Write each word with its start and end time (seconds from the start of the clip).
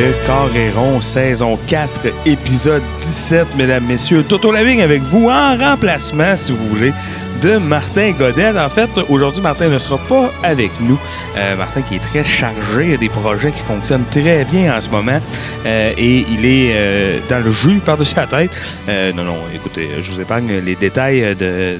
Le 0.00 0.14
Carré 0.26 0.72
saison 1.02 1.58
4, 1.68 2.06
épisode 2.24 2.82
17, 3.00 3.54
mesdames, 3.56 3.84
messieurs. 3.84 4.22
Toto 4.22 4.50
Laving 4.50 4.80
avec 4.80 5.02
vous 5.02 5.28
en 5.28 5.58
remplacement, 5.58 6.38
si 6.38 6.52
vous 6.52 6.68
voulez, 6.68 6.94
de 7.42 7.58
Martin 7.58 8.12
Godet. 8.12 8.58
En 8.58 8.70
fait, 8.70 8.88
aujourd'hui, 9.10 9.42
Martin 9.42 9.68
ne 9.68 9.76
sera 9.76 9.98
pas 9.98 10.32
avec 10.42 10.70
nous. 10.80 10.98
Euh, 11.36 11.54
Martin 11.56 11.82
qui 11.82 11.96
est 11.96 12.02
très 12.02 12.24
chargé, 12.24 12.86
il 12.86 12.94
a 12.94 12.96
des 12.96 13.10
projets 13.10 13.52
qui 13.52 13.60
fonctionnent 13.60 14.06
très 14.10 14.46
bien 14.46 14.74
en 14.74 14.80
ce 14.80 14.88
moment 14.88 15.20
euh, 15.66 15.92
et 15.98 16.24
il 16.30 16.46
est 16.46 16.70
euh, 16.72 17.18
dans 17.28 17.44
le 17.44 17.52
jus 17.52 17.80
par-dessus 17.84 18.16
la 18.16 18.26
tête. 18.26 18.50
non, 19.14 19.24
non, 19.24 19.36
écoutez, 19.54 19.86
je 20.00 20.12
vous 20.12 20.20
épargne 20.22 20.60
les 20.64 20.76
détails 20.76 21.36
de, 21.36 21.76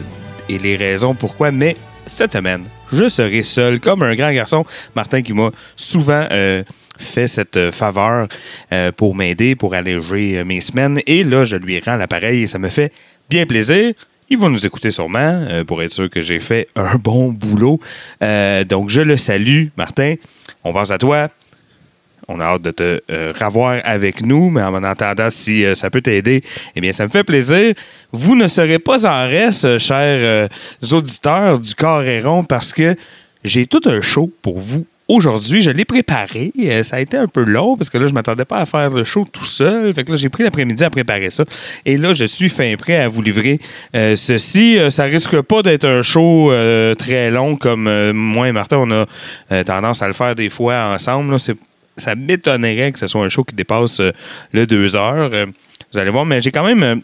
et 0.47 0.59
les 0.59 0.77
raisons 0.77 1.15
pourquoi, 1.15 1.53
mais 1.53 1.75
cette 2.07 2.35
semaine, 2.35 2.65
je 2.93 3.09
serai 3.09 3.43
seul 3.43 3.81
comme 3.81 4.03
un 4.03 4.15
grand 4.15 4.33
garçon. 4.33 4.65
Martin 4.95 5.23
qui 5.23 5.33
m'a 5.33 5.51
souvent 5.77 6.27
fait 7.01 7.27
cette 7.27 7.57
euh, 7.57 7.73
faveur 7.73 8.29
euh, 8.73 8.93
pour 8.93 9.15
m'aider, 9.15 9.57
pour 9.57 9.75
alléger 9.75 10.39
euh, 10.39 10.45
mes 10.45 10.61
semaines. 10.61 11.01
Et 11.07 11.25
là, 11.25 11.45
je 11.45 11.57
lui 11.57 11.81
rends 11.81 11.97
l'appareil 11.97 12.43
et 12.43 12.47
ça 12.47 12.59
me 12.59 12.69
fait 12.69 12.93
bien 13.29 13.47
plaisir. 13.47 13.93
Il 14.29 14.39
va 14.39 14.49
nous 14.49 14.65
écouter 14.65 14.93
sûrement 14.93 15.45
pour 15.67 15.83
être 15.83 15.91
sûr 15.91 16.09
que 16.09 16.23
j'ai 16.23 16.39
fait 16.39 16.69
un 16.77 16.95
bon 16.95 17.33
boulot. 17.33 17.81
donc, 18.69 18.89
je 18.89 19.01
le 19.01 19.17
salue, 19.17 19.67
Martin. 19.77 20.15
On 20.63 20.73
pense 20.73 20.93
à 20.93 20.99
toi. 20.99 21.27
On 22.29 22.41
a 22.41 22.45
hâte 22.45 22.63
de 22.63 22.71
te 22.71 23.01
revoir 23.43 23.81
avec 23.85 24.23
nous, 24.23 24.51
mais 24.51 24.63
en 24.63 24.83
attendant, 24.85 25.31
si 25.31 25.65
ça 25.75 25.91
peut 25.91 26.01
t'aider, 26.01 26.43
eh 26.77 26.81
bien, 26.81 26.93
ça 26.93 27.05
me 27.05 27.11
fait 27.11 27.25
plaisir. 27.25 27.75
Vous 28.13 28.37
ne 28.37 28.49
serez 28.49 28.79
pas 28.79 29.07
en 29.07 29.27
reste, 29.27 29.79
chers 29.79 30.49
auditeurs 30.93 31.59
du 31.59 31.75
Coréron, 31.75 32.45
parce 32.45 32.73
que 32.73 32.95
j'ai 33.45 33.67
tout 33.67 33.81
un 33.87 34.01
show 34.01 34.31
pour 34.43 34.59
vous 34.59 34.87
aujourd'hui. 35.11 35.61
Je 35.63 35.71
l'ai 35.71 35.85
préparé. 35.85 36.53
Euh, 36.61 36.83
ça 36.83 36.97
a 36.97 37.01
été 37.01 37.17
un 37.17 37.27
peu 37.27 37.43
long 37.43 37.77
parce 37.77 37.91
que 37.91 37.99
là, 37.99 38.07
je 38.07 38.13
m'attendais 38.13 38.45
pas 38.45 38.59
à 38.59 38.67
faire 38.67 38.91
le 38.91 39.05
show 39.05 39.27
tout 39.31 39.45
seul. 39.45 39.93
Fait 39.93 40.05
que 40.05 40.13
là, 40.13 40.17
j'ai 40.17 40.29
pris 40.29 40.45
l'après-midi 40.45 40.85
à 40.85 40.91
préparer 40.91 41.31
ça. 41.31 41.45
Et 41.85 41.97
là, 41.97 42.15
je 42.15 42.25
suis 42.25 42.49
fin 42.49 42.75
prêt 42.77 42.97
à 42.97 43.09
vous 43.09 43.21
livrer 43.21 43.59
euh, 43.95 44.17
ceci. 44.17 44.79
Euh, 44.79 44.91
ça 44.91 45.05
risque 45.05 45.41
pas 45.43 45.63
d'être 45.63 45.87
un 45.87 46.03
show 46.03 46.53
très 46.99 47.31
long 47.31 47.57
comme 47.57 48.13
moi 48.13 48.49
et 48.49 48.53
Martin, 48.53 48.77
on 48.79 48.91
a 48.91 49.65
tendance 49.65 50.03
à 50.03 50.07
le 50.07 50.13
faire 50.13 50.35
des 50.35 50.49
fois 50.49 50.95
ensemble. 50.95 51.37
Ça 52.01 52.15
m'étonnerait 52.15 52.93
que 52.93 52.99
ce 52.99 53.07
soit 53.07 53.25
un 53.25 53.29
show 53.29 53.45
qui 53.45 53.55
dépasse 53.55 54.01
le 54.53 54.67
deux 54.67 54.97
heures. 54.97 55.31
vous 55.93 55.99
allez 55.99 56.11
voir, 56.11 56.25
mais 56.25 56.41
j'ai 56.41 56.51
quand 56.51 56.65
même 56.65 57.03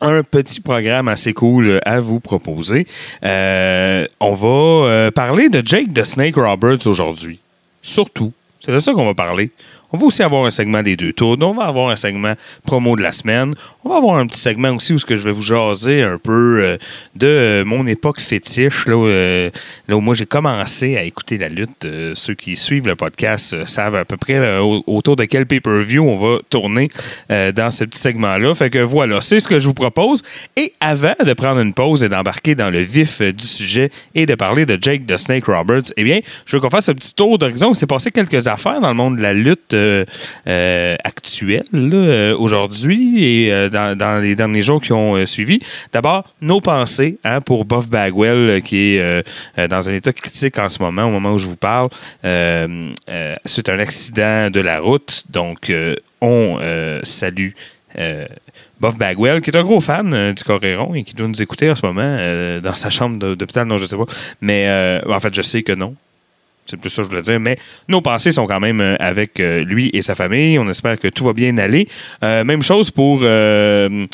un 0.00 0.22
petit 0.22 0.60
programme 0.60 1.08
assez 1.08 1.32
cool 1.32 1.68
euh, 1.68 1.78
à 1.84 2.00
vous 2.00 2.20
proposer. 2.20 2.86
Euh, 3.24 4.04
on 4.20 4.34
va 4.34 4.48
euh, 4.48 5.10
parler 5.10 5.48
de 5.48 5.62
Jake 5.64 5.92
de 5.92 6.02
Snake 6.02 6.36
Roberts 6.36 6.86
aujourd'hui. 6.86 7.40
Surtout. 7.82 8.32
C'est 8.60 8.72
de 8.72 8.80
ça 8.80 8.92
qu'on 8.92 9.06
va 9.06 9.14
parler. 9.14 9.50
On 9.92 9.98
va 9.98 10.06
aussi 10.06 10.22
avoir 10.22 10.44
un 10.44 10.50
segment 10.50 10.82
des 10.82 10.96
deux 10.96 11.12
tours. 11.12 11.36
On 11.40 11.54
va 11.54 11.64
avoir 11.64 11.90
un 11.90 11.96
segment 11.96 12.34
promo 12.64 12.96
de 12.96 13.02
la 13.02 13.12
semaine. 13.12 13.54
On 13.84 13.88
va 13.88 13.98
avoir 13.98 14.16
un 14.16 14.26
petit 14.26 14.40
segment 14.40 14.70
aussi 14.70 14.92
où 14.92 14.98
je 14.98 15.14
vais 15.14 15.32
vous 15.32 15.42
jaser 15.42 16.02
un 16.02 16.18
peu 16.18 16.60
euh, 16.60 16.76
de 17.14 17.26
euh, 17.26 17.64
mon 17.64 17.86
époque 17.86 18.20
fétiche, 18.20 18.86
là, 18.86 18.96
euh, 18.96 19.50
là 19.86 19.96
où 19.96 20.00
moi 20.00 20.14
j'ai 20.14 20.26
commencé 20.26 20.96
à 20.96 21.04
écouter 21.04 21.38
la 21.38 21.48
lutte. 21.48 21.86
ceux 22.14 22.34
qui 22.34 22.56
suivent 22.56 22.86
le 22.86 22.96
podcast 22.96 23.64
savent 23.64 23.94
à 23.94 24.04
peu 24.04 24.16
près 24.16 24.58
autour 24.58 25.16
de 25.16 25.24
quel 25.24 25.46
pay-per-view 25.46 26.02
on 26.02 26.18
va 26.18 26.38
tourner 26.50 26.88
dans 27.28 27.70
ce 27.70 27.84
petit 27.84 28.00
segment-là. 28.00 28.54
Fait 28.54 28.70
que 28.70 28.78
voilà, 28.78 29.20
c'est 29.20 29.40
ce 29.40 29.48
que 29.48 29.60
je 29.60 29.66
vous 29.66 29.74
propose. 29.74 30.22
Et 30.56 30.72
avant 30.80 31.14
de 31.24 31.32
prendre 31.32 31.60
une 31.60 31.74
pause 31.74 32.02
et 32.02 32.08
d'embarquer 32.08 32.54
dans 32.54 32.70
le 32.70 32.80
vif 32.80 33.22
du 33.22 33.46
sujet 33.46 33.90
et 34.14 34.26
de 34.26 34.34
parler 34.34 34.66
de 34.66 34.78
Jake 34.80 35.06
de 35.06 35.16
Snake 35.16 35.46
Roberts, 35.46 35.92
eh 35.96 36.04
bien, 36.04 36.20
je 36.44 36.56
veux 36.56 36.60
qu'on 36.60 36.70
fasse 36.70 36.88
un 36.88 36.94
petit 36.94 37.14
tour 37.14 37.38
d'horizon. 37.38 37.72
Il 37.72 37.76
s'est 37.76 37.86
passé 37.86 38.10
quelques 38.10 38.48
affaires 38.48 38.80
dans 38.80 38.88
le 38.88 38.94
monde 38.94 39.16
de 39.16 39.22
la 39.22 39.32
lutte 39.32 39.74
actuelle 41.04 41.64
euh, 41.92 42.36
aujourd'hui 42.36 43.24
et 43.24 43.52
euh, 43.52 43.68
dans, 43.68 44.22
les 44.22 44.34
derniers 44.34 44.62
jours 44.62 44.80
qui 44.80 44.92
ont 44.92 45.24
suivi. 45.26 45.58
D'abord, 45.92 46.24
nos 46.40 46.60
pensées 46.60 47.18
hein, 47.24 47.40
pour 47.40 47.64
Buff 47.64 47.88
Bagwell 47.88 48.62
qui 48.62 48.96
est 48.96 49.68
dans 49.68 49.88
un 49.88 49.92
état 49.92 50.12
critique 50.12 50.58
en 50.58 50.68
ce 50.68 50.82
moment, 50.82 51.04
au 51.04 51.10
moment 51.10 51.32
où 51.32 51.38
je 51.38 51.46
vous 51.46 51.56
parle. 51.56 51.88
C'est 52.22 53.68
un 53.68 53.78
accident 53.78 54.50
de 54.50 54.60
la 54.60 54.80
route, 54.80 55.24
donc 55.30 55.72
on 56.20 56.58
salue. 57.02 57.50
Buff 58.80 58.96
Bagwell, 58.98 59.40
qui 59.40 59.50
est 59.50 59.56
un 59.56 59.62
gros 59.62 59.80
fan 59.80 60.34
du 60.34 60.44
Coréron 60.44 60.94
et 60.94 61.02
qui 61.02 61.14
doit 61.14 61.28
nous 61.28 61.42
écouter 61.42 61.70
en 61.70 61.76
ce 61.76 61.86
moment 61.86 62.60
dans 62.60 62.74
sa 62.74 62.90
chambre 62.90 63.34
d'hôpital. 63.34 63.66
Non, 63.66 63.78
je 63.78 63.86
sais 63.86 63.96
pas. 63.96 64.06
Mais 64.40 65.00
en 65.08 65.20
fait, 65.20 65.34
je 65.34 65.42
sais 65.42 65.62
que 65.62 65.72
non. 65.72 65.94
C'est 66.66 66.76
plus 66.76 66.90
ça 66.90 67.02
que 67.02 67.04
je 67.04 67.10
voulais 67.10 67.22
dire. 67.22 67.40
Mais 67.40 67.56
nos 67.88 68.00
pensées 68.00 68.32
sont 68.32 68.46
quand 68.46 68.60
même 68.60 68.80
euh, 68.80 68.96
avec 68.98 69.38
euh, 69.40 69.64
lui 69.64 69.90
et 69.92 70.02
sa 70.02 70.14
famille. 70.14 70.58
On 70.58 70.68
espère 70.68 70.98
que 70.98 71.08
tout 71.08 71.24
va 71.24 71.32
bien 71.32 71.56
aller. 71.58 71.88
Euh, 72.22 72.44
même 72.44 72.62
chose 72.62 72.90
pour 72.90 73.20
euh, 73.22 74.04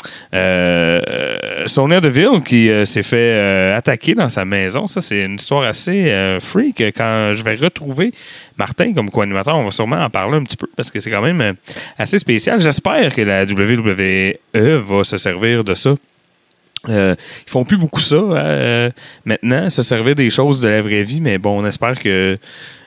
Sonia 1.65 1.99
Deville 1.99 2.41
qui 2.45 2.69
s'est 2.85 3.03
fait 3.03 3.71
attaquer 3.73 4.13
dans 4.15 4.29
sa 4.29 4.45
maison. 4.45 4.87
Ça, 4.87 5.01
c'est 5.01 5.23
une 5.23 5.35
histoire 5.35 5.63
assez 5.63 6.13
freak. 6.39 6.81
Quand 6.95 7.31
je 7.33 7.43
vais 7.43 7.55
retrouver 7.55 8.13
Martin 8.57 8.93
comme 8.93 9.09
co-animateur, 9.09 9.55
on 9.55 9.65
va 9.65 9.71
sûrement 9.71 10.01
en 10.01 10.09
parler 10.09 10.37
un 10.37 10.43
petit 10.43 10.57
peu 10.57 10.67
parce 10.75 10.91
que 10.91 10.99
c'est 10.99 11.09
quand 11.09 11.21
même 11.21 11.55
assez 11.97 12.17
spécial. 12.17 12.59
J'espère 12.59 13.13
que 13.13 13.21
la 13.21 13.43
WWE 13.43 14.37
va 14.53 15.03
se 15.03 15.17
servir 15.17 15.63
de 15.63 15.73
ça 15.73 15.95
euh, 16.89 17.15
ils 17.47 17.49
font 17.49 17.63
plus 17.63 17.77
beaucoup 17.77 18.01
ça 18.01 18.15
hein, 18.15 18.35
euh, 18.35 18.89
maintenant, 19.23 19.69
se 19.69 19.81
servir 19.81 20.15
des 20.15 20.29
choses 20.29 20.59
de 20.59 20.67
la 20.67 20.81
vraie 20.81 21.03
vie, 21.03 21.21
mais 21.21 21.37
bon, 21.37 21.61
on 21.61 21.65
espère 21.65 21.97
que 21.97 22.37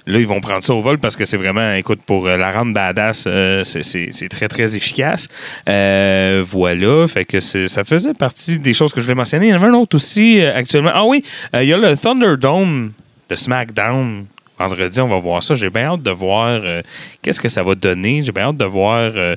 là, 0.07 0.19
ils 0.19 0.27
vont 0.27 0.41
prendre 0.41 0.63
ça 0.63 0.75
au 0.75 0.83
vol 0.83 0.99
parce 0.99 1.17
que 1.17 1.25
c'est 1.25 1.39
vraiment, 1.39 1.73
écoute, 1.73 2.01
pour 2.07 2.27
euh, 2.27 2.37
la 2.37 2.53
rendre 2.53 2.75
badass, 2.75 3.25
euh, 3.27 3.63
c'est 3.65 4.29
très, 4.29 4.49
très 4.49 4.77
efficace. 4.77 5.29
voilà, 5.67 7.09
fait 7.09 7.25
que 7.25 7.41
ça 7.41 7.85
faisait 7.85 8.13
partie 8.13 8.59
des 8.59 8.75
choses 8.75 8.93
que 8.93 9.01
je 9.01 9.07
voulais 9.07 9.15
mentionner. 9.15 9.47
Il 9.47 9.51
y 9.51 9.55
en 9.55 9.57
avait 9.57 9.69
un 9.69 9.75
autre 9.75 9.97
aussi 9.97 10.43
actuellement. 10.43 10.93
Ah 10.93 11.05
oui, 11.07 11.25
il 11.55 11.65
y 11.65 11.73
a 11.73 11.79
le 11.79 11.97
Thunderdome 11.97 12.93
de 13.31 13.35
SmackDown 13.35 14.27
vendredi, 14.59 15.01
on 15.01 15.09
va 15.09 15.19
voir 15.19 15.43
ça. 15.43 15.55
J'ai 15.55 15.71
bien 15.71 15.93
hâte 15.93 16.03
de 16.03 16.11
voir 16.11 16.61
euh, 16.65 16.83
qu'est-ce 17.23 17.41
que 17.41 17.49
ça 17.49 17.63
va 17.63 17.75
donner. 17.75 18.23
J'ai 18.23 18.33
bien 18.33 18.45
hâte 18.45 18.57
de 18.57 18.65
voir 18.65 19.13
euh, 19.15 19.35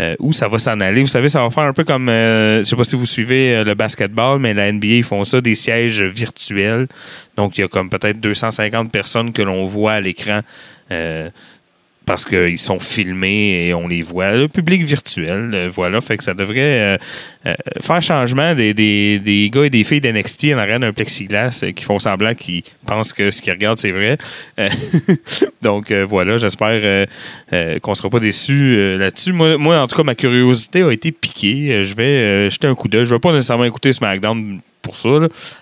euh, 0.00 0.16
où 0.18 0.32
ça 0.32 0.48
va 0.48 0.58
s'en 0.58 0.80
aller. 0.80 1.02
Vous 1.02 1.08
savez, 1.08 1.28
ça 1.28 1.42
va 1.42 1.50
faire 1.50 1.64
un 1.64 1.72
peu 1.72 1.84
comme, 1.84 2.08
je 2.08 2.62
sais 2.64 2.76
pas 2.76 2.84
si 2.84 2.96
vous 2.96 3.06
suivez 3.06 3.64
le 3.64 3.74
basketball, 3.74 4.38
mais 4.38 4.54
la 4.54 4.70
NBA, 4.72 4.86
ils 4.86 5.02
font 5.02 5.24
ça, 5.24 5.40
des 5.40 5.54
sièges 5.54 6.02
virtuels. 6.02 6.86
Donc, 7.36 7.58
il 7.58 7.62
y 7.62 7.64
a 7.64 7.68
comme 7.68 7.90
peut-être 7.90 8.18
250 8.20 8.90
personnes 8.90 9.32
que 9.32 9.42
l'on 9.42 9.66
voit 9.66 9.92
à 9.92 10.00
l'écran 10.00 10.40
parce 12.12 12.26
qu'ils 12.26 12.58
sont 12.58 12.78
filmés 12.78 13.68
et 13.68 13.72
on 13.72 13.88
les 13.88 14.02
voit. 14.02 14.32
Le 14.32 14.46
public 14.46 14.84
virtuel, 14.84 15.50
euh, 15.54 15.70
voilà. 15.72 15.98
Fait 16.02 16.18
que 16.18 16.22
ça 16.24 16.34
devrait 16.34 16.60
euh, 16.60 16.96
euh, 17.46 17.54
faire 17.80 18.02
changement 18.02 18.54
des, 18.54 18.74
des, 18.74 19.50
gars 19.50 19.64
et 19.64 19.70
des 19.70 19.82
filles 19.82 20.02
d'NXT 20.02 20.48
en 20.52 20.58
arrière 20.58 20.78
d'un 20.78 20.92
plexiglas 20.92 21.64
qui 21.74 21.82
font 21.82 21.98
semblant 21.98 22.34
qu'ils 22.34 22.64
pensent 22.86 23.14
que 23.14 23.30
ce 23.30 23.40
qu'ils 23.40 23.54
regardent, 23.54 23.78
c'est 23.78 23.92
vrai. 23.92 24.18
donc 25.62 25.90
voilà, 25.90 26.36
j'espère 26.36 27.06
qu'on 27.80 27.90
ne 27.90 27.96
sera 27.96 28.10
pas 28.10 28.20
déçus 28.20 28.98
là-dessus. 28.98 29.32
Moi, 29.32 29.56
moi, 29.56 29.80
en 29.80 29.86
tout 29.86 29.96
cas, 29.96 30.02
ma 30.02 30.14
curiosité 30.14 30.82
a 30.82 30.90
été 30.90 31.12
piquée. 31.12 31.82
Je 31.82 31.94
vais 31.94 32.50
jeter 32.50 32.66
un 32.66 32.74
coup 32.74 32.88
d'œil. 32.88 33.06
Je 33.06 33.10
ne 33.10 33.14
vais 33.14 33.20
pas 33.20 33.32
nécessairement 33.32 33.64
écouter 33.64 33.90
SmackDown 33.94 34.60
pour 34.82 34.96
ça, 34.96 35.08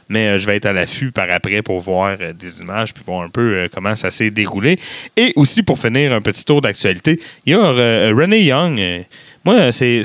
mais 0.08 0.28
euh, 0.28 0.38
je 0.38 0.46
vais 0.46 0.56
être 0.56 0.66
à 0.66 0.72
l'affût 0.72 1.12
par 1.12 1.30
après 1.30 1.62
pour 1.62 1.78
voir 1.80 2.16
euh, 2.20 2.32
des 2.32 2.60
images 2.60 2.94
puis 2.94 3.04
voir 3.06 3.22
un 3.22 3.28
peu 3.28 3.54
euh, 3.54 3.66
comment 3.72 3.94
ça 3.94 4.10
s'est 4.10 4.30
déroulé. 4.30 4.78
Et 5.16 5.32
aussi 5.36 5.62
pour 5.62 5.78
finir 5.78 6.12
un 6.12 6.22
petit 6.22 6.44
tour 6.44 6.60
d'actualité, 6.60 7.20
il 7.46 7.52
y 7.52 7.56
a 7.56 8.10
Young. 8.10 9.04
moi, 9.44 9.70
c'est 9.72 10.02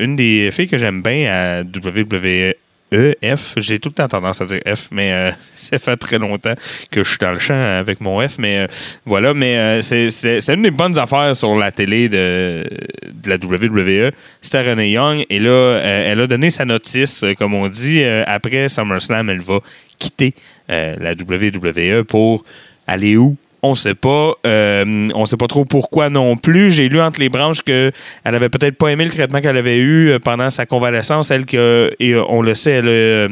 une 0.00 0.16
des 0.16 0.50
filles 0.52 0.68
que 0.68 0.78
j'aime 0.78 1.02
bien 1.02 1.30
à 1.32 1.62
WWE 1.62 2.54
E, 2.92 3.14
F. 3.22 3.54
J'ai 3.56 3.78
tout 3.78 3.90
le 3.90 3.94
temps 3.94 4.08
tendance 4.08 4.40
à 4.40 4.46
dire 4.46 4.60
F, 4.66 4.88
mais 4.90 5.12
euh, 5.12 5.30
ça 5.56 5.78
fait 5.78 5.96
très 5.96 6.18
longtemps 6.18 6.54
que 6.90 7.04
je 7.04 7.08
suis 7.08 7.18
dans 7.18 7.32
le 7.32 7.38
champ 7.38 7.60
avec 7.60 8.00
mon 8.00 8.26
F. 8.26 8.38
Mais 8.38 8.58
euh, 8.58 8.66
voilà, 9.04 9.34
mais 9.34 9.56
euh, 9.56 9.82
c'est 9.82 10.54
une 10.54 10.62
des 10.62 10.70
bonnes 10.70 10.98
affaires 10.98 11.34
sur 11.36 11.56
la 11.56 11.72
télé 11.72 12.08
de, 12.08 12.64
de 13.12 13.28
la 13.28 13.36
WWE. 13.36 14.12
C'était 14.40 14.62
Renee 14.62 14.90
Young. 14.90 15.24
Et 15.30 15.38
là, 15.38 15.78
elle 15.82 16.20
a 16.20 16.26
donné 16.26 16.50
sa 16.50 16.64
notice, 16.64 17.24
comme 17.38 17.54
on 17.54 17.68
dit. 17.68 18.02
après 18.02 18.68
SummerSlam, 18.68 19.30
elle 19.30 19.40
va 19.40 19.60
quitter 19.98 20.34
la 20.68 21.12
WWE 21.12 22.04
pour 22.04 22.44
aller 22.86 23.16
où? 23.16 23.36
On 23.62 23.74
sait 23.74 23.94
pas. 23.94 24.32
Euh, 24.46 25.08
on 25.14 25.26
sait 25.26 25.36
pas 25.36 25.46
trop 25.46 25.64
pourquoi 25.66 26.08
non 26.08 26.36
plus. 26.36 26.72
J'ai 26.72 26.88
lu 26.88 26.98
entre 27.00 27.20
les 27.20 27.28
branches 27.28 27.60
qu'elle 27.62 27.92
avait 28.24 28.48
peut-être 28.48 28.76
pas 28.76 28.88
aimé 28.88 29.04
le 29.04 29.10
traitement 29.10 29.40
qu'elle 29.42 29.58
avait 29.58 29.76
eu 29.76 30.08
euh, 30.10 30.18
pendant 30.18 30.48
sa 30.48 30.64
convalescence. 30.64 31.30
Elle 31.30 31.44
que, 31.44 31.90
et 32.00 32.12
euh, 32.14 32.22
on 32.28 32.40
le 32.40 32.54
sait, 32.54 32.70
elle, 32.72 32.88
a- 32.88 33.28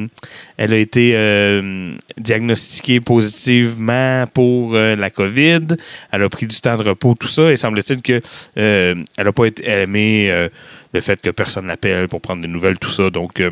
elle 0.58 0.72
a 0.74 0.76
été 0.76 1.14
diagnostiquée 2.18 3.00
positivement 3.00 4.24
pour 4.34 4.74
la 4.74 5.10
COVID. 5.10 5.60
Elle 6.12 6.22
a 6.22 6.28
pris 6.28 6.46
du 6.46 6.60
temps 6.60 6.76
de 6.76 6.82
repos, 6.82 7.14
tout 7.18 7.28
ça. 7.28 7.50
Et 7.50 7.56
semble-t-il 7.56 8.02
que 8.02 8.20
elle 8.56 9.26
a 9.26 9.32
pas 9.32 9.44
aimé 9.64 10.48
le 10.92 11.00
fait 11.00 11.20
que 11.20 11.30
personne 11.30 11.66
l'appelle 11.66 12.08
pour 12.08 12.20
prendre 12.20 12.42
des 12.42 12.48
nouvelles, 12.48 12.78
tout 12.78 12.90
ça. 12.90 13.10
Donc 13.10 13.42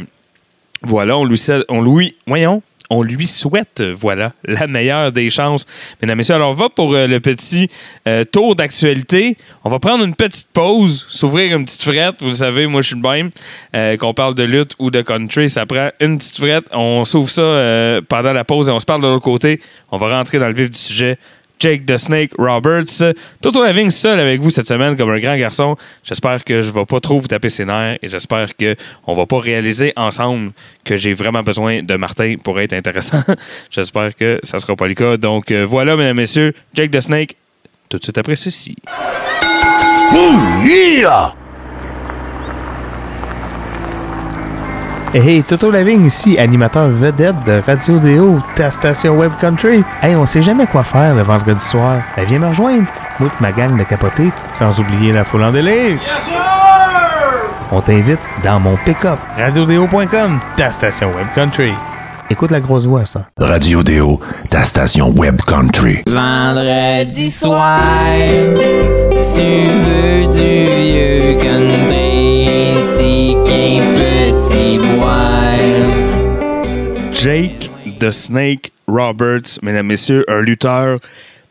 voilà, 0.82 1.16
on 1.16 1.24
lui, 1.24 1.40
on 1.68 1.82
lui, 1.82 2.14
voyons, 2.26 2.62
on 2.90 3.02
lui 3.02 3.26
souhaite, 3.26 3.80
euh, 3.80 3.94
voilà, 3.96 4.32
la 4.44 4.66
meilleure 4.66 5.12
des 5.12 5.30
chances. 5.30 5.66
Mesdames 6.00 6.16
et 6.16 6.18
messieurs, 6.18 6.34
alors 6.36 6.50
on 6.50 6.54
va 6.54 6.68
pour 6.68 6.94
euh, 6.94 7.06
le 7.06 7.20
petit 7.20 7.68
euh, 8.06 8.24
tour 8.24 8.54
d'actualité. 8.54 9.36
On 9.64 9.70
va 9.70 9.78
prendre 9.78 10.04
une 10.04 10.14
petite 10.14 10.48
pause, 10.52 11.06
s'ouvrir 11.08 11.56
une 11.56 11.64
petite 11.64 11.82
frette. 11.82 12.16
Vous 12.20 12.28
le 12.28 12.34
savez, 12.34 12.66
moi 12.66 12.82
je 12.82 12.88
suis 12.88 12.96
le 12.96 13.02
même. 13.02 13.30
Qu'on 13.98 14.14
parle 14.14 14.34
de 14.34 14.42
lutte 14.42 14.72
ou 14.78 14.90
de 14.90 15.02
country, 15.02 15.50
ça 15.50 15.66
prend 15.66 15.88
une 16.00 16.18
petite 16.18 16.36
frette. 16.36 16.66
On 16.72 17.04
s'ouvre 17.04 17.30
ça 17.30 18.00
pendant 18.08 18.32
la 18.32 18.44
pause 18.44 18.68
et 18.68 18.72
on 18.72 18.80
se 18.80 18.86
parle 18.86 19.02
de 19.02 19.08
l'autre 19.08 19.24
côté. 19.24 19.60
On 19.90 19.98
va 19.98 20.16
rentrer 20.16 20.38
dans 20.38 20.48
le 20.48 20.54
vif 20.54 20.70
du 20.70 20.78
sujet. 20.78 21.18
Jake 21.58 21.86
the 21.86 21.96
Snake 21.96 22.32
Roberts. 22.38 23.02
Toto 23.40 23.62
Lavigne 23.62 23.90
seul 23.90 24.20
avec 24.20 24.40
vous 24.40 24.50
cette 24.50 24.66
semaine 24.66 24.96
comme 24.96 25.10
un 25.10 25.18
grand 25.18 25.36
garçon. 25.36 25.76
J'espère 26.04 26.44
que 26.44 26.62
je 26.62 26.68
ne 26.68 26.72
vais 26.74 26.84
pas 26.84 27.00
trop 27.00 27.18
vous 27.18 27.28
taper 27.28 27.48
ses 27.48 27.64
nerfs 27.64 27.98
et 28.02 28.08
j'espère 28.08 28.56
qu'on 28.56 29.12
ne 29.12 29.16
va 29.16 29.26
pas 29.26 29.38
réaliser 29.38 29.92
ensemble 29.96 30.52
que 30.84 30.96
j'ai 30.96 31.14
vraiment 31.14 31.42
besoin 31.42 31.82
de 31.82 31.96
Martin 31.96 32.36
pour 32.42 32.60
être 32.60 32.72
intéressant. 32.72 33.22
j'espère 33.70 34.14
que 34.14 34.40
ça 34.42 34.58
ne 34.58 34.62
sera 34.62 34.76
pas 34.76 34.88
le 34.88 34.94
cas. 34.94 35.16
Donc 35.16 35.50
euh, 35.50 35.64
voilà, 35.64 35.96
mesdames 35.96 36.18
et 36.18 36.20
messieurs, 36.22 36.52
Jake 36.74 36.90
the 36.90 37.00
Snake, 37.00 37.36
tout 37.88 37.98
de 37.98 38.02
suite 38.02 38.18
après 38.18 38.36
ceci. 38.36 38.76
Hey, 45.20 45.42
Toto 45.42 45.70
Lavigne 45.70 46.06
ici, 46.06 46.38
animateur 46.38 46.88
vedette 46.88 47.36
de 47.44 47.62
Radio 47.66 47.98
Déo, 47.98 48.38
ta 48.54 48.70
station 48.70 49.16
Web 49.16 49.32
Country. 49.40 49.82
Hey, 50.02 50.14
on 50.14 50.26
sait 50.26 50.42
jamais 50.42 50.66
quoi 50.66 50.84
faire 50.84 51.14
le 51.14 51.22
vendredi 51.22 51.62
soir. 51.62 52.00
Ben, 52.16 52.26
viens 52.26 52.38
me 52.38 52.48
rejoindre. 52.48 52.86
Moi 53.18 53.28
et 53.28 53.42
ma 53.42 53.52
gang 53.52 53.76
de 53.78 53.84
capotés, 53.84 54.30
sans 54.52 54.78
oublier 54.78 55.12
la 55.12 55.24
foule 55.24 55.44
en 55.44 55.52
délire. 55.52 55.98
On 57.72 57.80
t'invite 57.80 58.20
dans 58.44 58.60
mon 58.60 58.76
pick-up. 58.84 59.18
RadioDéo.com, 59.38 60.40
ta 60.56 60.70
station 60.70 61.08
Web 61.08 61.26
Country. 61.34 61.72
Écoute 62.28 62.50
la 62.50 62.60
grosse 62.60 62.86
voix, 62.86 63.04
ça. 63.04 63.28
Radio 63.38 63.84
Déo, 63.84 64.20
ta 64.50 64.64
station 64.64 65.10
web 65.16 65.40
country. 65.46 66.02
Vendredi 66.08 67.30
soir, 67.30 67.78
tu 69.12 69.64
veux 69.86 70.26
du 70.26 70.66
vieux 70.66 71.36
country, 71.38 72.74
si 72.82 73.36
qu'un 73.44 73.94
petit 73.94 74.78
boire. 74.96 75.54
Jake 77.12 77.70
the 78.00 78.10
Snake 78.10 78.72
Roberts, 78.88 79.60
mesdames, 79.62 79.86
messieurs, 79.86 80.24
un 80.28 80.42
lutteur 80.42 80.98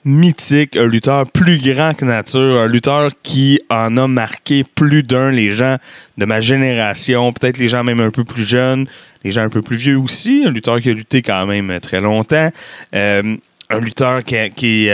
mythique, 0.06 0.78
un 0.78 0.86
lutteur 0.86 1.30
plus 1.32 1.58
grand 1.58 1.94
que 1.96 2.06
nature, 2.06 2.60
un 2.60 2.68
lutteur 2.68 3.10
qui 3.24 3.60
en 3.72 3.98
a 3.98 4.08
marqué 4.08 4.64
plus 4.64 5.02
d'un, 5.02 5.32
les 5.32 5.52
gens 5.52 5.78
de 6.18 6.26
ma 6.26 6.42
génération, 6.42 7.34
peut-être 7.34 7.58
les 7.58 7.68
gens 7.68 7.84
même 7.84 8.00
un 8.00 8.12
peu 8.12 8.24
plus 8.24 8.46
jeunes, 8.48 8.88
les 9.24 9.32
gens 9.32 9.42
un 9.42 9.50
peu 9.50 9.62
plus 9.62 9.78
vieux 9.78 9.98
aussi, 9.98 10.44
un 10.46 10.52
lutteur 10.52 10.80
qui 10.80 10.92
a 10.92 10.94
lutté 10.94 11.24
quand 11.24 11.46
même 11.48 11.80
très 11.82 12.00
longtemps, 12.00 12.50
Euh, 12.94 13.38
un 13.70 13.80
lutteur 13.80 14.22
euh, 14.32 14.50
qui 14.50 14.90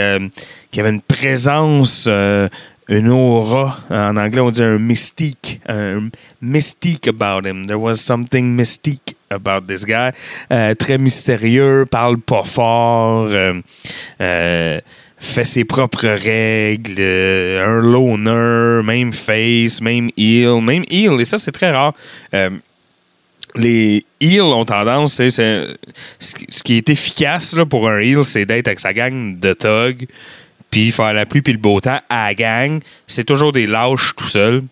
avait 0.80 0.90
une 0.90 1.02
présence, 1.02 2.06
euh, 2.08 2.48
une 2.88 3.08
aura, 3.08 3.78
en 3.90 4.16
anglais 4.16 4.40
on 4.40 4.50
dit 4.50 4.62
un 4.62 4.78
mystique, 4.78 5.60
un 5.68 6.08
mystique 6.40 7.06
about 7.06 7.46
him. 7.46 7.66
There 7.66 7.78
was 7.78 7.96
something 7.96 8.54
mystique 8.54 9.11
about 9.32 9.66
this 9.66 9.84
guy. 9.84 10.10
Euh, 10.52 10.74
très 10.74 10.98
mystérieux, 10.98 11.86
parle 11.90 12.18
pas 12.18 12.44
fort, 12.44 13.26
euh, 13.30 13.60
euh, 14.20 14.80
fait 15.18 15.44
ses 15.44 15.64
propres 15.64 16.06
règles, 16.08 17.00
un 17.00 17.80
loner, 17.80 18.82
même 18.84 19.12
face, 19.12 19.80
même 19.80 20.10
heel, 20.16 20.60
même 20.60 20.84
heel, 20.90 21.20
et 21.20 21.24
ça 21.24 21.38
c'est 21.38 21.52
très 21.52 21.70
rare. 21.70 21.92
Les 23.54 24.02
heels 24.20 24.40
ont 24.42 24.64
tendance, 24.64 25.12
c'est, 25.14 25.30
c'est- 25.30 25.66
ce 26.18 26.34
qui- 26.34 26.46
ce 26.48 26.62
qui 26.62 26.76
est 26.78 26.88
efficace 26.88 27.54
là, 27.54 27.66
pour 27.66 27.86
un 27.88 27.98
heel, 27.98 28.24
c'est 28.24 28.46
d'être 28.46 28.66
avec 28.68 28.80
sa 28.80 28.94
gang 28.94 29.38
de 29.38 29.52
thugs, 29.52 30.06
puis 30.70 30.90
faire 30.90 31.12
la 31.12 31.26
pluie 31.26 31.42
puis 31.42 31.52
le 31.52 31.58
beau 31.58 31.78
temps 31.80 32.00
à 32.08 32.28
la 32.28 32.34
gang. 32.34 32.80
C'est 33.06 33.24
toujours 33.24 33.52
des 33.52 33.66
lâches 33.66 34.14
tout 34.16 34.26
seul. 34.26 34.62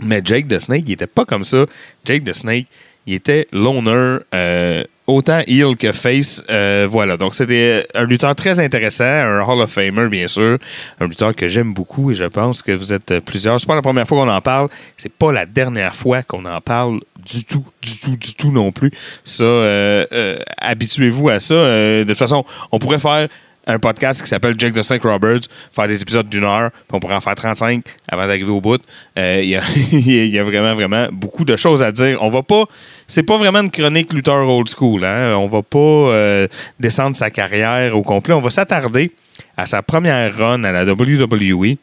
Mais 0.00 0.20
Jake 0.24 0.46
the 0.46 0.58
Snake, 0.60 0.84
il 0.86 0.92
était 0.92 1.06
pas 1.08 1.24
comme 1.24 1.44
ça. 1.44 1.64
Jake 2.04 2.24
the 2.24 2.34
Snake, 2.34 2.66
il 3.06 3.14
était 3.14 3.46
loner, 3.52 4.18
euh, 4.34 4.84
autant 5.06 5.40
heel 5.46 5.76
que 5.76 5.92
face. 5.92 6.42
euh, 6.50 6.86
voilà, 6.90 7.16
donc 7.16 7.34
c'était 7.34 7.86
un 7.94 8.04
lutteur 8.04 8.34
très 8.34 8.58
intéressant, 8.58 9.04
un 9.04 9.40
Hall 9.42 9.60
of 9.60 9.70
Famer, 9.70 10.08
bien 10.08 10.26
sûr. 10.26 10.58
Un 11.00 11.06
lutteur 11.06 11.34
que 11.34 11.46
j'aime 11.46 11.72
beaucoup 11.72 12.10
et 12.10 12.14
je 12.14 12.24
pense 12.24 12.62
que 12.62 12.72
vous 12.72 12.92
êtes 12.92 13.20
plusieurs. 13.20 13.60
C'est 13.60 13.66
pas 13.66 13.76
la 13.76 13.82
première 13.82 14.06
fois 14.06 14.24
qu'on 14.24 14.30
en 14.30 14.40
parle. 14.40 14.68
C'est 14.96 15.12
pas 15.12 15.32
la 15.32 15.46
dernière 15.46 15.94
fois 15.94 16.22
qu'on 16.22 16.44
en 16.44 16.60
parle 16.60 16.98
du 17.24 17.44
tout, 17.44 17.64
du 17.80 17.98
tout, 17.98 18.16
du 18.16 18.34
tout 18.34 18.50
non 18.50 18.72
plus. 18.72 18.90
Ça, 19.24 19.44
euh, 19.44 20.38
habituez-vous 20.58 21.28
à 21.28 21.38
ça. 21.40 21.54
De 21.54 22.04
toute 22.06 22.18
façon, 22.18 22.44
on 22.72 22.78
pourrait 22.78 22.98
faire 22.98 23.28
un 23.66 23.78
podcast 23.78 24.22
qui 24.22 24.28
s'appelle 24.28 24.54
Jake 24.56 24.74
the 24.74 24.82
Snake 24.82 25.02
Roberts, 25.02 25.40
faire 25.72 25.88
des 25.88 26.00
épisodes 26.00 26.28
d'une 26.28 26.44
heure, 26.44 26.70
puis 26.70 26.92
on 26.92 27.00
pourrait 27.00 27.16
en 27.16 27.20
faire 27.20 27.34
35 27.34 27.82
avant 28.08 28.26
d'arriver 28.26 28.50
au 28.50 28.60
bout. 28.60 28.80
Euh, 29.18 29.42
Il 29.92 30.28
y, 30.28 30.38
a, 30.38 30.44
vraiment, 30.44 30.74
vraiment 30.74 31.08
beaucoup 31.10 31.44
de 31.44 31.56
choses 31.56 31.82
à 31.82 31.90
dire. 31.90 32.18
On 32.20 32.28
va 32.28 32.42
pas. 32.42 32.64
C'est 33.08 33.24
pas 33.24 33.36
vraiment 33.36 33.60
une 33.60 33.70
chronique 33.70 34.12
lutteur 34.12 34.48
old 34.48 34.68
school. 34.68 35.04
Hein? 35.04 35.34
On 35.36 35.46
va 35.46 35.62
pas 35.62 35.78
euh, 35.78 36.46
descendre 36.78 37.16
sa 37.16 37.30
carrière 37.30 37.96
au 37.96 38.02
complet. 38.02 38.34
On 38.34 38.40
va 38.40 38.50
s'attarder 38.50 39.12
à 39.56 39.66
sa 39.66 39.82
première 39.82 40.36
run 40.36 40.64
à 40.64 40.72
la 40.72 40.84
WWE 40.84 41.76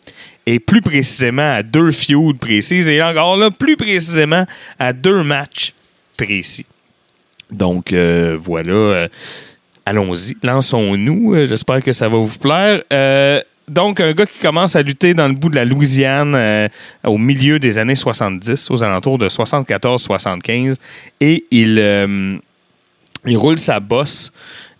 et 0.46 0.60
plus 0.60 0.82
précisément 0.82 1.54
à 1.54 1.64
deux 1.64 1.92
feuds 1.92 2.34
précises 2.40 2.90
et 2.90 3.02
encore 3.02 3.38
là, 3.38 3.52
plus 3.52 3.78
précisément 3.78 4.46
à 4.80 4.94
deux 4.94 5.24
matchs 5.24 5.74
précis. 6.18 6.66
Donc 7.52 7.94
euh, 7.94 8.38
voilà. 8.40 9.08
Allons-y, 9.86 10.36
lançons-nous. 10.44 11.36
Euh, 11.36 11.48
J'espère 11.48 11.82
que 11.82 11.92
ça 11.92 12.10
va 12.10 12.18
vous 12.18 12.40
plaire. 12.40 12.84
Euh, 12.92 13.42
donc, 13.68 14.00
un 14.00 14.12
gars 14.12 14.26
qui 14.26 14.40
commence 14.40 14.76
à 14.76 14.82
lutter 14.82 15.14
dans 15.14 15.28
le 15.28 15.34
bout 15.34 15.50
de 15.50 15.56
la 15.56 15.66
Louisiane 15.66 16.34
euh, 16.36 16.68
au 17.06 17.18
milieu 17.18 17.60
des 17.60 17.78
années 17.78 17.96
70, 17.96 18.72
aux 18.72 18.84
alentours 18.84 19.18
de 19.18 19.30
74-75, 19.30 20.76
et 21.22 21.46
il 21.52 22.40
roule 23.36 23.58
sa 23.58 23.80
bosse 23.80 24.34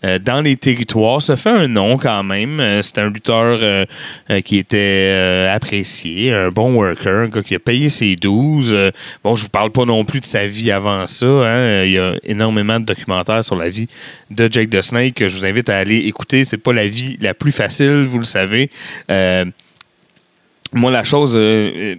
euh, 0.04 0.18
dans 0.18 0.40
les 0.42 0.56
territoires, 0.56 1.22
se 1.22 1.34
fait 1.34 1.50
un 1.50 1.66
nom 1.66 1.96
quand 1.96 2.22
même. 2.22 2.60
Euh, 2.60 2.82
c'est 2.82 2.98
un 2.98 3.08
lutteur 3.08 3.58
euh, 3.62 3.86
qui 4.44 4.58
était 4.58 5.48
apprécié, 5.50 6.32
un 6.32 6.50
bon 6.50 6.74
worker, 6.74 7.24
un 7.24 7.28
gars 7.28 7.42
qui 7.42 7.54
a 7.54 7.58
payé 7.58 7.88
ses 7.88 8.14
12. 8.16 8.72
Euh, 8.74 8.90
bon, 9.22 9.34
je 9.34 9.44
vous 9.44 9.48
parle 9.48 9.70
pas 9.70 9.84
non 9.84 10.04
plus 10.04 10.20
de 10.20 10.24
sa 10.24 10.46
vie 10.46 10.70
avant 10.70 11.06
ça. 11.06 11.26
hein. 11.26 11.84
Il 11.84 11.92
y 11.92 11.98
a 11.98 12.14
énormément 12.24 12.78
de 12.78 12.84
documentaires 12.84 13.42
sur 13.42 13.56
la 13.56 13.68
vie 13.68 13.86
de 14.30 14.48
Jake 14.50 14.70
the 14.70 14.82
Snake 14.82 15.14
que 15.14 15.28
je 15.28 15.36
vous 15.36 15.46
invite 15.46 15.68
à 15.68 15.78
aller 15.78 15.96
écouter. 15.96 16.44
C'est 16.44 16.58
pas 16.58 16.72
la 16.72 16.86
vie 16.86 17.16
la 17.20 17.34
plus 17.34 17.52
facile, 17.52 18.04
vous 18.04 18.18
le 18.18 18.24
savez. 18.24 18.70
Moi, 20.76 20.90
la 20.90 21.04
chose 21.04 21.40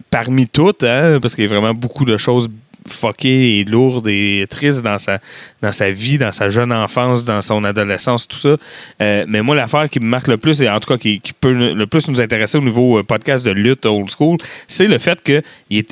parmi 0.10 0.48
toutes, 0.50 0.84
hein, 0.84 1.20
parce 1.22 1.34
qu'il 1.34 1.46
y 1.46 1.48
a 1.48 1.50
vraiment 1.50 1.74
beaucoup 1.74 2.04
de 2.04 2.18
choses 2.18 2.50
fuckées 2.88 3.60
et 3.60 3.64
lourdes 3.64 4.08
et 4.08 4.46
tristes 4.50 4.84
dans 4.84 4.98
sa, 4.98 5.20
dans 5.62 5.72
sa 5.72 5.90
vie, 5.90 6.18
dans 6.18 6.32
sa 6.32 6.50
jeune 6.50 6.72
enfance, 6.72 7.26
dans 7.26 7.42
son 7.42 7.64
adolescence, 7.64 8.28
tout 8.28 8.38
ça. 8.38 8.58
Euh, 9.02 9.26
mais 9.28 9.42
moi, 9.42 9.56
l'affaire 9.56 9.90
qui 9.90 10.00
me 10.00 10.06
marque 10.06 10.28
le 10.28 10.38
plus, 10.38 10.62
et 10.62 10.70
en 10.70 10.80
tout 10.80 10.90
cas 10.90 10.98
qui, 10.98 11.22
peut 11.40 11.74
le 11.74 11.88
plus 11.88 12.08
nous 12.10 12.22
intéresser 12.22 12.58
au 12.58 12.62
niveau 12.62 13.00
euh, 13.00 13.04
podcast 13.04 13.46
de 13.46 13.52
lutte 13.52 13.86
old 13.86 14.10
school, 14.10 14.38
c'est 14.68 14.88
le 14.88 14.98
fait 14.98 15.22
que 15.22 15.42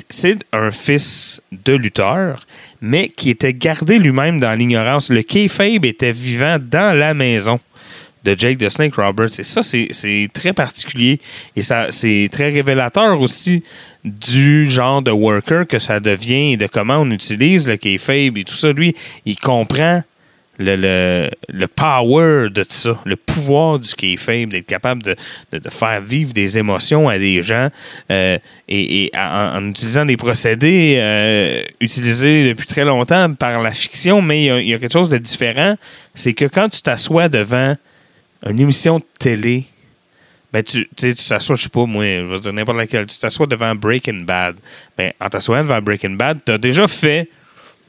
c'est 0.08 0.38
un 0.52 0.70
fils 0.70 1.42
de 1.52 1.72
lutteur, 1.74 2.46
mais 2.80 3.08
qui 3.08 3.30
était 3.30 3.54
gardé 3.54 3.98
lui-même 3.98 4.40
dans 4.40 4.52
l'ignorance. 4.52 5.10
Le 5.10 5.22
kayfabe 5.22 5.84
était 5.84 6.12
vivant 6.12 6.58
dans 6.60 6.96
la 6.96 7.14
maison 7.14 7.58
de 8.24 8.34
Jake 8.36 8.58
the 8.58 8.68
Snake 8.68 8.94
Roberts. 8.96 9.38
Et 9.38 9.42
ça, 9.42 9.62
c'est 9.62 9.88
c'est 9.90 10.28
très 10.32 10.52
particulier. 10.52 11.20
Et 11.56 11.62
ça 11.62 11.88
c'est 11.90 12.28
très 12.32 12.50
révélateur 12.50 13.20
aussi 13.20 13.62
du 14.04 14.68
genre 14.68 15.02
de 15.02 15.10
worker 15.10 15.66
que 15.66 15.78
ça 15.78 16.00
devient 16.00 16.52
et 16.52 16.56
de 16.56 16.66
comment 16.66 16.98
on 16.98 17.10
utilise 17.10 17.68
le 17.68 17.76
kayfabe 17.76 18.36
et 18.36 18.44
tout 18.44 18.54
ça. 18.54 18.72
Lui, 18.72 18.94
il 19.24 19.38
comprend 19.38 20.02
le, 20.58 20.76
le, 20.76 21.30
le 21.48 21.66
power 21.66 22.48
de 22.50 22.64
ça, 22.68 23.00
le 23.04 23.16
pouvoir 23.16 23.78
du 23.78 23.92
kayfabe, 23.94 24.50
d'être 24.50 24.66
capable 24.66 25.02
de, 25.02 25.16
de, 25.52 25.58
de 25.58 25.70
faire 25.70 26.00
vivre 26.00 26.32
des 26.32 26.58
émotions 26.58 27.08
à 27.08 27.18
des 27.18 27.42
gens 27.42 27.68
euh, 28.10 28.38
et, 28.68 29.10
en, 29.16 29.68
utilisant 29.70 30.04
des 30.04 30.16
procédés 30.16 30.96
euh, 30.98 31.62
utilisés 31.80 32.48
depuis 32.48 32.66
très 32.66 32.84
longtemps 32.84 33.32
par 33.34 33.60
la 33.62 33.72
fiction, 33.72 34.22
mais 34.22 34.44
il 34.44 34.68
y 34.68 34.70
y 34.70 34.74
a 34.74 34.78
quelque 34.78 34.92
chose 34.92 35.08
de 35.08 35.18
différent, 35.18 35.76
c'est 36.14 36.34
que 36.34 36.44
quand 36.44 36.68
tu 36.68 36.82
t'assois 36.82 37.28
devant 37.28 37.74
une 38.46 38.60
émission 38.60 38.98
de 38.98 39.04
télé 39.18 39.64
ben 40.54 40.62
tu 40.62 40.88
sais, 40.96 41.12
tu 41.12 41.24
t'assois, 41.24 41.56
je 41.56 41.64
sais 41.64 41.68
pas, 41.68 41.84
moi, 41.84 42.04
je 42.04 42.26
veux 42.26 42.38
dire 42.38 42.52
n'importe 42.52 42.78
laquelle, 42.78 43.06
tu 43.06 43.18
t'assois 43.18 43.48
devant 43.48 43.74
Breaking 43.74 44.20
Bad. 44.20 44.54
Ben, 44.96 45.12
en 45.20 45.28
t'assoyant 45.28 45.64
devant 45.64 45.82
Breaking 45.82 46.10
Bad, 46.10 46.38
tu 46.46 46.52
as 46.52 46.58
déjà 46.58 46.86
fait 46.86 47.28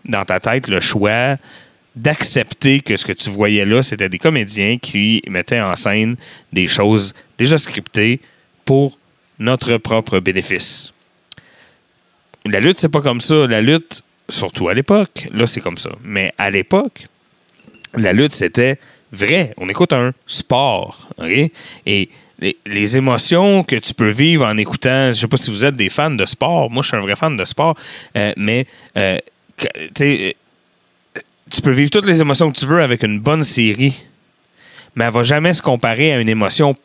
dans 0.04 0.26
ta 0.26 0.40
tête 0.40 0.68
le 0.68 0.80
choix 0.80 1.36
d'accepter 1.96 2.80
que 2.80 2.98
ce 2.98 3.06
que 3.06 3.12
tu 3.12 3.30
voyais 3.30 3.66
là, 3.66 3.84
c'était 3.84 4.10
des 4.10 4.18
comédiens 4.18 4.80
qui 4.80 5.22
mettaient 5.28 5.62
en 5.62 5.76
scène 5.76 6.16
des 6.54 6.68
choses 6.68 7.14
déjà 7.38 7.60
scriptées 7.60 8.20
pour 8.66 8.98
notre 9.38 9.78
propre 9.78 10.20
bénéfice. 10.20 10.92
La 12.46 12.60
lutte, 12.60 12.80
c'est 12.80 12.90
pas 12.90 13.02
comme 13.02 13.22
ça. 13.22 13.46
La 13.46 13.62
lutte, 13.62 14.02
surtout 14.28 14.70
à 14.70 14.74
l'époque, 14.74 15.28
là, 15.32 15.46
c'est 15.46 15.62
comme 15.62 15.78
ça. 15.78 15.92
Mais 16.04 16.34
à 16.40 16.50
l'époque, 16.50 17.06
la 17.94 18.12
lutte, 18.12 18.32
c'était 18.32 18.80
vrai. 19.12 19.54
On 19.58 19.70
écoute 19.70 19.94
un 19.94 20.14
sport. 20.26 21.08
OK? 21.20 21.52
Et 21.86 22.10
les, 22.40 22.98
émotions 22.98 23.64
que 23.64 23.76
tu 23.76 23.94
peux 23.94 24.10
vivre 24.10 24.46
en 24.46 24.58
écoutant, 24.58 25.10
je 25.10 25.20
sais 25.20 25.28
pas 25.28 25.38
si 25.38 25.52
vous 25.52 25.66
êtes 25.66 25.76
des 25.76 25.90
fans 25.90 26.12
de 26.12 26.26
sport. 26.26 26.70
Moi, 26.70 26.84
je 26.84 26.90
suis 26.90 26.98
un 26.98 27.02
vrai 27.02 27.16
fan 27.16 27.36
de 27.38 27.46
sport. 27.46 27.76
euh, 28.18 28.34
mais, 28.38 28.66
euh, 28.98 29.18
euh, 30.02 30.32
tu 31.50 31.62
peux 31.62 31.72
vivre 31.72 31.90
toutes 31.90 32.06
les 32.06 32.20
émotions 32.22 32.52
que 32.52 32.58
tu 32.58 32.66
veux 32.66 32.82
avec 32.82 33.04
une 33.04 33.20
bonne 33.20 33.44
série, 33.44 34.04
mais 34.96 35.06
elle 35.06 35.14
va 35.14 35.24
jamais 35.24 35.54
se 35.54 35.62
comparer 35.62 36.14
à 36.14 36.20
une 36.20 36.30
émotion 36.30 36.76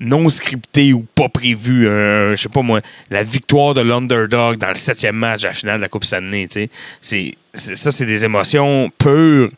non 0.00 0.28
scriptée 0.28 0.92
ou 0.92 1.02
pas 1.14 1.28
prévue. 1.28 1.84
Je 1.84 2.36
sais 2.36 2.48
pas 2.48 2.62
moi, 2.62 2.80
la 3.10 3.22
victoire 3.22 3.74
de 3.74 3.80
l'underdog 3.80 4.56
dans 4.56 4.68
le 4.68 4.74
septième 4.74 5.16
match 5.16 5.44
à 5.44 5.48
la 5.48 5.54
finale 5.54 5.76
de 5.76 5.82
la 5.82 5.88
Coupe 5.88 6.04
Stanley. 6.04 6.46
ça, 6.50 7.90
c'est 7.90 8.06
des 8.06 8.24
émotions 8.24 8.88
pures 8.98 9.50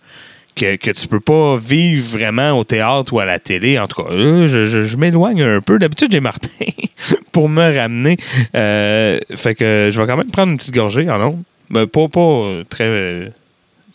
que, 0.57 0.77
que 0.77 0.91
tu 0.91 1.07
peux 1.07 1.21
pas 1.21 1.57
vivre 1.57 2.19
vraiment 2.19 2.53
au 2.59 2.65
théâtre 2.65 3.13
ou 3.13 3.21
à 3.21 3.25
la 3.25 3.39
télé. 3.39 3.79
En 3.79 3.87
tout 3.87 4.03
cas, 4.03 4.11
je, 4.11 4.65
je- 4.65 4.97
m'éloigne 4.97 5.43
un 5.43 5.61
peu. 5.61 5.79
D'habitude, 5.79 6.11
j'ai 6.11 6.21
Martin 6.21 6.49
pour 7.33 7.49
me 7.49 7.77
ramener. 7.79 8.17
Euh, 8.55 9.19
fait 9.35 9.55
que 9.55 9.91
je 9.93 10.01
vais 10.01 10.07
quand 10.07 10.17
même 10.17 10.31
prendre 10.31 10.53
une 10.53 10.59
petite 10.59 10.75
gorgée 10.75 11.09
en 11.11 11.19
long. 11.19 11.45
Ben, 11.71 11.87
pas, 11.87 12.09
pas 12.09 12.21
euh, 12.21 12.65
très, 12.65 13.31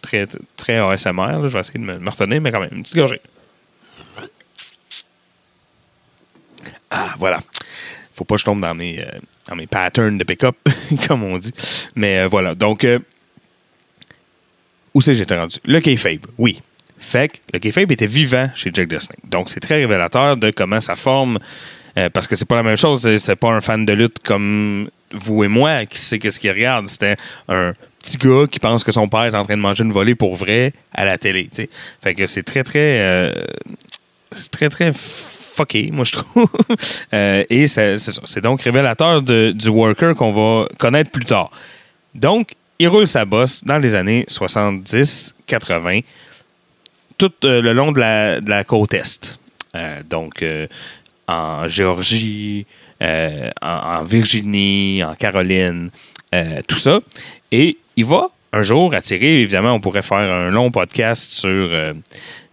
très, 0.02 0.28
très 0.56 0.78
ASMR. 0.78 1.42
Je 1.44 1.48
vais 1.48 1.60
essayer 1.60 1.80
de 1.80 1.86
me, 1.86 2.10
retenir, 2.10 2.40
mais 2.42 2.52
quand 2.52 2.60
même, 2.60 2.70
une 2.72 2.84
petite 2.84 2.98
gorgée. 2.98 3.22
Ah, 6.92 7.16
voilà. 7.18 7.40
Faut 8.14 8.26
pas 8.26 8.36
que 8.36 8.42
je 8.42 8.46
tombe 8.46 8.62
dans 8.62 8.76
mes, 8.76 9.00
euh, 9.00 9.06
dans 9.48 9.56
mes 9.56 9.66
patterns 9.68 10.18
de 10.18 10.24
pick-up, 10.24 10.56
comme 11.08 11.24
on 11.24 11.38
dit. 11.38 11.54
Mais 11.96 12.28
voilà. 12.28 12.54
Donc, 12.54 12.86
où 14.94 15.02
c'est 15.02 15.12
que 15.12 15.18
j'étais 15.18 15.38
rendu? 15.38 15.58
Le 15.66 15.80
kayfabe, 15.80 16.26
oui. 16.38 16.62
Fait 17.00 17.30
que 17.30 17.38
le 17.54 17.60
kayfabe 17.60 17.92
était 17.92 18.06
vivant 18.06 18.50
chez 18.56 18.70
Jack 18.74 18.88
the 18.90 19.00
Snake. 19.00 19.28
Donc, 19.30 19.50
c'est 19.50 19.60
très 19.60 19.76
révélateur 19.76 20.38
de 20.38 20.52
comment 20.52 20.80
ça 20.82 20.96
forme. 20.96 21.40
euh, 21.98 22.10
parce 22.10 22.26
que 22.28 22.36
c'est 22.38 22.46
pas 22.46 22.56
la 22.56 22.64
même 22.64 22.78
chose. 22.78 23.02
C'est- 23.20 23.36
pas 23.36 23.50
un 23.50 23.60
fan 23.60 23.86
de 23.86 23.92
lutte 23.94 24.20
comme 24.24 24.90
vous 25.12 25.44
et 25.44 25.50
moi 25.50 25.86
qui 25.86 25.98
sait 26.00 26.20
qu'est-ce 26.20 26.40
qu'il 26.40 26.52
regarde. 26.52 26.88
C'était 26.88 27.18
un 27.50 27.74
petit 28.02 28.18
gars 28.18 28.46
qui 28.50 28.60
pense 28.60 28.84
que 28.86 28.92
son 28.94 29.10
père 29.10 29.24
est 29.24 29.36
en 29.36 29.44
train 29.44 29.58
de 29.58 29.62
manger 29.62 29.84
une 29.84 29.92
volée 29.92 30.16
pour 30.16 30.36
vrai 30.38 30.72
à 30.94 31.04
la 31.04 31.18
télé. 31.18 31.46
tu 31.52 31.64
sais. 31.64 31.70
Fait 32.02 32.14
que 32.14 32.28
c'est 32.28 32.44
très, 32.44 32.64
très. 32.64 33.00
euh, 33.00 33.34
c'est 34.32 34.52
très, 34.52 34.70
très 34.70 34.94
fucké, 34.96 35.90
moi, 35.92 36.06
je 36.06 36.14
trouve. 36.14 36.48
Euh, 37.14 37.44
et. 37.50 37.68
C'est 37.68 38.40
donc 38.42 38.62
révélateur 38.62 39.22
de- 39.22 39.52
du 39.54 39.68
worker 39.68 40.16
qu'on 40.16 40.32
va 40.32 40.68
connaître 40.78 41.12
plus 41.12 41.26
tard. 41.26 41.52
Donc, 42.16 42.52
il 42.82 42.88
roule 42.88 43.06
sa 43.06 43.26
bosse 43.26 43.64
dans 43.64 43.78
les 43.78 43.94
années 43.94 44.26
70-80, 44.28 46.04
tout 47.16 47.32
euh, 47.44 47.62
le 47.62 47.74
long 47.74 47.92
de 47.92 48.00
la, 48.00 48.42
de 48.42 48.50
la 48.50 48.64
côte 48.64 48.96
Est. 48.96 49.38
Euh, 49.76 50.02
donc, 50.10 50.42
euh, 50.42 50.66
en 51.28 51.68
Géorgie, 51.68 52.66
en, 53.62 54.04
Virginie, 54.04 55.04
en 55.04 55.14
Caroline, 55.14 55.92
tout 56.68 56.78
ça. 56.78 57.00
Et 57.52 57.78
il 57.96 58.06
va 58.06 58.30
un 58.52 58.64
jour 58.64 58.94
attirer, 58.96 59.42
évidemment, 59.42 59.74
on 59.74 59.80
pourrait 59.80 60.02
faire 60.02 60.18
un 60.18 60.50
long 60.50 60.72
podcast 60.72 61.32
sur, 61.32 61.70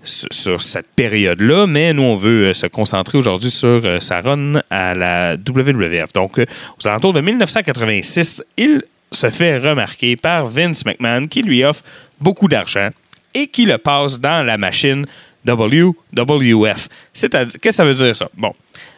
sur, 0.05 0.63
cette 0.63 0.89
période-là, 0.95 1.67
mais 1.67 1.93
nous, 1.93 2.03
on 2.03 2.17
veut 2.17 2.55
se 2.55 2.67
concentrer 2.67 3.19
aujourd'hui 3.19 3.51
sur 3.51 4.01
sa 4.01 4.21
run 4.21 4.61
à 4.71 4.95
la 4.95 5.35
WWF. 5.35 6.13
Donc, 6.13 6.39
aux 6.39 6.89
alentours 6.89 7.15
de 7.15 7.21
1986, 7.21 8.45
il 8.59 8.83
se 9.19 9.31
fait 9.31 9.59
remarquer 9.59 10.17
par 10.17 10.47
Vince 10.47 10.85
McMahon 10.85 11.27
qui 11.27 11.43
lui 11.43 11.65
offre 11.65 11.83
beaucoup 12.21 12.49
d'argent 12.49 12.91
et 13.35 13.47
qui 13.49 13.67
le 13.67 13.79
passe 13.79 14.21
dans 14.21 14.45
la 14.45 14.57
machine 14.57 15.05
WWF. 15.47 16.89
C'est-à-dire, 17.13 17.61
qu'est-ce 17.61 17.71
que 17.71 17.71
ça 17.73 17.85
veut 17.85 17.95
dire 17.95 18.15
ça? 18.15 18.29
Bon, 18.37 18.55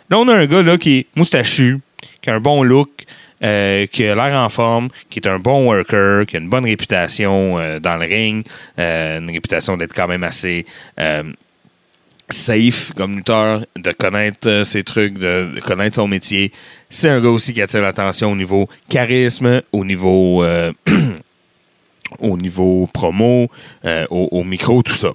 là, 0.09 0.19
on 0.19 0.29
a 0.29 0.35
un 0.35 0.47
gars 0.47 0.63
là, 0.63 0.79
qui 0.79 0.99
est 0.99 1.07
moustachu, 1.17 1.81
qui 2.21 2.31
a 2.31 2.35
un 2.35 2.41
bon 2.41 2.63
look, 2.63 2.91
euh, 3.43 3.87
qui 3.87 4.07
a 4.07 4.15
l'air 4.15 4.39
en 4.39 4.49
forme, 4.49 4.89
qui 5.09 5.19
est 5.19 5.29
un 5.29 5.39
bon 5.39 5.67
worker, 5.67 6.27
qui 6.27 6.37
a 6.37 6.41
une 6.41 6.51
bonne 6.51 6.65
réputation 6.65 7.59
euh, 7.59 7.81
dans 7.81 7.97
le 7.97 8.07
ring, 8.07 8.45
euh, 8.79 9.19
une 9.19 9.31
réputation 9.31 9.77
d'être 9.77 9.95
quand 9.95 10.09
même 10.09 10.25
assez 10.25 10.67
safe 12.33 12.93
comme 12.95 13.17
lutteur, 13.17 13.63
de 13.77 13.93
connaître 13.93 14.49
euh, 14.49 14.65
ses 14.65 14.85
trucs, 14.85 15.19
de, 15.19 15.49
connaître 15.61 15.97
son 15.97 16.09
métier. 16.09 16.53
C'est 16.89 17.09
un 17.09 17.21
gars 17.21 17.29
aussi 17.29 17.53
qui 17.53 17.63
attire 17.63 17.83
l'attention 17.83 18.33
au 18.33 18.37
niveau 18.37 18.69
charisme, 18.89 19.63
au 19.73 19.85
niveau, 19.85 20.43
euh, 20.43 20.73
au 22.21 22.37
niveau 22.37 22.89
promo, 22.93 23.49
euh, 23.85 24.07
au, 24.11 24.45
micro, 24.45 24.83
tout 24.83 24.95
ça. 24.95 25.13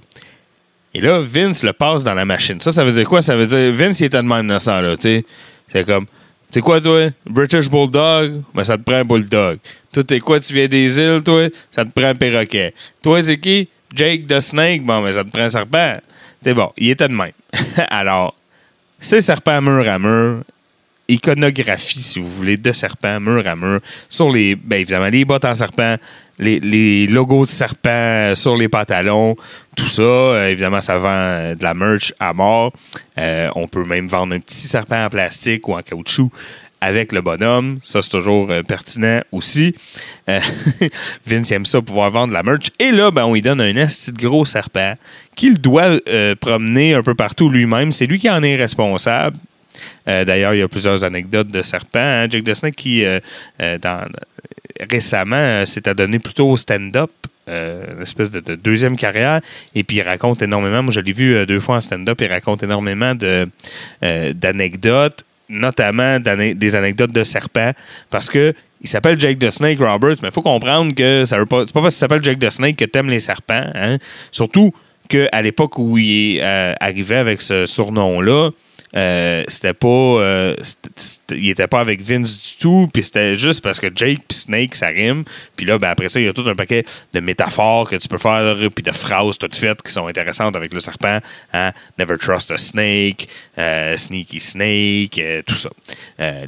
Et 0.94 1.00
là, 1.00 1.20
Vince 1.20 1.62
le 1.62 1.72
passe 1.72 2.04
dans 2.04 2.14
la 2.14 2.24
machine. 2.24 2.60
Ça, 2.60 2.72
ça 2.72 2.84
veut 2.84 2.92
dire 2.92 3.04
quoi? 3.04 3.20
Ça 3.20 3.36
veut 3.36 3.46
dire 3.46 3.72
Vince, 3.72 4.00
il 4.00 4.04
était 4.04 4.16
de 4.16 4.22
même 4.22 4.58
ça, 4.58 4.80
là, 4.80 4.96
tu 4.96 5.02
sais. 5.02 5.24
C'est 5.68 5.84
comme, 5.84 6.06
c'est 6.50 6.60
quoi, 6.60 6.80
toi? 6.80 7.10
British 7.26 7.68
Bulldog? 7.68 8.42
Ben, 8.54 8.64
ça 8.64 8.78
te 8.78 8.82
prend 8.82 8.96
un 8.96 9.04
Bulldog. 9.04 9.58
Toi, 9.92 10.04
t'es 10.04 10.20
quoi? 10.20 10.40
Tu 10.40 10.54
viens 10.54 10.68
des 10.68 10.98
îles, 10.98 11.22
toi? 11.22 11.48
Ça 11.70 11.84
te 11.84 11.90
prend 11.90 12.08
un 12.08 12.14
perroquet. 12.14 12.72
Toi, 13.02 13.22
c'est 13.22 13.38
qui? 13.38 13.68
Jake 13.94 14.26
the 14.26 14.40
Snake? 14.40 14.84
Bon, 14.84 15.02
ben, 15.02 15.12
ça 15.12 15.24
te 15.24 15.30
prend 15.30 15.42
un 15.42 15.48
serpent. 15.48 15.98
C'est 16.42 16.54
bon, 16.54 16.72
il 16.76 16.90
était 16.90 17.08
de 17.08 17.14
même. 17.14 17.32
Alors, 17.90 18.34
c'est 19.00 19.20
serpent 19.20 19.60
mur 19.60 19.88
à 19.88 19.98
mur. 19.98 20.42
Iconographie, 21.08 22.02
si 22.02 22.18
vous 22.18 22.26
voulez, 22.26 22.56
de 22.56 22.72
serpent 22.72 23.20
mur 23.20 23.46
à 23.46 23.54
mur. 23.54 23.80
Sur 24.08 24.30
les, 24.30 24.56
ben 24.56 24.80
évidemment, 24.80 25.06
les 25.06 25.24
bottes 25.24 25.44
en 25.44 25.54
serpent, 25.54 25.98
les, 26.38 26.58
les 26.58 27.06
logos 27.06 27.44
de 27.44 27.50
serpent 27.50 28.34
sur 28.34 28.56
les 28.56 28.68
pantalons, 28.68 29.36
tout 29.76 29.86
ça. 29.86 30.02
Euh, 30.02 30.48
évidemment, 30.48 30.80
ça 30.80 30.98
vend 30.98 31.08
euh, 31.10 31.54
de 31.54 31.62
la 31.62 31.74
merch 31.74 32.12
à 32.18 32.32
mort. 32.32 32.72
Euh, 33.18 33.48
on 33.54 33.68
peut 33.68 33.84
même 33.84 34.08
vendre 34.08 34.34
un 34.34 34.40
petit 34.40 34.66
serpent 34.66 35.04
en 35.04 35.08
plastique 35.08 35.68
ou 35.68 35.74
en 35.74 35.82
caoutchouc 35.82 36.32
avec 36.80 37.12
le 37.12 37.20
bonhomme. 37.20 37.78
Ça, 37.82 38.02
c'est 38.02 38.10
toujours 38.10 38.50
euh, 38.50 38.62
pertinent 38.62 39.20
aussi. 39.32 39.74
Euh, 40.28 40.38
Vince 41.26 41.50
aime 41.52 41.64
ça, 41.64 41.80
pouvoir 41.80 42.10
vendre 42.10 42.32
la 42.32 42.42
merch. 42.42 42.70
Et 42.78 42.92
là, 42.92 43.10
ben, 43.10 43.24
on 43.24 43.34
lui 43.34 43.42
donne 43.42 43.60
un 43.60 43.76
assez 43.76 44.12
de 44.12 44.18
gros 44.18 44.44
serpent 44.44 44.94
qu'il 45.34 45.60
doit 45.60 45.98
euh, 46.08 46.34
promener 46.34 46.94
un 46.94 47.02
peu 47.02 47.14
partout 47.14 47.48
lui-même. 47.48 47.92
C'est 47.92 48.06
lui 48.06 48.18
qui 48.18 48.30
en 48.30 48.42
est 48.42 48.56
responsable. 48.56 49.36
D'ailleurs, 50.06 50.54
il 50.54 50.60
y 50.60 50.62
a 50.62 50.68
plusieurs 50.68 51.04
anecdotes 51.04 51.48
de 51.48 51.60
serpents. 51.60 51.98
hein. 51.98 52.26
Jake 52.30 52.44
the 52.44 52.54
Snake 52.54 52.76
qui, 52.76 53.04
récemment, 54.90 55.66
s'est 55.66 55.86
adonné 55.86 56.18
plutôt 56.18 56.48
au 56.48 56.56
stand-up. 56.56 57.10
une 57.46 58.00
espèce 58.00 58.30
de, 58.30 58.40
de 58.40 58.54
deuxième 58.54 58.96
carrière. 58.96 59.42
Et 59.74 59.82
puis, 59.84 59.98
il 59.98 60.02
raconte 60.02 60.40
énormément. 60.40 60.82
Moi, 60.82 60.92
je 60.92 61.00
l'ai 61.00 61.12
vu 61.12 61.44
deux 61.44 61.60
fois 61.60 61.76
en 61.76 61.82
stand-up. 61.82 62.18
Il 62.22 62.28
raconte 62.28 62.62
énormément 62.62 63.12
d'anecdotes, 64.00 65.25
notamment 65.48 66.18
des 66.20 66.74
anecdotes 66.74 67.12
de 67.12 67.24
serpents. 67.24 67.72
Parce 68.10 68.28
que 68.28 68.54
il 68.82 68.88
s'appelle 68.88 69.18
Jake 69.18 69.38
the 69.38 69.50
Snake 69.50 69.78
Roberts, 69.78 70.16
mais 70.22 70.28
il 70.28 70.32
faut 70.32 70.42
comprendre 70.42 70.94
que 70.94 71.24
ça 71.24 71.38
veut 71.38 71.46
pas. 71.46 71.64
C'est 71.66 71.72
pas 71.72 71.80
parce 71.82 71.94
qu'il 71.94 72.00
s'appelle 72.00 72.22
Jake 72.22 72.38
the 72.38 72.50
Snake 72.50 72.76
que 72.76 72.84
t'aimes 72.84 73.08
les 73.08 73.20
serpents. 73.20 73.64
Hein? 73.74 73.98
Surtout 74.30 74.72
qu'à 75.08 75.42
l'époque 75.42 75.78
où 75.78 75.98
il 75.98 76.36
est 76.36 76.42
euh, 76.42 76.74
arrivé 76.80 77.16
avec 77.16 77.40
ce 77.40 77.64
surnom-là, 77.64 78.50
euh, 78.94 79.42
c'était 79.48 79.74
pas. 79.74 79.86
euh, 79.88 80.54
il 81.32 81.50
était 81.50 81.66
pas 81.66 81.80
avec 81.80 82.00
Vince 82.02 82.50
du 82.50 82.56
tout, 82.62 82.88
puis 82.92 83.02
c'était 83.02 83.36
juste 83.36 83.62
parce 83.62 83.80
que 83.80 83.88
Jake 83.94 84.20
puis 84.28 84.36
Snake, 84.38 84.74
ça 84.74 84.88
rime. 84.88 85.24
Puis 85.56 85.66
là, 85.66 85.78
ben, 85.78 85.88
après 85.88 86.08
ça, 86.08 86.20
il 86.20 86.26
y 86.26 86.28
a 86.28 86.32
tout 86.32 86.48
un 86.48 86.54
paquet 86.54 86.84
de 87.12 87.20
métaphores 87.20 87.88
que 87.88 87.96
tu 87.96 88.08
peux 88.08 88.18
faire, 88.18 88.56
puis 88.74 88.82
de 88.82 88.92
phrases 88.92 89.38
toutes 89.38 89.56
faites 89.56 89.82
qui 89.82 89.92
sont 89.92 90.06
intéressantes 90.06 90.56
avec 90.56 90.72
le 90.72 90.80
serpent. 90.80 91.18
hein. 91.52 91.72
Never 91.98 92.16
trust 92.16 92.50
a 92.52 92.56
snake, 92.56 93.28
euh, 93.58 93.96
sneaky 93.96 94.40
snake, 94.40 95.20
tout 95.46 95.54
ça. 95.54 95.70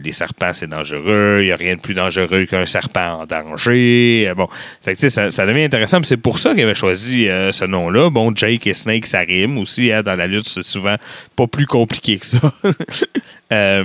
Les 0.02 0.12
serpents, 0.12 0.52
c'est 0.52 0.68
dangereux. 0.68 1.38
Il 1.42 1.46
n'y 1.46 1.52
a 1.52 1.56
rien 1.56 1.74
de 1.74 1.80
plus 1.80 1.94
dangereux 1.94 2.46
qu'un 2.46 2.66
serpent 2.66 3.20
en 3.22 3.26
danger. 3.26 4.32
Bon, 4.36 4.48
ça, 4.80 5.30
ça 5.30 5.46
devient 5.46 5.64
intéressant. 5.64 5.98
C'est 6.02 6.16
pour 6.16 6.38
ça 6.38 6.54
qu'il 6.54 6.62
avait 6.62 6.74
choisi 6.74 7.26
ce 7.26 7.64
nom-là. 7.64 8.10
Bon, 8.10 8.34
Jake 8.34 8.66
et 8.66 8.74
Snake, 8.74 9.06
ça 9.06 9.20
rime 9.20 9.58
aussi. 9.58 9.92
hein, 9.92 10.02
dans 10.02 10.14
la 10.14 10.26
lutte, 10.26 10.48
c'est 10.48 10.62
souvent 10.62 10.96
pas 11.36 11.46
plus 11.46 11.66
compliqué 11.66 12.18
que 12.18 12.26
ça. 12.28 12.52
Euh, 13.52 13.84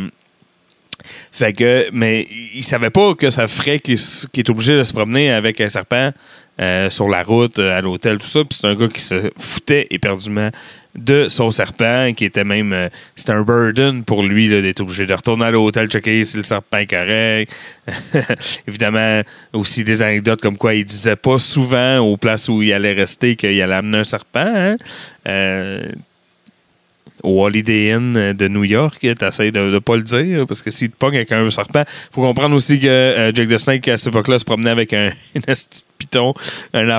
Fait 1.32 1.54
que, 1.54 1.88
mais 1.92 2.28
il 2.54 2.64
savait 2.64 2.90
pas 2.90 3.16
que 3.16 3.30
ça 3.30 3.48
ferait 3.48 3.80
qu'il 3.80 3.98
qu'il 3.98 4.40
est 4.40 4.50
obligé 4.50 4.78
de 4.78 4.84
se 4.84 4.94
promener 4.94 5.32
avec 5.32 5.60
un 5.62 5.70
serpent 5.70 6.12
euh, 6.62 6.90
sur 6.90 7.08
la 7.10 7.24
route, 7.24 7.60
euh, 7.60 7.78
à 7.78 7.82
l'hôtel, 7.82 8.20
tout 8.20 8.28
ça. 8.28 8.42
Puis 8.42 8.60
c'est 8.60 8.68
un 8.68 8.76
gars 8.76 8.88
qui 8.88 9.02
se 9.02 9.32
foutait 9.38 9.88
éperdument 9.90 10.50
de 10.96 11.28
son 11.28 11.50
serpent, 11.50 12.14
qui 12.14 12.26
était 12.26 12.44
même. 12.44 12.90
c'était 13.16 13.32
un 13.32 13.42
burden 13.42 14.04
pour 14.04 14.24
lui 14.24 14.48
d'être 14.50 14.82
obligé 14.82 15.06
de 15.06 15.14
retourner 15.14 15.46
à 15.46 15.52
l'hôtel, 15.52 15.88
checker 15.90 16.24
si 16.24 16.38
le 16.38 16.44
serpent 16.44 16.78
est 16.78 16.88
correct. 16.88 17.56
Évidemment, 18.68 19.22
aussi 19.54 19.84
des 19.84 20.04
anecdotes 20.04 20.42
comme 20.42 20.58
quoi 20.58 20.76
il 20.76 20.86
disait 20.86 21.16
pas 21.16 21.40
souvent 21.40 21.98
aux 22.00 22.18
places 22.18 22.48
où 22.50 22.62
il 22.62 22.72
allait 22.72 22.94
rester 22.94 23.36
qu'il 23.36 23.60
allait 23.62 23.74
amener 23.74 24.00
un 24.00 24.04
serpent. 24.04 24.76
hein. 25.26 25.80
Au 27.24 27.46
Holiday 27.46 27.92
Inn 27.94 28.34
de 28.34 28.48
New 28.48 28.66
York, 28.66 29.00
t'essayes 29.18 29.52
de 29.52 29.60
ne 29.60 29.80
pas 29.80 29.96
le 29.96 30.04
dire, 30.04 30.46
parce 30.46 30.62
que 30.62 30.70
s'il 30.72 30.92
te 30.92 30.98
pogne 30.98 31.16
avec 31.16 31.32
un 31.32 31.50
serpent, 31.50 31.84
faut 32.12 32.22
comprendre 32.22 32.56
aussi 32.56 32.80
que 32.80 32.88
euh, 32.88 33.32
Jake 33.34 33.50
the 33.50 33.58
Snake, 33.58 33.88
à 33.88 33.98
cette 33.98 34.08
époque-là, 34.10 34.40
se 34.40 34.46
promenait 34.46 34.70
avec 34.70 34.94
un, 34.94 35.10
une 35.36 35.42
piton, 35.98 36.34
une 36.74 36.92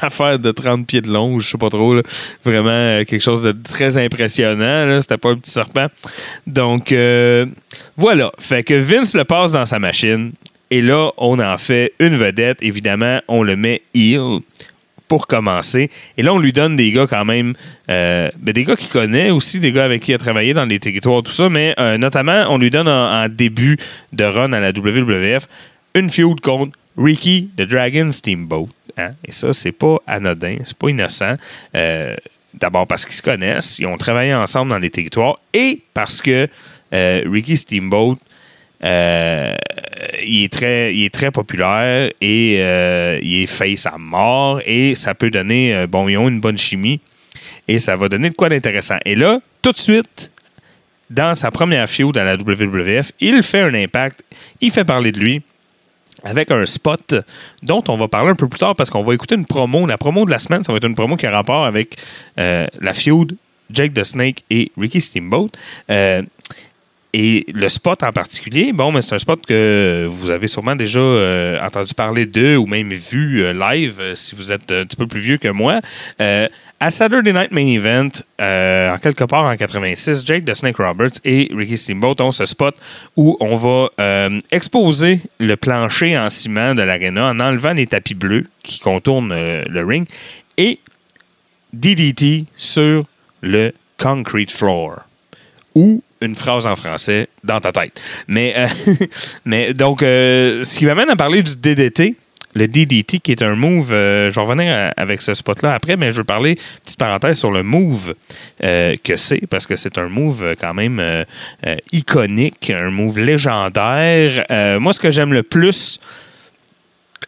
affaire 0.00 0.38
de 0.38 0.50
30 0.52 0.86
pieds 0.86 1.00
de 1.00 1.10
long, 1.10 1.38
je 1.40 1.48
sais 1.48 1.58
pas 1.58 1.68
trop, 1.68 2.00
vraiment 2.44 2.70
euh, 2.70 3.04
quelque 3.04 3.22
chose 3.22 3.42
de 3.42 3.52
très 3.52 3.98
impressionnant, 3.98 5.00
c'était 5.00 5.18
pas 5.18 5.30
un 5.30 5.36
petit 5.36 5.50
serpent. 5.50 5.88
Donc, 6.46 6.92
euh, 6.92 7.46
voilà, 7.96 8.30
fait 8.38 8.62
que 8.62 8.74
Vince 8.74 9.16
le 9.16 9.24
passe 9.24 9.52
dans 9.52 9.66
sa 9.66 9.80
machine, 9.80 10.32
et 10.70 10.82
là, 10.82 11.10
on 11.16 11.38
en 11.38 11.58
fait 11.58 11.92
une 12.00 12.16
vedette, 12.16 12.58
évidemment, 12.60 13.20
on 13.28 13.42
le 13.42 13.56
met 13.56 13.82
heel 13.94 14.40
pour 15.08 15.26
commencer. 15.26 15.90
Et 16.16 16.22
là, 16.22 16.34
on 16.34 16.38
lui 16.38 16.52
donne 16.52 16.76
des 16.76 16.90
gars 16.90 17.06
quand 17.06 17.24
même, 17.24 17.54
euh, 17.90 18.30
ben, 18.38 18.52
des 18.52 18.64
gars 18.64 18.76
qu'il 18.76 18.88
connaît 18.88 19.30
aussi, 19.30 19.60
des 19.60 19.72
gars 19.72 19.84
avec 19.84 20.02
qui 20.02 20.12
il 20.12 20.14
a 20.14 20.18
travaillé 20.18 20.54
dans 20.54 20.64
les 20.64 20.78
territoires, 20.78 21.22
tout 21.22 21.32
ça, 21.32 21.48
mais 21.48 21.74
euh, 21.78 21.98
notamment, 21.98 22.46
on 22.50 22.58
lui 22.58 22.70
donne 22.70 22.88
en, 22.88 23.28
début 23.28 23.76
de 24.12 24.24
run 24.24 24.52
à 24.52 24.60
la 24.60 24.70
WWF 24.70 25.48
une 25.94 26.10
feud 26.10 26.40
contre 26.40 26.76
Ricky 26.96 27.50
the 27.56 27.62
Dragon 27.62 28.10
Steamboat. 28.12 28.68
hein. 28.96 29.12
Et 29.24 29.32
ça, 29.32 29.52
c'est 29.52 29.72
pas 29.72 29.96
anodin, 30.06 30.56
c'est 30.64 30.76
pas 30.76 30.88
innocent. 30.88 31.36
Euh, 31.74 32.14
D'abord 32.54 32.86
parce 32.86 33.04
qu'ils 33.04 33.14
se 33.14 33.22
connaissent, 33.22 33.78
ils 33.78 33.86
ont 33.86 33.98
travaillé 33.98 34.32
ensemble 34.34 34.70
dans 34.70 34.78
les 34.78 34.88
territoires 34.88 35.38
et 35.52 35.82
parce 35.92 36.22
que 36.22 36.48
Ricky 36.90 37.54
Steamboat 37.54 38.16
euh, 38.86 39.54
il, 40.24 40.44
est 40.44 40.52
très, 40.52 40.94
il 40.94 41.04
est 41.04 41.14
très 41.14 41.30
populaire 41.30 42.10
et 42.20 42.56
euh, 42.58 43.18
il 43.22 43.42
est 43.42 43.46
face 43.46 43.86
à 43.86 43.98
mort 43.98 44.60
et 44.64 44.94
ça 44.94 45.14
peut 45.14 45.30
donner, 45.30 45.74
euh, 45.74 45.86
bon, 45.86 46.08
ils 46.08 46.16
ont 46.16 46.28
une 46.28 46.40
bonne 46.40 46.58
chimie 46.58 47.00
et 47.66 47.78
ça 47.78 47.96
va 47.96 48.08
donner 48.08 48.30
de 48.30 48.34
quoi 48.34 48.48
d'intéressant. 48.48 48.98
Et 49.04 49.16
là, 49.16 49.40
tout 49.62 49.72
de 49.72 49.78
suite, 49.78 50.30
dans 51.10 51.34
sa 51.34 51.50
première 51.50 51.88
feud 51.88 52.16
à 52.16 52.24
la 52.24 52.36
WWF, 52.36 53.12
il 53.20 53.42
fait 53.42 53.60
un 53.60 53.74
impact, 53.74 54.22
il 54.60 54.70
fait 54.70 54.84
parler 54.84 55.10
de 55.10 55.18
lui 55.18 55.42
avec 56.22 56.50
un 56.50 56.64
spot 56.64 57.16
dont 57.62 57.82
on 57.88 57.96
va 57.96 58.08
parler 58.08 58.30
un 58.30 58.34
peu 58.34 58.48
plus 58.48 58.58
tard 58.58 58.74
parce 58.74 58.90
qu'on 58.90 59.02
va 59.02 59.14
écouter 59.14 59.34
une 59.34 59.46
promo. 59.46 59.86
La 59.86 59.98
promo 59.98 60.24
de 60.24 60.30
la 60.30 60.38
semaine, 60.38 60.62
ça 60.62 60.72
va 60.72 60.78
être 60.78 60.86
une 60.86 60.94
promo 60.94 61.16
qui 61.16 61.26
a 61.26 61.30
rapport 61.30 61.66
avec 61.66 61.96
la 62.36 62.94
feud 62.94 63.36
Jake 63.70 63.94
the 63.94 64.04
Snake 64.04 64.44
et 64.50 64.72
Ricky 64.76 65.00
Steamboat. 65.00 65.50
Et 67.18 67.46
le 67.54 67.70
spot 67.70 68.02
en 68.02 68.12
particulier, 68.12 68.74
bon, 68.74 68.92
mais 68.92 69.00
c'est 69.00 69.14
un 69.14 69.18
spot 69.18 69.40
que 69.46 70.06
vous 70.06 70.28
avez 70.28 70.46
sûrement 70.48 70.76
déjà 70.76 71.00
euh, 71.00 71.58
entendu 71.64 71.94
parler 71.94 72.26
d'eux 72.26 72.56
ou 72.56 72.66
même 72.66 72.92
vu 72.92 73.42
euh, 73.42 73.54
live 73.54 73.96
euh, 74.00 74.14
si 74.14 74.34
vous 74.34 74.52
êtes 74.52 74.70
un 74.70 74.84
petit 74.84 74.98
peu 74.98 75.06
plus 75.06 75.22
vieux 75.22 75.38
que 75.38 75.48
moi. 75.48 75.80
À 76.18 76.90
Saturday 76.90 77.32
Night 77.32 77.52
Main 77.52 77.68
Event, 77.68 78.10
en 78.38 78.98
quelque 78.98 79.24
part 79.24 79.44
en 79.44 79.56
86, 79.56 80.26
Jake 80.26 80.44
the 80.44 80.54
Snake 80.54 80.76
Roberts 80.76 81.18
et 81.24 81.50
Ricky 81.56 81.78
Steamboat 81.78 82.16
ont 82.20 82.32
ce 82.32 82.44
spot 82.44 82.76
où 83.16 83.34
on 83.40 83.56
va 83.56 83.88
exposer 84.52 85.20
le 85.40 85.56
plancher 85.56 86.18
en 86.18 86.28
ciment 86.28 86.74
de 86.74 86.82
l'aréna 86.82 87.30
en 87.30 87.40
enlevant 87.40 87.72
les 87.72 87.86
tapis 87.86 88.14
bleus 88.14 88.44
qui 88.62 88.78
contournent 88.78 89.32
le 89.32 89.84
ring 89.86 90.06
et 90.58 90.80
DDT 91.72 92.44
sur 92.56 93.06
le 93.40 93.72
concrete 93.96 94.50
floor 94.50 94.96
une 96.20 96.34
phrase 96.34 96.66
en 96.66 96.76
français 96.76 97.28
dans 97.44 97.60
ta 97.60 97.72
tête. 97.72 98.00
Mais, 98.28 98.54
euh, 98.56 98.66
mais 99.44 99.74
donc, 99.74 100.02
euh, 100.02 100.64
ce 100.64 100.78
qui 100.78 100.86
m'amène 100.86 101.10
à 101.10 101.16
parler 101.16 101.42
du 101.42 101.56
DDT, 101.56 102.16
le 102.56 102.68
DDT, 102.68 103.18
qui 103.18 103.32
est 103.32 103.42
un 103.42 103.54
move, 103.54 103.92
euh, 103.92 104.30
je 104.30 104.34
vais 104.34 104.40
revenir 104.40 104.92
avec 104.96 105.20
ce 105.20 105.34
spot-là 105.34 105.74
après, 105.74 105.98
mais 105.98 106.10
je 106.10 106.18
veux 106.18 106.24
parler, 106.24 106.56
petite 106.82 106.98
parenthèse, 106.98 107.38
sur 107.38 107.50
le 107.50 107.62
move 107.62 108.14
euh, 108.64 108.96
que 109.04 109.16
c'est, 109.16 109.46
parce 109.46 109.66
que 109.66 109.76
c'est 109.76 109.98
un 109.98 110.08
move 110.08 110.42
euh, 110.42 110.54
quand 110.58 110.72
même 110.72 111.02
iconique, 111.92 112.70
un 112.70 112.90
move 112.90 113.18
légendaire. 113.18 114.46
Moi, 114.80 114.92
ce 114.94 115.00
que 115.00 115.10
j'aime 115.10 115.34
le 115.34 115.42
plus 115.42 116.00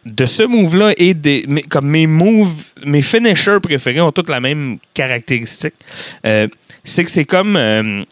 de 0.05 0.25
ce 0.25 0.43
move-là 0.43 0.93
et 0.97 1.13
des, 1.13 1.45
comme 1.69 1.87
mes 1.87 2.07
moves, 2.07 2.73
mes 2.85 3.03
finishers 3.03 3.59
préférés 3.61 4.01
ont 4.01 4.11
toutes 4.11 4.29
la 4.29 4.39
même 4.39 4.77
caractéristique. 4.95 5.75
C'est 6.23 7.03
que 7.03 7.11
c'est 7.11 7.25
comme. 7.25 8.05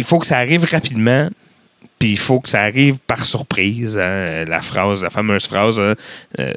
Il 0.00 0.04
faut 0.04 0.18
que 0.18 0.26
ça 0.26 0.38
arrive 0.38 0.64
rapidement, 0.64 1.28
puis 1.98 2.12
il 2.12 2.18
faut 2.18 2.40
que 2.40 2.48
ça 2.48 2.62
arrive 2.62 2.98
par 3.06 3.22
surprise. 3.22 3.98
hein, 3.98 4.46
la 4.46 4.62
phrase, 4.62 5.02
la 5.02 5.10
fameuse 5.10 5.46
phrase 5.46 5.78
hein, 5.78 5.94
euh, 6.38 6.54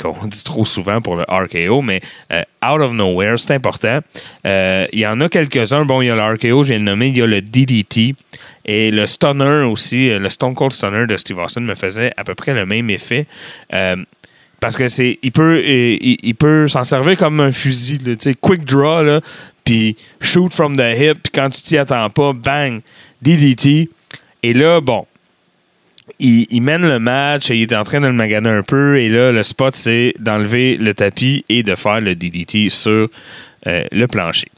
qu'on 0.00 0.26
dit 0.26 0.44
trop 0.44 0.64
souvent 0.64 1.00
pour 1.00 1.16
le 1.16 1.24
RKO, 1.28 1.82
mais 1.82 2.00
euh, 2.32 2.42
out 2.64 2.80
of 2.80 2.92
nowhere, 2.92 3.36
c'est 3.36 3.54
important. 3.54 3.98
Euh, 4.46 4.86
Il 4.92 5.00
y 5.00 5.06
en 5.06 5.20
a 5.20 5.28
quelques-uns. 5.28 5.84
Bon, 5.84 6.00
il 6.00 6.06
y 6.06 6.10
a 6.10 6.14
le 6.14 6.22
RKO, 6.22 6.62
le 6.62 6.78
nommer, 6.78 7.08
il 7.08 7.18
y 7.18 7.22
a 7.22 7.26
le 7.26 7.42
DDT. 7.42 8.14
Et 8.66 8.92
le 8.92 9.06
stunner 9.08 9.64
aussi, 9.68 10.16
le 10.16 10.30
Stone 10.30 10.54
Cold 10.54 10.72
Stunner 10.72 11.06
de 11.08 11.16
Steve 11.16 11.38
Austin 11.38 11.62
me 11.62 11.74
faisait 11.74 12.12
à 12.16 12.22
peu 12.22 12.36
près 12.36 12.54
le 12.54 12.64
même 12.64 12.88
effet. 12.88 13.26
Parce 14.60 14.76
que 14.76 14.88
c'est 14.88 15.18
il 15.22 15.32
peut 15.32 15.62
il, 15.62 16.34
peut 16.36 16.66
s'en 16.68 16.84
servir 16.84 17.18
comme 17.18 17.40
un 17.40 17.52
fusil 17.52 17.98
là, 17.98 18.14
quick 18.40 18.64
draw 18.64 19.02
là 19.02 19.20
puis 19.64 19.96
shoot 20.20 20.52
from 20.52 20.76
the 20.76 20.94
hip 20.96 21.14
puis 21.22 21.32
quand 21.34 21.50
tu 21.50 21.62
t'y 21.62 21.78
attends 21.78 22.10
pas 22.10 22.32
bang 22.32 22.80
DDT 23.22 23.90
et 24.42 24.52
là 24.52 24.80
bon 24.80 25.06
il, 26.18 26.46
il 26.50 26.60
mène 26.60 26.82
le 26.82 26.98
match 26.98 27.50
et 27.50 27.56
il 27.56 27.62
est 27.62 27.74
en 27.74 27.84
train 27.84 28.00
de 28.00 28.06
le 28.06 28.12
maganer 28.12 28.50
un 28.50 28.62
peu 28.62 28.98
et 29.00 29.08
là 29.08 29.32
le 29.32 29.42
spot 29.42 29.74
c'est 29.74 30.14
d'enlever 30.18 30.76
le 30.76 30.94
tapis 30.94 31.44
et 31.48 31.62
de 31.62 31.74
faire 31.74 32.00
le 32.00 32.14
DDT 32.14 32.68
sur 32.68 33.08
euh, 33.66 33.84
le 33.90 34.06
plancher 34.06 34.48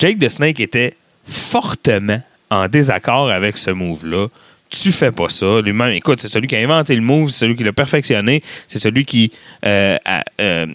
Jake 0.00 0.18
the 0.18 0.30
Snake 0.30 0.60
était 0.60 0.94
fortement 1.24 2.22
en 2.50 2.68
désaccord 2.68 3.30
avec 3.30 3.56
ce 3.56 3.70
move-là. 3.70 4.28
Tu 4.70 4.92
fais 4.92 5.10
pas 5.10 5.28
ça. 5.28 5.60
Lui-même, 5.60 5.90
écoute, 5.90 6.20
c'est 6.20 6.28
celui 6.28 6.46
qui 6.46 6.56
a 6.56 6.60
inventé 6.60 6.94
le 6.94 7.02
move, 7.02 7.30
c'est 7.30 7.40
celui 7.40 7.56
qui 7.56 7.64
l'a 7.64 7.72
perfectionné, 7.72 8.42
c'est 8.66 8.78
celui 8.78 9.04
qui 9.04 9.30
euh, 9.64 9.96
a, 10.04 10.22
euh, 10.40 10.66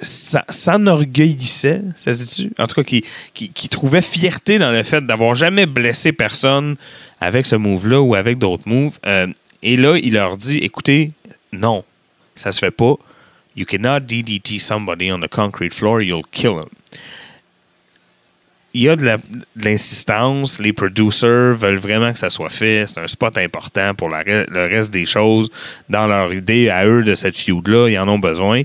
s'enorgueillissait, 0.00 1.82
ça 1.96 2.12
se 2.12 2.22
dit-tu? 2.22 2.52
En 2.58 2.66
tout 2.66 2.76
cas, 2.76 2.84
qui, 2.84 3.04
qui, 3.32 3.68
trouvait 3.68 4.02
fierté 4.02 4.58
dans 4.58 4.70
le 4.70 4.82
fait 4.82 5.04
d'avoir 5.04 5.34
jamais 5.34 5.66
blessé 5.66 6.12
personne 6.12 6.76
avec 7.20 7.46
ce 7.46 7.56
move-là 7.56 8.00
ou 8.00 8.14
avec 8.14 8.38
d'autres 8.38 8.68
moves. 8.68 8.98
Euh, 9.06 9.26
et 9.62 9.76
là, 9.76 9.96
il 9.96 10.14
leur 10.14 10.36
dit 10.36 10.58
écoutez, 10.58 11.12
non, 11.52 11.84
ça 12.36 12.52
se 12.52 12.58
fait 12.58 12.70
pas. 12.70 12.94
You 13.56 13.66
cannot 13.66 14.00
DDT 14.00 14.58
somebody 14.58 15.12
on 15.12 15.20
the 15.20 15.28
concrete 15.28 15.74
floor, 15.74 16.00
you'll 16.00 16.22
kill 16.30 16.52
him 16.52 16.68
il 18.74 18.82
y 18.82 18.88
a 18.88 18.96
de 18.96 19.18
l'insistance. 19.56 20.58
Les 20.58 20.72
producers 20.72 21.54
veulent 21.54 21.78
vraiment 21.78 22.12
que 22.12 22.18
ça 22.18 22.30
soit 22.30 22.48
fait. 22.48 22.84
C'est 22.86 23.00
un 23.00 23.06
spot 23.06 23.36
important 23.38 23.94
pour 23.94 24.08
le 24.08 24.66
reste 24.66 24.92
des 24.92 25.04
choses. 25.04 25.50
Dans 25.88 26.06
leur 26.06 26.32
idée 26.32 26.70
à 26.70 26.86
eux 26.86 27.02
de 27.02 27.14
cette 27.14 27.36
feud-là, 27.36 27.88
ils 27.88 27.98
en 27.98 28.08
ont 28.08 28.18
besoin 28.18 28.62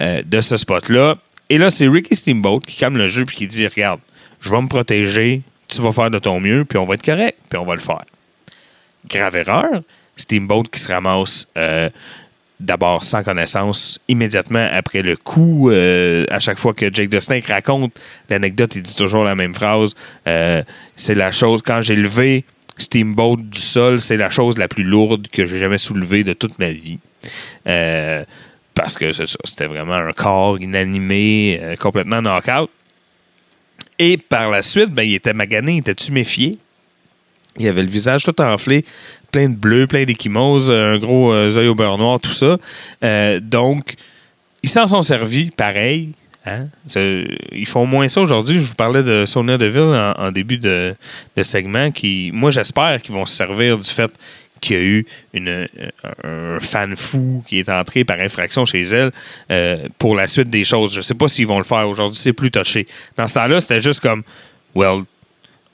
euh, 0.00 0.22
de 0.24 0.40
ce 0.40 0.56
spot-là. 0.56 1.16
Et 1.50 1.58
là, 1.58 1.70
c'est 1.70 1.88
Ricky 1.88 2.16
Steamboat 2.16 2.60
qui 2.66 2.76
calme 2.76 2.96
le 2.96 3.06
jeu 3.06 3.22
et 3.22 3.32
qui 3.32 3.46
dit 3.46 3.66
Regarde, 3.66 4.00
je 4.40 4.50
vais 4.50 4.60
me 4.60 4.68
protéger, 4.68 5.42
tu 5.68 5.80
vas 5.82 5.92
faire 5.92 6.10
de 6.10 6.18
ton 6.18 6.40
mieux, 6.40 6.64
puis 6.64 6.78
on 6.78 6.84
va 6.84 6.94
être 6.94 7.04
correct, 7.04 7.38
puis 7.48 7.58
on 7.58 7.64
va 7.64 7.74
le 7.74 7.80
faire. 7.80 8.04
Grave 9.08 9.36
erreur. 9.36 9.82
Steamboat 10.16 10.64
qui 10.70 10.80
se 10.80 10.92
ramasse 10.92 11.48
euh, 11.56 11.90
d'abord 12.60 13.04
sans 13.04 13.22
connaissance 13.22 14.00
immédiatement 14.08 14.66
après 14.72 15.02
le 15.02 15.16
coup. 15.16 15.70
euh, 15.70 16.24
à 16.30 16.38
chaque 16.38 16.58
fois 16.58 16.74
que 16.74 16.92
Jake 16.92 17.10
the 17.10 17.20
Snake 17.20 17.46
raconte 17.46 18.00
l'anecdote, 18.28 18.76
il 18.76 18.82
dit 18.82 18.96
toujours 18.96 19.24
la 19.24 19.34
même 19.34 19.54
phrase. 19.54 19.94
Euh, 20.26 20.62
c'est 20.96 21.14
la 21.14 21.32
chose, 21.32 21.62
quand 21.62 21.80
j'ai 21.80 21.96
levé 21.96 22.44
Steamboat 22.78 23.36
du 23.36 23.58
sol, 23.58 24.00
c'est 24.00 24.16
la 24.16 24.30
chose 24.30 24.58
la 24.58 24.68
plus 24.68 24.84
lourde 24.84 25.28
que 25.28 25.46
j'ai 25.46 25.58
jamais 25.58 25.78
soulevée 25.78 26.24
de 26.24 26.32
toute 26.32 26.58
ma 26.58 26.70
vie. 26.70 26.98
Euh, 27.66 28.24
parce 28.74 28.96
que 28.96 29.12
c'était 29.12 29.66
vraiment 29.66 29.94
un 29.94 30.12
corps 30.12 30.60
inanimé, 30.60 31.76
complètement 31.78 32.20
knock-out. 32.20 32.70
Et 34.00 34.16
par 34.16 34.50
la 34.50 34.62
suite, 34.62 34.90
ben, 34.90 35.04
il 35.04 35.14
était 35.14 35.32
magané, 35.32 35.74
il 35.74 35.78
était 35.78 35.94
tuméfié. 35.94 36.58
Il 37.58 37.68
avait 37.68 37.82
le 37.82 37.88
visage 37.88 38.24
tout 38.24 38.40
enflé, 38.40 38.84
plein 39.30 39.48
de 39.48 39.56
bleu, 39.56 39.86
plein 39.86 40.04
d'échymoses, 40.04 40.72
un 40.72 40.98
gros 40.98 41.32
euh, 41.32 41.56
œil 41.56 41.68
au 41.68 41.74
beurre 41.74 41.98
noir, 41.98 42.18
tout 42.20 42.32
ça. 42.32 42.56
Euh, 43.04 43.40
donc, 43.40 43.94
ils 44.62 44.68
s'en 44.68 44.88
sont 44.88 45.02
servis, 45.02 45.50
pareil, 45.50 46.12
Hein? 46.46 46.66
Ils 47.52 47.66
font 47.66 47.86
moins 47.86 48.08
ça 48.08 48.20
aujourd'hui. 48.20 48.56
Je 48.56 48.66
vous 48.66 48.74
parlais 48.74 49.02
de 49.02 49.24
Sonia 49.24 49.56
Deville 49.56 49.80
en, 49.80 50.12
en 50.18 50.30
début 50.30 50.58
de, 50.58 50.94
segment. 51.42 51.90
Qui, 51.90 52.30
moi, 52.34 52.50
j'espère 52.50 53.00
qu'ils 53.00 53.14
vont 53.14 53.26
se 53.26 53.34
servir 53.34 53.78
du 53.78 53.88
fait 53.88 54.10
qu'il 54.60 54.76
y 54.76 54.78
a 54.78 54.82
eu 54.82 55.06
une, 55.32 55.68
un 56.22 56.60
fan 56.60 56.96
fou 56.96 57.44
qui 57.46 57.58
est 57.58 57.68
entré 57.68 58.04
par 58.04 58.18
infraction 58.20 58.64
chez 58.64 58.82
elle 58.82 59.10
euh, 59.50 59.88
pour 59.98 60.14
la 60.14 60.26
suite 60.26 60.48
des 60.48 60.64
choses. 60.64 60.94
Je 60.94 61.00
sais 61.00 61.14
pas 61.14 61.28
s'ils 61.28 61.46
vont 61.46 61.58
le 61.58 61.64
faire 61.64 61.88
aujourd'hui. 61.88 62.18
C'est 62.18 62.32
plus 62.32 62.50
touché. 62.50 62.86
Dans 63.16 63.26
ce 63.26 63.34
temps-là, 63.34 63.60
c'était 63.60 63.80
juste 63.80 64.00
comme, 64.00 64.22
well, 64.74 65.02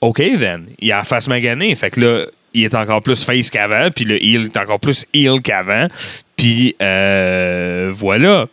OK, 0.01 0.17
then. 0.17 0.67
Il 0.79 0.91
a 0.91 0.97
la 0.97 1.03
face 1.03 1.27
maganée. 1.27 1.75
Fait 1.75 1.91
que 1.91 1.99
là, 2.01 2.25
il 2.53 2.63
est 2.63 2.75
encore 2.75 3.01
plus 3.01 3.23
face 3.23 3.49
qu'avant. 3.49 3.89
Puis 3.91 4.05
le 4.05 4.23
heel 4.23 4.45
est 4.45 4.57
encore 4.57 4.79
plus 4.79 5.05
heel 5.13 5.41
qu'avant. 5.41 5.87
Puis 6.35 6.75
euh, 6.81 7.91
voilà. 7.93 8.47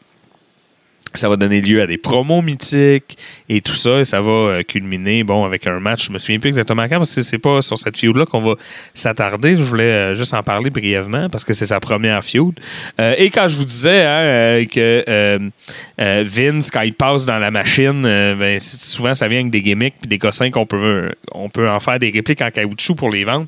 Ça 1.19 1.29
va 1.29 1.35
donner 1.35 1.61
lieu 1.61 1.83
à 1.83 1.89
des 1.89 1.99
promos 1.99 2.43
mythiques 2.43 3.19
et 3.49 3.61
tout 3.61 3.75
ça. 3.75 3.99
Et 3.99 4.05
ça 4.05 4.21
va 4.21 4.31
euh, 4.31 4.63
culminer 4.63 5.25
bon, 5.25 5.45
avec 5.45 5.67
un 5.67 5.81
match. 5.81 6.07
Je 6.07 6.13
me 6.13 6.19
souviens 6.19 6.39
plus 6.39 6.47
exactement 6.49 6.85
quand 6.85 6.99
parce 6.99 7.13
que 7.13 7.23
c'est 7.23 7.39
pas 7.39 7.61
sur 7.61 7.77
cette 7.77 7.97
feud-là 7.97 8.25
qu'on 8.25 8.41
va 8.41 8.55
s'attarder. 8.95 9.57
Je 9.57 9.63
voulais 9.63 9.83
euh, 9.83 10.15
juste 10.15 10.33
en 10.33 10.45
parler 10.45 10.71
brièvement 10.71 11.29
parce 11.29 11.45
que 11.45 11.55
c'est 11.55 11.67
sa 11.67 11.81
première 11.81 12.25
feud. 12.25 12.61
Euh, 13.01 13.17
et 13.19 13.31
quand 13.31 13.49
je 13.49 13.57
vous 13.57 13.65
disais 13.65 14.05
hein, 14.05 14.65
que 14.67 15.51
Vince, 15.99 16.71
quand 16.71 16.83
il 16.83 16.95
passe 16.95 17.27
dans 17.27 17.39
la 17.39 17.51
machine, 17.51 18.03
ben, 18.03 18.61
souvent 18.61 19.17
ça 19.17 19.27
vient 19.27 19.41
avec 19.41 19.51
des 19.51 19.63
gimmicks 19.63 19.97
puis 19.99 20.09
des 20.09 20.19
cossins 20.19 20.53
qu'on 20.53 20.67
peut, 20.67 21.11
on 21.33 21.49
peut 21.49 21.69
en 21.69 21.81
faire 21.81 21.99
des 21.99 22.11
répliques 22.11 22.43
en 22.43 22.51
caoutchouc 22.51 22.95
pour 22.95 23.11
les 23.11 23.25
vendre. 23.25 23.47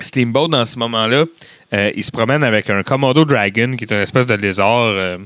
Steamboat, 0.00 0.48
dans 0.48 0.66
ce 0.66 0.78
moment-là, 0.80 1.24
il 1.72 2.04
se 2.04 2.10
promène 2.10 2.44
avec 2.44 2.68
un 2.68 2.82
Komodo 2.82 3.24
Dragon, 3.24 3.74
qui 3.76 3.84
est 3.84 3.92
une 3.92 4.00
espèce 4.00 4.26
de 4.26 4.34
lézard. 4.34 5.18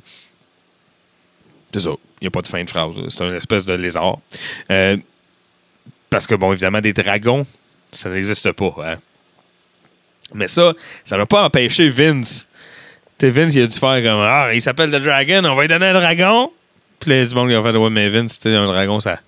C'est 1.72 1.80
ça. 1.80 1.90
Il 2.20 2.24
n'y 2.24 2.26
a 2.28 2.30
pas 2.30 2.42
de 2.42 2.46
fin 2.46 2.62
de 2.62 2.68
phrase. 2.68 2.96
C'est 3.08 3.24
une 3.24 3.34
espèce 3.34 3.64
de 3.64 3.74
lézard. 3.74 4.18
Euh, 4.70 4.96
parce 6.10 6.26
que, 6.26 6.34
bon, 6.34 6.52
évidemment, 6.52 6.80
des 6.80 6.92
dragons, 6.92 7.46
ça 7.92 8.08
n'existe 8.08 8.52
pas. 8.52 8.74
hein. 8.84 8.96
Mais 10.34 10.48
ça, 10.48 10.72
ça 11.04 11.16
n'a 11.16 11.26
pas 11.26 11.44
empêché 11.44 11.88
Vince. 11.88 12.48
Tu 13.18 13.30
Vince, 13.30 13.54
il 13.54 13.62
a 13.62 13.66
dû 13.66 13.76
faire 13.76 14.02
comme 14.02 14.20
Ah, 14.20 14.50
il 14.52 14.62
s'appelle 14.62 14.90
The 14.90 15.02
Dragon, 15.02 15.44
on 15.44 15.54
va 15.54 15.62
lui 15.62 15.68
donner 15.68 15.86
un 15.86 15.94
dragon. 15.94 16.52
Puis 17.00 17.10
là, 17.10 17.20
il 17.20 17.28
du 17.28 17.34
monde 17.34 17.48
qui 17.48 17.54
a 17.54 17.62
fait 17.62 17.76
Ouais, 17.76 17.90
mais 17.90 18.08
Vince, 18.08 18.38
un 18.46 18.66
dragon, 18.66 19.00
ça, 19.00 19.18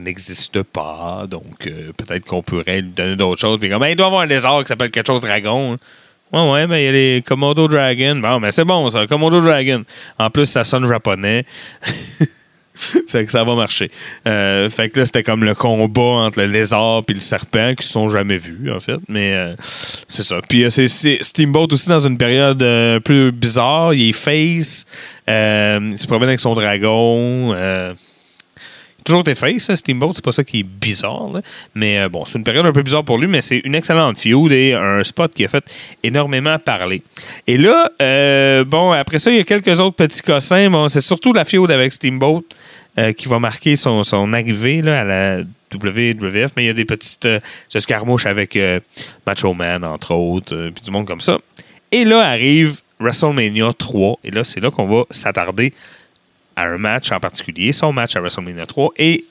n'existe 0.00 0.62
pas. 0.62 1.26
Donc, 1.28 1.66
euh, 1.66 1.92
peut-être 1.92 2.24
qu'on 2.24 2.42
pourrait 2.42 2.80
lui 2.80 2.90
donner 2.90 3.16
d'autres 3.16 3.40
choses. 3.40 3.58
Puis 3.58 3.68
comme, 3.68 3.84
il 3.84 3.96
doit 3.96 4.06
avoir 4.06 4.22
un 4.22 4.26
lézard 4.26 4.62
qui 4.62 4.68
s'appelle 4.68 4.90
quelque 4.90 5.06
chose 5.06 5.20
dragon. 5.20 5.78
Ouais, 6.32 6.50
ouais, 6.50 6.66
mais 6.66 6.82
il 6.82 6.84
y 6.86 6.88
a 6.88 6.92
les 6.92 7.22
Komodo 7.26 7.68
Dragon. 7.68 8.16
Bon, 8.16 8.40
mais 8.40 8.52
c'est 8.52 8.64
bon, 8.64 8.88
ça, 8.88 9.06
Komodo 9.06 9.40
Dragon. 9.40 9.84
En 10.18 10.30
plus, 10.30 10.46
ça 10.46 10.64
sonne 10.64 10.88
japonais. 10.88 11.44
fait 12.72 13.26
que 13.26 13.32
ça 13.32 13.44
va 13.44 13.54
marcher. 13.54 13.90
Euh, 14.26 14.68
fait 14.70 14.88
que 14.88 15.00
là, 15.00 15.06
c'était 15.06 15.22
comme 15.22 15.44
le 15.44 15.54
combat 15.54 16.24
entre 16.24 16.40
le 16.40 16.46
lézard 16.46 17.02
et 17.08 17.14
le 17.14 17.20
serpent 17.20 17.74
qui 17.74 17.86
se 17.86 17.92
sont 17.92 18.08
jamais 18.08 18.38
vus, 18.38 18.70
en 18.72 18.80
fait. 18.80 18.98
Mais 19.08 19.34
euh, 19.34 19.54
c'est 20.08 20.24
ça. 20.24 20.40
Puis 20.48 20.64
euh, 20.64 20.70
c'est, 20.70 20.88
Steamboat 21.22 21.68
aussi 21.70 21.88
dans 21.88 22.06
une 22.06 22.18
période 22.18 22.62
euh, 22.62 23.00
peu 23.00 23.30
bizarre. 23.30 23.94
Il 23.94 24.08
est 24.08 24.12
face. 24.12 24.86
Euh, 25.28 25.80
il 25.92 25.98
se 25.98 26.06
promène 26.06 26.28
avec 26.28 26.40
son 26.40 26.54
dragon. 26.54 27.54
Toujours 29.04 29.20
été 29.22 29.34
face, 29.34 29.70
hein, 29.70 29.76
Steamboat, 29.76 30.12
c'est 30.14 30.24
pas 30.24 30.32
ça 30.32 30.44
qui 30.44 30.60
est 30.60 30.66
bizarre. 30.66 31.32
là. 31.32 31.42
Mais 31.74 31.98
euh, 31.98 32.08
bon, 32.08 32.24
c'est 32.24 32.38
une 32.38 32.44
période 32.44 32.64
un 32.66 32.72
peu 32.72 32.82
bizarre 32.82 33.04
pour 33.04 33.18
lui, 33.18 33.26
mais 33.26 33.42
c'est 33.42 33.58
une 33.64 33.74
excellente 33.74 34.18
feud 34.18 34.52
et 34.52 34.74
un 34.74 35.02
spot 35.02 35.32
qui 35.32 35.44
a 35.44 35.48
fait 35.48 35.64
énormément 36.02 36.58
parler. 36.58 37.02
Et 37.46 37.58
là, 37.58 37.90
euh, 38.00 38.64
bon, 38.64 38.92
après 38.92 39.18
ça, 39.18 39.30
il 39.30 39.38
y 39.38 39.40
a 39.40 39.44
quelques 39.44 39.80
autres 39.80 39.96
petits 39.96 40.22
cossins. 40.22 40.70
Bon, 40.70 40.88
c'est 40.88 41.00
surtout 41.00 41.32
la 41.32 41.44
feud 41.44 41.70
avec 41.70 41.92
Steamboat 41.92 42.42
euh, 42.98 43.12
qui 43.12 43.28
va 43.28 43.38
marquer 43.38 43.76
son, 43.76 44.32
arrivée 44.32 44.82
là, 44.82 45.00
à 45.00 45.04
la 45.04 45.38
WWF, 45.74 46.52
mais 46.56 46.64
il 46.64 46.66
y 46.66 46.70
a 46.70 46.74
des 46.74 46.84
petites 46.84 47.28
escarmouches 47.74 48.26
avec 48.26 48.58
Macho 49.26 49.54
Man, 49.54 49.84
entre 49.84 50.14
autres, 50.14 50.70
puis 50.74 50.84
du 50.84 50.90
monde 50.90 51.06
comme 51.06 51.20
ça. 51.20 51.38
Et 51.90 52.04
là 52.04 52.20
arrive 52.20 52.80
WrestleMania 53.00 53.72
3, 53.76 54.18
et 54.24 54.30
là, 54.30 54.44
c'est 54.44 54.60
là 54.60 54.70
qu'on 54.70 54.86
va 54.86 55.04
s'attarder 55.10 55.72
à 56.56 56.66
un 56.66 56.78
match 56.78 57.12
en 57.12 57.20
particulier, 57.20 57.72
son 57.72 57.92
match 57.92 58.16
à 58.16 58.20
WrestleMania 58.20 58.66
3, 58.66 58.92
et 58.98 59.24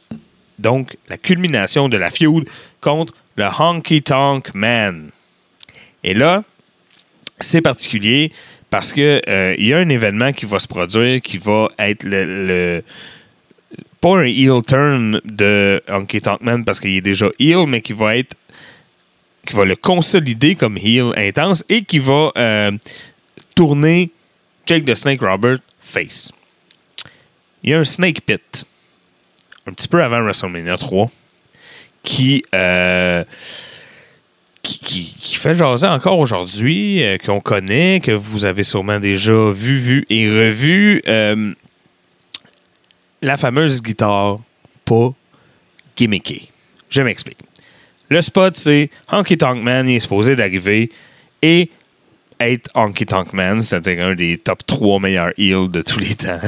donc 0.60 0.98
la 1.10 1.18
culmination 1.18 1.90
de 1.90 1.98
la 1.98 2.10
feud 2.10 2.48
contre 2.80 3.14
le 3.36 3.46
Honky 3.46 4.02
Tonk 4.02 4.54
Man. 4.54 5.10
Et 6.04 6.14
là, 6.14 6.44
c'est 7.40 7.62
particulier 7.62 8.32
parce 8.70 8.94
que 8.94 9.22
euh, 9.28 9.56
il 9.58 9.68
y 9.68 9.74
a 9.74 9.80
un 9.80 9.90
événement 9.90 10.32
qui 10.32 10.46
va 10.46 10.60
se 10.60 10.68
produire 10.68 11.22
qui 11.22 11.38
va 11.38 11.68
être 11.80 12.04
le, 12.06 12.84
pas 14.00 14.18
un 14.18 14.26
heel 14.26 14.62
turn 14.66 15.22
de 15.26 15.82
Honky 15.90 16.22
Tonk 16.22 16.42
Man 16.42 16.64
parce 16.64 16.80
qu'il 16.80 16.96
est 16.96 17.02
déjà 17.02 17.28
heel, 17.40 17.66
mais 17.68 17.82
qui 17.82 17.94
va 17.94 18.18
être 18.18 18.36
qui 19.46 19.56
va 19.56 19.66
le 19.66 19.76
consolider 19.76 20.56
comme 20.56 20.78
heel 20.78 21.12
intense 21.18 21.66
et 21.68 21.84
qui 21.84 22.00
va 22.00 22.32
euh, 22.38 22.72
tourner 23.56 24.12
Jake 24.66 24.86
the 24.86 24.96
Snake 24.96 25.22
Robert 25.22 25.60
face. 25.80 26.32
Il 27.64 27.70
y 27.70 27.74
a 27.74 27.80
un 27.80 27.84
Snake 27.84 28.22
Pit 28.22 28.66
un 29.68 29.74
petit 29.74 29.88
peu 29.88 30.04
avant 30.04 30.22
WrestleMania 30.22 30.78
3 30.78 31.08
qui 32.04 32.44
euh, 32.56 33.24
qui- 34.64 35.14
qui 35.20 35.36
fait 35.36 35.56
jaser 35.56 35.88
encore 35.88 36.18
aujourd'hui, 36.20 37.04
euh, 37.04 37.18
qu'on 37.18 37.40
connaît, 37.42 38.00
que 38.04 38.12
vous 38.12 38.46
avez 38.46 38.64
sûrement 38.64 39.00
déjà 39.00 39.50
vu, 39.52 39.78
vu 39.78 40.06
et 40.10 40.28
revu. 40.30 41.02
Euh, 41.08 41.54
la 43.22 43.38
fameuse 43.38 43.82
guitare 43.82 44.40
pas 44.86 45.14
gimmickée. 45.96 46.50
Je 46.90 47.02
m'explique. 47.02 47.38
Le 48.10 48.22
spot, 48.22 48.56
c'est 48.56 48.90
Honky 49.12 49.38
Tonk 49.38 49.62
Man, 49.62 49.88
il 49.88 49.96
est 49.96 50.00
supposé 50.00 50.36
d'arriver 50.36 50.92
et 51.42 51.70
être 52.42 52.70
Honky 52.76 53.06
Tonk 53.06 53.34
Man, 53.34 53.62
c'est-à-dire 53.62 54.06
un 54.06 54.16
des 54.16 54.38
top 54.38 54.66
3 54.66 55.00
meilleurs 55.00 55.32
heels 55.38 55.70
de 55.70 55.82
tous 55.82 56.00
les 56.00 56.16
temps. 56.16 56.40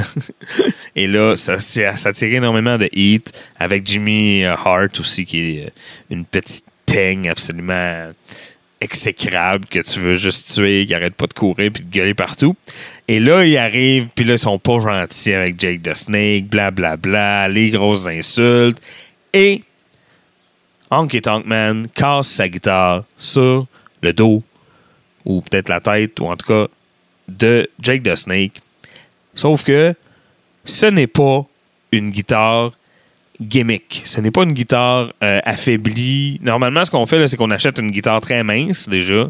et 0.96 1.06
là, 1.06 1.36
ça, 1.36 1.58
ça 1.58 2.10
énormément 2.22 2.78
de 2.78 2.88
heat 2.92 3.32
avec 3.58 3.86
Jimmy 3.86 4.44
euh, 4.44 4.54
Hart 4.54 4.98
aussi, 5.00 5.24
qui 5.24 5.58
est 5.58 5.66
euh, 5.66 5.70
une 6.10 6.24
petite 6.24 6.64
teigne 6.86 7.28
absolument 7.28 8.12
exécrable 8.80 9.66
que 9.66 9.80
tu 9.80 10.00
veux 10.00 10.14
juste 10.14 10.54
tuer, 10.54 10.86
qui 10.86 10.94
arrête 10.94 11.14
pas 11.14 11.26
de 11.26 11.32
courir 11.32 11.70
puis 11.72 11.82
de 11.82 11.90
gueuler 11.90 12.14
partout. 12.14 12.54
Et 13.08 13.18
là, 13.18 13.44
il 13.44 13.56
arrive, 13.56 14.08
puis 14.14 14.24
là, 14.24 14.34
ils 14.34 14.38
sont 14.38 14.58
pas 14.58 14.78
gentils 14.78 15.32
avec 15.32 15.58
Jake 15.58 15.82
the 15.82 15.94
Snake, 15.94 16.48
blablabla, 16.48 16.96
bla, 16.96 17.46
bla, 17.46 17.48
les 17.48 17.70
grosses 17.70 18.06
insultes. 18.06 18.80
Et 19.32 19.62
Honky 20.90 21.20
Tonk 21.20 21.46
Man 21.46 21.88
casse 21.94 22.28
sa 22.28 22.48
guitare 22.48 23.04
sur 23.16 23.66
le 24.02 24.12
dos, 24.12 24.42
ou 25.24 25.40
peut-être 25.40 25.68
la 25.68 25.80
tête, 25.80 26.20
ou 26.20 26.26
en 26.26 26.36
tout 26.36 26.46
cas 26.46 26.66
de 27.28 27.68
Jake 27.80 28.02
the 28.02 28.14
Snake. 28.16 28.60
Sauf 29.34 29.64
que 29.64 29.94
ce 30.64 30.86
n'est 30.86 31.06
pas 31.06 31.46
une 31.92 32.10
guitare 32.10 32.72
gimmick. 33.40 34.02
Ce 34.04 34.20
n'est 34.20 34.30
pas 34.30 34.42
une 34.42 34.52
guitare 34.52 35.12
euh, 35.22 35.40
affaiblie. 35.44 36.38
Normalement, 36.42 36.84
ce 36.84 36.90
qu'on 36.90 37.06
fait, 37.06 37.26
c'est 37.26 37.36
qu'on 37.36 37.50
achète 37.50 37.78
une 37.78 37.90
guitare 37.90 38.20
très 38.20 38.42
mince 38.42 38.88
déjà. 38.88 39.28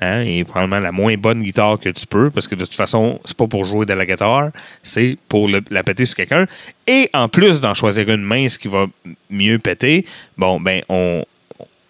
Hein, 0.00 0.22
et 0.22 0.42
probablement 0.42 0.80
la 0.80 0.90
moins 0.90 1.16
bonne 1.16 1.44
guitare 1.44 1.78
que 1.78 1.88
tu 1.88 2.08
peux, 2.08 2.28
parce 2.28 2.48
que 2.48 2.56
de 2.56 2.64
toute 2.64 2.74
façon, 2.74 3.20
c'est 3.24 3.36
pas 3.36 3.46
pour 3.46 3.64
jouer 3.64 3.86
de 3.86 3.92
la 3.92 4.04
guitare, 4.04 4.50
c'est 4.82 5.16
pour 5.28 5.48
la 5.48 5.82
péter 5.84 6.06
sur 6.06 6.16
quelqu'un. 6.16 6.46
Et 6.88 7.08
en 7.14 7.28
plus 7.28 7.60
d'en 7.60 7.72
choisir 7.72 8.08
une 8.08 8.22
mince 8.22 8.58
qui 8.58 8.66
va 8.66 8.86
mieux 9.30 9.60
péter, 9.60 10.04
bon, 10.36 10.58
ben, 10.58 10.82
on, 10.88 11.24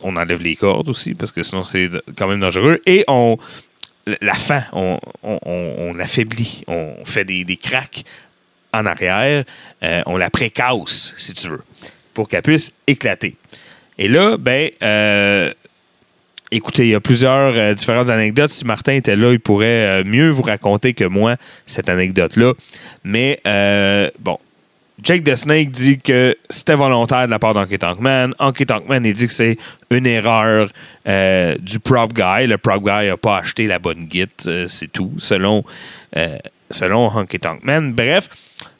on 0.02 0.16
enlève 0.16 0.40
les 0.42 0.56
cordes 0.56 0.88
aussi, 0.88 1.14
parce 1.14 1.32
que 1.32 1.42
sinon, 1.42 1.64
c'est 1.64 1.90
quand 2.16 2.28
même 2.28 2.40
dangereux. 2.40 2.78
Et 2.86 3.04
on. 3.08 3.36
La 4.20 4.34
fin, 4.34 4.64
on, 4.72 4.98
on, 5.22 5.38
on- 5.46 5.94
l'affaiblit. 5.94 6.64
On 6.66 7.04
fait 7.04 7.24
des, 7.24 7.44
des 7.44 7.56
cracks 7.56 8.02
en 8.72 8.84
arrière. 8.84 9.44
Euh, 9.84 10.02
on 10.06 10.16
la 10.16 10.28
précasse, 10.28 11.14
si 11.16 11.34
tu 11.34 11.48
veux, 11.48 11.62
pour 12.12 12.26
qu'elle 12.26 12.42
puisse 12.42 12.72
éclater. 12.88 13.36
Et 13.98 14.08
là, 14.08 14.36
ben, 14.38 14.70
euh, 14.82 15.52
écoutez, 16.50 16.82
il 16.86 16.88
y 16.88 16.94
a 16.96 17.00
plusieurs 17.00 17.54
euh, 17.54 17.74
différentes 17.74 18.10
anecdotes. 18.10 18.50
Si 18.50 18.64
Martin 18.64 18.94
était 18.94 19.14
là, 19.14 19.30
il 19.30 19.38
pourrait 19.38 20.02
mieux 20.02 20.30
vous 20.30 20.42
raconter 20.42 20.94
que 20.94 21.04
moi 21.04 21.36
cette 21.66 21.88
anecdote-là. 21.88 22.54
Mais 23.04 23.40
bon, 24.18 24.36
Jake 25.02 25.24
the 25.24 25.34
Snake 25.34 25.70
dit 25.72 25.98
que 25.98 26.36
c'était 26.48 26.76
volontaire 26.76 27.26
de 27.26 27.30
la 27.30 27.38
part 27.38 27.54
d'Honky 27.54 27.78
Tonk 27.78 27.98
Man. 27.98 28.34
Honky 28.38 28.66
Tonk 28.66 28.88
Man, 28.88 29.04
il 29.04 29.14
dit 29.14 29.26
que 29.26 29.32
c'est 29.32 29.56
une 29.90 30.06
erreur 30.06 30.70
euh, 31.08 31.56
du 31.58 31.80
prop 31.80 32.12
guy. 32.12 32.46
Le 32.46 32.56
prop 32.56 32.84
guy 32.84 33.08
n'a 33.08 33.16
pas 33.16 33.38
acheté 33.38 33.66
la 33.66 33.78
bonne 33.78 34.06
git, 34.08 34.28
euh, 34.46 34.66
c'est 34.68 34.92
tout, 34.92 35.12
selon, 35.18 35.64
euh, 36.16 36.38
selon. 36.70 37.10
Bref, 37.10 38.28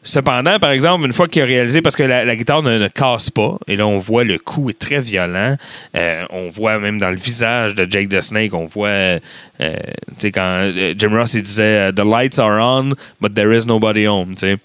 Cependant, 0.05 0.59
par 0.59 0.73
exemple, 0.73 1.07
une 1.07 1.13
fois 1.13 1.29
qu'il 1.29 1.43
a 1.43 1.45
réalisé, 1.45 1.81
parce 1.81 1.95
que 1.95 2.03
la, 2.03 2.35
guitare 2.35 2.63
ne, 2.63 2.77
ne 2.77 2.89
casse 2.89 3.31
pas, 3.31 3.57
et 3.69 3.77
là, 3.77 3.87
on 3.87 4.01
voit 4.01 4.25
le 4.25 4.37
coup 4.37 4.69
est 4.69 4.79
très 4.79 4.99
violent. 4.99 5.57
Euh, 5.97 6.25
on 6.31 6.49
voit 6.49 6.81
même 6.81 6.99
dans 6.99 7.11
le 7.11 7.17
visage 7.17 7.77
de 7.77 7.87
Jake 7.89 8.09
the 8.09 8.21
Snake, 8.21 8.53
on 8.53 8.67
voit, 8.67 8.89
euh, 8.89 9.21
tu 9.61 9.71
sais, 10.19 10.33
quand 10.33 10.41
euh, 10.43 10.95
Jim 10.99 11.17
Ross, 11.17 11.35
il 11.35 11.43
disait 11.43 11.93
The 11.93 12.01
lights 12.01 12.41
are 12.41 12.61
on, 12.61 12.95
but 13.21 13.33
there 13.33 13.57
is 13.57 13.65
nobody 13.67 14.09
home. 14.09 14.35
tu 14.35 14.41
sais. 14.41 14.57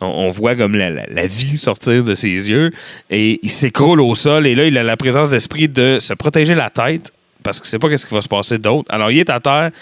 On, 0.00 0.06
on 0.06 0.30
voit 0.30 0.54
comme 0.54 0.74
la, 0.74 1.26
vie 1.26 1.58
sortir 1.58 2.02
de 2.02 2.14
ses 2.14 2.48
yeux, 2.48 2.70
et 3.10 3.38
il 3.42 3.50
s'écroule 3.50 4.00
au 4.00 4.14
sol, 4.14 4.46
et 4.46 4.54
là, 4.54 4.64
il 4.64 4.78
a 4.78 4.82
la 4.82 4.96
présence 4.96 5.30
d'esprit 5.30 5.68
de 5.68 5.98
se 6.00 6.14
protéger 6.14 6.54
la 6.54 6.70
tête, 6.70 7.12
parce 7.42 7.60
qu'il 7.60 7.68
sait 7.68 7.78
pas 7.78 7.90
qu'est-ce 7.90 8.06
qui 8.06 8.14
va 8.14 8.22
se 8.22 8.28
passer 8.28 8.56
d'autre. 8.56 8.86
Alors, 8.88 9.10
il 9.10 9.18
est 9.18 9.28
à 9.28 9.40
terre, 9.40 9.72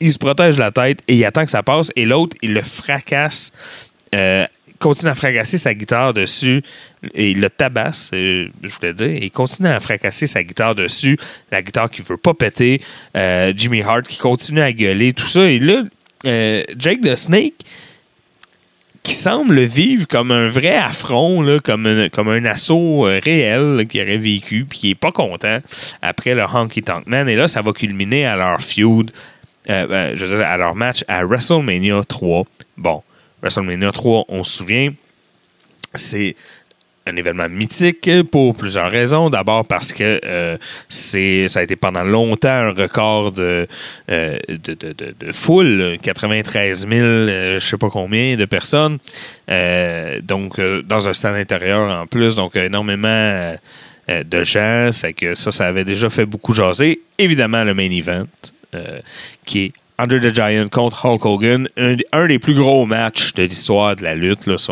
il 0.00 0.12
se 0.12 0.18
protège 0.18 0.58
la 0.58 0.70
tête, 0.70 1.00
et 1.08 1.16
il 1.16 1.24
attend 1.24 1.44
que 1.44 1.50
ça 1.50 1.64
passe, 1.64 1.90
et 1.96 2.04
l'autre, 2.04 2.36
il 2.40 2.54
le 2.54 2.62
fracasse 2.62 3.52
euh, 4.14 4.46
continue 4.78 5.10
à 5.10 5.14
fracasser 5.14 5.58
sa 5.58 5.74
guitare 5.74 6.14
dessus 6.14 6.62
et 7.14 7.34
le 7.34 7.50
tabasse, 7.50 8.10
euh, 8.14 8.48
je 8.62 8.74
voulais 8.74 8.94
dire, 8.94 9.08
et 9.08 9.24
il 9.24 9.30
continue 9.30 9.68
à 9.68 9.80
fracasser 9.80 10.26
sa 10.26 10.42
guitare 10.42 10.74
dessus, 10.74 11.18
la 11.50 11.62
guitare 11.62 11.90
qui 11.90 12.02
veut 12.02 12.16
pas 12.16 12.34
péter, 12.34 12.80
euh, 13.16 13.52
Jimmy 13.56 13.82
Hart 13.82 14.06
qui 14.06 14.18
continue 14.18 14.60
à 14.60 14.72
gueuler, 14.72 15.12
tout 15.12 15.26
ça. 15.26 15.48
Et 15.48 15.58
là, 15.58 15.82
Jake 16.24 17.00
the 17.00 17.14
Snake 17.14 17.54
qui 19.08 19.14
semble 19.14 19.60
vivre 19.62 20.06
comme 20.06 20.32
un 20.32 20.48
vrai 20.48 20.76
affront, 20.76 21.42
comme, 21.64 21.86
un, 21.86 22.44
assaut 22.44 23.02
réel 23.02 23.86
qu'il 23.88 24.02
aurait 24.02 24.18
vécu, 24.18 24.66
puis 24.68 24.78
qui 24.78 24.90
est 24.90 24.94
pas 24.94 25.12
content 25.12 25.60
après 26.02 26.34
le 26.34 26.42
Honky 26.42 26.82
Tonk 26.82 27.06
Man. 27.06 27.26
Et 27.26 27.34
là, 27.34 27.48
ça 27.48 27.62
va 27.62 27.72
culminer 27.72 28.26
à 28.26 28.36
leur 28.36 28.60
feud, 28.60 29.10
euh, 29.70 30.12
je 30.14 30.26
veux 30.26 30.36
dire, 30.36 30.46
à 30.46 30.58
leur 30.58 30.74
match 30.74 31.04
à 31.08 31.24
WrestleMania 31.24 32.02
3. 32.06 32.44
Bon, 32.76 33.02
WrestleMania 33.42 33.92
3, 33.92 34.24
on 34.28 34.44
se 34.44 34.58
souvient, 34.58 34.90
c'est 35.94 36.34
un 37.06 37.16
événement 37.16 37.48
mythique 37.48 38.10
pour 38.30 38.54
plusieurs 38.54 38.90
raisons. 38.90 39.30
D'abord 39.30 39.64
parce 39.66 39.94
que 39.94 40.20
euh, 40.26 40.58
c'est 40.90 41.48
ça 41.48 41.60
a 41.60 41.62
été 41.62 41.74
pendant 41.74 42.02
longtemps 42.02 42.48
un 42.50 42.72
record 42.72 43.32
de, 43.32 43.66
euh, 44.10 44.38
de, 44.48 44.74
de- 44.74 44.92
de- 44.92 45.14
de 45.18 45.32
foule, 45.32 45.96
93 46.02 46.86
000, 46.86 46.92
euh, 47.02 47.54
je 47.58 47.64
sais 47.66 47.78
pas 47.78 47.88
combien 47.88 48.36
de 48.36 48.44
personnes. 48.44 48.98
Euh, 49.50 50.20
donc, 50.20 50.60
dans 50.60 51.08
un 51.08 51.14
stade 51.14 51.36
intérieur 51.36 51.90
en 51.90 52.06
plus, 52.06 52.34
donc 52.34 52.56
énormément 52.56 53.54
de 54.08 54.44
gens. 54.44 54.90
Fait 54.92 55.14
que 55.14 55.34
ça, 55.34 55.50
ça 55.50 55.66
avait 55.66 55.84
déjà 55.84 56.10
fait 56.10 56.26
beaucoup 56.26 56.52
jaser. 56.54 57.00
Évidemment, 57.18 57.64
le 57.64 57.72
main 57.74 57.90
event, 57.90 58.26
qui 59.46 59.64
est 59.66 59.72
Under 60.00 60.20
the 60.20 60.32
Giant 60.32 60.68
contre 60.70 61.04
Hulk 61.04 61.24
Hogan, 61.24 61.68
un, 61.76 62.26
des 62.26 62.38
plus 62.38 62.54
gros 62.54 62.86
matchs 62.86 63.34
de 63.34 63.42
l'histoire 63.42 63.96
de 63.96 64.04
la 64.04 64.14
lutte, 64.14 64.46
là, 64.46 64.56
si 64.56 64.70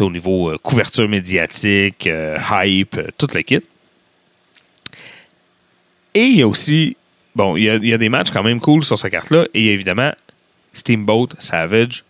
au 0.00 0.10
niveau 0.12 0.50
euh, 0.52 0.58
couverture 0.58 1.08
médiatique, 1.08 2.06
euh, 2.06 2.38
hype, 2.50 2.98
euh, 2.98 3.08
tout 3.18 3.26
le 3.34 3.42
kit. 3.42 3.62
Et 6.14 6.20
il 6.20 6.36
y 6.36 6.42
a 6.42 6.46
aussi, 6.46 6.96
bon, 7.34 7.56
il 7.56 7.64
y 7.64 7.70
a, 7.70 7.76
y 7.76 7.92
a 7.92 7.98
des 7.98 8.08
matchs 8.08 8.30
quand 8.30 8.44
même 8.44 8.60
cool 8.60 8.84
sur 8.84 8.96
cette 8.96 9.10
carte-là, 9.10 9.46
et 9.54 9.60
il 9.60 9.66
y 9.66 9.70
a 9.70 9.72
évidemment 9.72 10.12
Steamboat 10.72 11.30
Savage, 11.40 12.04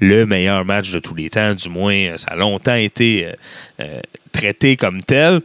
le 0.00 0.26
meilleur 0.26 0.66
match 0.66 0.90
de 0.90 0.98
tous 0.98 1.14
les 1.14 1.30
temps, 1.30 1.54
du 1.54 1.70
moins, 1.70 2.18
ça 2.18 2.32
a 2.32 2.36
longtemps 2.36 2.74
été 2.74 3.32
traité 4.32 4.76
comme 4.76 5.02
tel. 5.02 5.40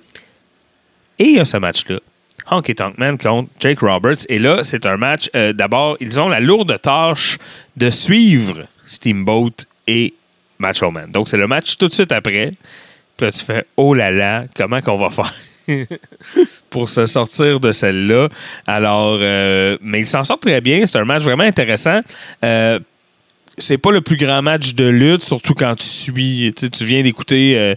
Et 1.17 1.23
il 1.23 1.35
y 1.37 1.39
a 1.39 1.45
ce 1.45 1.55
match-là. 1.55 1.99
Honky 2.51 2.75
Tonk 2.75 2.97
Man 2.97 3.17
contre 3.17 3.49
Jake 3.59 3.79
Roberts. 3.79 4.25
Et 4.29 4.37
là, 4.39 4.61
c'est 4.63 4.85
un 4.85 4.97
match. 4.97 5.29
euh, 5.35 5.53
D'abord, 5.53 5.97
ils 5.99 6.19
ont 6.19 6.27
la 6.27 6.39
lourde 6.39 6.77
tâche 6.81 7.37
de 7.77 7.89
suivre 7.89 8.63
Steamboat 8.85 9.51
et 9.87 10.13
Macho 10.59 10.91
Man. 10.91 11.09
Donc, 11.11 11.27
c'est 11.29 11.37
le 11.37 11.47
match 11.47 11.77
tout 11.77 11.87
de 11.87 11.93
suite 11.93 12.11
après. 12.11 12.51
Puis 13.17 13.25
là, 13.25 13.31
tu 13.31 13.43
fais 13.43 13.65
Oh 13.77 13.93
là 13.93 14.11
là, 14.11 14.45
comment 14.55 14.81
qu'on 14.81 14.97
va 14.97 15.09
faire 15.09 15.33
pour 16.69 16.89
se 16.89 17.05
sortir 17.05 17.59
de 17.59 17.71
celle-là? 17.71 18.29
Alors, 18.67 19.17
euh, 19.21 19.77
mais 19.81 20.01
ils 20.01 20.07
s'en 20.07 20.23
sortent 20.23 20.41
très 20.41 20.61
bien. 20.61 20.85
C'est 20.85 20.97
un 20.99 21.05
match 21.05 21.23
vraiment 21.23 21.43
intéressant. 21.43 21.99
Euh, 22.43 22.79
c'est 23.57 23.77
pas 23.77 23.91
le 23.91 24.01
plus 24.01 24.17
grand 24.17 24.41
match 24.41 24.73
de 24.73 24.85
lutte, 24.87 25.23
surtout 25.23 25.53
quand 25.53 25.75
tu 25.75 25.85
suis. 25.85 26.53
Tu 26.55 26.85
viens 26.85 27.03
d'écouter 27.03 27.75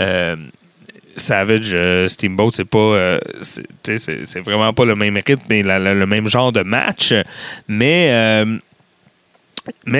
euh, 0.00 0.36
Savage 1.16 1.70
euh, 1.72 2.08
Steamboat, 2.08 2.50
c'est 2.52 2.64
pas. 2.64 2.78
euh, 2.78 3.18
c'est- 3.40 4.40
vraiment 4.44 4.72
pas 4.72 4.84
le 4.84 4.94
même 4.94 5.16
rythme 5.26 5.50
et 5.52 5.62
la- 5.62 5.78
la- 5.78 5.94
le 5.94 6.06
même 6.06 6.28
genre 6.28 6.52
de 6.52 6.62
match. 6.62 7.14
Mais. 7.68 8.08
euh, 8.10 8.58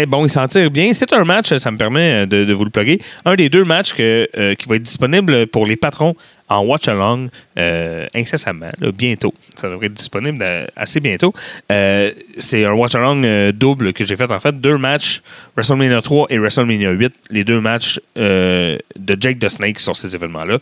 bon, 0.07 0.25
il 0.25 0.29
s'en 0.31 0.47
tire 0.47 0.71
bien. 0.71 0.93
C'est 0.95 1.13
un 1.13 1.25
match, 1.25 1.55
ça 1.57 1.71
me 1.71 1.77
permet 1.77 2.27
de, 2.27 2.53
vous 2.53 2.65
le 2.65 2.71
plugger. 2.71 3.01
Un 3.25 3.35
des 3.35 3.49
deux 3.49 3.65
matchs 3.65 3.93
qui 3.95 4.03
va 4.03 4.77
être 4.77 4.83
disponible 4.83 5.47
pour 5.49 5.67
les 5.67 5.77
patrons 5.77 6.15
en 6.49 6.61
watch 6.65 6.87
along 6.89 7.29
euh, 7.59 8.07
incessamment, 8.15 8.71
bientôt. 8.97 9.35
Ça 9.57 9.69
devrait 9.69 9.87
être 9.87 9.95
disponible 9.95 10.39
euh, 10.43 10.67
assez 10.77 11.01
bientôt. 11.01 11.33
Euh, 11.73 12.13
c'est 12.39 12.65
un 12.65 12.73
watch 12.73 12.95
along 12.95 13.23
euh, 13.25 13.53
double 13.53 13.93
que 13.93 14.05
j'ai 14.05 14.17
fait 14.17 14.31
en 14.31 14.39
fait. 14.41 14.61
Deux 14.61 14.79
matchs, 14.79 15.23
WrestleMania 15.57 16.01
3 16.03 16.27
et 16.31 16.39
WrestleMania 16.39 16.91
8. 16.91 17.15
Les 17.31 17.45
deux 17.45 17.61
matchs 17.61 18.01
de 18.17 18.79
Jake 19.21 19.39
the 19.39 19.49
Snake 19.49 19.81
sur 19.81 19.97
ces 19.97 20.15
événements-là. 20.15 20.59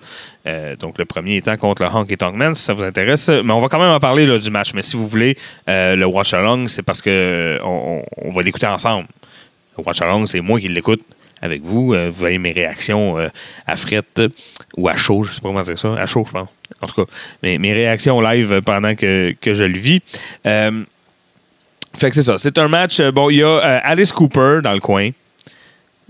Donc 0.78 0.98
le 0.98 1.04
premier 1.04 1.36
étant 1.36 1.56
contre 1.56 1.82
le 1.82 1.88
Honky 1.88 2.16
Tonk 2.16 2.34
Man, 2.34 2.54
si 2.54 2.62
ça 2.64 2.72
vous 2.74 2.82
intéresse. 2.82 3.28
Mais 3.28 3.52
on 3.52 3.60
va 3.60 3.68
quand 3.68 3.78
même 3.78 3.90
en 3.90 3.98
parler 4.00 4.26
là, 4.26 4.38
du 4.38 4.50
match. 4.50 4.72
Mais 4.74 4.82
si 4.82 4.96
vous 4.96 5.06
voulez 5.06 5.36
le 5.66 6.04
watch 6.04 6.32
along, 6.34 6.66
c'est 6.68 6.82
parce 6.82 7.02
que 7.02 7.58
on, 7.62 8.02
on- 8.22 8.32
va 8.32 8.42
l'écouter 8.42 8.66
ensemble. 8.66 9.06
Le 9.78 9.84
watch 9.84 10.00
along, 10.02 10.26
c'est 10.26 10.40
moi 10.40 10.58
qui 10.60 10.68
l'écoute 10.68 11.00
avec 11.44 11.62
vous. 11.62 11.94
Euh, 11.94 12.08
vous 12.10 12.18
voyez 12.18 12.38
mes 12.38 12.52
réactions 12.52 13.18
euh, 13.18 13.28
à 13.66 13.76
frette 13.76 14.22
ou 14.76 14.88
à 14.88 14.96
chaud, 14.96 15.22
je 15.22 15.34
sais 15.34 15.40
pas 15.40 15.48
comment 15.48 15.60
dire 15.60 15.78
ça. 15.78 15.94
À 15.94 16.06
chaud, 16.06 16.24
je 16.26 16.32
pense. 16.32 16.48
En 16.80 16.86
tout 16.86 17.04
cas, 17.04 17.12
mes, 17.42 17.58
mes 17.58 17.72
réactions 17.72 18.20
live 18.20 18.60
pendant 18.64 18.94
que, 18.94 19.34
que 19.40 19.54
je 19.54 19.64
le 19.64 19.78
vis. 19.78 20.00
Euh, 20.46 20.82
fait 21.96 22.08
que 22.08 22.16
c'est 22.16 22.22
ça. 22.22 22.38
C'est 22.38 22.58
un 22.58 22.68
match. 22.68 22.98
euh, 22.98 23.12
Bon, 23.12 23.30
il 23.30 23.36
y 23.36 23.42
a 23.42 23.46
euh, 23.48 23.80
Alice 23.84 24.10
Cooper 24.12 24.60
dans 24.64 24.72
le 24.72 24.80
coin 24.80 25.10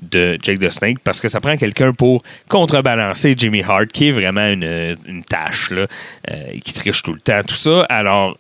de 0.01 0.39
Jake 0.43 0.59
the 0.59 0.71
Snake 0.71 0.99
parce 1.05 1.21
que 1.21 1.29
ça 1.29 1.41
prend 1.41 1.57
quelqu'un 1.57 1.93
pour 1.93 2.23
contrebalancer 2.49 3.35
Jimmy 3.37 3.63
Hart, 3.63 3.89
qui 3.89 4.09
est 4.09 4.13
vraiment 4.13 4.47
une, 4.49 4.97
une 5.07 5.25
tâche, 5.25 5.71
là, 5.71 5.87
euh, 6.31 6.35
qui 6.65 6.73
triche 6.73 7.03
tout 7.03 7.13
le 7.13 7.21
temps, 7.21 7.43
tout 7.47 7.55
ça. 7.55 7.83
Alors, 7.89 8.37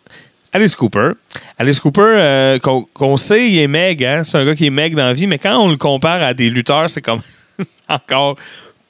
Alice 0.54 0.76
Cooper. 0.76 1.10
Alice 1.58 1.80
Cooper, 1.80 2.14
euh, 2.16 2.58
qu'on 2.60 3.16
sait, 3.16 3.50
il 3.50 3.58
est 3.58 3.66
meg, 3.66 4.04
hein? 4.04 4.22
c'est 4.22 4.38
un 4.38 4.44
gars 4.44 4.54
qui 4.54 4.66
est 4.66 4.70
meg 4.70 4.94
dans 4.94 5.04
la 5.04 5.12
vie, 5.12 5.26
mais 5.26 5.38
quand 5.38 5.58
on 5.58 5.68
le 5.68 5.76
compare 5.76 6.22
à 6.22 6.32
des 6.32 6.48
lutteurs, 6.48 6.88
c'est 6.88 7.02
comme 7.02 7.20
encore 7.88 8.36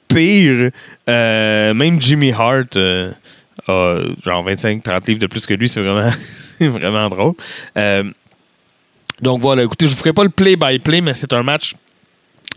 pire. 0.07 0.69
Euh, 1.09 1.73
même 1.73 1.99
Jimmy 1.99 2.31
Hart 2.31 2.77
euh, 2.77 3.11
a 3.67 3.97
genre 4.23 4.47
25-30 4.47 5.07
livres 5.07 5.19
de 5.19 5.25
plus 5.25 5.47
que 5.47 5.55
lui, 5.55 5.67
c'est 5.67 5.81
vraiment, 5.81 6.09
vraiment 6.59 7.09
drôle. 7.09 7.33
Donc 9.21 9.41
voilà, 9.41 9.63
écoutez, 9.63 9.85
je 9.85 9.91
ne 9.91 9.95
vous 9.95 9.99
ferai 10.01 10.13
pas 10.13 10.23
le 10.23 10.29
play-by-play, 10.29 11.01
mais 11.01 11.15
c'est 11.15 11.33
un 11.33 11.41
match 11.41 11.73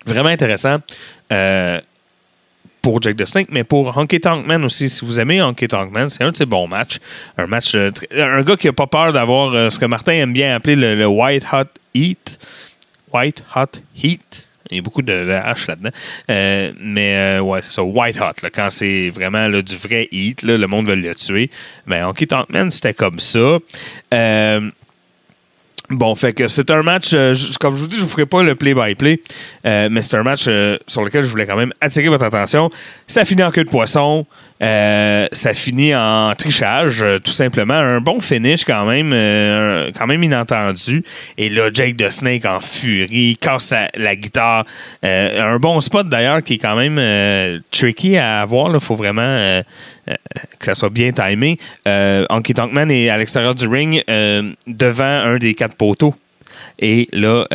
vraiment 0.04 0.28
intéressant 0.28 0.80
pour 2.82 3.02
Jake 3.02 3.16
the 3.16 3.26
Snake, 3.26 3.48
mais 3.50 3.64
pour 3.64 3.96
Honky 3.96 4.20
Tonk 4.20 4.46
Man 4.46 4.64
aussi. 4.64 4.88
Si 4.88 5.04
vous 5.04 5.20
aimez 5.20 5.42
Honky 5.42 5.68
Tonk 5.68 5.90
Man, 5.92 6.08
c'est 6.08 6.24
un 6.24 6.30
de 6.30 6.36
ses 6.36 6.46
bons 6.46 6.68
matchs. 6.68 6.98
Un 7.36 7.46
match, 7.46 7.74
euh, 7.74 7.90
un 8.12 8.42
gars 8.42 8.56
qui 8.56 8.66
n'a 8.66 8.72
pas 8.72 8.86
peur 8.86 9.12
d'avoir 9.12 9.54
euh, 9.54 9.70
ce 9.70 9.78
que 9.78 9.86
Martin 9.86 10.12
aime 10.12 10.32
bien 10.32 10.54
appeler 10.54 10.76
le, 10.76 11.06
White 11.06 11.46
Hot 11.52 11.68
Heat. 11.94 12.38
White 13.12 13.44
Hot 13.54 13.80
Heat. 14.02 14.50
Il 14.70 14.76
y 14.76 14.80
a 14.80 14.82
beaucoup 14.82 15.00
de, 15.00 15.12
de 15.12 15.30
H 15.30 15.68
là-dedans. 15.68 15.90
Euh, 16.30 16.72
mais 16.78 17.38
ouais, 17.40 17.62
c'est 17.62 17.72
ça, 17.72 17.82
White 17.82 18.18
Hot. 18.20 18.42
là, 18.42 18.50
quand 18.50 18.68
c'est 18.70 19.08
vraiment 19.08 19.48
du 19.48 19.76
vrai 19.76 20.08
Heat, 20.12 20.42
là, 20.42 20.58
le 20.58 20.66
monde 20.66 20.86
veut 20.86 20.94
le 20.94 21.14
tuer. 21.14 21.50
Mais 21.86 22.02
Honky 22.02 22.26
Tonk 22.26 22.50
Man, 22.50 22.70
c'était 22.70 22.94
comme 22.94 23.18
ça. 23.18 23.58
Bon, 25.90 26.14
fait 26.14 26.34
que 26.34 26.48
c'est 26.48 26.70
un 26.70 26.82
match, 26.82 27.14
euh, 27.14 27.34
comme 27.60 27.74
je 27.74 27.80
vous 27.80 27.86
dis, 27.86 27.96
je 27.96 28.02
vous 28.02 28.08
ferai 28.08 28.26
pas 28.26 28.42
le 28.42 28.54
play-by-play, 28.54 29.22
euh, 29.64 29.88
mais 29.90 30.02
c'est 30.02 30.18
un 30.18 30.22
match 30.22 30.44
euh, 30.46 30.76
sur 30.86 31.02
lequel 31.02 31.24
je 31.24 31.30
voulais 31.30 31.46
quand 31.46 31.56
même 31.56 31.72
attirer 31.80 32.08
votre 32.08 32.24
attention. 32.24 32.68
Ça 33.06 33.24
finit 33.24 33.42
en 33.42 33.50
queue 33.50 33.64
de 33.64 33.70
poisson, 33.70 34.26
euh, 34.60 35.26
ça 35.30 35.54
finit 35.54 35.94
en 35.94 36.32
trichage, 36.36 37.02
euh, 37.02 37.18
tout 37.18 37.30
simplement. 37.30 37.74
Un 37.74 38.00
bon 38.00 38.20
finish 38.20 38.64
quand 38.64 38.84
même, 38.86 39.12
euh, 39.14 39.90
quand 39.96 40.06
même 40.06 40.22
inattendu. 40.22 41.04
Et 41.36 41.48
là, 41.48 41.70
Jake 41.72 41.96
the 41.96 42.10
Snake 42.10 42.44
en 42.44 42.60
furie, 42.60 43.36
casse 43.40 43.74
la 43.94 44.16
guitare. 44.16 44.64
Un 45.02 45.58
bon 45.58 45.80
spot 45.80 46.08
d'ailleurs 46.08 46.42
qui 46.42 46.54
est 46.54 46.58
quand 46.58 46.76
même 46.76 47.60
tricky 47.70 48.16
à 48.16 48.40
avoir. 48.40 48.74
Il 48.74 48.80
faut 48.80 48.96
vraiment 48.96 49.62
que 50.06 50.64
ça 50.64 50.74
soit 50.74 50.90
bien 50.90 51.12
timé. 51.12 51.56
Euh, 51.86 52.24
Honky 52.30 52.54
Tonk 52.54 52.72
Man 52.72 52.90
est 52.90 53.08
à 53.08 53.18
l'extérieur 53.18 53.54
du 53.54 53.66
ring 53.66 54.02
devant 54.66 55.04
un 55.04 55.38
des 55.38 55.54
quatre 55.54 55.76
poteaux. 55.76 56.14
Et 56.78 57.08
là, 57.12 57.46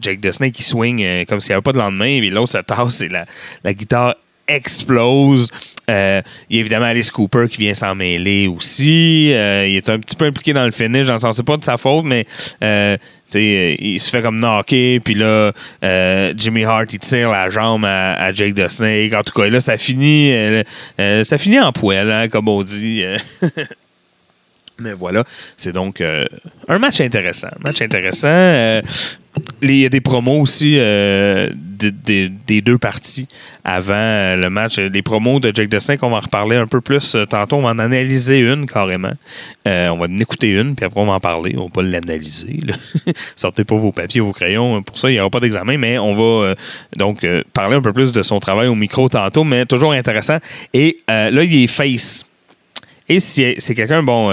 Jake 0.00 0.20
the 0.20 0.32
Snake, 0.32 0.58
il 0.58 0.62
swing 0.62 1.26
comme 1.26 1.40
s'il 1.40 1.50
n'y 1.50 1.54
avait 1.54 1.62
pas 1.62 1.72
de 1.72 1.78
lendemain. 1.78 2.06
Et 2.06 2.30
l'autre 2.30 2.52
se 2.52 2.58
tasse 2.58 3.02
et 3.02 3.08
la, 3.08 3.24
la 3.64 3.74
guitare 3.74 4.14
explose. 4.48 5.50
Euh, 5.88 6.20
il 6.50 6.56
y 6.56 6.58
a 6.58 6.60
évidemment 6.60 6.86
Alice 6.86 7.10
Cooper 7.10 7.46
qui 7.50 7.58
vient 7.58 7.74
s'en 7.74 7.94
mêler 7.94 8.48
aussi. 8.48 9.32
Euh, 9.32 9.66
il 9.68 9.76
est 9.76 9.88
un 9.88 9.98
petit 9.98 10.16
peu 10.16 10.24
impliqué 10.24 10.52
dans 10.52 10.64
le 10.64 10.72
finish, 10.72 11.06
sens, 11.06 11.36
c'est 11.36 11.46
pas 11.46 11.56
de 11.56 11.64
sa 11.64 11.76
faute, 11.76 12.04
mais 12.04 12.26
euh, 12.62 12.96
sais, 13.26 13.76
il 13.78 13.98
se 14.00 14.10
fait 14.10 14.22
comme 14.22 14.40
knocker, 14.40 15.00
puis 15.00 15.14
là, 15.14 15.52
Jimmy 16.36 16.64
Hart, 16.64 16.92
il 16.92 16.98
tire 16.98 17.30
la 17.30 17.50
jambe 17.50 17.84
à, 17.84 18.32
Jake 18.32 18.54
the 18.54 18.68
Snake. 18.68 19.12
En 19.12 19.22
tout 19.22 19.40
cas, 19.40 19.48
là, 19.48 19.60
ça 19.60 19.76
finit, 19.76 20.32
ça 20.98 21.38
finit 21.38 21.60
en 21.60 21.72
poêle, 21.72 22.10
hein, 22.10 22.28
comme 22.28 22.48
on 22.48 22.62
dit. 22.62 23.04
Mais 24.78 24.92
voilà, 24.92 25.24
c'est 25.56 25.72
donc 25.72 26.00
euh, 26.00 26.26
un 26.68 26.78
match 26.78 27.00
intéressant. 27.00 27.48
Match 27.64 27.80
intéressant. 27.80 28.28
Euh, 28.28 28.82
Il 29.62 29.74
y 29.76 29.84
a 29.84 29.90
des 29.90 30.00
promos 30.00 30.40
aussi 30.40 30.76
euh, 30.78 31.50
de- 31.54 31.90
de- 31.90 32.30
des 32.46 32.62
deux 32.62 32.78
parties 32.78 33.28
avant 33.64 34.34
le 34.36 34.48
match. 34.48 34.78
Les 34.78 35.02
promos 35.02 35.40
de 35.40 35.50
Jake 35.54 35.68
the 35.70 35.78
Snake, 35.78 36.02
on 36.02 36.08
va 36.10 36.16
en 36.16 36.20
reparler 36.20 36.56
un 36.56 36.66
peu 36.66 36.80
plus 36.80 37.16
tantôt. 37.28 37.56
On 37.56 37.62
va 37.62 37.70
en 37.70 37.78
analyser 37.78 38.38
une 38.40 38.66
carrément. 38.66 39.12
On 39.66 39.96
va 39.98 40.06
en 40.06 40.18
écouter 40.18 40.50
une, 40.50 40.74
puis 40.74 40.84
après 40.86 41.00
on 41.00 41.06
va 41.06 41.12
en 41.12 41.20
parler. 41.20 41.54
On 41.58 41.64
va 41.64 41.70
pas 41.70 41.82
l'analyser. 41.82 42.60
Sortez 43.36 43.64
pas 43.64 43.76
vos 43.76 43.92
papiers, 43.92 44.20
vos 44.22 44.32
crayons. 44.32 44.82
Pour 44.82 44.96
ça, 44.98 45.10
il 45.10 45.14
n'y 45.14 45.20
aura 45.20 45.30
pas 45.30 45.40
d'examen, 45.40 45.76
mais 45.78 45.98
on 45.98 46.14
va 46.14 46.54
donc 46.96 47.26
parler 47.52 47.76
un 47.76 47.82
peu 47.82 47.92
plus 47.92 48.12
de 48.12 48.22
son 48.22 48.38
travail 48.40 48.68
au 48.68 48.74
micro 48.74 49.08
tantôt, 49.10 49.44
mais 49.44 49.66
toujours 49.66 49.92
intéressant. 49.92 50.38
Et 50.72 51.00
là, 51.08 51.30
il 51.30 51.64
est 51.64 51.66
face. 51.66 52.24
Et 53.08 53.20
c'est 53.20 53.74
quelqu'un, 53.74 54.02
bon, 54.02 54.30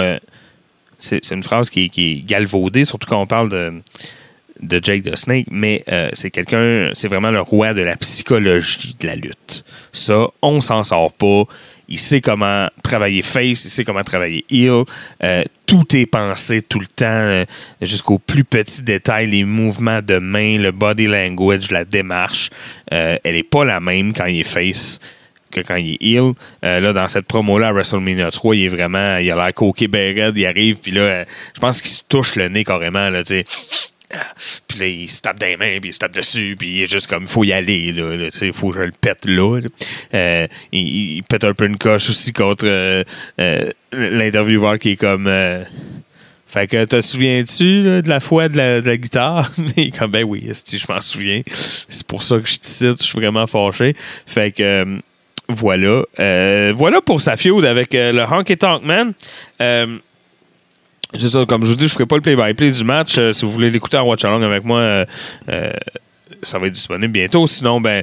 c'est 1.04 1.30
une 1.34 1.42
phrase 1.42 1.70
qui, 1.70 1.90
est 1.96 2.26
galvaudée, 2.26 2.84
surtout 2.84 3.08
quand 3.08 3.20
on 3.20 3.26
parle 3.26 3.48
de, 3.48 3.72
de 4.60 4.80
Jake 4.82 5.02
the 5.02 5.16
Snake, 5.16 5.46
mais 5.50 5.84
euh, 5.90 6.08
c'est 6.12 6.30
quelqu'un, 6.30 6.90
c'est 6.94 7.08
vraiment 7.08 7.30
le 7.30 7.40
roi 7.40 7.74
de 7.74 7.82
la 7.82 7.96
psychologie 7.96 8.96
de 8.98 9.06
la 9.06 9.16
lutte. 9.16 9.64
Ça, 9.92 10.28
on 10.42 10.60
s'en 10.60 10.82
sort 10.84 11.12
pas. 11.12 11.44
Il 11.88 11.98
sait 11.98 12.20
comment 12.20 12.68
travailler 12.82 13.22
face, 13.22 13.64
il 13.64 13.70
sait 13.70 13.84
comment 13.84 14.02
travailler 14.02 14.44
heel. 14.50 14.84
Euh, 15.22 15.44
tout 15.66 15.94
est 15.94 16.06
pensé 16.06 16.62
tout 16.62 16.80
le 16.80 16.86
temps, 16.86 17.04
euh, 17.04 17.44
jusqu'aux 17.82 18.18
plus 18.18 18.44
petits 18.44 18.82
détails, 18.82 19.28
les 19.28 19.44
mouvements 19.44 20.00
de 20.00 20.18
main, 20.18 20.58
le 20.58 20.72
body 20.72 21.06
language, 21.06 21.70
la 21.70 21.84
démarche. 21.84 22.50
Euh, 22.92 23.18
elle 23.22 23.36
est 23.36 23.42
pas 23.42 23.64
la 23.64 23.80
même 23.80 24.14
quand 24.14 24.26
il 24.26 24.40
est 24.40 24.44
face 24.44 25.00
que 25.54 25.60
quand 25.60 25.76
il 25.76 25.94
est 25.94 26.02
heel. 26.02 26.32
Euh, 26.64 26.80
là, 26.80 26.92
dans 26.92 27.08
cette 27.08 27.26
promo-là, 27.26 27.68
à 27.68 27.72
WrestleMania 27.72 28.30
3, 28.30 28.56
il 28.56 28.64
est 28.64 28.68
vraiment. 28.68 29.16
Il 29.18 29.30
a 29.30 29.36
l'air 29.36 29.54
coqué 29.54 29.88
ben 29.88 30.14
raide, 30.14 30.36
il 30.36 30.46
arrive, 30.46 30.78
puis 30.80 30.92
là, 30.92 31.02
euh, 31.02 31.24
je 31.54 31.60
pense 31.60 31.80
qu'il 31.80 31.90
se 31.90 32.02
touche 32.08 32.36
le 32.36 32.48
nez 32.48 32.64
carrément, 32.64 33.08
là, 33.08 33.22
tu 33.22 33.42
sais. 33.42 33.44
Puis 34.68 34.78
là, 34.78 34.86
il 34.86 35.10
se 35.10 35.22
tape 35.22 35.40
les 35.40 35.56
mains, 35.56 35.78
puis 35.80 35.90
il 35.90 35.92
se 35.92 35.98
tape 35.98 36.14
dessus, 36.14 36.56
puis 36.58 36.68
il 36.68 36.82
est 36.82 36.90
juste 36.90 37.08
comme, 37.08 37.24
il 37.24 37.28
faut 37.28 37.42
y 37.42 37.52
aller, 37.52 37.92
là, 37.92 38.16
là, 38.16 38.28
faut 38.52 38.70
que 38.70 38.76
je 38.76 38.82
le 38.82 38.92
pète 38.92 39.24
là. 39.24 39.60
Euh, 40.14 40.46
il, 40.72 41.22
pète 41.28 41.44
un 41.44 41.54
peu 41.54 41.66
une 41.66 41.78
coche 41.78 42.10
aussi 42.10 42.32
contre 42.32 42.66
euh, 42.66 43.04
l'intervieweur 43.92 44.78
qui 44.78 44.90
est 44.90 44.96
comme. 44.96 45.28
fait 46.46 46.66
que 46.68 46.84
te 46.84 47.00
souviens-tu 47.00 48.02
de 48.02 48.08
la 48.08 48.20
fois 48.20 48.48
de 48.48 48.56
la, 48.56 48.80
de 48.80 48.86
la 48.86 48.96
guitare? 48.96 49.50
Comme 49.98 50.10
ben 50.10 50.24
oui, 50.24 50.48
je 50.48 50.92
m'en 50.92 51.00
souviens. 51.00 51.42
C'est 51.46 52.06
pour 52.06 52.22
ça 52.22 52.38
que 52.38 52.48
je 52.48 52.58
te 52.58 52.66
cite, 52.66 52.98
je 52.98 53.04
suis 53.04 53.18
vraiment 53.18 53.46
fâché. 53.46 53.96
Fait 54.26 54.52
que 54.52 55.00
voilà. 55.48 56.02
Euh, 56.18 56.72
voilà 56.74 57.00
pour 57.00 57.20
sa 57.20 57.36
feud 57.36 57.64
avec 57.64 57.94
euh, 57.94 58.12
le 58.12 58.22
Honky 58.22 58.56
Tonk 58.56 58.82
Man. 58.82 59.12
Euh, 59.60 59.98
c'est 61.16 61.28
ça, 61.28 61.44
comme 61.46 61.62
je 61.62 61.68
vous 61.68 61.76
dis, 61.76 61.86
je 61.86 61.92
ferai 61.92 62.06
pas 62.06 62.16
le 62.16 62.22
play-by-play 62.22 62.70
du 62.72 62.84
match. 62.84 63.18
Euh, 63.18 63.32
si 63.32 63.44
vous 63.44 63.52
voulez 63.52 63.70
l'écouter 63.70 63.96
en 63.96 64.06
watch-along 64.06 64.42
avec 64.42 64.64
moi, 64.64 64.78
euh, 64.78 65.04
euh, 65.48 65.70
ça 66.42 66.58
va 66.58 66.66
être 66.66 66.72
disponible 66.72 67.12
bientôt. 67.12 67.46
Sinon, 67.46 67.80
ben, 67.80 68.02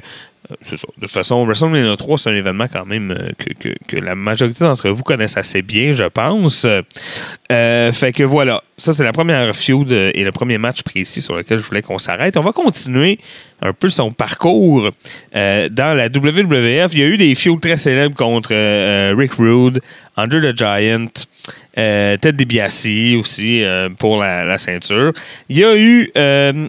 c'est 0.60 0.76
ça. 0.76 0.86
De 0.96 1.02
toute 1.02 1.10
façon, 1.10 1.44
WrestleMania 1.44 1.96
3, 1.96 2.18
c'est 2.18 2.30
un 2.30 2.34
événement 2.34 2.66
quand 2.72 2.84
même 2.86 3.10
euh, 3.10 3.30
que, 3.38 3.68
que- 3.88 3.96
la 3.96 4.14
majorité 4.14 4.64
d'entre 4.64 4.88
vous 4.90 5.02
connaissent 5.02 5.36
assez 5.36 5.62
bien, 5.62 5.92
je 5.92 6.04
pense. 6.04 6.66
Euh, 7.50 7.92
fait 7.92 8.12
que 8.12 8.22
voilà. 8.22 8.62
Ça, 8.76 8.92
c'est 8.92 9.04
la 9.04 9.12
première 9.12 9.54
feud 9.54 9.92
euh, 9.92 10.10
et 10.14 10.24
le 10.24 10.32
premier 10.32 10.58
match 10.58 10.82
précis 10.82 11.20
sur 11.20 11.36
lequel 11.36 11.58
je 11.58 11.64
voulais 11.64 11.82
qu'on 11.82 11.98
s'arrête. 11.98 12.36
On 12.36 12.42
va 12.42 12.52
continuer 12.52 13.18
un 13.60 13.72
peu 13.72 13.88
son 13.88 14.10
parcours 14.10 14.90
euh, 15.36 15.68
dans 15.68 15.96
la 15.96 16.06
WWF. 16.06 16.90
Il 16.94 16.98
y 16.98 17.02
a 17.02 17.06
eu 17.06 17.16
des 17.16 17.34
feuds 17.34 17.58
très 17.60 17.76
célèbres 17.76 18.16
contre 18.16 18.50
euh, 18.52 19.14
Rick 19.16 19.34
Rude, 19.34 19.80
Under 20.16 20.40
the 20.40 20.56
Giant, 20.56 21.06
euh, 21.78 22.16
Ted 22.16 22.36
DiBiase 22.36 22.88
aussi 23.18 23.62
euh, 23.62 23.88
pour 23.98 24.20
la, 24.20 24.58
ceinture. 24.58 25.12
Il 25.48 25.58
y 25.58 25.64
a 25.64 25.76
eu 25.76 26.10
euh, 26.16 26.68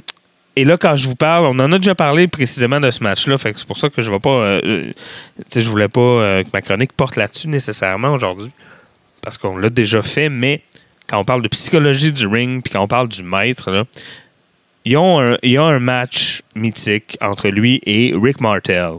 et 0.56 0.66
là, 0.66 0.78
quand 0.78 0.96
je 0.96 1.08
vous 1.08 1.16
parle, 1.16 1.46
on 1.48 1.60
en 1.60 1.72
a 1.72 1.80
déjà 1.80 1.96
parlé 1.96 2.28
précisément 2.28 2.80
de 2.80 2.92
ce 2.92 3.04
match-là. 3.04 3.38
C'est 3.38 3.66
pour 3.66 3.78
ça 3.78 3.90
que 3.90 4.02
je 4.02 4.10
ne 4.10 4.16
vais 4.16 4.20
pas. 4.20 4.30
euh, 4.30 4.62
euh, 4.64 4.94
je 5.56 5.70
voulais 5.70 5.88
pas 5.88 6.00
euh, 6.02 6.44
que 6.44 6.50
ma 6.54 6.62
chronique 6.62 6.94
porte 6.94 7.16
là-dessus 7.16 7.48
nécessairement 7.48 8.14
aujourd'hui. 8.14 8.52
Parce 9.24 9.38
qu'on 9.38 9.58
l'a 9.58 9.70
déjà 9.70 10.02
fait, 10.02 10.30
mais 10.30 10.62
quand 11.08 11.18
on 11.18 11.26
parle 11.26 11.42
de 11.42 11.48
psychologie 11.48 12.12
du 12.12 12.28
ring, 12.28 12.62
puis 12.62 12.72
quand 12.72 12.82
on 12.82 12.88
parle 12.88 13.10
du 13.10 13.24
maître, 13.24 13.86
il 14.86 14.92
y 14.92 15.58
a 15.58 15.64
un 15.64 15.80
match 15.80 16.42
mythique 16.56 17.18
entre 17.20 17.50
lui 17.50 17.82
et 17.86 18.14
Rick 18.16 18.40
Martel 18.40 18.98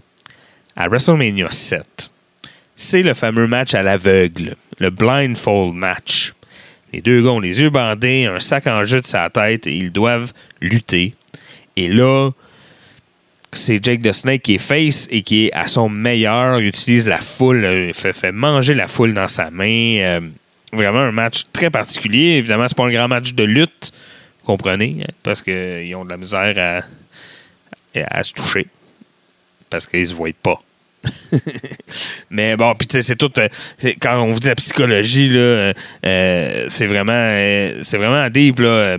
à 0.77 0.89
WrestleMania 0.89 1.51
7. 1.51 2.11
C'est 2.75 3.03
le 3.03 3.15
fameux 3.15 3.47
match 3.47 3.75
à 3.75 3.83
l'aveugle, 3.83 4.57
le 4.79 4.91
blindfold 4.91 5.75
match. 5.75 6.33
Les 6.93 7.01
deux 7.01 7.23
gars 7.23 7.31
ont 7.31 7.41
les 7.41 7.61
yeux 7.61 7.71
bandés, 7.71 8.25
un 8.27 8.41
sac 8.41 8.67
en 8.67 8.85
jeu 8.85 9.01
de 9.01 9.07
sa 9.07 9.31
tête 9.31 9.67
et 9.69 9.77
ils 9.77 9.93
doivent 9.93 10.33
lutter. 10.61 11.15
Et 11.77 11.89
là, 11.89 12.31
c'est 13.53 13.85
Jake 13.85 14.03
the 14.03 14.13
Snake 14.13 14.43
qui 14.43 14.55
est 14.57 14.59
face 14.59 15.09
et 15.11 15.23
qui 15.23 15.47
est 15.47 15.53
à 15.53 15.69
son 15.69 15.89
meilleur. 15.89 16.61
Il 16.61 16.67
utilise 16.67 17.07
la 17.07 17.21
foule, 17.21 17.65
euh, 17.65 17.93
fait, 17.93 18.13
fait 18.13 18.33
manger 18.33 18.75
la 18.75 18.89
foule 18.89 19.15
dans 19.15 19.29
sa 19.29 19.51
main. 19.51 19.99
Euh, 20.01 20.21
vraiment 20.73 21.01
un 21.01 21.13
match 21.13 21.47
très 21.53 21.71
particulier. 21.71 22.37
Évidemment, 22.37 22.67
c'est 22.69 22.77
pas 22.77 22.87
un 22.87 22.93
grand 22.93 23.09
match 23.09 23.33
de 23.33 23.45
lutte, 23.45 23.93
vous 24.41 24.47
comprenez, 24.47 24.97
hein, 25.03 25.13
parce 25.23 25.43
qu'ils 25.43 25.95
ont 25.97 26.05
de 26.05 26.11
la 26.11 26.17
misère 26.17 26.83
à, 27.95 28.01
à 28.11 28.23
se 28.23 28.33
toucher. 28.33 28.67
Parce 29.71 29.87
qu'ils 29.87 30.07
se 30.07 30.15
voient 30.15 30.31
pas. 30.43 30.61
Mais 32.31 32.57
bon, 32.57 32.75
puis 32.75 32.87
tu 32.87 32.95
sais, 32.95 33.03
c'est 33.03 33.17
tout. 33.17 33.31
euh, 33.39 33.49
quand 34.01 34.19
on 34.21 34.33
vous 34.33 34.41
dit 34.41 34.49
la 34.49 34.55
psychologie, 34.55 35.31
euh, 35.33 35.73
euh, 36.07 36.65
c'est 36.69 36.87
vraiment, 36.87 37.13
euh, 37.13 37.79
c'est 37.83 37.99
vraiment 37.99 38.29
deep, 38.31 38.59
là. 38.61 38.97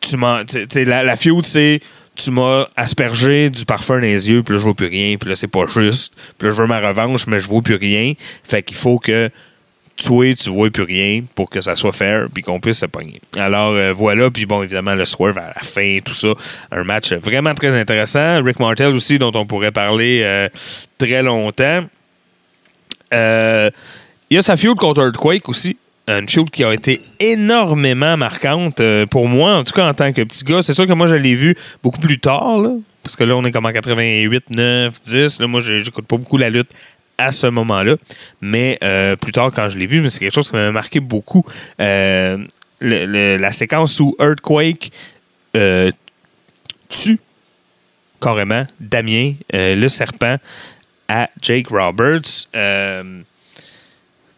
Tu 0.00 0.16
m'as, 0.16 0.42
la, 0.74 1.02
la 1.02 1.16
feud, 1.16 1.44
c'est 1.44 1.80
tu 2.16 2.30
m'as 2.30 2.66
aspergé 2.76 3.50
du 3.50 3.64
parfum 3.64 3.94
dans 3.94 4.00
les 4.00 4.30
yeux, 4.30 4.42
puis 4.42 4.54
là, 4.54 4.58
je 4.58 4.64
vois 4.64 4.74
plus 4.74 4.86
rien, 4.86 5.16
puis 5.16 5.28
là, 5.28 5.36
c'est 5.36 5.48
pas 5.48 5.66
juste. 5.66 6.14
Puis 6.38 6.48
là, 6.48 6.54
je 6.54 6.60
veux 6.60 6.66
ma 6.66 6.80
revanche, 6.80 7.26
mais 7.26 7.40
je 7.40 7.48
vois 7.48 7.62
plus 7.62 7.76
rien. 7.76 8.12
Fait 8.42 8.62
qu'il 8.62 8.76
faut 8.76 8.98
que 8.98 9.30
toi, 9.96 10.34
tu 10.34 10.50
vois 10.50 10.70
plus 10.70 10.82
rien 10.82 11.22
pour 11.34 11.50
que 11.50 11.60
ça 11.60 11.76
soit 11.76 11.92
fair, 11.92 12.26
puis 12.32 12.42
qu'on 12.42 12.60
puisse 12.60 12.78
se 12.78 12.86
pogner. 12.86 13.20
Alors, 13.36 13.72
euh, 13.72 13.92
voilà, 13.92 14.30
puis 14.30 14.46
bon, 14.46 14.62
évidemment, 14.62 14.94
le 14.94 15.04
swerve 15.04 15.38
à 15.38 15.52
la 15.54 15.62
fin, 15.62 15.98
tout 16.04 16.14
ça. 16.14 16.28
Un 16.70 16.84
match 16.84 17.12
vraiment 17.12 17.54
très 17.54 17.78
intéressant. 17.78 18.42
Rick 18.42 18.60
Martel 18.60 18.94
aussi, 18.94 19.18
dont 19.18 19.32
on 19.34 19.46
pourrait 19.46 19.72
parler 19.72 20.20
euh, 20.22 20.48
très 20.98 21.22
longtemps. 21.22 21.84
Euh, 23.12 23.70
il 24.30 24.36
y 24.36 24.38
a 24.38 24.42
sa 24.42 24.56
feud 24.56 24.76
contre 24.76 25.00
Earthquake 25.02 25.48
aussi. 25.48 25.76
Une 26.18 26.28
feud 26.28 26.50
qui 26.50 26.64
a 26.64 26.74
été 26.74 27.00
énormément 27.20 28.16
marquante 28.16 28.80
euh, 28.80 29.06
pour 29.06 29.28
moi, 29.28 29.54
en 29.54 29.62
tout 29.62 29.72
cas 29.72 29.88
en 29.88 29.94
tant 29.94 30.12
que 30.12 30.22
petit 30.22 30.44
gars. 30.44 30.60
C'est 30.60 30.74
sûr 30.74 30.86
que 30.86 30.92
moi, 30.92 31.06
je 31.06 31.14
l'ai 31.14 31.34
vu 31.34 31.56
beaucoup 31.84 32.00
plus 32.00 32.18
tard, 32.18 32.60
parce 33.04 33.14
que 33.14 33.22
là, 33.22 33.36
on 33.36 33.44
est 33.44 33.52
comme 33.52 33.66
en 33.66 33.70
88, 33.70 34.50
9, 34.50 35.00
10. 35.00 35.40
Là, 35.40 35.46
moi, 35.46 35.60
j'écoute 35.60 36.06
pas 36.06 36.16
beaucoup 36.16 36.36
la 36.36 36.50
lutte 36.50 36.70
à 37.16 37.30
ce 37.30 37.46
moment-là. 37.46 37.94
Mais 38.40 38.76
euh, 38.82 39.14
plus 39.14 39.30
tard, 39.30 39.52
quand 39.54 39.68
je 39.68 39.78
l'ai 39.78 39.86
vu, 39.86 40.08
c'est 40.10 40.18
quelque 40.18 40.34
chose 40.34 40.50
qui 40.50 40.56
m'a 40.56 40.72
marqué 40.72 40.98
beaucoup. 40.98 41.44
Euh, 41.80 42.38
la 42.80 43.52
séquence 43.52 44.00
où 44.00 44.16
Earthquake 44.18 44.90
tue 46.88 47.20
carrément 48.20 48.66
Damien, 48.80 49.34
le 49.52 49.88
serpent, 49.88 50.38
à 51.08 51.30
Jake 51.40 51.68
Roberts. 51.68 52.48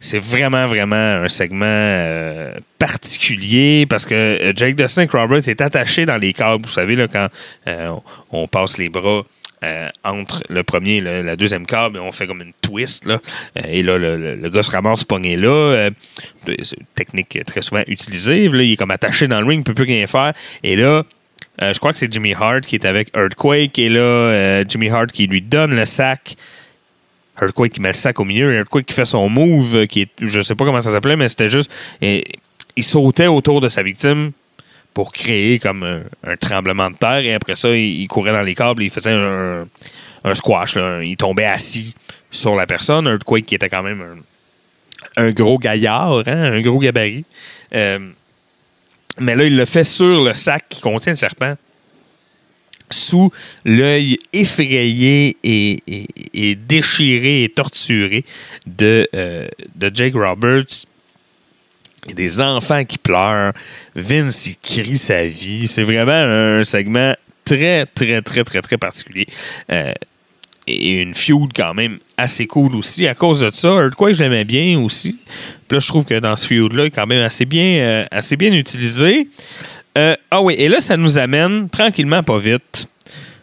C'est 0.04 0.18
vraiment, 0.18 0.66
vraiment 0.66 0.96
un 1.24 1.28
segment 1.28 1.64
euh, 1.66 2.52
particulier 2.78 3.86
parce 3.88 4.04
que 4.04 4.14
euh, 4.14 4.52
Jake 4.54 4.76
the 4.76 4.86
Snake 4.88 5.12
Roberts 5.12 5.48
est 5.48 5.60
attaché 5.60 6.04
dans 6.06 6.18
les 6.18 6.32
câbles. 6.32 6.64
Vous 6.66 6.72
savez, 6.72 6.96
là, 6.96 7.06
quand 7.08 7.28
euh, 7.68 7.92
on, 8.32 8.48
passe 8.48 8.78
les 8.78 8.88
bras 8.88 9.22
euh, 9.64 9.88
entre 10.02 10.42
le 10.48 10.64
premier 10.64 10.96
et 10.96 11.22
la 11.22 11.36
deuxième 11.36 11.66
câble, 11.66 12.00
on 12.00 12.10
fait 12.10 12.26
comme 12.26 12.42
une 12.42 12.52
twist. 12.60 13.06
Là, 13.06 13.20
Euh, 13.58 13.62
et 13.68 13.82
là, 13.84 13.96
le, 13.96 14.16
le- 14.16 14.34
le 14.34 14.50
gars 14.50 14.64
se 14.64 14.72
ramasse 14.72 15.04
pogné 15.04 15.36
là. 15.36 15.48
Euh, 15.48 15.90
c'est 16.62 16.78
une 16.80 16.86
technique 16.96 17.38
très 17.46 17.62
souvent 17.62 17.82
utilisée. 17.86 18.48
Là, 18.48 18.62
il 18.64 18.72
est 18.72 18.76
comme 18.76 18.90
attaché 18.90 19.28
dans 19.28 19.40
le 19.40 19.46
ring, 19.46 19.58
il 19.58 19.58
ne 19.60 19.64
peut 19.64 19.74
plus 19.74 19.84
rien 19.94 20.06
faire. 20.08 20.32
Et 20.64 20.74
là, 20.74 21.04
je 21.60 21.78
crois 21.78 21.92
que 21.92 21.98
c'est 21.98 22.12
Jimmy 22.12 22.34
Hart 22.34 22.62
qui 22.66 22.74
est 22.74 22.84
avec 22.86 23.16
Earthquake. 23.16 23.78
Et 23.78 23.88
là, 23.88 24.64
Jimmy 24.68 24.90
Hart 24.90 25.12
qui 25.12 25.28
lui 25.28 25.42
donne 25.42 25.76
le 25.76 25.84
sac. 25.84 26.34
Earthquake 27.40 27.72
qui 27.72 27.80
met 27.80 27.88
le 27.88 27.94
sac 27.94 28.20
au 28.20 28.24
milieu. 28.24 28.54
Earthquake 28.54 28.86
qui 28.86 28.94
fait 28.94 29.04
son 29.04 29.28
move, 29.28 29.76
euh, 29.76 29.86
qui 29.86 30.02
est, 30.02 30.10
je 30.20 30.40
sais 30.40 30.54
pas 30.54 30.64
comment 30.64 30.80
ça 30.80 30.90
s'appelait, 30.90 31.16
mais 31.16 31.28
c'était 31.28 31.48
juste. 31.48 31.70
il 32.00 32.84
sautait 32.84 33.26
autour 33.26 33.60
de 33.60 33.68
sa 33.68 33.82
victime 33.82 34.32
pour 34.94 35.12
créer 35.12 35.58
comme 35.58 36.04
un, 36.24 36.36
tremblement 36.36 36.90
de 36.90 36.96
terre. 36.96 37.24
Et 37.24 37.34
après 37.34 37.54
ça, 37.54 37.70
il, 37.70 38.06
courait 38.08 38.32
dans 38.32 38.42
les 38.42 38.54
câbles 38.54 38.82
et 38.82 38.86
il 38.86 38.90
faisait 38.90 39.12
un, 39.12 39.66
squash. 40.34 40.76
Il 41.02 41.16
tombait 41.16 41.46
assis 41.46 41.94
sur 42.30 42.54
la 42.54 42.66
personne. 42.66 43.06
Earthquake 43.06 43.46
qui 43.46 43.54
était 43.54 43.70
quand 43.70 43.82
même 43.82 44.02
un, 44.02 44.18
un 45.16 45.30
gros 45.30 45.58
gaillard, 45.58 46.22
hein, 46.26 46.52
un 46.52 46.60
gros 46.60 46.78
gabarit. 46.78 47.24
Euh, 47.74 47.98
mais 49.18 49.34
là, 49.34 49.44
il 49.44 49.56
le 49.56 49.64
fait 49.64 49.84
sur 49.84 50.24
le 50.24 50.34
sac 50.34 50.64
qui 50.68 50.80
contient 50.80 51.12
le 51.12 51.16
serpent 51.16 51.54
sous 52.92 53.30
l'œil 53.64 54.18
effrayé 54.32 55.36
et, 55.42 55.78
et- 56.34 56.54
déchiré 56.54 57.44
et 57.44 57.48
torturé 57.48 58.24
de, 58.66 59.08
euh, 59.14 59.48
de 59.74 59.90
Jake 59.94 60.14
Roberts. 60.14 60.86
Des 62.14 62.40
enfants 62.40 62.84
qui 62.84 62.98
pleurent. 62.98 63.52
Vince, 63.94 64.46
il 64.48 64.56
crie 64.56 64.96
sa 64.98 65.24
vie. 65.24 65.68
C'est 65.68 65.84
vraiment 65.84 66.12
un 66.12 66.64
segment 66.64 67.14
très, 67.44 67.86
très, 67.86 68.20
très, 68.22 68.42
très, 68.42 68.60
très 68.60 68.76
particulier. 68.76 69.26
Euh, 69.70 69.92
et 70.66 71.00
une 71.02 71.14
feud 71.14 71.50
quand 71.54 71.74
même 71.74 71.98
assez 72.16 72.46
cool 72.46 72.74
aussi. 72.76 73.06
À 73.06 73.14
cause 73.14 73.40
de 73.40 73.50
ça, 73.52 73.68
Earthquake, 73.68 74.14
je 74.14 74.22
l'aimais 74.24 74.44
bien 74.44 74.78
aussi. 74.80 75.16
Puis 75.68 75.76
là, 75.76 75.78
je 75.80 75.86
trouve 75.88 76.04
que 76.04 76.18
dans 76.18 76.36
ce 76.36 76.46
feud-là, 76.48 76.84
il 76.84 76.86
est 76.86 76.90
quand 76.90 77.06
même 77.06 77.22
assez 77.24 77.44
bien, 77.44 77.78
euh, 77.78 78.04
assez 78.10 78.36
bien 78.36 78.52
utilisé. 78.52 79.28
Euh, 79.98 80.16
ah 80.30 80.42
oui, 80.42 80.54
et 80.58 80.68
là, 80.68 80.80
ça 80.80 80.96
nous 80.96 81.18
amène 81.18 81.68
tranquillement, 81.68 82.22
pas 82.22 82.38
vite, 82.38 82.88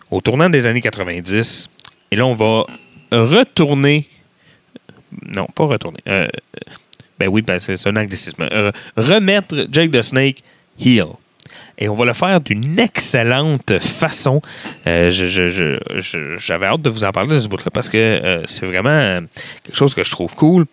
au 0.09 0.19
tournant 0.21 0.49
des 0.49 0.65
années 0.67 0.81
90. 0.81 1.69
Et 2.11 2.15
là, 2.15 2.25
on 2.25 2.33
va 2.33 2.65
retourner. 3.11 4.07
Non, 5.35 5.45
pas 5.55 5.65
retourner. 5.65 5.99
Euh, 6.07 6.27
ben 7.19 7.27
oui, 7.27 7.41
ben 7.41 7.59
c'est 7.59 7.75
c'est 7.77 7.89
un 7.89 7.95
anglicisme. 7.97 8.47
Euh, 8.51 8.71
remettre 8.95 9.67
Jake 9.71 9.91
the 9.91 10.01
Snake 10.01 10.43
heel. 10.79 11.05
Et 11.77 11.89
on 11.89 11.95
va 11.95 12.05
le 12.05 12.13
faire 12.13 12.41
d'une 12.41 12.79
excellente 12.79 13.79
façon. 13.79 14.41
Euh, 14.87 15.09
je- 15.11 15.25
je- 15.27 16.37
J'avais 16.37 16.65
hâte 16.67 16.81
de 16.81 16.89
vous 16.89 17.03
en 17.05 17.11
parler 17.11 17.35
de 17.35 17.39
ce 17.39 17.47
bout-là 17.47 17.71
parce 17.73 17.89
que 17.89 18.43
c'est 18.45 18.65
vraiment 18.65 19.21
quelque 19.63 19.75
chose 19.75 19.93
que 19.95 20.03
je 20.03 20.11
trouve 20.11 20.33
cool. 20.35 20.65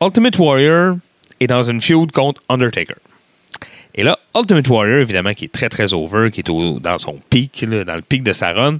Ultimate 0.00 0.38
Warrior 0.38 0.96
est 1.40 1.46
dans 1.46 1.62
une 1.62 1.80
feud 1.80 2.12
contre 2.12 2.40
Undertaker. 2.48 2.94
Et 3.94 4.02
là, 4.02 4.18
Ultimate 4.34 4.66
Warrior, 4.68 5.00
évidemment, 5.00 5.34
qui 5.34 5.44
est 5.44 5.52
très, 5.52 5.68
très 5.68 5.94
over, 5.94 6.30
qui 6.30 6.40
est 6.40 6.80
dans 6.80 6.98
son 6.98 7.20
pic, 7.30 7.64
dans 7.64 7.94
le 7.94 8.02
pic 8.02 8.22
de 8.24 8.32
sa 8.32 8.52
run. 8.52 8.78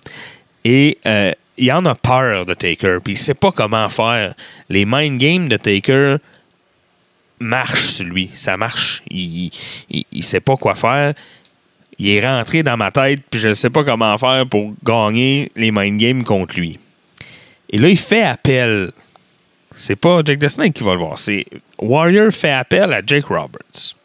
Et 0.64 0.98
euh, 1.06 1.30
il 1.56 1.70
en 1.72 1.84
a 1.86 1.94
peur 1.94 2.46
de 2.46 2.54
Taker, 2.54 2.98
puis 3.02 3.14
il 3.14 3.16
sait 3.16 3.34
pas 3.34 3.52
comment 3.52 3.88
faire. 3.88 4.34
Les 4.68 4.84
mind 4.84 5.18
games 5.20 5.48
de 5.48 5.56
Taker 5.56 6.16
marchent 7.38 7.88
sur 7.88 8.06
lui. 8.06 8.28
Ça 8.34 8.56
marche. 8.56 9.02
Il, 9.08 9.50
il, 9.90 10.04
il 10.10 10.24
sait 10.24 10.40
pas 10.40 10.56
quoi 10.56 10.74
faire. 10.74 11.14
Il 11.98 12.08
est 12.08 12.26
rentré 12.26 12.64
dans 12.64 12.76
ma 12.76 12.90
tête, 12.90 13.20
puis 13.30 13.38
je 13.38 13.48
ne 13.48 13.54
sais 13.54 13.70
pas 13.70 13.84
comment 13.84 14.18
faire 14.18 14.48
pour 14.48 14.74
gagner 14.82 15.52
les 15.54 15.70
mind 15.70 16.00
games 16.00 16.24
contre 16.24 16.56
lui. 16.56 16.78
Et 17.70 17.78
là, 17.78 17.88
il 17.88 17.98
fait 17.98 18.22
appel. 18.24 18.90
C'est 19.76 19.96
pas 19.96 20.22
Jake 20.24 20.40
the 20.40 20.48
Snake 20.48 20.74
qui 20.74 20.82
va 20.82 20.92
le 20.92 20.98
voir. 20.98 21.18
C'est 21.18 21.46
Warrior 21.78 22.32
fait 22.32 22.50
appel 22.52 22.92
à 22.92 23.00
Jake 23.04 23.26
Roberts. 23.26 23.96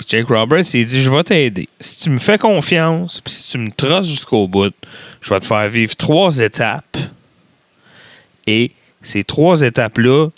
Puis 0.00 0.06
Jake 0.08 0.28
Roberts, 0.28 0.64
il 0.72 0.86
dit 0.86 1.02
Je 1.02 1.10
vais 1.10 1.22
t'aider. 1.22 1.68
Si 1.78 2.04
tu 2.04 2.10
me 2.10 2.18
fais 2.18 2.38
confiance, 2.38 3.20
puis 3.20 3.34
si 3.34 3.52
tu 3.52 3.58
me 3.58 3.70
trosses 3.70 4.08
jusqu'au 4.08 4.48
bout, 4.48 4.72
je 5.20 5.28
vais 5.28 5.40
te 5.40 5.44
faire 5.44 5.68
vivre 5.68 5.94
trois 5.94 6.38
étapes. 6.38 6.96
Et 8.46 8.72
ces 9.02 9.24
trois 9.24 9.60
étapes-là, 9.60 10.28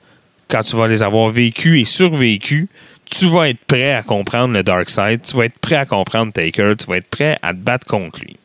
quand 0.49 0.63
tu 0.65 0.75
vas 0.75 0.89
les 0.89 1.05
avoir 1.05 1.29
vécues 1.29 1.81
et 1.81 1.85
survécues, 1.85 2.69
tu 3.05 3.27
vas 3.27 3.51
être 3.51 3.65
prêt 3.65 3.95
à 3.95 4.03
comprendre 4.03 4.53
le 4.53 4.65
Dark 4.65 4.91
Side, 4.91 5.23
tu 5.23 5.37
vas 5.37 5.45
être 5.45 5.59
prêt 5.61 5.77
à 5.77 5.87
comprendre 5.87 6.33
Taker, 6.33 6.75
tu 6.77 6.87
vas 6.87 6.97
être 6.97 7.09
prêt 7.09 7.39
à 7.41 7.53
te 7.53 7.59
battre 7.59 7.87
contre 7.87 8.19
lui. 8.19 8.37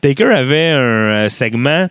Taker 0.00 0.32
avait 0.32 0.70
un 0.70 0.80
euh, 0.80 1.28
segment 1.28 1.86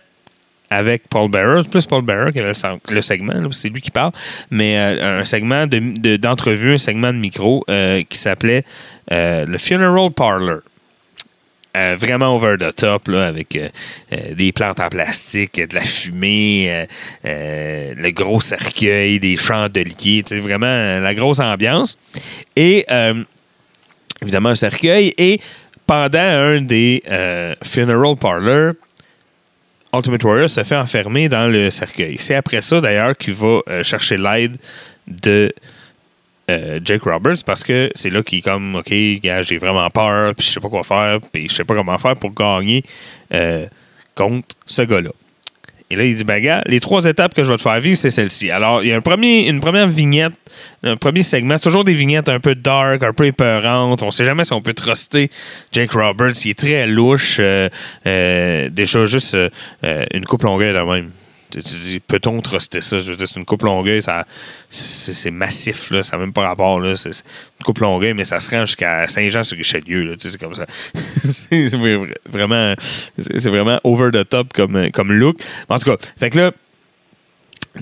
avec 0.70 1.08
Paul 1.08 1.30
Bearer, 1.30 1.62
plus 1.70 1.86
Paul 1.86 2.02
Bearer 2.02 2.32
qui 2.32 2.40
avait 2.40 2.52
le, 2.90 3.02
segment, 3.02 3.34
c'est 3.52 3.68
lui 3.68 3.80
qui 3.80 3.90
parle, 3.90 4.12
mais 4.50 4.76
euh, 4.78 5.20
un 5.20 5.24
segment 5.24 5.66
de- 5.66 5.98
de- 5.98 6.16
d'entrevue, 6.16 6.74
un 6.74 6.78
segment 6.78 7.12
de 7.12 7.18
micro 7.18 7.64
euh, 7.70 8.02
qui 8.08 8.18
s'appelait 8.18 8.64
euh, 9.12 9.46
le 9.46 9.58
Funeral 9.58 10.10
Parlor. 10.10 10.58
Vraiment 11.96 12.34
over 12.34 12.56
the 12.58 12.74
top, 12.74 13.06
là, 13.06 13.28
avec 13.28 13.56
des 14.32 14.50
plantes 14.50 14.80
en 14.80 14.88
plastique, 14.88 15.60
de 15.64 15.76
la 15.76 15.84
fumée, 15.84 16.86
le 17.22 18.10
gros 18.10 18.40
cercueil, 18.40 19.20
des 19.20 19.36
chandeliers, 19.36 20.24
vraiment 20.40 20.98
la 20.98 21.14
grosse 21.14 21.38
ambiance. 21.38 21.96
Et 22.56 22.84
évidemment 24.20 24.48
un 24.48 24.54
cercueil. 24.56 25.14
Et 25.18 25.40
pendant 25.86 26.18
un 26.18 26.62
des 26.62 27.00
funeral 27.62 28.16
parlors, 28.20 28.74
Ultimate 29.94 30.22
Warrior 30.24 30.50
se 30.50 30.62
fait 30.64 30.76
enfermer 30.76 31.28
dans 31.28 31.50
le 31.50 31.70
cercueil. 31.70 32.16
C'est 32.18 32.34
après 32.34 32.60
ça, 32.60 32.80
d'ailleurs, 32.80 33.16
qu'il 33.16 33.34
va 33.34 33.60
euh, 33.68 33.82
chercher 33.82 34.18
l'aide 34.18 34.56
de 35.06 35.52
euh, 36.50 36.80
Jake 36.84 37.02
Roberts 37.02 37.44
parce 37.44 37.64
que 37.64 37.90
c'est 37.94 38.10
là 38.10 38.22
qu'il 38.22 38.38
est 38.38 38.42
comme, 38.42 38.76
OK, 38.76 38.88
j'ai 38.90 39.58
vraiment 39.58 39.88
peur, 39.90 40.34
puis 40.34 40.46
je 40.46 40.52
sais 40.52 40.60
pas 40.60 40.68
quoi 40.68 40.82
faire, 40.82 41.20
puis 41.32 41.48
je 41.48 41.54
sais 41.54 41.64
pas 41.64 41.74
comment 41.74 41.96
faire 41.98 42.14
pour 42.14 42.32
gagner 42.32 42.82
euh, 43.32 43.66
contre 44.14 44.48
ce 44.66 44.82
gars-là. 44.82 45.10
Et 45.90 45.96
là, 45.96 46.04
il 46.04 46.14
dit, 46.14 46.24
ben, 46.24 46.38
gars, 46.40 46.62
les 46.66 46.80
trois 46.80 47.06
étapes 47.06 47.34
que 47.34 47.42
je 47.42 47.50
vais 47.50 47.56
te 47.56 47.62
faire 47.62 47.80
vivre, 47.80 47.96
c'est 47.96 48.10
celle-ci. 48.10 48.50
Alors, 48.50 48.82
il 48.82 48.88
y 48.88 48.92
a 48.92 48.96
une 48.96 49.60
première 49.60 49.86
vignette, 49.86 50.34
un 50.82 50.96
premier 50.96 51.22
segment. 51.22 51.56
C'est 51.56 51.64
toujours 51.64 51.84
des 51.84 51.94
vignettes 51.94 52.28
un 52.28 52.40
peu 52.40 52.54
dark, 52.54 53.02
un 53.02 53.14
peu 53.14 53.24
épeurantes. 53.24 54.02
On 54.02 54.10
sait 54.10 54.26
jamais 54.26 54.44
si 54.44 54.52
on 54.52 54.60
peut 54.60 54.74
truster 54.74 55.30
Jake 55.72 55.92
Roberts. 55.92 56.44
Il 56.44 56.50
est 56.50 56.58
très 56.58 56.86
louche. 56.86 57.38
euh, 57.40 57.70
euh, 58.06 58.68
déjà, 58.68 59.06
juste 59.06 59.34
euh, 59.34 59.48
une 60.12 60.26
coupe 60.26 60.42
longueuil 60.42 60.74
de 60.74 60.80
même. 60.80 61.10
Tu, 61.50 61.60
dis, 61.60 62.00
peut-on 62.00 62.40
truster 62.40 62.80
ça? 62.80 63.00
Je 63.00 63.10
veux 63.10 63.16
dire, 63.16 63.26
c'est 63.26 63.38
une 63.38 63.46
coupe 63.46 63.62
longueuil, 63.62 64.02
ça, 64.02 64.26
c'est, 64.68 65.30
massif, 65.30 65.90
là. 65.90 66.02
Ça 66.02 66.16
n'a 66.16 66.24
même 66.24 66.32
pas 66.32 66.46
rapport, 66.46 66.80
là. 66.80 66.94
C'est, 66.96 67.10
une 67.10 67.64
coupe 67.64 67.78
longueuil, 67.78 68.14
mais 68.14 68.24
ça 68.24 68.40
se 68.40 68.50
rend 68.50 68.66
jusqu'à 68.66 69.08
Saint-Jean-sur-Richelieu, 69.08 70.04
là. 70.04 70.14
C'est 70.18 70.36
comme 70.38 70.54
ça. 70.54 70.66
c'est 70.94 71.66
vra- 71.68 72.14
vraiment, 72.28 72.74
c'est 73.18 73.38
c'est 73.38 73.50
vraiment 73.50 73.80
over 73.84 74.10
the 74.12 74.28
top 74.28 74.52
comme, 74.52 74.90
comme 74.90 75.12
look. 75.12 75.40
En 75.68 75.78
tout 75.78 75.90
cas, 75.90 75.96
fait 76.18 76.30
que 76.30 76.38
là, 76.38 76.52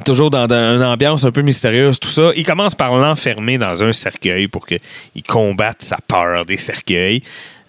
toujours 0.05 0.31
dans, 0.31 0.47
dans 0.47 0.77
une 0.77 0.83
ambiance 0.83 1.25
un 1.25 1.33
peu 1.33 1.43
mystérieuse, 1.43 1.99
tout 1.99 2.09
ça. 2.09 2.31
Il 2.37 2.45
commence 2.45 2.75
par 2.75 2.97
l'enfermer 2.97 3.59
dans 3.59 3.83
un 3.85 3.93
cercueil 3.93 4.49
pour 4.49 4.67
qu'il 4.67 4.81
combatte 5.27 5.83
sa 5.83 5.99
peur 6.07 6.45
des 6.45 6.57
cercueils. 6.57 7.23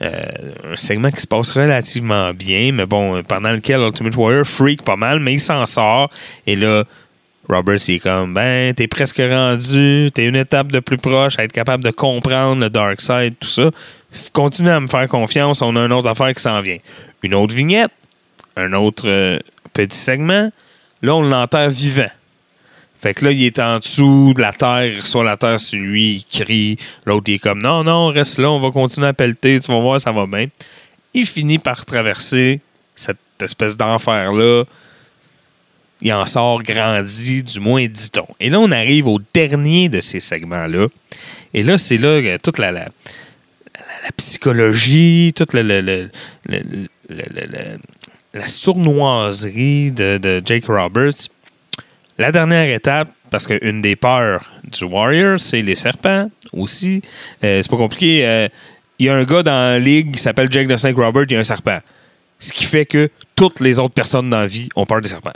Euh, 0.04 0.74
un 0.74 0.76
segment 0.76 1.10
qui 1.10 1.22
se 1.22 1.28
passe 1.28 1.52
relativement 1.52 2.32
bien, 2.34 2.72
mais 2.72 2.86
bon, 2.86 3.24
pendant 3.24 3.52
lequel 3.52 3.82
Ultimate 3.82 4.16
Warrior 4.16 4.46
freak 4.46 4.84
pas 4.84 4.96
mal, 4.96 5.20
mais 5.20 5.34
il 5.34 5.40
s'en 5.40 5.66
sort. 5.66 6.10
Et 6.46 6.56
là, 6.56 6.84
Roberts, 7.50 7.88
il 7.88 7.96
est 7.96 8.00
comme, 8.00 8.34
ben, 8.34 8.74
t'es 8.74 8.88
presque 8.88 9.18
rendu, 9.18 10.10
t'es 10.14 10.26
une 10.26 10.36
étape 10.36 10.72
de 10.72 10.80
plus 10.80 10.98
proche 10.98 11.40
à 11.40 11.44
être 11.44 11.52
capable 11.52 11.84
de 11.84 11.92
comprendre 11.92 12.62
le 12.62 12.70
Dark 12.70 13.02
Side, 13.02 13.36
tout 13.40 13.48
ça. 13.48 13.72
Continue 14.34 14.70
à 14.70 14.80
me 14.80 14.88
faire 14.88 15.08
confiance, 15.08 15.62
on 15.62 15.76
a 15.76 15.80
une 15.80 15.94
autre 15.94 16.10
affaire 16.10 16.34
qui 16.34 16.42
s'en 16.42 16.62
vient. 16.62 16.78
Une 17.24 17.34
autre 17.34 17.56
vignette, 17.56 17.92
un 18.56 18.74
autre 18.74 19.08
euh, 19.08 19.40
petit 19.74 19.98
segment. 19.98 20.50
Là, 21.02 21.16
on 21.16 21.22
l'enterre 21.22 21.70
vivant. 21.70 22.10
Fait 23.00 23.14
que 23.14 23.26
là, 23.26 23.32
il 23.32 23.44
est 23.44 23.60
en 23.60 23.78
dessous 23.80 24.34
de 24.36 24.42
la 24.42 24.52
terre, 24.54 24.86
il 24.86 25.24
la 25.24 25.38
terre 25.38 25.60
sur 25.60 25.80
lui, 25.80 26.26
il 26.32 26.44
crie. 26.44 26.78
L'autre, 27.06 27.26
il 27.28 27.36
est 27.36 27.40
comme 27.40 27.62
non, 27.62 27.84
non, 27.84 28.08
reste 28.08 28.40
là, 28.40 28.50
on 28.50 28.60
va 28.60 28.72
continuer 28.72 29.08
à 29.08 29.14
pelleter, 29.14 29.60
tu 29.60 29.72
vas 29.72 29.80
voir, 29.80 30.02
ça 30.02 30.12
va 30.12 30.26
bien. 30.26 30.48
Il 31.14 31.26
finit 31.28 31.60
par 31.60 31.86
traverser 31.86 32.60
cette 32.96 33.18
espèce 33.42 33.78
d'enfer-là. 33.78 34.64
Il 36.02 36.14
en 36.14 36.26
sort 36.28 36.62
grandi, 36.64 37.42
du 37.44 37.60
moins 37.60 37.86
dit-on. 37.88 38.28
Et 38.40 38.50
là, 38.50 38.60
on 38.60 38.72
arrive 38.72 39.08
au 39.08 39.20
dernier 39.34 39.90
de 39.90 40.00
ces 40.00 40.20
segments-là. 40.20 40.88
Et 41.54 41.64
là, 41.64 41.78
c'est 41.80 41.98
là 41.98 42.22
que 42.22 42.38
toute 42.38 42.58
la, 42.60 42.72
la, 42.72 42.82
la- 42.82 42.92
la 44.04 44.12
psychologie, 44.16 45.34
toute 45.36 45.54
le- 45.54 46.10
la 48.34 48.48
sournoiserie 48.48 49.92
de, 49.92 50.18
de 50.18 50.42
Jake 50.46 50.66
Roberts. 50.68 51.30
La 52.18 52.32
dernière 52.32 52.68
étape, 52.74 53.10
parce 53.30 53.46
qu'une 53.48 53.82
des 53.82 53.96
peurs 53.96 54.52
du 54.64 54.84
Warrior, 54.86 55.40
c'est 55.40 55.62
les 55.62 55.76
serpents 55.76 56.30
aussi. 56.52 57.02
Euh, 57.44 57.62
c'est 57.62 57.70
pas 57.70 57.78
compliqué. 57.78 58.26
euh, 58.26 58.48
Il 59.00 59.06
y 59.06 59.10
a 59.10 59.16
un 59.16 59.24
gars 59.24 59.44
dans 59.44 59.52
la 59.52 59.80
ligue 59.80 60.14
qui 60.16 60.20
s'appelle 60.20 60.52
Jake 60.52 60.68
the 60.68 60.78
Snake 60.78 60.96
Robert, 60.98 61.26
il 61.30 61.34
y 61.34 61.36
a 61.36 61.40
un 61.40 61.44
serpent. 61.44 61.78
Ce 62.40 62.54
qui 62.54 62.66
fait 62.66 62.86
que 62.86 63.10
toutes 63.36 63.60
les 63.60 63.80
autres 63.80 63.94
personnes 63.94 64.30
dans 64.30 64.40
la 64.42 64.48
vie 64.48 64.70
ont 64.76 64.86
peur 64.86 65.02
des 65.02 65.10
serpents. 65.10 65.34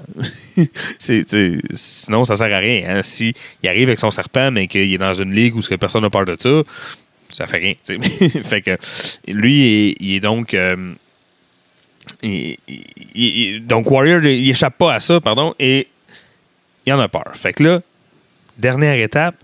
Sinon, 1.00 2.26
ça 2.26 2.36
sert 2.36 2.54
à 2.54 2.60
rien. 2.60 2.84
Hein. 2.88 3.04
Si 3.04 3.34
il 3.62 3.70
arrive 3.70 3.90
avec 3.90 4.00
son 4.00 4.12
serpent, 4.12 4.52
mais 4.52 4.68
qu'il 4.68 4.92
est 4.94 4.98
dans 4.98 5.14
une 5.14 5.34
ligue 5.34 5.56
où 5.56 5.62
personne 5.80 6.02
n'a 6.04 6.10
peur 6.10 6.26
de 6.26 6.36
ça, 6.40 6.50
ça 7.30 7.48
fait 7.48 7.58
rien. 7.58 7.74
fait 8.44 8.62
que 8.62 8.78
lui, 9.28 9.96
il 10.00 10.16
est, 10.16 10.20
donc. 10.20 10.54
euh, 10.54 10.76
donc, 13.68 13.90
Warrior, 13.90 14.24
il 14.24 14.50
échappe 14.50 14.78
pas 14.78 14.96
à 14.96 15.00
ça, 15.00 15.20
pardon, 15.20 15.56
et 15.60 15.88
il 16.86 16.94
en 16.94 17.00
a 17.00 17.08
peur. 17.08 17.32
Fait 17.34 17.54
que 17.54 17.64
là, 17.64 17.82
dernière 18.58 18.96
étape, 18.96 19.36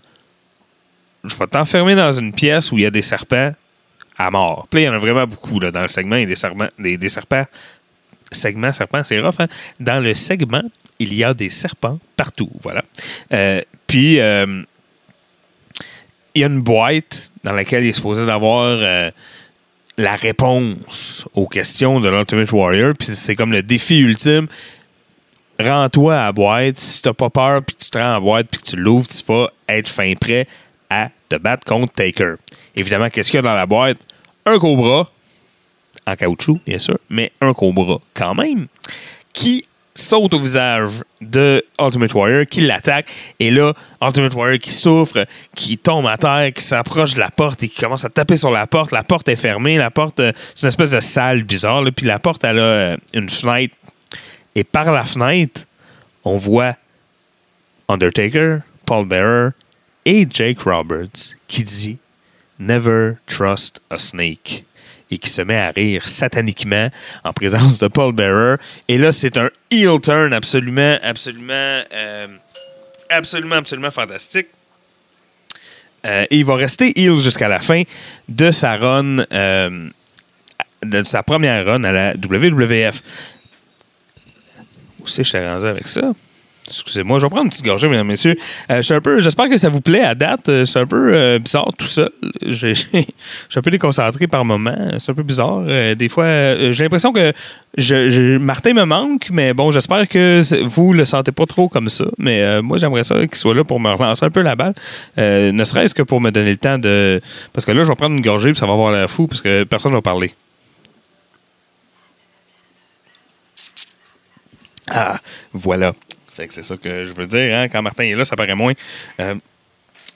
je 1.23 1.35
vais 1.35 1.47
t'enfermer 1.47 1.95
dans 1.95 2.11
une 2.11 2.33
pièce 2.33 2.71
où 2.71 2.77
il 2.77 2.83
y 2.83 2.85
a 2.85 2.91
des 2.91 3.01
serpents 3.01 3.51
à 4.17 4.31
mort. 4.31 4.67
Là, 4.73 4.79
il 4.79 4.83
y 4.83 4.89
en 4.89 4.93
a 4.93 4.97
vraiment 4.97 5.25
beaucoup 5.25 5.59
là, 5.59 5.71
dans 5.71 5.81
le 5.81 5.88
segment. 5.88 6.15
Il 6.15 6.21
y 6.21 6.23
a 6.23 6.27
des 6.27 6.35
serpents, 6.35 6.67
des, 6.79 6.97
des 6.97 7.09
serpents 7.09 7.45
segment 8.31 8.73
serpent, 8.73 9.03
c'est 9.03 9.19
rough. 9.19 9.35
hein? 9.39 9.47
Dans 9.79 10.03
le 10.03 10.13
segment, 10.13 10.63
il 10.99 11.13
y 11.13 11.23
a 11.23 11.33
des 11.33 11.49
serpents 11.49 11.99
partout. 12.15 12.49
Voilà. 12.61 12.83
Euh, 13.31 13.61
puis, 13.85 14.19
euh, 14.19 14.63
il 16.35 16.41
y 16.41 16.43
a 16.43 16.47
une 16.47 16.61
boîte 16.61 17.31
dans 17.43 17.53
laquelle 17.53 17.83
il 17.83 17.89
est 17.89 17.93
supposé 17.93 18.25
d'avoir 18.25 18.77
euh, 18.81 19.09
la 19.97 20.15
réponse 20.15 21.27
aux 21.33 21.47
questions 21.47 21.99
de 21.99 22.09
l'Ultimate 22.09 22.51
Warrior. 22.51 22.93
Puis, 22.97 23.07
c'est 23.15 23.35
comme 23.35 23.51
le 23.51 23.63
défi 23.63 23.99
ultime. 23.99 24.47
Rends-toi 25.59 26.15
à 26.15 26.25
la 26.25 26.31
boîte. 26.31 26.77
Si 26.77 27.01
t'as 27.01 27.13
pas 27.13 27.29
peur, 27.29 27.61
puis 27.65 27.75
tu 27.75 27.89
te 27.89 27.97
rends 27.97 28.09
à 28.09 28.13
la 28.13 28.19
boîte, 28.19 28.47
puis 28.51 28.61
tu 28.61 28.75
l'ouvres, 28.75 29.07
tu 29.07 29.23
vas 29.27 29.47
être 29.69 29.87
fin 29.87 30.13
prêt 30.13 30.47
à 30.89 31.09
te 31.29 31.35
battre 31.35 31.65
contre 31.65 31.93
Taker. 31.93 32.35
Évidemment, 32.75 33.09
qu'est-ce 33.09 33.31
qu'il 33.31 33.37
y 33.37 33.39
a 33.39 33.41
dans 33.41 33.53
la 33.53 33.65
boîte? 33.65 33.97
Un 34.45 34.59
cobra, 34.59 35.09
en 36.05 36.15
caoutchouc, 36.15 36.59
bien 36.65 36.79
sûr, 36.79 36.97
mais 37.09 37.31
un 37.41 37.53
cobra 37.53 37.99
quand 38.13 38.35
même, 38.35 38.67
qui 39.33 39.65
saute 39.93 40.33
au 40.35 40.39
visage 40.39 40.91
de 41.19 41.65
Ultimate 41.81 42.13
Warrior, 42.13 42.45
qui 42.45 42.61
l'attaque, 42.61 43.07
et 43.39 43.49
là, 43.49 43.73
Ultimate 44.01 44.33
Warrior 44.33 44.59
qui 44.59 44.71
souffre, 44.71 45.25
qui 45.55 45.77
tombe 45.77 46.05
à 46.05 46.17
terre, 46.17 46.53
qui 46.53 46.63
s'approche 46.63 47.15
de 47.15 47.19
la 47.19 47.29
porte 47.29 47.63
et 47.63 47.67
qui 47.67 47.81
commence 47.81 48.05
à 48.05 48.09
taper 48.09 48.37
sur 48.37 48.51
la 48.51 48.67
porte. 48.67 48.91
La 48.91 49.03
porte 49.03 49.27
est 49.27 49.35
fermée, 49.35 49.77
la 49.77 49.91
porte, 49.91 50.19
euh, 50.19 50.31
c'est 50.53 50.63
une 50.63 50.69
espèce 50.69 50.91
de 50.91 50.99
salle 50.99 51.43
bizarre, 51.43 51.81
là, 51.81 51.91
puis 51.91 52.05
la 52.05 52.19
porte, 52.19 52.43
elle 52.43 52.59
a 52.59 52.61
euh, 52.61 52.97
une 53.13 53.29
fenêtre, 53.29 53.75
et 54.57 54.63
par 54.63 54.91
la 54.91 55.05
fenêtre, 55.05 55.65
on 56.23 56.35
voit 56.35 56.75
Undertaker, 57.87 58.61
Paul 58.87 59.05
Bearer 59.05 59.51
et 60.03 60.25
Jake 60.27 60.61
Roberts 60.61 61.35
qui 61.47 61.63
dit 61.63 61.99
Never 62.57 63.17
trust 63.27 63.81
a 63.91 63.99
snake 63.99 64.65
et 65.11 65.19
qui 65.19 65.29
se 65.29 65.43
met 65.43 65.59
à 65.59 65.69
rire 65.69 66.03
sataniquement 66.03 66.89
en 67.23 67.33
présence 67.33 67.77
de 67.77 67.87
Paul 67.87 68.13
Bearer. 68.13 68.55
Et 68.87 68.97
là, 68.97 69.11
c'est 69.11 69.37
un 69.37 69.51
heel 69.69 70.01
turn 70.01 70.33
absolument, 70.33 70.97
absolument, 71.03 71.83
euh, 71.93 72.27
absolument, 73.11 73.57
absolument 73.57 73.91
fantastique. 73.91 74.47
Euh, 76.03 76.25
et 76.31 76.37
il 76.37 76.45
va 76.45 76.55
rester 76.55 76.99
heel 76.99 77.17
jusqu'à 77.17 77.47
la 77.47 77.59
fin 77.59 77.83
de 78.27 78.49
sa 78.49 78.75
run, 78.75 79.19
euh, 79.31 79.89
de 80.83 81.03
sa 81.03 81.21
première 81.21 81.63
run 81.63 81.83
à 81.83 81.91
la 81.91 82.13
WWF. 82.15 83.03
Je 85.07 85.37
rendu 85.37 85.67
avec 85.67 85.87
ça? 85.87 86.11
Excusez-moi, 86.69 87.19
je 87.19 87.25
vais 87.25 87.29
prendre 87.29 87.45
une 87.45 87.49
petite 87.49 87.65
gorgée, 87.65 87.87
mesdames 87.87 88.07
messieurs. 88.07 88.35
Euh, 88.69 88.81
un 88.89 89.01
peu, 89.01 89.21
j'espère 89.21 89.47
que 89.47 89.57
ça 89.57 89.69
vous 89.69 89.79
plaît 89.79 90.01
à 90.01 90.15
date. 90.15 90.49
Euh, 90.49 90.65
C'est 90.65 90.79
un 90.79 90.85
peu 90.85 91.13
euh, 91.13 91.39
bizarre 91.39 91.69
tout 91.77 91.85
seul. 91.85 92.09
Je 92.45 92.73
suis 92.73 93.05
un 93.55 93.61
peu 93.61 93.71
déconcentré 93.71 94.27
par 94.27 94.43
moment. 94.43 94.75
C'est 94.97 95.11
un 95.11 95.15
peu 95.15 95.23
bizarre. 95.23 95.63
Euh, 95.65 95.95
des 95.95 96.09
fois, 96.09 96.25
euh, 96.25 96.71
j'ai 96.73 96.83
l'impression 96.83 97.13
que 97.13 97.31
je, 97.77 98.37
Martin 98.37 98.73
me 98.73 98.83
manque, 98.83 99.29
mais 99.31 99.53
bon, 99.53 99.71
j'espère 99.71 100.07
que 100.09 100.41
vous 100.65 100.91
le 100.91 101.05
sentez 101.05 101.31
pas 101.31 101.45
trop 101.45 101.69
comme 101.69 101.87
ça. 101.87 102.05
Mais 102.17 102.41
euh, 102.41 102.61
moi, 102.61 102.77
j'aimerais 102.77 103.03
ça 103.05 103.15
qu'il 103.25 103.35
soit 103.35 103.53
là 103.53 103.63
pour 103.63 103.79
me 103.79 103.91
relancer 103.91 104.25
un 104.25 104.29
peu 104.29 104.41
la 104.41 104.55
balle. 104.55 104.73
Euh, 105.17 105.51
ne 105.53 105.63
serait-ce 105.63 105.95
que 105.95 106.03
pour 106.03 106.19
me 106.19 106.31
donner 106.31 106.51
le 106.51 106.57
temps 106.57 106.77
de. 106.77 107.21
Parce 107.53 107.65
que 107.65 107.71
là, 107.71 107.85
je 107.85 107.89
vais 107.89 107.95
prendre 107.95 108.15
une 108.15 108.21
gorgée 108.21 108.51
puis 108.51 108.59
ça 108.59 108.65
va 108.65 108.73
avoir 108.73 108.91
l'air 108.91 109.09
fou 109.09 109.27
parce 109.27 109.41
que 109.41 109.63
personne 109.63 109.91
ne 109.93 109.97
va 109.97 110.01
parler. 110.01 110.33
Ah, 114.91 115.19
voilà. 115.53 115.93
Fait 116.33 116.47
que 116.47 116.53
c'est 116.53 116.63
ça 116.63 116.77
que 116.77 117.03
je 117.05 117.13
veux 117.13 117.27
dire. 117.27 117.57
Hein? 117.57 117.67
Quand 117.67 117.81
Martin 117.81 118.03
est 118.03 118.15
là, 118.15 118.25
ça 118.25 118.35
paraît 118.35 118.55
moins. 118.55 118.73
Euh, 119.19 119.35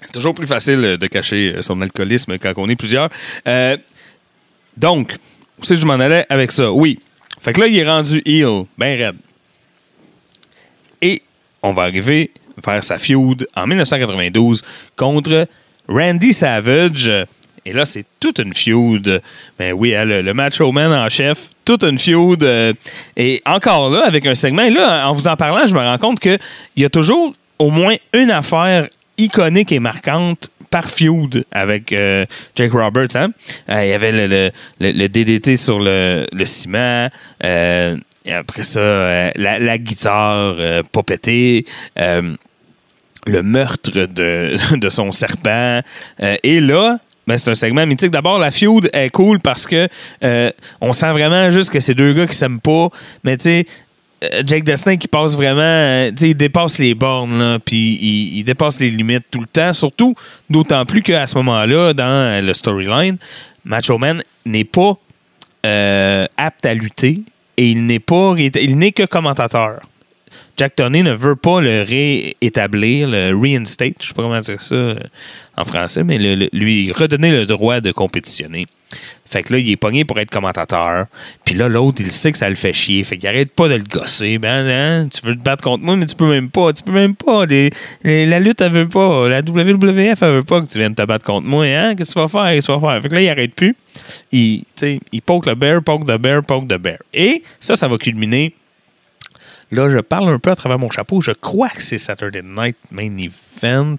c'est 0.01 0.11
toujours 0.11 0.33
plus 0.33 0.47
facile 0.47 0.97
de 0.97 1.07
cacher 1.07 1.57
son 1.61 1.81
alcoolisme 1.81 2.37
quand 2.37 2.53
on 2.57 2.69
est 2.69 2.75
plusieurs. 2.75 3.09
Euh, 3.47 3.77
donc, 4.77 5.15
où 5.59 5.63
c'est 5.63 5.75
que 5.75 5.81
je 5.81 5.85
m'en 5.85 5.93
allais 5.93 6.25
avec 6.29 6.51
ça? 6.51 6.71
Oui. 6.71 6.99
Fait 7.39 7.53
que 7.53 7.61
là, 7.61 7.67
il 7.67 7.77
est 7.77 7.87
rendu 7.87 8.21
heel, 8.25 8.65
ben 8.77 8.97
raide. 8.97 9.17
Et 11.01 11.21
on 11.63 11.73
va 11.73 11.83
arriver 11.83 12.31
vers 12.63 12.83
sa 12.83 12.97
feud 12.97 13.47
en 13.55 13.67
1992 13.67 14.63
contre 14.95 15.47
Randy 15.87 16.33
Savage. 16.33 17.11
Et 17.65 17.73
là, 17.73 17.85
c'est 17.85 18.05
toute 18.19 18.39
une 18.39 18.53
feud. 18.53 19.21
Ben 19.59 19.73
oui, 19.73 19.93
hein, 19.95 20.05
le, 20.05 20.21
le 20.21 20.33
Macho 20.33 20.71
Man 20.71 20.91
en 20.91 21.09
chef, 21.09 21.49
toute 21.63 21.83
une 21.83 21.97
feud. 21.99 22.43
euh, 22.43 22.73
et 23.15 23.41
encore 23.45 23.89
là, 23.91 24.03
avec 24.07 24.25
un 24.25 24.33
segment. 24.35 24.63
Et 24.63 24.71
là, 24.71 25.07
en 25.07 25.13
vous 25.13 25.27
en 25.27 25.35
parlant, 25.35 25.67
je 25.67 25.73
me 25.73 25.79
rends 25.79 25.97
compte 25.99 26.19
qu'il 26.19 26.39
y 26.77 26.85
a 26.85 26.89
toujours 26.89 27.33
au 27.59 27.69
moins 27.69 27.95
une 28.13 28.31
affaire 28.31 28.87
iconique 29.17 29.71
et 29.71 29.79
marquante 29.79 30.49
par 30.71 30.85
feud 30.89 31.43
avec 31.51 31.91
euh, 31.93 32.25
Jake 32.55 32.71
Roberts. 32.71 33.15
hein. 33.15 33.29
Euh, 33.69 33.83
il 33.85 33.89
y 33.89 33.93
avait 33.93 34.11
le, 34.11 34.25
le- 34.79 34.91
le- 34.91 35.07
DDT 35.09 35.57
sur 35.57 35.77
le, 35.79 36.25
ciment. 36.45 37.09
et 37.43 38.33
après 38.33 38.63
ça, 38.63 39.29
la, 39.35 39.77
guitare 39.77 40.55
pas 40.91 41.03
le 43.27 43.43
meurtre 43.43 43.91
de, 43.91 44.55
de 44.77 44.89
son 44.89 45.11
serpent. 45.11 45.81
Et 46.43 46.59
là, 46.59 46.97
ben, 47.31 47.37
c'est 47.37 47.51
un 47.51 47.55
segment 47.55 47.85
mythique. 47.85 48.11
D'abord, 48.11 48.39
la 48.39 48.51
feud 48.51 48.89
est 48.91 49.09
cool 49.09 49.39
parce 49.39 49.65
que 49.65 49.87
euh, 50.21 50.51
on 50.81 50.91
sent 50.91 51.13
vraiment 51.13 51.49
juste 51.49 51.69
que 51.69 51.79
c'est 51.79 51.93
deux 51.93 52.11
gars 52.11 52.27
qui 52.27 52.35
s'aiment 52.35 52.59
pas. 52.59 52.89
Mais 53.23 53.37
tu 53.37 53.43
sais, 53.43 53.65
euh, 54.25 54.43
Jake 54.45 54.65
Destin 54.65 54.97
qui 54.97 55.07
passe 55.07 55.37
vraiment, 55.37 55.61
euh, 55.61 56.09
tu 56.09 56.17
sais, 56.17 56.29
il 56.31 56.35
dépasse 56.35 56.77
les 56.77 56.93
bornes, 56.93 57.57
puis 57.63 57.97
il, 58.35 58.43
dépasse 58.43 58.81
les 58.81 58.89
limites 58.89 59.23
tout 59.31 59.39
le 59.39 59.47
temps. 59.47 59.71
Surtout, 59.71 60.13
d'autant 60.49 60.85
plus 60.85 61.01
qu'à 61.01 61.25
ce 61.25 61.37
moment-là, 61.37 61.93
dans 61.93 62.45
le 62.45 62.53
storyline, 62.53 63.17
Macho 63.63 63.97
Man 63.97 64.21
n'est 64.45 64.65
pas 64.65 64.95
apte 66.35 66.65
à 66.65 66.73
lutter 66.73 67.21
et 67.55 67.71
il 67.71 67.85
n'est 67.85 67.99
pas, 67.99 68.33
il 68.37 68.77
n'est 68.77 68.91
que 68.91 69.05
commentateur. 69.05 69.79
Jack 70.57 70.75
Tony 70.75 71.03
ne 71.03 71.13
veut 71.13 71.35
pas 71.35 71.61
le 71.61 71.83
réétablir, 71.83 73.07
le 73.07 73.33
reinstate, 73.35 73.95
je 74.01 74.07
sais 74.07 74.13
pas 74.13 74.23
comment 74.23 74.39
dire 74.39 74.61
ça 74.61 74.75
euh, 74.75 74.95
en 75.57 75.65
français, 75.65 76.03
mais 76.03 76.17
lui 76.17 76.91
redonner 76.91 77.31
le 77.31 77.45
droit 77.45 77.81
de 77.81 77.91
compétitionner. 77.91 78.67
Fait 79.25 79.43
que 79.43 79.53
là, 79.53 79.59
il 79.59 79.69
est 79.69 79.77
pogné 79.77 80.03
pour 80.03 80.19
être 80.19 80.29
commentateur. 80.29 81.05
Puis 81.45 81.55
là, 81.55 81.69
l'autre, 81.69 82.01
il 82.01 82.11
sait 82.11 82.31
que 82.31 82.37
ça 82.37 82.49
le 82.49 82.55
fait 82.55 82.73
chier. 82.73 83.03
Fait 83.03 83.17
qu'il 83.17 83.29
arrête 83.29 83.51
pas 83.51 83.69
de 83.69 83.75
le 83.75 83.83
gosser. 83.83 84.37
Ben, 84.37 84.67
hein, 84.67 85.07
tu 85.07 85.25
veux 85.25 85.35
te 85.35 85.41
battre 85.41 85.63
contre 85.63 85.83
moi, 85.83 85.95
mais 85.95 86.05
tu 86.05 86.15
peux 86.15 86.29
même 86.29 86.49
pas. 86.49 86.73
Tu 86.73 86.83
peux 86.83 86.91
même 86.91 87.15
pas. 87.15 87.45
La 88.03 88.39
lutte, 88.39 88.59
elle 88.59 88.71
veut 88.71 88.89
pas. 88.89 89.29
La 89.29 89.39
WWF, 89.39 90.21
elle 90.21 90.33
veut 90.33 90.43
pas 90.43 90.61
que 90.61 90.67
tu 90.67 90.77
viennes 90.77 90.95
te 90.95 91.05
battre 91.05 91.25
contre 91.25 91.47
moi. 91.47 91.65
Hein? 91.65 91.95
Qu'est-ce 91.95 92.13
que 92.13 92.19
tu 92.19 92.19
vas 92.19 92.27
faire? 92.27 92.51
Qu'est-ce 92.51 92.67
que 92.67 92.73
tu 92.73 92.79
vas 92.79 92.91
faire? 92.91 93.01
Fait 93.01 93.09
que 93.09 93.15
là, 93.15 93.21
il 93.21 93.29
arrête 93.29 93.55
plus. 93.55 93.75
Il, 94.33 94.63
il 95.11 95.21
poke 95.21 95.45
le 95.45 95.55
bear, 95.55 95.81
poke 95.81 96.05
the 96.05 96.17
bear, 96.17 96.43
poke 96.43 96.67
the 96.67 96.77
bear. 96.77 96.97
Et 97.13 97.41
ça, 97.59 97.77
ça 97.77 97.87
va 97.87 97.97
culminer 97.97 98.53
Là, 99.71 99.89
je 99.89 99.99
parle 99.99 100.29
un 100.29 100.39
peu 100.39 100.51
à 100.51 100.55
travers 100.55 100.77
mon 100.77 100.89
chapeau. 100.89 101.21
Je 101.21 101.31
crois 101.31 101.69
que 101.69 101.81
c'est 101.81 101.97
Saturday 101.97 102.41
Night 102.43 102.77
Main 102.91 103.17
Event. 103.17 103.97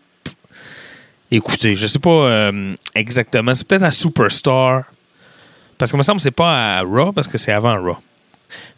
Écoutez, 1.31 1.75
je 1.75 1.87
sais 1.87 1.99
pas 1.99 2.11
euh, 2.11 2.75
exactement. 2.95 3.55
C'est 3.55 3.67
peut-être 3.67 3.85
à 3.85 3.91
Superstar. 3.91 4.85
Parce 5.79 5.91
que 5.91 5.97
me 5.97 6.03
semble 6.03 6.19
que 6.19 6.23
c'est 6.23 6.31
pas 6.31 6.79
à 6.79 6.83
Raw, 6.83 7.13
parce 7.13 7.27
que 7.27 7.39
c'est 7.39 7.53
avant 7.53 7.83
Raw. 7.83 7.97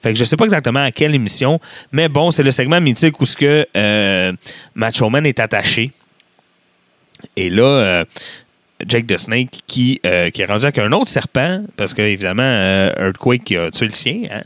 Fait 0.00 0.12
que 0.12 0.18
je 0.18 0.24
sais 0.24 0.36
pas 0.36 0.44
exactement 0.44 0.84
à 0.84 0.92
quelle 0.92 1.16
émission. 1.16 1.60
Mais 1.90 2.08
bon, 2.08 2.30
c'est 2.30 2.44
le 2.44 2.52
segment 2.52 2.80
mythique 2.80 3.20
où 3.20 3.24
ce 3.24 3.36
que 3.36 3.66
euh, 3.76 4.32
Macho 4.76 5.10
Man 5.10 5.26
est 5.26 5.40
attaché. 5.40 5.90
Et 7.36 7.50
là, 7.50 7.64
euh, 7.64 8.04
Jake 8.88 9.06
the 9.06 9.18
Snake 9.18 9.50
qui, 9.66 10.00
euh, 10.06 10.30
qui 10.30 10.42
est 10.42 10.46
rendu 10.46 10.64
avec 10.64 10.78
un 10.78 10.92
autre 10.92 11.08
serpent, 11.08 11.62
parce 11.76 11.94
que 11.94 12.02
évidemment, 12.02 12.42
euh, 12.42 12.90
Earthquake 12.98 13.52
a 13.52 13.70
tué 13.70 13.86
le 13.86 13.92
sien. 13.92 14.20
hein. 14.32 14.42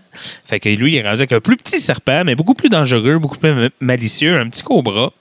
Fait 0.46 0.60
que 0.60 0.68
lui, 0.68 0.94
il 0.94 0.96
est 0.98 1.02
rendu 1.02 1.18
avec 1.20 1.32
un 1.32 1.40
plus 1.40 1.56
petit 1.56 1.78
serpent, 1.80 2.22
mais 2.24 2.34
beaucoup 2.34 2.54
plus 2.54 2.68
dangereux, 2.68 3.18
beaucoup 3.18 3.38
plus 3.38 3.52
ma- 3.52 3.68
malicieux, 3.80 4.38
un 4.38 4.48
petit 4.48 4.62
cobra. 4.62 5.12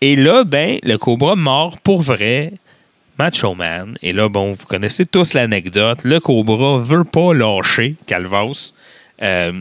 Et 0.00 0.16
là, 0.16 0.44
ben, 0.44 0.78
le 0.82 0.96
cobra 0.96 1.34
mord 1.36 1.78
pour 1.80 2.00
vrai 2.02 2.52
Macho 3.18 3.54
Man. 3.54 3.96
Et 4.02 4.12
là, 4.12 4.28
bon, 4.28 4.52
vous 4.52 4.66
connaissez 4.66 5.04
tous 5.06 5.34
l'anecdote. 5.34 6.04
Le 6.04 6.20
cobra 6.20 6.78
veut 6.78 7.04
pas 7.04 7.34
lâcher 7.34 7.96
Calvas. 8.06 8.72
Euh, 9.22 9.52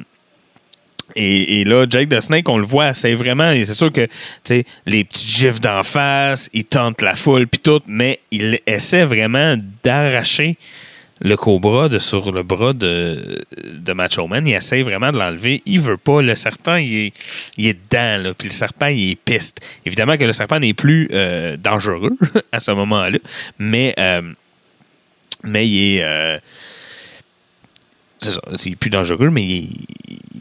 et, 1.15 1.63
là, 1.63 1.85
Jake 1.89 2.09
the 2.09 2.19
Snake, 2.19 2.49
on 2.49 2.57
le 2.57 2.65
voit, 2.65 2.93
c'est 2.93 3.13
vraiment. 3.13 3.51
et 3.51 3.63
C'est 3.65 3.73
sûr 3.73 3.91
que, 3.91 4.05
tu 4.05 4.11
sais, 4.43 4.65
les 4.85 5.03
petits 5.03 5.27
gifs 5.27 5.59
d'en 5.59 5.83
face, 5.83 6.49
il 6.53 6.65
tente 6.65 7.01
la 7.01 7.15
foule, 7.15 7.47
puis 7.47 7.61
tout, 7.61 7.79
mais 7.87 8.19
il 8.31 8.59
essaie 8.67 9.03
vraiment 9.03 9.55
d'arracher 9.83 10.57
le 11.19 11.35
cobra 11.35 11.89
de 11.89 11.97
sur 11.97 12.31
le 12.31 12.43
bras 12.43 12.73
de, 12.73 13.39
de 13.73 13.93
Macho 13.93 14.27
Man. 14.27 14.45
Il 14.45 14.53
essaie 14.53 14.83
vraiment 14.83 15.11
de 15.11 15.17
l'enlever. 15.17 15.63
Il 15.65 15.79
veut 15.79 15.97
pas. 15.97 16.21
Le 16.21 16.35
serpent, 16.35 16.75
il 16.75 16.95
est, 16.95 17.13
il 17.57 17.67
est 17.67 17.73
dedans, 17.91 18.33
puis 18.37 18.49
le 18.49 18.53
serpent, 18.53 18.87
il 18.87 19.11
est 19.11 19.15
piste. 19.15 19.79
Évidemment 19.85 20.17
que 20.17 20.25
le 20.25 20.33
serpent 20.33 20.59
n'est 20.59 20.75
plus 20.75 21.09
euh, 21.13 21.57
dangereux 21.57 22.15
à 22.51 22.59
ce 22.59 22.71
moment-là, 22.71 23.17
mais, 23.57 23.95
euh, 23.97 24.21
mais 25.43 25.67
il 25.67 25.97
est. 25.97 26.03
euh, 26.03 26.37
c'est 28.21 28.31
ça. 28.31 28.39
Il 28.65 28.73
est 28.73 28.75
plus 28.75 28.89
dangereux, 28.89 29.29
mais 29.29 29.43
il 29.43 29.57
est, 29.57 29.67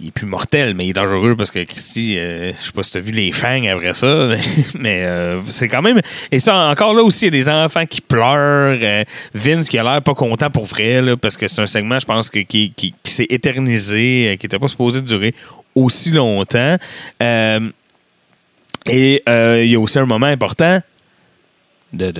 il 0.00 0.08
est 0.08 0.10
plus 0.10 0.26
mortel, 0.26 0.74
mais 0.74 0.86
il 0.86 0.90
est 0.90 0.92
dangereux 0.94 1.34
parce 1.36 1.50
que 1.50 1.62
Christy, 1.64 2.16
euh, 2.18 2.52
je 2.60 2.66
sais 2.66 2.72
pas 2.72 2.82
si 2.82 2.92
t'as 2.92 3.00
vu 3.00 3.12
les 3.12 3.32
fangs 3.32 3.66
après 3.70 3.94
ça, 3.94 4.28
mais, 4.78 5.02
euh, 5.04 5.40
c'est 5.46 5.68
quand 5.68 5.82
même. 5.82 6.00
Et 6.30 6.40
ça, 6.40 6.56
encore 6.70 6.94
là 6.94 7.02
aussi, 7.02 7.26
il 7.26 7.34
y 7.34 7.38
a 7.38 7.40
des 7.42 7.48
enfants 7.48 7.86
qui 7.86 8.00
pleurent. 8.00 8.78
euh, 8.82 9.04
Vince 9.34 9.68
qui 9.68 9.78
a 9.78 9.82
l'air 9.82 10.02
pas 10.02 10.14
content 10.14 10.50
pour 10.50 10.66
vrai, 10.66 11.00
là, 11.02 11.16
parce 11.16 11.36
que 11.36 11.48
c'est 11.48 11.60
un 11.62 11.66
segment, 11.66 11.98
je 12.00 12.06
pense, 12.06 12.30
qui, 12.30 12.44
qui- 12.46 12.94
s'est 13.04 13.26
éternisé, 13.30 14.32
euh, 14.32 14.36
qui 14.36 14.46
était 14.46 14.58
pas 14.58 14.68
supposé 14.68 15.00
durer 15.00 15.34
aussi 15.74 16.10
longtemps. 16.10 16.76
Euh, 17.22 17.70
et 18.88 19.22
il 19.26 19.70
y 19.70 19.74
a 19.74 19.80
aussi 19.80 19.98
un 19.98 20.06
moment 20.06 20.26
important 20.26 20.80
de, 21.96 22.12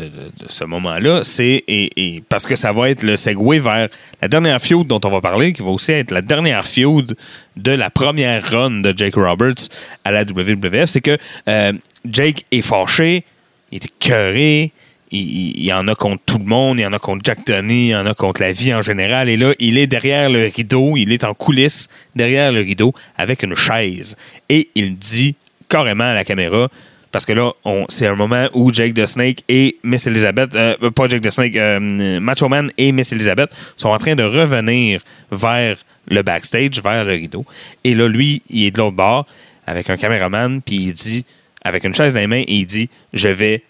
ce 0.49 0.65
moment-là, 0.65 1.23
c'est 1.23 1.63
et, 1.69 2.23
parce 2.29 2.47
que 2.47 2.57
ça 2.57 2.73
va 2.73 2.91
être 2.91 3.03
le 3.03 3.17
segue 3.17 3.61
vers 3.61 3.89
la 4.23 4.29
dernière 4.29 4.61
feud 4.61 4.87
dont 4.87 5.01
on 5.05 5.09
va 5.09 5.21
parler, 5.21 5.53
qui 5.53 5.63
va 5.63 5.69
aussi 5.69 5.93
être 5.93 6.11
la 6.11 6.23
dernière 6.23 6.67
feud 6.67 7.17
de 7.57 7.71
la 7.73 7.91
première 7.91 8.49
run 8.51 8.81
de 8.81 8.93
Jake 8.97 9.15
Roberts 9.17 9.69
à 10.05 10.11
la 10.11 10.23
WWF, 10.23 10.87
c'est 10.87 11.01
que 11.01 11.17
euh, 11.49 11.73
Jake 12.09 12.45
est 12.53 12.63
fâché, 12.63 13.25
il 13.71 13.77
est 13.77 13.85
écœuré, 13.87 14.73
il, 15.11 15.59
il- 15.65 15.73
en 15.73 15.87
a 15.89 15.95
contre 15.95 16.23
tout 16.27 16.39
le 16.39 16.45
monde, 16.45 16.79
il 16.81 16.87
en 16.87 16.93
a 16.93 16.99
contre 16.99 17.23
Jack 17.25 17.45
Tony, 17.45 17.89
il 17.91 17.95
en 17.97 18.07
a 18.07 18.15
contre 18.15 18.41
la 18.43 18.53
vie 18.53 18.75
en 18.75 18.83
général, 18.83 19.29
et 19.29 19.37
là, 19.37 19.53
il 19.61 19.79
est 19.79 19.87
derrière 19.87 20.29
le 20.31 20.51
rideau, 20.55 20.97
il 20.97 21.13
est 21.13 21.25
en 21.25 21.33
coulisses 21.35 21.89
derrière 22.15 22.51
le 22.53 22.61
rideau 22.61 22.93
avec 23.17 23.43
une 23.43 23.55
chaise, 23.55 24.17
et 24.49 24.69
il 24.75 24.97
dit 24.97 25.37
carrément 25.69 26.05
à 26.05 26.15
la 26.15 26.25
caméra, 26.25 26.69
parce 27.17 27.25
que 27.25 27.33
là, 27.33 27.51
c'est 27.89 28.07
un 28.07 28.15
moment 28.15 28.47
où 28.53 28.71
Jake 28.71 28.93
the 28.93 29.07
Snake 29.07 29.43
et 29.49 29.79
Miss 29.83 30.07
Elizabeth, 30.07 30.55
euh, 30.55 30.91
pas 30.91 31.09
Jake 31.09 31.23
the 31.23 31.31
Snake, 31.31 31.57
euh, 31.57 32.21
Macho 32.21 32.47
Man 32.47 32.71
et 32.77 32.93
Miss 32.93 33.11
Elizabeth 33.11 33.49
sont 33.75 33.89
en 33.89 33.97
train 33.97 34.15
de 34.15 34.23
revenir 34.23 35.01
vers 35.33 35.79
le 36.09 36.21
backstage, 36.21 36.83
vers 36.83 37.07
le 37.07 37.13
rideau. 37.13 37.47
Et 37.85 37.95
là, 37.95 38.07
lui, 38.07 38.43
il 38.51 38.67
est 38.67 38.71
de 38.71 38.77
l'autre 38.77 38.97
bord 38.97 39.27
avec 39.67 39.89
un 39.89 39.97
caméraman, 39.97 40.61
puis 40.61 40.77
il 40.77 40.93
dit, 40.93 41.25
avec 41.65 41.85
une 41.85 41.95
chaise 41.95 42.13
dans 42.13 42.21
les 42.21 42.27
mains, 42.27 42.45
il 42.47 42.67
dit 42.67 42.91
Je 43.15 43.29
vais, 43.29 43.63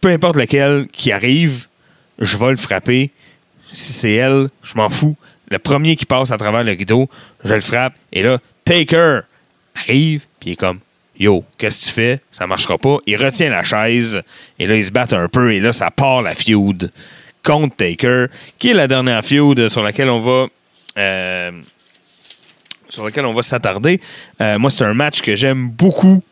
peu 0.00 0.08
importe 0.08 0.34
lequel 0.34 0.88
qui 0.90 1.12
arrive, 1.12 1.66
je 2.18 2.36
vais 2.36 2.50
le 2.50 2.56
frapper. 2.56 3.12
Si 3.72 3.92
c'est 3.92 4.14
elle, 4.14 4.48
je 4.64 4.74
m'en 4.74 4.90
fous. 4.90 5.16
Le 5.52 5.60
premier 5.60 5.94
qui 5.94 6.04
passe 6.04 6.32
à 6.32 6.36
travers 6.36 6.64
le 6.64 6.72
rideau, 6.72 7.08
je 7.44 7.54
le 7.54 7.60
frappe. 7.60 7.94
Et 8.12 8.24
là, 8.24 8.38
Taker 8.64 9.20
arrive, 9.76 10.24
puis 10.40 10.50
il 10.50 10.52
est 10.54 10.56
comme 10.56 10.80
Yo, 11.18 11.44
qu'est-ce 11.58 11.82
que 11.82 11.86
tu 11.88 11.92
fais? 11.94 12.20
Ça 12.30 12.46
marchera 12.46 12.78
pas. 12.78 12.98
Il 13.06 13.16
retient 13.16 13.48
la 13.50 13.64
chaise, 13.64 14.20
et 14.58 14.66
là, 14.66 14.76
ils 14.76 14.84
se 14.84 14.90
battent 14.90 15.12
un 15.14 15.28
peu, 15.28 15.52
et 15.54 15.60
là, 15.60 15.72
ça 15.72 15.90
part 15.90 16.22
la 16.22 16.34
feud 16.34 16.90
contre 17.42 17.76
Taker, 17.76 18.26
qui 18.58 18.70
est 18.70 18.74
la 18.74 18.88
dernière 18.88 19.24
feud 19.24 19.68
sur 19.68 19.82
laquelle 19.82 20.08
on 20.10 20.20
va. 20.20 20.46
euh, 20.98 21.52
sur 22.88 23.04
laquelle 23.04 23.26
on 23.26 23.32
va 23.32 23.42
s'attarder. 23.42 24.00
Euh, 24.40 24.58
moi, 24.58 24.70
c'est 24.70 24.84
un 24.84 24.94
match 24.94 25.20
que 25.20 25.34
j'aime 25.36 25.70
beaucoup, 25.70 26.22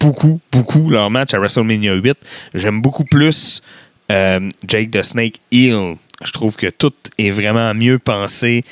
beaucoup, 0.00 0.40
beaucoup, 0.50 0.90
leur 0.90 1.10
match 1.10 1.34
à 1.34 1.38
WrestleMania 1.38 1.94
8. 1.94 2.16
J'aime 2.54 2.80
beaucoup 2.80 3.04
plus 3.04 3.62
euh, 4.10 4.48
Jake 4.66 4.90
the 4.90 5.02
Snake 5.02 5.40
Heel. 5.52 5.96
Je 6.24 6.32
trouve 6.32 6.56
que 6.56 6.68
tout 6.68 6.94
est 7.18 7.30
vraiment 7.30 7.72
mieux 7.74 7.98
pensé. 7.98 8.64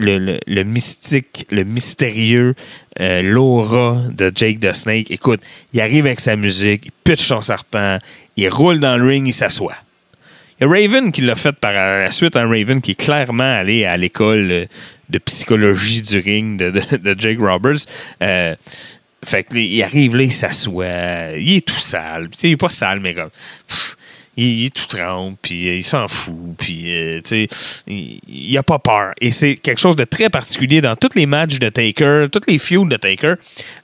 Le, 0.00 0.38
le- 0.46 0.62
mystique, 0.62 1.44
le 1.50 1.64
mystérieux, 1.64 2.54
euh, 3.00 3.20
l'aura 3.22 4.00
de 4.12 4.30
Jake 4.32 4.60
the 4.60 4.72
Snake. 4.72 5.10
Écoute, 5.10 5.40
il 5.72 5.80
arrive 5.80 6.06
avec 6.06 6.20
sa 6.20 6.36
musique, 6.36 6.86
il 6.86 6.92
pitch 7.02 7.20
son 7.24 7.40
serpent, 7.40 7.98
il 8.36 8.48
roule 8.48 8.78
dans 8.78 8.96
le 8.96 9.04
ring, 9.08 9.26
il 9.26 9.32
s'assoit. 9.32 9.74
Il 10.60 10.64
y 10.64 10.66
a 10.66 10.70
Raven 10.70 11.10
qui 11.10 11.22
l'a 11.22 11.34
fait 11.34 11.52
par 11.52 11.72
la 11.72 12.12
suite, 12.12 12.36
un 12.36 12.48
Raven 12.48 12.80
qui 12.80 12.92
est 12.92 12.94
clairement 13.00 13.42
allé 13.58 13.84
à 13.86 13.96
l'école 13.96 14.66
de 15.08 15.18
psychologie 15.18 16.02
du 16.02 16.18
ring 16.20 16.58
de, 16.58 16.70
de- 16.96 17.18
Jake 17.18 17.38
Roberts. 17.40 17.84
Euh, 18.22 18.54
fait 19.24 19.42
que 19.42 19.56
il 19.56 19.82
arrive 19.82 20.14
là, 20.14 20.22
il 20.22 20.30
s'assoit, 20.32 21.36
il 21.36 21.56
est 21.56 21.66
tout 21.66 21.74
sale. 21.78 22.28
Il 22.44 22.50
est 22.52 22.56
pas 22.56 22.68
sale, 22.68 23.00
mais 23.00 23.14
comme. 23.14 23.30
Il, 24.44 24.70
tout 24.70 24.86
trempe, 24.86 25.36
puis 25.42 25.68
euh, 25.68 25.74
il 25.76 25.84
s'en 25.84 26.06
fout, 26.08 26.56
puis 26.58 26.84
euh, 26.88 27.20
tu 27.22 27.46
sais, 27.46 27.48
il, 27.86 28.20
il 28.28 28.56
a 28.56 28.62
pas 28.62 28.78
peur. 28.78 29.12
Et 29.20 29.30
c'est 29.32 29.56
quelque 29.56 29.80
chose 29.80 29.96
de 29.96 30.04
très 30.04 30.30
particulier 30.30 30.80
dans 30.80 30.94
tous 30.96 31.14
les 31.16 31.26
matchs 31.26 31.58
de 31.58 31.68
Taker, 31.68 32.26
tous 32.30 32.40
les 32.46 32.58
feuds 32.58 32.86
de 32.88 32.96
Taker. 32.96 33.34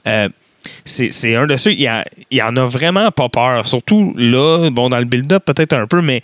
Euh, 0.07 0.29
c'est 0.83 1.35
un 1.35 1.45
de 1.45 1.57
ceux, 1.57 1.73
il, 1.73 1.87
a- 1.87 2.05
en 2.43 2.55
a 2.57 2.65
vraiment 2.65 3.11
pas 3.11 3.29
peur. 3.29 3.67
Surtout 3.67 4.13
là, 4.17 4.69
bon, 4.71 4.89
dans 4.89 4.99
le 4.99 5.05
build-up 5.05 5.43
peut-être 5.45 5.73
un 5.73 5.87
peu, 5.87 6.01
mais 6.01 6.23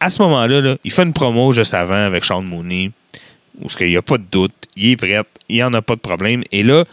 à 0.00 0.10
ce 0.10 0.22
moment-là, 0.22 0.60
là, 0.60 0.76
il 0.84 0.92
fait 0.92 1.02
une 1.02 1.12
promo 1.12 1.52
juste 1.52 1.74
avant 1.74 1.94
avec 2.06 2.24
Sean 2.24 2.42
Mooney, 2.42 2.90
où 3.60 3.66
il 3.80 3.88
n'y 3.88 3.96
a 3.96 4.02
pas 4.02 4.18
de 4.18 4.24
doute, 4.30 4.52
il 4.76 4.90
est 4.92 4.96
prêt, 4.96 5.20
il 5.48 5.56
n'y 5.56 5.62
en 5.62 5.72
a 5.74 5.82
pas 5.82 5.94
de 5.94 6.00
problème. 6.00 6.42
Et 6.52 6.62
là, 6.62 6.84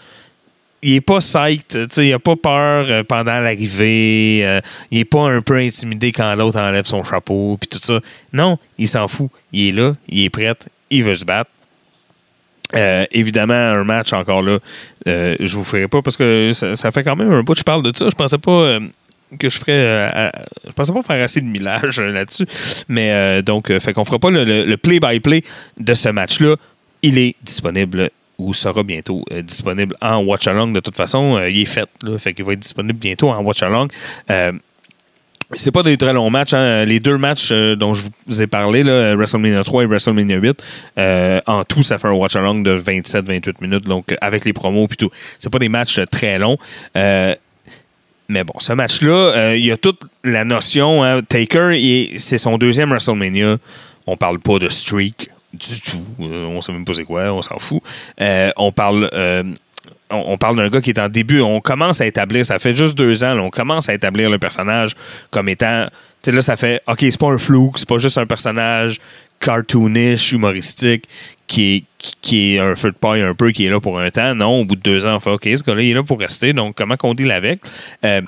il 0.82 0.94
est 0.96 1.02
pas 1.02 1.20
psyched, 1.20 1.88
il 1.98 2.14
a 2.14 2.20
pas 2.20 2.36
peur 2.36 2.86
euh, 2.90 3.04
pendant 3.04 3.40
l'arrivée, 3.40 4.42
euh, 4.44 4.62
il 4.92 5.00
est 5.00 5.06
pas 5.06 5.30
un 5.30 5.42
peu 5.42 5.58
intimidé 5.58 6.12
quand 6.12 6.34
l'autre 6.36 6.58
enlève 6.60 6.86
son 6.86 7.04
chapeau, 7.04 7.58
puis 7.60 7.68
tout 7.68 7.80
ça. 7.80 8.00
Non, 8.34 8.58
il 8.78 8.88
s'en 8.88 9.08
fout. 9.08 9.30
Il 9.52 9.68
est 9.68 9.72
là, 9.72 9.96
il 10.08 10.24
est 10.26 10.30
prêt, 10.30 10.54
il 10.90 11.04
veut 11.04 11.16
se 11.16 11.26
battre. 11.26 11.50
Euh, 12.76 13.06
évidemment, 13.12 13.54
un 13.56 13.84
match 13.84 14.14
encore 14.14 14.44
là, 14.44 14.60
euh, 15.08 15.36
je 15.40 15.58
vous 15.58 15.64
ferai 15.64 15.88
pas 15.88 16.02
parce 16.04 16.16
que 16.16 16.52
ça, 16.54 16.92
fait 16.92 17.04
quand 17.04 17.16
même 17.16 17.32
un 17.32 17.42
bout 17.42 17.54
que 17.54 17.60
je 17.60 17.64
parle 17.64 17.82
de 17.84 17.92
ça. 17.96 18.08
Je 18.10 18.16
pensais 18.16 18.38
pas 18.38 18.78
que 19.40 19.50
je 19.50 19.58
ferais. 19.58 20.32
je 20.68 20.72
pensais 20.74 20.94
pas 20.94 21.02
faire 21.02 21.24
assez 21.24 21.42
de 21.42 21.48
millage 21.48 22.00
là-dessus. 22.00 22.46
Mais 22.88 23.42
donc, 23.42 23.76
fait 23.80 23.92
qu'on 23.94 24.06
fera 24.06 24.20
pas 24.20 24.30
le- 24.30 24.44
le 24.44 24.66
le 24.66 24.78
play-by-play 24.78 25.44
de 25.80 25.94
ce 25.96 26.10
match-là. 26.10 26.56
Il 27.02 27.18
est 27.18 27.36
disponible 27.42 28.12
ou 28.40 28.54
sera 28.54 28.82
bientôt 28.84 29.24
euh, 29.32 29.42
disponible 29.42 29.96
en 30.02 30.24
watch 30.24 30.48
along 30.48 30.72
de 30.74 30.80
toute 30.80 30.96
façon. 30.96 31.38
Euh, 31.38 31.50
il 31.50 31.62
est 31.62 31.66
fait, 31.66 31.86
là, 32.04 32.18
fait 32.18 32.34
qu'il 32.34 32.46
va 32.46 32.54
être 32.54 32.60
disponible 32.60 32.98
bientôt 32.98 33.30
en 33.30 33.44
watch 33.44 33.62
along. 33.62 33.90
Euh, 34.32 34.54
c'est 35.56 35.72
pas 35.72 35.82
des 35.84 35.98
très 35.98 36.14
longs 36.14 36.30
matchs. 36.30 36.54
hein. 36.54 36.86
Les 36.86 37.00
deux 37.00 37.18
matchs 37.18 37.50
euh, 37.52 37.76
dont 37.76 37.94
je 37.96 38.04
vous 38.28 38.42
ai 38.42 38.48
parlé, 38.48 38.84
WrestleMania 38.84 39.64
3 39.64 39.84
et 39.84 39.86
WrestleMania 39.88 40.38
8, 40.38 40.64
euh, 40.98 41.42
en 41.48 41.64
tout, 41.64 41.82
ça 41.82 41.98
fait 41.98 42.08
un 42.08 42.12
watch-along 42.14 42.62
de 42.64 42.78
27-28 42.78 43.54
minutes, 43.62 43.86
donc 43.86 44.16
avec 44.22 44.46
les 44.46 44.54
promos 44.54 44.88
et 44.92 44.96
tout. 44.96 45.10
C'est 45.40 45.52
pas 45.52 45.60
des 45.60 45.70
matchs 45.70 46.00
très 46.12 46.38
longs. 46.40 46.58
Mais 48.32 48.44
bon, 48.44 48.54
ce 48.60 48.74
match-là, 48.74 49.56
il 49.56 49.66
y 49.66 49.72
a 49.72 49.78
toute 49.78 50.02
la 50.24 50.46
notion. 50.46 51.04
hein, 51.04 51.22
Taker, 51.24 51.76
c'est 52.18 52.38
son 52.38 52.60
deuxième 52.60 52.90
WrestleMania. 52.90 53.58
On 54.06 54.18
parle 54.18 54.38
pas 54.40 54.60
de 54.60 54.70
streak 54.70 55.32
du 55.54 55.82
tout. 55.82 56.04
Euh, 56.22 56.46
on 56.46 56.62
sait 56.62 56.72
même 56.72 56.86
pas 56.86 56.94
c'est 56.94 57.04
quoi, 57.04 57.34
on 57.34 57.42
s'en 57.42 57.60
fout. 57.60 57.82
Euh, 58.22 58.52
on 58.58 58.72
parle. 58.72 59.10
euh, 59.14 59.44
on, 60.12 60.38
parle 60.38 60.58
d'un 60.58 60.70
gars 60.70 60.82
qui 60.82 60.90
est 60.90 61.00
en 61.00 61.10
début. 61.10 61.42
On 61.42 61.62
commence 61.62 62.02
à 62.02 62.06
établir, 62.06 62.46
ça 62.46 62.60
fait 62.60 62.76
juste 62.76 62.98
deux 62.98 63.24
ans, 63.24 63.38
on 63.40 63.50
commence 63.50 63.90
à 63.90 63.94
établir 63.94 64.30
le 64.30 64.40
personnage 64.40 64.96
comme 65.32 65.50
étant. 65.50 65.86
Tu 66.22 66.30
sais, 66.30 66.32
là, 66.32 66.42
ça 66.42 66.58
fait. 66.58 66.82
OK, 66.88 66.98
c'est 67.00 67.20
pas 67.20 67.30
un 67.30 67.38
flou, 67.38 67.72
c'est 67.76 67.88
pas 67.88 67.98
juste 67.98 68.18
un 68.18 68.26
personnage 68.26 69.00
cartoonish, 69.40 70.34
humoristique, 70.34 71.06
qui 71.48 71.76
est, 71.76 71.84
qui 72.22 72.56
est 72.56 72.60
un 72.60 72.76
feu 72.76 72.92
de 72.92 72.98
paille 72.98 73.22
un 73.22 73.34
peu, 73.34 73.52
qui 73.52 73.66
est 73.66 73.70
là 73.70 73.80
pour 73.80 74.00
un 74.00 74.10
temps. 74.10 74.36
Non, 74.36 74.62
au 74.62 74.66
bout 74.66 74.76
de 74.76 74.82
deux 74.82 75.06
ans, 75.06 75.16
on 75.16 75.20
fait 75.20 75.32
OK, 75.32 75.44
ce 75.46 75.64
gars-là, 75.64 75.82
il 75.82 75.92
est 75.92 75.94
là 75.94 76.04
pour 76.04 76.20
rester. 76.20 76.54
Donc, 76.54 76.76
comment 76.76 76.98
qu'on 76.98 77.14
deal 77.14 77.32
avec? 77.32 77.62
Euh, 78.04 78.22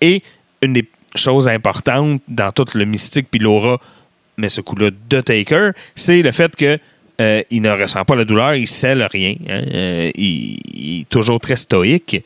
et 0.00 0.22
une 0.62 0.72
des 0.72 0.88
choses 1.14 1.48
importantes 1.48 2.22
dans 2.28 2.52
tout 2.52 2.64
le 2.74 2.84
mystique 2.84 3.26
puis 3.30 3.40
l'aura, 3.40 3.78
mais 4.36 4.48
ce 4.48 4.60
coup-là 4.60 4.90
de 5.08 5.20
Taker, 5.20 5.70
c'est 5.94 6.22
le 6.22 6.32
fait 6.32 6.54
que 6.56 6.78
euh, 7.20 7.42
il 7.50 7.62
ne 7.62 7.70
ressent 7.70 8.04
pas 8.04 8.16
la 8.16 8.24
douleur, 8.24 8.54
il 8.54 8.66
scelle 8.66 9.06
rien. 9.10 9.34
hein, 9.48 9.62
euh, 9.74 10.10
il, 10.16 11.00
est 11.00 11.08
toujours 11.08 11.38
très 11.40 11.56
stoïque. 11.56 12.22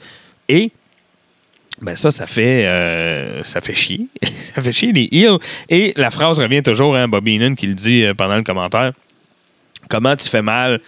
Et 0.48 0.70
ben 1.82 1.96
ça, 1.96 2.10
ça 2.10 2.26
fait 2.26 2.66
euh, 2.66 3.42
ça 3.42 3.60
fait 3.60 3.74
chier. 3.74 4.06
ça 4.22 4.62
fait 4.62 4.72
chier 4.72 4.92
les 4.92 5.08
heels. 5.12 5.38
Et 5.68 5.92
la 5.96 6.10
phrase 6.10 6.40
revient 6.40 6.62
toujours, 6.62 6.96
hein, 6.96 7.08
Bobby 7.08 7.34
Heenan 7.34 7.54
qui 7.54 7.66
le 7.66 7.74
dit 7.74 8.06
pendant 8.16 8.36
le 8.36 8.42
commentaire. 8.42 8.92
Comment 9.88 10.16
tu 10.16 10.28
fais 10.28 10.42
mal 10.42 10.80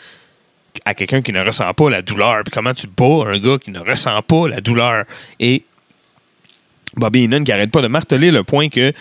à 0.85 0.95
quelqu'un 0.95 1.21
qui 1.21 1.33
ne 1.33 1.45
ressent 1.45 1.73
pas 1.75 1.91
la 1.91 2.03
douleur? 2.03 2.43
Puis 2.45 2.53
comment 2.53 2.73
tu 2.73 2.87
bats 2.87 3.25
un 3.27 3.39
gars 3.39 3.59
qui 3.59 3.71
ne 3.71 3.81
ressent 3.81 4.23
pas 4.23 4.49
la 4.49 4.61
douleur? 4.61 5.05
Et 5.41 5.65
Bobby 6.97 7.25
Heenan 7.25 7.45
qui 7.45 7.53
arrête 7.53 7.71
pas 7.71 7.83
de 7.83 7.89
marteler 7.89 8.31
le 8.31 8.45
point 8.45 8.69
que 8.69 8.93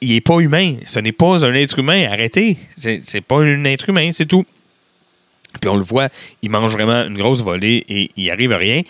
il 0.00 0.16
est 0.16 0.20
pas 0.20 0.38
humain. 0.38 0.76
Ce 0.84 0.98
n'est 0.98 1.12
pas 1.12 1.44
un 1.44 1.54
être 1.54 1.78
humain. 1.78 2.06
Arrêtez. 2.10 2.56
C'est 2.76 3.20
pas 3.22 3.40
un 3.40 3.64
être 3.64 3.88
humain, 3.88 4.10
c'est 4.12 4.26
tout. 4.26 4.44
Puis 5.60 5.70
on 5.70 5.76
le 5.76 5.84
voit, 5.84 6.08
il 6.42 6.50
mange 6.50 6.72
vraiment 6.72 7.04
une 7.06 7.16
grosse 7.16 7.42
volée 7.42 7.84
et 7.88 8.10
il 8.16 8.30
arrive 8.30 8.52
à 8.52 8.58
rien. 8.58 8.82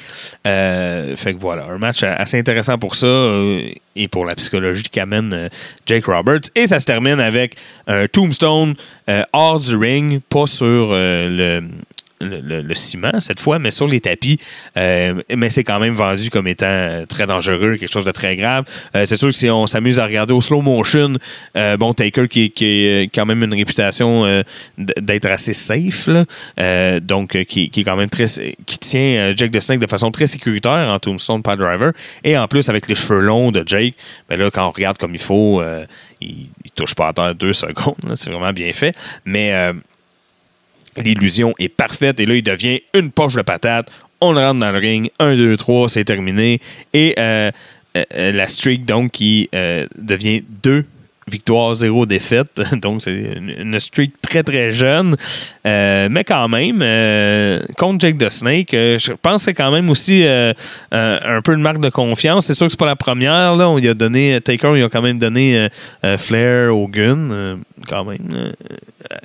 Euh, 0.46 1.16
fait 1.16 1.34
que 1.34 1.38
voilà, 1.38 1.66
un 1.66 1.78
match 1.78 2.02
assez 2.02 2.38
intéressant 2.38 2.78
pour 2.78 2.94
ça 2.94 3.06
euh, 3.06 3.70
et 3.94 4.08
pour 4.08 4.24
la 4.24 4.34
psychologie 4.34 4.82
qu'amène 4.90 5.32
euh, 5.32 5.48
Jake 5.86 6.06
Roberts. 6.06 6.50
Et 6.54 6.66
ça 6.66 6.78
se 6.78 6.86
termine 6.86 7.20
avec 7.20 7.56
un 7.86 8.08
tombstone 8.08 8.74
hors 9.32 9.60
du 9.60 9.76
ring, 9.76 10.20
pas 10.28 10.46
sur 10.46 10.88
le 10.90 11.62
le, 12.20 12.74
ciment 12.74 13.20
cette 13.20 13.40
fois, 13.40 13.58
mais 13.58 13.70
sur 13.70 13.86
les 13.86 14.00
tapis. 14.00 14.38
Euh, 14.76 15.20
mais 15.34 15.50
c'est 15.50 15.64
quand 15.64 15.78
même 15.78 15.94
vendu 15.94 16.30
comme 16.30 16.46
étant 16.46 16.66
euh, 16.66 17.06
très 17.06 17.26
dangereux, 17.26 17.76
quelque 17.76 17.92
chose 17.92 18.04
de 18.04 18.10
très 18.10 18.36
grave. 18.36 18.64
Euh, 18.94 19.06
c'est 19.06 19.16
sûr 19.16 19.28
que 19.28 19.34
si 19.34 19.50
on 19.50 19.66
s'amuse 19.66 20.00
à 20.00 20.06
regarder 20.06 20.34
au 20.34 20.40
slow 20.40 20.60
motion, 20.60 21.14
bon, 21.78 21.94
Taker 21.94 22.28
qui, 22.28 22.52
a 22.56 23.02
quand 23.14 23.26
même 23.26 23.42
une 23.42 23.54
réputation 23.54 24.42
d'être 24.76 25.26
assez 25.26 25.52
safe, 25.52 26.08
donc 27.02 27.42
qui, 27.44 27.70
est 27.74 27.84
quand 27.84 27.96
même 27.96 28.10
très. 28.10 28.26
qui 28.26 28.78
tient 28.78 29.34
Jake 29.36 29.52
the 29.52 29.60
Snake 29.60 29.80
de 29.80 29.86
façon 29.86 30.10
très 30.10 30.26
sécuritaire 30.26 30.88
en 30.90 30.98
Tombstone 30.98 31.42
Pile 31.42 31.56
Driver. 31.56 31.92
Et 32.24 32.36
en 32.36 32.48
plus, 32.48 32.68
avec 32.68 32.88
les 32.88 32.94
cheveux 32.94 33.20
longs 33.20 33.52
de 33.52 33.62
Jake, 33.66 33.94
ben 34.28 34.38
là, 34.38 34.50
quand 34.50 34.66
on 34.66 34.70
regarde 34.70 34.98
comme 34.98 35.14
il 35.14 35.20
faut, 35.20 35.62
il, 36.20 36.48
il 36.64 36.70
touche 36.74 36.94
pas 36.94 37.08
à 37.08 37.12
terre 37.12 37.34
deux 37.34 37.52
secondes. 37.52 37.96
C'est 38.14 38.30
vraiment 38.30 38.52
bien 38.52 38.72
fait. 38.72 38.94
Mais. 39.24 39.72
L'illusion 41.02 41.54
est 41.58 41.68
parfaite 41.68 42.20
et 42.20 42.26
là, 42.26 42.34
il 42.34 42.42
devient 42.42 42.80
une 42.94 43.10
poche 43.10 43.34
de 43.34 43.42
patate. 43.42 43.90
On 44.20 44.32
le 44.32 44.40
rentre 44.40 44.60
dans 44.60 44.70
le 44.70 44.78
ring. 44.78 45.10
1, 45.18 45.36
2, 45.36 45.56
3, 45.56 45.88
c'est 45.88 46.04
terminé. 46.04 46.60
Et 46.94 47.14
euh, 47.18 47.50
euh, 47.96 48.04
euh, 48.14 48.32
la 48.32 48.48
streak, 48.48 48.84
donc, 48.84 49.12
qui 49.12 49.48
euh, 49.54 49.86
devient 49.96 50.42
2 50.62 50.84
victoires, 51.28 51.74
0 51.74 52.06
défaites. 52.06 52.60
Donc, 52.80 53.02
c'est 53.02 53.12
une, 53.12 53.78
streak 53.80 54.12
très, 54.20 54.42
très 54.42 54.70
jeune. 54.70 55.16
Euh, 55.66 56.08
mais 56.10 56.24
quand 56.24 56.48
même, 56.48 56.80
euh, 56.82 57.60
contre 57.76 58.00
Jake 58.00 58.18
the 58.18 58.28
Snake, 58.28 58.72
euh, 58.74 58.98
je 58.98 59.12
pense 59.12 59.42
que 59.42 59.46
c'est 59.46 59.54
quand 59.54 59.72
même 59.72 59.90
aussi 59.90 60.24
un, 60.24 61.42
peu 61.42 61.54
une 61.54 61.62
marque 61.62 61.80
de 61.80 61.90
confiance. 61.90 62.46
C'est 62.46 62.54
sûr 62.54 62.66
que 62.66 62.70
c'est 62.70 62.78
pas 62.78 62.86
la 62.86 62.96
première. 62.96 63.56
Là. 63.56 63.68
On 63.68 63.78
lui 63.78 63.88
a 63.88 63.94
donné, 63.94 64.40
Taker, 64.40 64.76
il 64.76 64.84
a 64.84 64.88
quand 64.88 65.02
même 65.02 65.18
donné 65.18 65.68
Flair, 66.16 66.76
Hogan, 66.76 67.58
quand 67.88 68.04
même, 68.04 68.52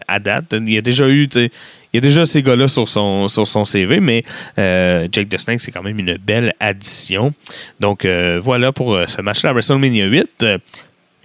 à 0.08 0.20
date. 0.20 0.46
Il 0.54 0.74
y 0.74 0.78
a 0.78 0.82
déjà 0.82 1.08
eu, 1.08 1.30
il 1.36 1.50
y 1.94 1.98
a 1.98 2.02
déjà 2.02 2.26
ces 2.26 2.42
gars-là 2.42 2.68
sur 2.68 2.88
son, 2.90 3.28
sur 3.28 3.48
son 3.48 3.66
CV, 3.66 4.00
mais 4.00 4.24
euh, 4.58 5.08
Jake 5.12 5.30
the 5.30 5.38
Snake, 5.38 5.62
c'est 5.62 5.72
quand 5.72 5.84
même 5.84 6.00
une 6.00 6.18
belle 6.18 6.54
addition. 6.60 7.34
Donc 7.80 8.06
voilà 8.06 8.72
pour 8.72 8.98
ce 9.08 9.22
match-là 9.22 9.54
WrestleMania 9.54 10.06
8, 10.06 10.30
euh, 10.44 10.58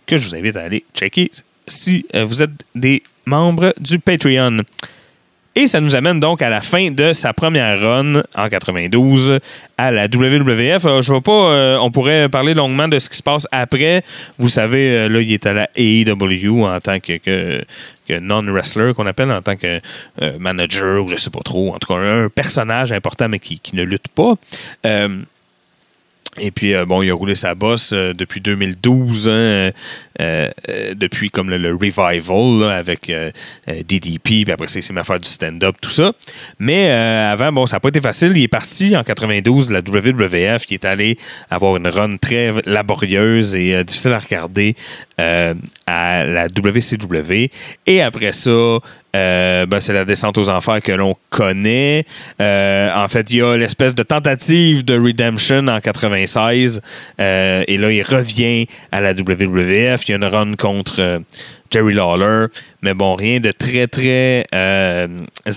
que 0.06 0.16
je 0.16 0.26
vous 0.26 0.34
invite 0.34 0.56
à 0.56 0.62
aller 0.62 0.84
checker 0.94 1.30
si 1.66 2.06
euh, 2.14 2.24
vous 2.24 2.42
êtes 2.42 2.50
des 2.74 3.02
membres 3.26 3.74
du 3.80 3.98
Patreon. 3.98 4.62
Et 5.58 5.66
ça 5.66 5.80
nous 5.80 5.96
amène 5.96 6.20
donc 6.20 6.42
à 6.42 6.50
la 6.50 6.60
fin 6.60 6.90
de 6.90 7.14
sa 7.14 7.32
première 7.32 7.80
run 7.80 8.22
en 8.34 8.48
92 8.50 9.38
à 9.78 9.90
la 9.90 10.04
WWF. 10.04 10.84
Euh, 10.84 11.00
je 11.00 11.10
vois 11.10 11.22
pas, 11.22 11.32
euh, 11.32 11.78
on 11.80 11.90
pourrait 11.90 12.28
parler 12.28 12.52
longuement 12.52 12.88
de 12.88 12.98
ce 12.98 13.08
qui 13.08 13.16
se 13.16 13.22
passe 13.22 13.48
après. 13.50 14.02
Vous 14.36 14.50
savez, 14.50 14.90
euh, 14.90 15.08
là, 15.08 15.22
il 15.22 15.32
est 15.32 15.46
à 15.46 15.54
la 15.54 15.70
AEW 15.74 16.66
en 16.66 16.78
tant 16.78 17.00
que, 17.00 17.16
que, 17.16 17.64
que 18.06 18.18
non-wrestler, 18.18 18.92
qu'on 18.92 19.06
appelle, 19.06 19.32
en 19.32 19.40
tant 19.40 19.56
que 19.56 19.80
manager 20.38 21.02
ou 21.02 21.08
je 21.08 21.16
sais 21.16 21.30
pas 21.30 21.40
trop. 21.42 21.74
En 21.74 21.78
tout 21.78 21.88
cas, 21.88 22.00
un 22.00 22.28
personnage 22.28 22.92
important, 22.92 23.30
mais 23.30 23.38
qui, 23.38 23.58
qui 23.58 23.76
ne 23.76 23.82
lutte 23.82 24.08
pas. 24.08 24.34
Et 26.38 26.50
puis, 26.50 26.74
euh, 26.74 26.84
bon, 26.84 27.02
il 27.02 27.10
a 27.10 27.14
roulé 27.14 27.34
sa 27.34 27.54
bosse 27.54 27.92
euh, 27.92 28.12
depuis 28.12 28.40
2012, 28.40 29.28
hein, 29.28 29.70
euh, 30.20 30.50
depuis 30.94 31.30
comme 31.30 31.50
le, 31.50 31.74
revival 31.74 32.70
avec 32.70 33.12
DDP, 33.66 34.44
puis 34.44 34.52
après 34.52 34.68
ça, 34.68 34.78
il 34.78 34.82
s'est 34.82 34.92
mis 34.92 35.00
à 35.00 35.04
faire 35.04 35.20
du 35.20 35.28
stand-up, 35.28 35.76
tout 35.80 35.90
ça. 35.90 36.12
Mais 36.58 36.88
avant, 36.90 37.52
bon, 37.52 37.66
ça 37.66 37.76
n'a 37.76 37.80
pas 37.80 37.88
été 37.88 38.00
facile. 38.00 38.32
Il 38.34 38.42
est 38.42 38.48
parti 38.48 38.96
en 38.96 39.02
92 39.02 39.68
de 39.68 39.74
la 39.74 39.80
WWF, 39.80 40.64
qui 40.64 40.74
est 40.74 40.84
allé 40.84 41.18
avoir 41.50 41.76
une 41.76 41.86
run 41.86 42.16
très 42.16 42.52
laborieuse 42.64 43.54
et 43.54 43.84
difficile 43.84 44.12
à 44.12 44.18
regarder 44.18 44.74
à 45.18 46.24
la 46.24 46.46
WCW. 46.46 47.50
Et 47.86 48.00
après 48.00 48.32
ça, 48.32 48.78
euh, 49.16 49.66
ben, 49.66 49.80
c'est 49.80 49.92
la 49.92 50.04
descente 50.04 50.36
aux 50.38 50.48
enfers 50.48 50.82
que 50.82 50.92
l'on 50.92 51.16
connaît. 51.30 52.04
Euh, 52.40 52.94
en 52.94 53.08
fait, 53.08 53.30
il 53.30 53.36
y 53.38 53.42
a 53.42 53.56
l'espèce 53.56 53.94
de 53.94 54.02
tentative 54.02 54.84
de 54.84 54.98
redemption 54.98 55.66
en 55.68 55.80
96. 55.80 56.82
euh, 57.18 57.64
et 57.66 57.78
là, 57.78 57.90
il 57.90 58.02
revient 58.02 58.66
à 58.92 59.00
la 59.00 59.12
WWF. 59.12 60.06
Il 60.06 60.10
y 60.10 60.12
a 60.12 60.16
une 60.16 60.24
run 60.24 60.54
contre 60.56 61.22
Jerry 61.70 61.94
Lawler. 61.94 62.46
Mais 62.82 62.94
bon, 62.94 63.14
rien 63.14 63.40
de 63.40 63.50
très, 63.50 63.86
très 63.86 64.44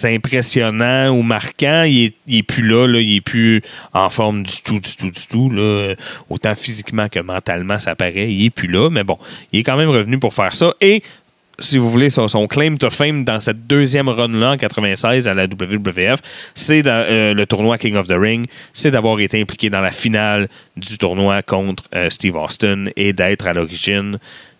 impressionnant 0.03 1.10
ou 1.10 1.22
marquant. 1.22 1.84
Il 1.84 2.14
est 2.28 2.43
plus 2.43 2.66
là, 2.66 2.88
là. 2.88 2.99
Il 2.99 3.18
est 3.18 3.22
plus 3.22 3.62
en 3.93 4.10
forme 4.10 4.43
du 4.43 4.62
tout, 4.64 4.80
du 4.80 4.95
tout, 4.95 5.12
du 5.12 5.28
tout. 5.30 5.49
Là. 5.49 5.93
Autant 6.30 6.55
physiquement 6.55 7.10
que 7.10 7.20
mentalement, 7.20 7.78
ça 7.78 7.95
paraît. 7.95 8.32
Il 8.32 8.45
est 8.45 8.49
plus 8.49 8.68
là. 8.68 8.89
Mais 8.89 9.03
bon, 9.03 9.18
il 9.51 9.60
est 9.60 9.64
quand 9.64 9.78
même 9.78 9.89
revenu 9.89 10.18
pour 10.18 10.34
faire 10.34 10.55
ça. 10.55 10.74
Et 10.82 11.03
si 11.62 11.78
vous 11.78 11.89
voulez, 11.89 12.10
son, 12.10 12.28
son 12.28 12.47
claim 12.47 12.78
to 12.78 12.89
fame 12.89 13.24
dans 13.24 13.39
cette 13.39 13.68
deuxième 13.68 14.10
run-là 14.10 14.51
en 14.51 14.57
96 14.57 15.28
à 15.28 15.34
la 15.34 15.45
WWF, 15.45 16.20
c'est 16.53 16.86
euh, 16.86 17.34
le 17.34 17.45
tournoi 17.45 17.78
King 17.78 17.95
of 17.95 18.07
the 18.07 18.16
Ring, 18.18 18.45
c'est 18.74 18.91
d'avoir 18.91 19.20
été 19.20 19.41
impliqué 19.41 19.70
dans 19.70 19.82
la 19.82 19.91
finale 19.91 20.47
du 20.78 20.97
tournoi 20.97 21.41
contre 21.41 21.84
euh, 21.95 22.10
Steve 22.10 22.36
Austin 22.36 22.86
et 22.95 23.14
d'être 23.14 23.47
à 23.47 23.53
l'origine. 23.53 24.18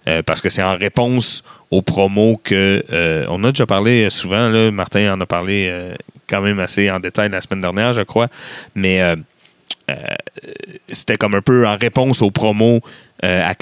euh, 0.08 0.22
parce 0.24 0.42
que 0.42 0.50
c'est 0.50 0.64
en 0.64 0.78
réponse 0.78 1.44
aux 1.72 1.82
promos 1.82 2.40
que 2.44 2.84
on 3.30 3.44
a 3.44 3.52
déjà 3.52 3.66
parlé 3.66 4.10
souvent 4.10 4.50
là, 4.50 4.72
Martin 4.72 5.14
en 5.14 5.22
a 5.22 5.26
parlé 5.26 5.72
quand 6.28 6.42
même 6.42 6.60
assez 6.60 6.90
en 6.90 7.00
détail 7.00 7.30
la 7.30 7.42
semaine 7.42 7.62
dernière 7.62 7.94
je 7.94 8.02
crois 8.02 8.28
mais 8.74 9.02
c'était 10.90 11.18
comme 11.18 11.36
un 11.36 11.42
peu 11.42 11.68
en 11.68 11.78
réponse 11.78 12.24
aux 12.24 12.32
promos 12.32 12.82
à 13.22 13.54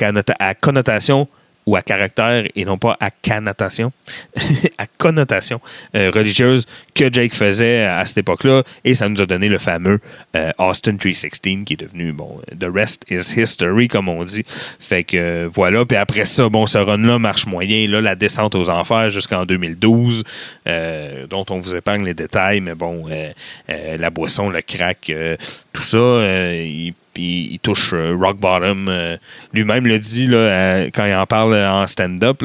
connotation 0.54 1.28
ou 1.68 1.76
à 1.76 1.84
caractère 1.84 2.46
et 2.56 2.66
non 2.66 2.80
pas 2.80 2.98
à 3.00 3.12
connotation, 3.12 3.92
à 4.78 4.86
connotation 4.98 5.62
euh, 5.96 6.12
religieuse 6.14 6.66
que 6.96 7.14
Jake 7.14 7.36
faisait 7.36 7.84
à 7.84 8.04
cette 8.06 8.20
époque-là. 8.20 8.64
Et 8.84 8.96
ça 8.96 9.08
nous 9.10 9.22
a 9.22 9.26
donné 9.28 9.50
le 9.50 9.60
fameux 9.60 10.00
euh, 10.36 10.52
Austin 10.58 10.98
316 10.98 11.66
qui 11.66 11.74
est 11.74 11.80
devenu, 11.80 12.14
bon, 12.14 12.42
The 12.60 12.68
Rest 12.74 13.06
is 13.12 13.40
History, 13.40 13.88
comme 13.88 14.10
on 14.10 14.24
dit. 14.24 14.44
Fait 14.80 15.04
que 15.04 15.28
euh, 15.28 15.50
voilà. 15.52 15.86
Puis 15.86 15.98
après 15.98 16.26
ça, 16.26 16.50
bon, 16.50 16.66
ce 16.66 16.78
run-là 16.78 17.20
marche 17.20 17.46
moyen. 17.46 17.88
Là, 17.90 18.02
la 18.02 18.16
descente 18.16 18.56
aux 18.56 18.70
enfers 18.70 19.10
jusqu'en 19.10 19.46
2012, 19.46 20.24
euh, 20.68 21.28
dont 21.28 21.46
on 21.50 21.60
vous 21.60 21.76
épargne 21.76 22.06
les 22.06 22.14
détails, 22.14 22.62
mais 22.62 22.76
bon, 22.76 23.06
euh, 23.10 23.30
euh, 23.70 23.98
la 23.98 24.10
boisson, 24.10 24.50
le 24.50 24.62
crack, 24.62 25.10
euh, 25.10 25.36
tout 25.74 25.84
ça, 25.84 25.98
euh, 25.98 26.64
il 26.66 26.94
il, 27.18 27.60
touche 27.60 27.92
euh, 27.94 28.16
rock 28.16 28.38
bottom. 28.38 28.88
euh, 28.90 29.18
Lui-même 29.54 29.86
le 29.88 30.00
dit 30.00 30.28
là, 30.28 30.38
euh, 30.38 30.90
quand 30.94 31.06
il 31.06 31.14
en 31.14 31.26
parle 31.26 31.56
en 31.56 31.86
stand-up. 31.88 32.44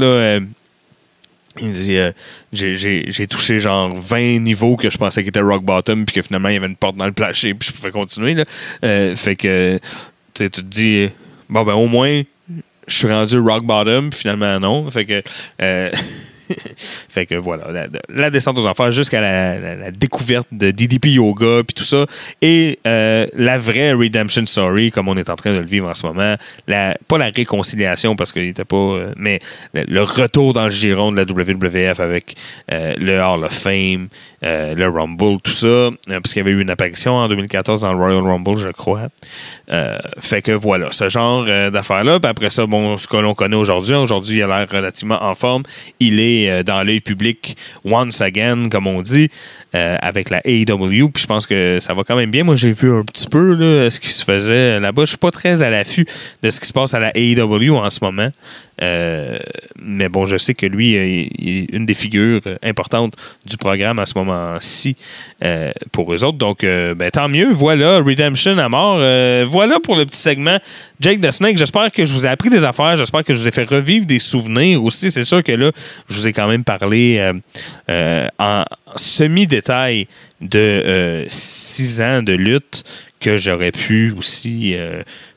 il 1.61 1.73
dit 1.73 1.99
j'ai- 2.53 3.27
touché 3.29 3.61
genre 3.61 3.95
20 3.95 4.39
niveaux 4.41 4.77
que 4.77 4.91
je 4.91 4.99
pensais 4.99 5.21
qu'il 5.23 5.29
était 5.29 5.41
rock 5.41 5.63
bottom, 5.63 6.05
puis 6.07 6.15
que 6.15 6.23
finalement 6.23 6.49
il 6.49 6.55
y 6.55 6.57
avait 6.57 6.67
une 6.67 6.77
porte 6.77 6.97
dans 6.97 7.07
le 7.07 7.13
plancher, 7.13 7.55
puis 7.55 7.69
je 7.69 7.75
pouvais 7.75 7.91
continuer. 7.91 8.35
Là. 8.35 8.45
Fait 9.17 9.37
que 9.37 9.79
tu 10.35 10.51
te 10.51 10.61
dis 10.61 11.09
bon, 11.49 11.63
ben 11.65 11.75
au 11.75 11.87
moins 11.89 12.23
je 12.89 12.95
suis 12.95 13.07
rendu 13.09 13.39
rock 13.39 13.65
bottom, 13.65 14.13
finalement 14.13 14.59
non. 14.61 14.91
Fait 14.91 15.05
que. 15.05 15.23
fait 16.77 17.27
que 17.27 17.35
voilà, 17.35 17.89
la, 18.09 18.31
descente 18.31 18.59
aux 18.59 18.67
enfers 18.67 18.91
jusqu'à 18.91 19.21
la, 19.21 19.91
découverte 19.91 20.49
de 20.53 20.71
DDP 20.71 21.07
Yoga 21.07 21.63
puis 21.67 21.75
tout 21.75 21.85
ça. 21.85 22.07
Et 22.41 22.79
euh, 22.87 23.27
la 23.35 23.59
vraie 23.59 23.93
Redemption 23.93 24.47
Story, 24.47 24.91
comme 24.91 25.09
on 25.09 25.17
est 25.17 25.31
en 25.31 25.37
train 25.37 25.53
de 25.53 25.59
le 25.59 25.67
vivre 25.67 25.89
en 25.89 25.95
ce 25.95 26.07
moment, 26.07 26.37
la, 26.67 26.97
pas 27.09 27.19
la 27.19 27.27
réconciliation 27.27 28.17
parce 28.17 28.33
qu'il 28.33 28.45
était 28.45 28.65
pas. 28.65 28.77
euh, 28.77 29.13
mais 29.17 29.39
le, 29.75 30.03
retour 30.03 30.53
dans 30.53 30.65
le 30.65 30.71
giron 30.71 31.13
de 31.13 31.17
la 31.17 31.25
WWF 31.25 32.01
avec 32.01 32.35
euh, 32.73 32.95
le 32.99 33.21
Hall 33.21 33.45
of 33.45 33.53
Fame, 33.53 34.09
le 34.43 34.87
Rumble, 34.87 35.41
tout 35.43 35.51
ça. 35.51 35.91
parce 36.09 36.33
qu'il 36.33 36.39
y 36.39 36.41
avait 36.41 36.51
eu 36.51 36.61
une 36.61 36.71
apparition 36.71 37.15
en 37.15 37.29
2014 37.29 37.83
dans 37.83 37.93
le 37.93 37.99
Royal 37.99 38.23
Rumble, 38.23 38.59
je 38.59 38.71
crois. 38.71 39.09
Fait 40.19 40.43
que 40.43 40.53
voilà, 40.53 40.91
ce 40.91 41.09
genre 41.09 41.45
d'affaires-là. 41.45 42.21
Puis 42.21 42.29
après 42.29 42.51
ça, 42.51 42.67
bon, 42.67 42.97
ce 42.97 43.07
que 43.07 43.17
l'on 43.17 43.35
connaît 43.35 43.57
aujourd'hui, 43.57 43.95
aujourd'hui, 43.95 44.39
il 44.39 44.43
a 44.43 44.47
l'air 44.47 44.69
relativement 44.71 45.23
en 45.23 45.35
forme. 45.35 45.63
Il 46.01 46.21
est 46.21 46.42
euh, 46.49 46.63
dans 46.63 46.83
l'œil 46.83 47.01
public 47.01 47.57
once 47.85 48.21
again, 48.21 48.69
comme 48.71 48.87
on 48.87 49.03
dit, 49.03 49.29
euh, 49.75 49.97
avec 50.01 50.31
la 50.31 50.41
AEW. 50.45 51.09
Puis 51.09 51.23
je 51.23 51.27
pense 51.27 51.47
que 51.47 51.79
ça 51.81 51.95
va 51.95 52.05
quand 52.05 52.17
même 52.17 52.31
bien. 52.31 52.45
Moi, 52.45 52.57
j'ai 52.57 52.73
vu 52.73 52.93
un 52.93 53.03
petit 53.05 53.29
peu 53.29 53.55
là, 53.55 53.91
ce 53.91 54.01
qui 54.01 54.09
se 54.09 54.25
faisait 54.25 54.81
là-bas. 54.81 55.03
Je 55.05 55.11
suis 55.11 55.19
pas 55.19 55.31
très 55.31 55.63
à 55.63 55.71
l'affût 55.71 56.07
de 56.43 56.51
ce 56.51 56.61
qui 56.61 56.67
se 56.67 56.73
passe 56.73 56.95
à 56.95 56.99
la 56.99 57.11
AEW 57.17 57.77
en 57.77 57.91
ce 57.91 57.99
moment. 58.03 58.31
Euh, 58.83 59.39
mais 59.81 60.09
bon, 60.09 60.27
je 60.27 60.37
sais 60.37 60.55
que 60.55 60.67
lui, 60.67 60.97
euh, 60.97 61.27
il 61.39 61.59
est 61.59 61.73
une 61.73 61.87
des 61.87 61.95
figures 61.95 62.41
euh, 62.47 62.57
importantes 62.63 63.15
du 63.47 63.57
programme 63.57 63.99
à 63.99 64.07
ce 64.07 64.19
moment-ci 64.19 64.97
pour 65.93 66.13
eux 66.13 66.25
autres. 66.25 66.39
Donc, 66.39 66.63
ben, 66.63 67.11
tant 67.11 67.29
mieux. 67.29 67.51
Voilà, 67.51 67.99
Redemption 67.99 68.59
à 68.59 68.69
mort. 68.69 68.99
Voilà 69.49 69.81
pour 69.81 69.97
le 69.97 70.07
petit 70.07 70.19
segment 70.19 70.59
Jake 71.01 71.21
the 71.21 71.31
Snake. 71.31 71.59
J'espère 71.59 71.91
que 71.91 72.05
je 72.05 72.13
vous 72.13 72.27
ai 72.27 72.29
appris 72.29 72.51
des 72.51 72.65
affaires. 72.65 72.97
J'espère 72.97 73.25
que 73.25 73.35
je 73.35 73.41
vous 73.41 73.49
ai 73.49 73.51
fait 73.51 73.69
revivre 73.69 74.07
des 74.07 74.19
souvenirs 74.19 74.83
aussi. 74.83 75.11
C'est 75.11 75.25
sûr 75.25 75.43
que 75.43 75.53
là, 75.53 75.71
je 76.09 76.15
vous 76.15 76.29
ai 76.29 76.33
quand 76.33 76.49
même 76.49 76.65
parlé 76.65 77.33
en 77.89 78.65
semi-détail 78.95 80.07
de 80.41 81.25
six 81.27 82.01
ans 82.01 82.23
de 82.23 82.33
lutte 82.33 82.85
que 83.21 83.37
j'aurais 83.37 83.73
pu 83.73 84.15
aussi. 84.17 84.77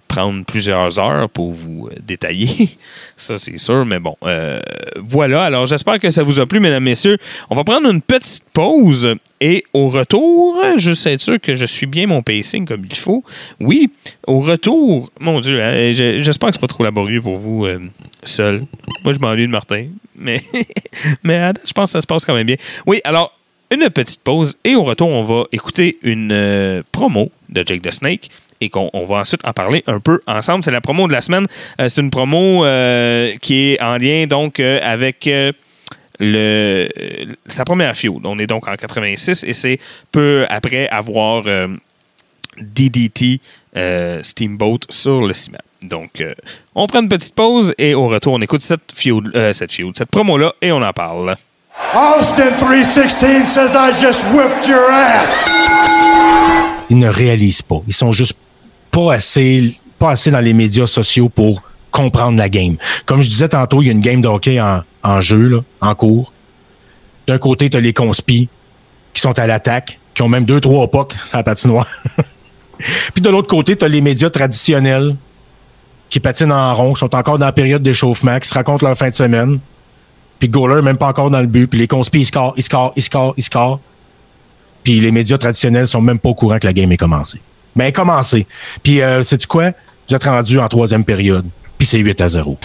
Prendre 0.07 0.45
plusieurs 0.45 0.99
heures 0.99 1.29
pour 1.29 1.51
vous 1.51 1.87
euh, 1.91 1.95
détailler. 2.05 2.47
Ça, 3.17 3.37
c'est 3.37 3.57
sûr, 3.57 3.85
mais 3.85 3.99
bon. 3.99 4.15
euh, 4.25 4.59
voilà. 4.97 5.43
Alors, 5.45 5.65
j'espère 5.67 5.99
que 5.99 6.09
ça 6.09 6.23
vous 6.23 6.39
a 6.39 6.45
plu, 6.45 6.59
mesdames, 6.59 6.83
messieurs. 6.83 7.17
On 7.49 7.55
va 7.55 7.63
prendre 7.63 7.89
une 7.89 8.01
petite 8.01 8.43
pause 8.53 9.15
et 9.41 9.63
au 9.73 9.89
retour, 9.89 10.57
juste 10.77 11.05
être 11.07 11.21
sûr 11.21 11.39
que 11.39 11.55
je 11.55 11.65
suis 11.65 11.85
bien 11.85 12.07
mon 12.07 12.21
pacing 12.21 12.65
comme 12.67 12.85
il 12.89 12.95
faut. 12.95 13.23
Oui, 13.59 13.89
au 14.27 14.39
retour, 14.39 15.11
mon 15.19 15.39
Dieu, 15.41 15.61
hein, 15.61 15.91
je- 15.93 16.21
j'espère 16.23 16.49
que 16.49 16.55
c'est 16.55 16.61
pas 16.61 16.67
trop 16.67 16.83
laborieux 16.83 17.21
pour 17.21 17.35
vous 17.35 17.65
euh, 17.65 17.79
seul. 18.23 18.65
Moi, 19.03 19.13
je 19.13 19.19
m'ennuie 19.19 19.47
de 19.47 19.51
Martin, 19.51 19.87
mais, 20.15 20.41
je 21.23 21.73
pense 21.73 21.89
que 21.89 21.91
ça 21.93 22.01
se 22.01 22.07
passe 22.07 22.25
quand 22.25 22.33
même 22.33 22.47
bien. 22.47 22.57
Oui, 22.85 22.99
alors, 23.03 23.31
une 23.73 23.89
petite 23.89 24.23
pause 24.23 24.57
et 24.63 24.75
au 24.75 24.83
retour, 24.83 25.07
on 25.09 25.23
va 25.23 25.45
écouter 25.51 25.97
une 26.03 26.83
promo 26.91 27.31
de 27.49 27.63
Jake 27.65 27.81
the 27.81 27.91
Snake 27.91 28.29
et 28.61 28.69
qu'on 28.69 28.89
on 28.93 29.05
va 29.05 29.17
ensuite 29.17 29.45
en 29.45 29.53
parler 29.53 29.83
un 29.87 29.99
peu 29.99 30.21
ensemble. 30.27 30.63
C'est 30.63 30.71
la 30.71 30.81
promo 30.81 31.07
de 31.07 31.13
la 31.13 31.21
semaine. 31.21 31.45
Euh, 31.79 31.89
c'est 31.89 32.01
une 32.01 32.09
promo 32.09 32.65
euh, 32.65 33.35
qui 33.41 33.73
est 33.73 33.81
en 33.81 33.97
lien 33.97 34.27
donc 34.27 34.59
euh, 34.59 34.79
avec 34.83 35.29
le, 36.19 36.89
sa 37.47 37.65
première 37.65 37.95
feud. 37.95 38.21
On 38.23 38.39
est 38.39 38.47
donc 38.47 38.67
en 38.67 38.73
86 38.73 39.43
et 39.43 39.53
c'est 39.53 39.79
peu 40.11 40.45
après 40.49 40.87
avoir 40.87 41.43
DDT 42.57 43.41
Steamboat 44.21 44.79
sur 44.89 45.27
le 45.27 45.33
ciment. 45.33 45.57
Donc, 45.83 46.23
on 46.73 46.87
prend 46.87 47.01
une 47.01 47.09
petite 47.09 47.35
pause 47.35 47.73
et 47.77 47.93
au 47.93 48.07
retour, 48.07 48.33
on 48.33 48.41
écoute 48.41 48.61
cette 48.61 48.91
feud, 48.95 49.31
cette, 49.53 49.71
cette 49.71 50.09
promo-là 50.09 50.53
et 50.61 50.71
on 50.71 50.81
en 50.81 50.93
parle. 50.93 51.35
Austin 51.93 52.55
316 52.57 53.45
says 53.45 53.75
I 53.75 53.91
just 53.91 54.23
whipped 54.33 54.67
your 54.67 54.89
ass. 54.89 56.64
Ils 56.89 56.97
ne 56.97 57.07
réalisent 57.07 57.61
pas. 57.61 57.81
Ils 57.87 57.93
sont 57.93 58.11
juste 58.11 58.37
pas 58.91 59.13
assez, 59.13 59.77
pas 59.99 60.11
assez 60.11 60.31
dans 60.31 60.39
les 60.39 60.53
médias 60.53 60.87
sociaux 60.87 61.29
pour 61.29 61.63
comprendre 61.91 62.37
la 62.37 62.49
game. 62.49 62.75
Comme 63.05 63.21
je 63.21 63.29
disais 63.29 63.49
tantôt, 63.49 63.81
il 63.81 63.85
y 63.85 63.89
a 63.89 63.91
une 63.91 64.01
game 64.01 64.21
de 64.21 64.27
en, 64.27 64.81
en 65.03 65.21
jeu, 65.21 65.63
en 65.81 65.95
cours. 65.95 66.33
D'un 67.27 67.37
côté, 67.37 67.69
tu 67.69 67.77
as 67.77 67.79
les 67.79 67.93
conspis 67.93 68.49
qui 69.13 69.21
sont 69.21 69.37
à 69.39 69.47
l'attaque, 69.47 69.99
qui 70.13 70.21
ont 70.21 70.29
même 70.29 70.45
deux, 70.45 70.59
trois 70.59 70.89
pucks 70.89 71.13
sur 71.13 71.37
la 71.37 71.43
patinoire. 71.43 71.87
Puis 73.13 73.21
de 73.21 73.29
l'autre 73.29 73.47
côté, 73.47 73.75
tu 73.75 73.85
as 73.85 73.87
les 73.87 74.01
médias 74.01 74.29
traditionnels 74.29 75.15
qui 76.09 76.19
patinent 76.19 76.51
en 76.51 76.73
rond, 76.75 76.93
qui 76.93 76.99
sont 76.99 77.15
encore 77.15 77.39
dans 77.39 77.45
la 77.45 77.51
période 77.51 77.81
d'échauffement, 77.81 78.39
qui 78.39 78.47
se 78.47 78.53
racontent 78.53 78.85
leur 78.85 78.97
fin 78.97 79.09
de 79.09 79.13
semaine. 79.13 79.59
Puis 80.39 80.49
Goaler, 80.49 80.81
même 80.81 80.97
pas 80.97 81.07
encore 81.07 81.29
dans 81.29 81.39
le 81.39 81.47
but. 81.47 81.67
Puis 81.67 81.79
les 81.79 81.87
conspis, 81.87 82.19
ils 82.19 82.25
scorent, 82.25 82.53
ils 82.57 82.63
scorent, 82.63 82.93
ils 82.95 83.03
scorent, 83.03 83.33
ils 83.37 83.43
scorent. 83.43 83.79
Puis 84.85 84.99
les 84.99 85.11
médias 85.11 85.39
traditionnels 85.39 85.87
sont 85.87 85.99
même 85.99 86.19
pas 86.19 86.29
au 86.29 86.35
courant 86.35 86.59
que 86.59 86.67
la 86.67 86.71
game 86.71 86.91
est 86.91 86.97
commencée. 86.97 87.41
Ben, 87.75 87.85
elle 87.85 87.89
est 87.89 87.91
commencée. 87.91 88.45
Puis, 88.83 89.01
euh, 89.01 89.23
sais-tu 89.23 89.47
quoi? 89.47 89.71
Vous 90.07 90.15
êtes 90.15 90.23
rendu 90.23 90.59
en 90.59 90.67
troisième 90.67 91.03
période. 91.03 91.45
Puis 91.79 91.87
c'est 91.87 91.97
8 91.97 92.21
à 92.21 92.27
0. 92.27 92.57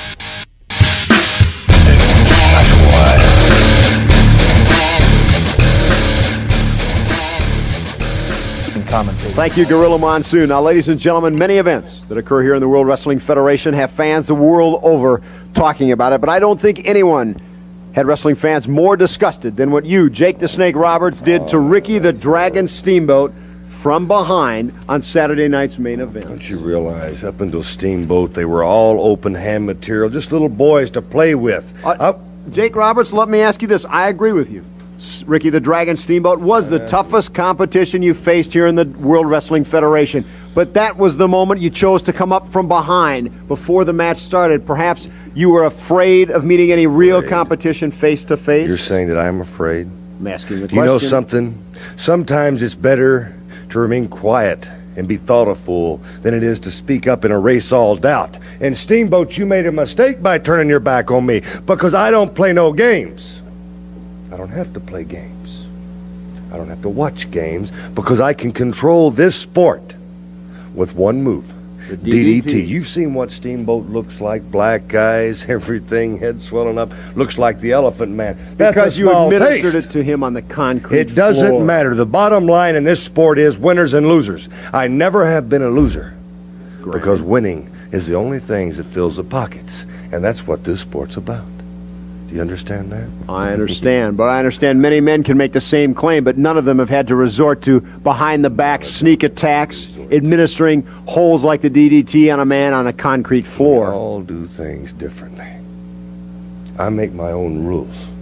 Thank 9.34 9.56
you, 9.56 9.64
Gorilla 9.64 9.96
Monsoon. 9.96 10.48
Now, 10.48 10.60
ladies 10.60 10.88
and 10.88 10.98
gentlemen, 10.98 11.38
many 11.38 11.56
events 11.56 12.00
that 12.08 12.18
occur 12.18 12.42
here 12.42 12.54
in 12.54 12.60
the 12.60 12.68
World 12.68 12.86
Wrestling 12.86 13.20
Federation 13.20 13.72
have 13.72 13.90
fans 13.90 14.26
the 14.26 14.34
world 14.34 14.80
over 14.82 15.22
talking 15.54 15.92
about 15.92 16.12
it, 16.12 16.20
but 16.20 16.28
I 16.28 16.38
don't 16.40 16.60
think 16.60 16.84
anyone 16.84 17.36
had 17.92 18.06
wrestling 18.06 18.36
fans 18.36 18.68
more 18.68 18.96
disgusted 18.96 19.56
than 19.56 19.70
what 19.70 19.84
you, 19.84 20.10
Jake 20.10 20.38
the 20.38 20.48
Snake 20.48 20.76
Roberts, 20.76 21.20
did 21.20 21.48
to 21.48 21.58
Ricky 21.58 21.98
the 21.98 22.12
Dragon 22.12 22.68
Steamboat 22.68 23.32
from 23.80 24.06
behind 24.06 24.72
on 24.88 25.02
Saturday 25.02 25.48
night's 25.48 25.78
main 25.78 26.00
event. 26.00 26.26
Don't 26.26 26.48
you 26.50 26.58
realize, 26.58 27.24
up 27.24 27.40
until 27.40 27.62
Steamboat, 27.62 28.34
they 28.34 28.44
were 28.44 28.62
all 28.62 29.00
open 29.10 29.34
hand 29.34 29.64
material, 29.66 30.10
just 30.10 30.32
little 30.32 30.50
boys 30.50 30.90
to 30.92 31.02
play 31.02 31.34
with. 31.34 31.74
Uh, 31.84 32.14
Jake 32.50 32.76
Roberts, 32.76 33.12
let 33.12 33.28
me 33.28 33.40
ask 33.40 33.62
you 33.62 33.68
this. 33.68 33.84
I 33.86 34.08
agree 34.08 34.32
with 34.32 34.50
you. 34.50 34.64
Ricky 35.24 35.48
the 35.48 35.60
Dragon 35.60 35.96
Steamboat 35.96 36.40
was 36.40 36.68
the 36.68 36.86
toughest 36.86 37.32
competition 37.32 38.02
you 38.02 38.12
faced 38.12 38.52
here 38.52 38.66
in 38.66 38.74
the 38.74 38.84
World 38.84 39.26
Wrestling 39.26 39.64
Federation. 39.64 40.26
But 40.54 40.74
that 40.74 40.96
was 40.96 41.16
the 41.16 41.28
moment 41.28 41.60
you 41.60 41.70
chose 41.70 42.02
to 42.04 42.12
come 42.12 42.32
up 42.32 42.48
from 42.48 42.66
behind 42.66 43.46
before 43.48 43.84
the 43.84 43.92
match 43.92 44.18
started. 44.18 44.66
Perhaps 44.66 45.08
you 45.34 45.50
were 45.50 45.64
afraid 45.64 46.30
of 46.30 46.44
meeting 46.44 46.72
any 46.72 46.86
real 46.86 47.18
Afraid. 47.18 47.30
competition 47.30 47.90
face 47.90 48.24
to 48.24 48.36
face. 48.36 48.66
You're 48.66 48.76
saying 48.76 49.08
that 49.08 49.18
I'm 49.18 49.40
afraid? 49.40 49.88
I'm 50.18 50.26
asking 50.26 50.66
the 50.66 50.74
You 50.74 50.84
know 50.84 50.98
something? 50.98 51.64
Sometimes 51.96 52.62
it's 52.62 52.74
better 52.74 53.34
to 53.70 53.78
remain 53.78 54.08
quiet 54.08 54.70
and 54.96 55.06
be 55.06 55.16
thought 55.16 55.46
a 55.46 55.54
fool 55.54 55.98
than 56.22 56.34
it 56.34 56.42
is 56.42 56.58
to 56.60 56.70
speak 56.70 57.06
up 57.06 57.22
and 57.22 57.32
erase 57.32 57.70
all 57.70 57.94
doubt. 57.94 58.36
And 58.60 58.76
Steamboat, 58.76 59.38
you 59.38 59.46
made 59.46 59.66
a 59.66 59.72
mistake 59.72 60.20
by 60.20 60.38
turning 60.38 60.68
your 60.68 60.80
back 60.80 61.12
on 61.12 61.24
me 61.24 61.42
because 61.64 61.94
I 61.94 62.10
don't 62.10 62.34
play 62.34 62.52
no 62.52 62.72
games. 62.72 63.40
I 64.32 64.36
don't 64.36 64.50
have 64.50 64.72
to 64.74 64.80
play 64.80 65.04
games. 65.04 65.66
I 66.52 66.56
don't 66.56 66.68
have 66.68 66.82
to 66.82 66.88
watch 66.88 67.30
games 67.30 67.70
because 67.94 68.20
I 68.20 68.34
can 68.34 68.50
control 68.50 69.12
this 69.12 69.36
sport 69.36 69.94
with 70.74 70.94
one 70.94 71.22
move. 71.22 71.52
DDT. 71.88 72.42
DDT. 72.42 72.68
You've 72.68 72.86
seen 72.86 73.14
what 73.14 73.32
Steamboat 73.32 73.86
looks 73.86 74.20
like. 74.20 74.48
Black 74.50 74.94
eyes, 74.94 75.44
everything, 75.48 76.18
head 76.18 76.40
swelling 76.40 76.78
up. 76.78 76.92
Looks 77.16 77.36
like 77.38 77.58
the 77.60 77.72
Elephant 77.72 78.12
Man. 78.12 78.36
That's 78.56 78.74
because 78.74 78.98
you 78.98 79.10
administered 79.10 79.72
taste. 79.72 79.86
it 79.88 79.90
to 79.92 80.04
him 80.04 80.22
on 80.22 80.32
the 80.34 80.42
concrete 80.42 80.98
It 80.98 81.14
doesn't 81.14 81.48
floor. 81.48 81.64
matter. 81.64 81.94
The 81.94 82.06
bottom 82.06 82.46
line 82.46 82.76
in 82.76 82.84
this 82.84 83.02
sport 83.02 83.38
is 83.38 83.58
winners 83.58 83.94
and 83.94 84.06
losers. 84.06 84.48
I 84.72 84.86
never 84.86 85.26
have 85.26 85.48
been 85.48 85.62
a 85.62 85.70
loser 85.70 86.14
because 86.84 87.22
winning 87.22 87.70
is 87.90 88.06
the 88.06 88.14
only 88.14 88.38
thing 88.38 88.70
that 88.70 88.84
fills 88.84 89.16
the 89.16 89.24
pockets, 89.24 89.84
and 90.12 90.22
that's 90.22 90.46
what 90.46 90.62
this 90.62 90.80
sport's 90.82 91.16
about. 91.16 91.44
Do 92.30 92.36
you 92.36 92.42
understand 92.42 92.92
that? 92.92 93.10
I 93.28 93.52
understand, 93.52 94.16
but 94.16 94.28
I 94.28 94.38
understand 94.38 94.80
many 94.80 95.00
men 95.00 95.24
can 95.24 95.36
make 95.36 95.50
the 95.50 95.60
same 95.60 95.94
claim, 95.94 96.22
but 96.22 96.38
none 96.38 96.56
of 96.56 96.64
them 96.64 96.78
have 96.78 96.88
had 96.88 97.08
to 97.08 97.16
resort 97.16 97.60
to 97.62 97.80
behind 97.80 98.44
the 98.44 98.50
back 98.50 98.84
sneak 98.84 99.24
attacks, 99.24 99.96
administering 100.12 100.82
holes 101.08 101.42
like 101.42 101.60
the 101.60 101.68
DDT 101.68 102.32
on 102.32 102.38
a 102.38 102.44
man 102.44 102.72
on 102.72 102.86
a 102.86 102.92
concrete 102.92 103.42
We 103.46 103.50
floor. 103.50 103.92
all 103.92 104.20
do 104.20 104.44
things 104.46 104.92
differently. 104.92 105.48
I 106.78 106.88
make 106.90 107.12
my 107.12 107.32
own 107.32 107.64
rules 107.64 108.12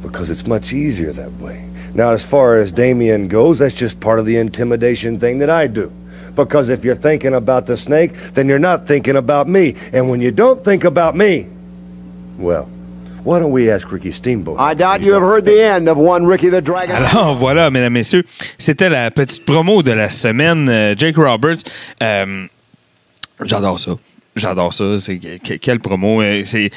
because 0.00 0.30
it's 0.30 0.46
much 0.46 0.72
easier 0.72 1.10
that 1.10 1.32
way. 1.40 1.68
Now, 1.94 2.10
as 2.10 2.24
far 2.24 2.58
as 2.58 2.70
Damien 2.70 3.26
goes, 3.26 3.58
that's 3.58 3.74
just 3.74 3.98
part 3.98 4.20
of 4.20 4.26
the 4.26 4.36
intimidation 4.36 5.18
thing 5.18 5.38
that 5.38 5.50
I 5.50 5.66
do. 5.66 5.90
Because 6.36 6.68
if 6.68 6.84
you're 6.84 6.94
thinking 6.94 7.34
about 7.34 7.66
the 7.66 7.76
snake, 7.76 8.14
then 8.34 8.48
you're 8.48 8.60
not 8.60 8.86
thinking 8.86 9.16
about 9.16 9.48
me. 9.48 9.74
And 9.92 10.08
when 10.08 10.20
you 10.20 10.30
don't 10.30 10.64
think 10.64 10.84
about 10.84 11.16
me, 11.16 11.48
well, 12.38 12.70
why 13.24 13.38
don't 13.40 13.52
we 13.52 13.70
ask 13.70 13.90
Ricky 13.90 14.10
Steamboat? 14.12 14.58
I 14.58 14.74
doubt 14.74 15.00
you 15.02 15.12
have 15.14 15.22
heard 15.22 15.44
the 15.44 15.60
end 15.62 15.88
of 15.88 15.96
one 15.98 16.26
Ricky 16.26 16.50
the 16.50 16.60
Dragon. 16.62 16.94
Alors 16.94 17.34
voilà, 17.38 17.70
mesdames, 17.70 17.92
messieurs, 17.92 18.24
c'était 18.58 18.88
la 18.88 19.10
petite 19.10 19.44
promo 19.44 19.82
de 19.82 19.92
la 19.92 20.08
semaine. 20.10 20.68
Euh, 20.68 20.94
Jake 20.96 21.16
Roberts, 21.16 21.62
euh, 22.02 22.46
j'adore 23.44 23.78
ça. 23.78 23.92
J'adore 24.34 24.72
ça. 24.72 24.98
C'est 24.98 25.18
que- 25.18 25.54
quelle 25.56 25.78
promo. 25.78 26.22
euh, 26.22 26.42
C'est 26.44 26.70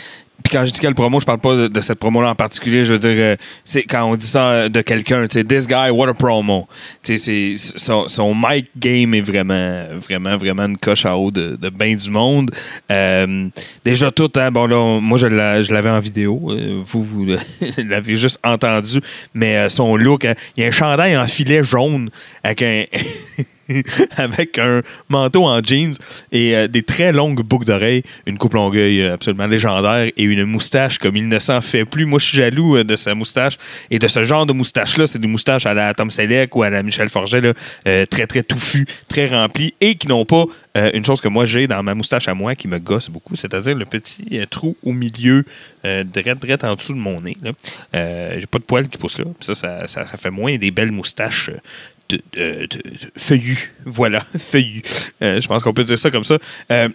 puis 0.45 0.55
quand 0.55 0.63
je 0.63 0.71
dis 0.71 0.79
quelle 0.79 0.93
promo, 0.93 1.19
je 1.19 1.25
parle 1.25 1.39
pas 1.39 1.67
de, 1.67 1.81
cette 1.81 1.97
promo-là 1.97 2.29
en 2.29 2.35
particulier. 2.35 2.85
Je 2.85 2.93
veux 2.93 2.99
dire, 2.99 3.15
euh, 3.17 3.35
c'est 3.63 3.81
quand 3.81 4.03
on 4.03 4.15
dit 4.15 4.25
ça 4.25 4.51
euh, 4.51 4.69
de 4.69 4.81
quelqu'un, 4.81 5.27
tu 5.27 5.39
sais, 5.39 5.43
this 5.43 5.67
guy, 5.67 5.89
what 5.89 6.07
a 6.07 6.13
promo. 6.13 6.67
Tu 7.01 7.17
sais, 7.17 7.55
son, 7.57 8.35
mic 8.35 8.69
game 8.77 9.15
est 9.15 9.21
vraiment, 9.21 9.85
vraiment, 9.95 10.37
vraiment 10.37 10.65
une 10.65 10.77
coche 10.77 11.05
en 11.07 11.15
haut 11.15 11.31
de, 11.31 11.57
bien 11.69 11.95
du 11.95 12.11
monde. 12.11 12.51
Euh, 12.91 13.49
déjà 13.83 14.11
tout, 14.11 14.31
hein, 14.35 14.51
bon 14.51 14.67
là, 14.67 14.99
moi 15.01 15.17
je 15.17 15.25
l'a- 15.25 15.63
je 15.63 15.73
l'avais 15.73 15.89
en 15.89 15.99
vidéo. 15.99 16.55
vous, 16.85 17.01
vous 17.01 17.25
l'avez 17.77 18.15
juste 18.15 18.39
entendu. 18.43 19.01
Mais 19.33 19.67
son 19.69 19.95
look, 19.95 20.25
hein, 20.25 20.35
il 20.55 20.61
y 20.61 20.63
a 20.63 20.67
un 20.67 20.71
chandail 20.71 21.17
en 21.17 21.25
filet 21.25 21.63
jaune 21.63 22.11
avec 22.43 22.61
un. 22.61 22.83
avec 24.17 24.59
un 24.59 24.81
manteau 25.09 25.45
en 25.45 25.61
jeans 25.61 25.93
et 26.31 26.55
euh, 26.55 26.67
des 26.67 26.83
très 26.83 27.11
longues 27.11 27.41
boucles 27.41 27.65
d'oreilles, 27.65 28.03
une 28.25 28.37
coupe 28.37 28.53
longueuil 28.53 29.01
euh, 29.01 29.13
absolument 29.13 29.47
légendaire 29.47 30.11
et 30.15 30.23
une 30.23 30.45
moustache 30.45 30.97
comme 30.97 31.15
il 31.15 31.27
ne 31.27 31.39
s'en 31.39 31.61
fait 31.61 31.85
plus. 31.85 32.05
Moi, 32.05 32.19
je 32.19 32.25
suis 32.25 32.37
jaloux 32.37 32.77
euh, 32.77 32.83
de 32.83 32.95
sa 32.95 33.15
moustache 33.15 33.57
et 33.89 33.99
de 33.99 34.07
ce 34.07 34.23
genre 34.23 34.45
de 34.45 34.53
moustache-là. 34.53 35.07
C'est 35.07 35.19
des 35.19 35.27
moustaches 35.27 35.65
à 35.65 35.73
la 35.73 35.93
Tom 35.93 36.09
Selleck 36.09 36.55
ou 36.55 36.63
à 36.63 36.69
la 36.69 36.83
Michel 36.83 37.09
Forget, 37.09 37.53
très, 37.83 38.27
très 38.27 38.43
touffues, 38.43 38.85
très 39.07 39.27
remplies 39.27 39.73
et 39.81 39.95
qui 39.95 40.07
n'ont 40.07 40.25
pas 40.25 40.45
une 40.93 41.05
chose 41.05 41.21
que 41.21 41.27
moi 41.27 41.45
j'ai 41.45 41.67
dans 41.67 41.81
ma 41.83 41.95
moustache 41.95 42.27
à 42.27 42.33
moi 42.33 42.55
qui 42.55 42.67
me 42.67 42.79
gosse 42.79 43.09
beaucoup, 43.09 43.35
c'est-à-dire 43.35 43.75
le 43.75 43.85
petit 43.85 44.39
trou 44.49 44.75
au 44.83 44.91
milieu, 44.91 45.45
direct, 45.83 46.41
direct 46.41 46.63
en 46.63 46.75
dessous 46.75 46.93
de 46.93 46.99
mon 46.99 47.21
nez. 47.21 47.37
j'ai 47.93 48.47
pas 48.49 48.59
de 48.59 48.63
poils 48.63 48.87
qui 48.87 48.97
poussent 48.97 49.19
là. 49.19 49.25
Ça, 49.39 49.55
ça, 49.55 49.87
ça, 49.87 50.05
ça 50.05 50.17
fait 50.17 50.31
moins 50.31 50.57
des 50.57 50.71
belles 50.71 50.91
moustaches. 50.91 51.51
De, 52.09 52.21
feuillues. 53.17 53.73
Voilà, 53.85 54.19
feuillues. 54.37 54.83
Euh, 55.21 55.41
je 55.41 55.47
pense 55.47 55.63
qu'on 55.63 55.73
peut 55.73 55.83
dire 55.83 55.97
ça 55.97 56.11
comme 56.11 56.23
ça. 56.23 56.37
Euh, 56.71 56.89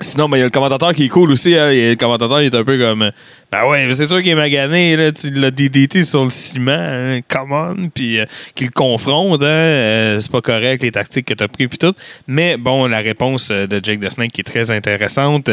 Sinon, 0.00 0.28
ben, 0.28 0.36
il 0.36 0.40
y 0.40 0.42
a 0.42 0.46
le 0.46 0.52
commentateur 0.52 0.94
qui 0.94 1.06
est 1.06 1.08
cool 1.08 1.32
aussi. 1.32 1.56
hein. 1.56 1.72
Le 1.72 1.96
commentateur 1.96 2.40
il 2.40 2.46
est 2.46 2.54
un 2.54 2.62
peu 2.62 2.78
comme 2.78 3.02
euh, 3.02 3.10
Ben 3.50 3.66
ouais, 3.66 3.88
c'est 3.92 4.06
sûr 4.06 4.18
qu'il 4.18 4.28
est 4.28 4.36
magané. 4.36 4.94
Là, 4.94 5.10
tu 5.10 5.28
l'as 5.30 5.50
DDT 5.50 6.04
sur 6.04 6.22
le 6.22 6.30
ciment. 6.30 6.70
Hein, 6.70 7.20
come 7.26 7.50
on. 7.50 7.88
Puis 7.88 8.20
euh, 8.20 8.26
qu'il 8.54 8.70
confronte. 8.70 9.42
Hein, 9.42 10.18
c'est 10.20 10.30
pas 10.30 10.40
correct 10.40 10.82
les 10.82 10.92
tactiques 10.92 11.26
que 11.26 11.34
tu 11.34 11.42
as 11.42 11.48
pris. 11.48 11.66
Puis 11.66 11.78
tout. 11.78 11.92
Mais 12.28 12.56
bon, 12.56 12.86
la 12.86 13.00
réponse 13.00 13.48
de 13.48 13.80
Jake 13.82 13.98
the 13.98 14.08
Snake 14.08 14.30
qui 14.30 14.42
est 14.42 14.44
très 14.44 14.70
intéressante. 14.70 15.50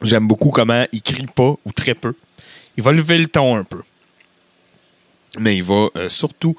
J'aime 0.00 0.28
beaucoup 0.28 0.50
comment 0.50 0.84
il 0.92 1.02
crie 1.02 1.26
pas 1.26 1.54
ou 1.64 1.72
très 1.74 1.96
peu. 1.96 2.14
Il 2.76 2.84
va 2.84 2.92
lever 2.92 3.18
le 3.18 3.26
ton 3.26 3.56
un 3.56 3.64
peu. 3.64 3.80
Mais 5.40 5.56
il 5.56 5.64
va 5.64 5.88
surtout, 6.08 6.54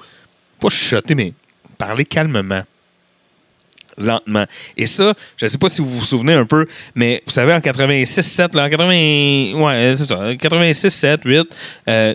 pas 0.60 0.68
chuchoter, 0.68 1.14
mais 1.14 1.32
parler 1.78 2.04
calmement 2.04 2.62
lentement. 4.00 4.46
Et 4.76 4.86
ça, 4.86 5.14
je 5.36 5.44
ne 5.44 5.48
sais 5.48 5.58
pas 5.58 5.68
si 5.68 5.82
vous 5.82 5.90
vous 5.98 6.04
souvenez 6.04 6.32
un 6.32 6.46
peu, 6.46 6.66
mais 6.94 7.22
vous 7.26 7.32
savez, 7.32 7.52
en 7.52 7.58
86-7, 7.58 8.56
là, 8.56 8.64
en 8.64 8.70
80... 8.70 9.60
Ouais, 9.60 9.94
c'est 9.96 10.04
ça. 10.04 10.32
86-7, 10.32 11.20
8, 11.24 11.56
euh, 11.88 12.14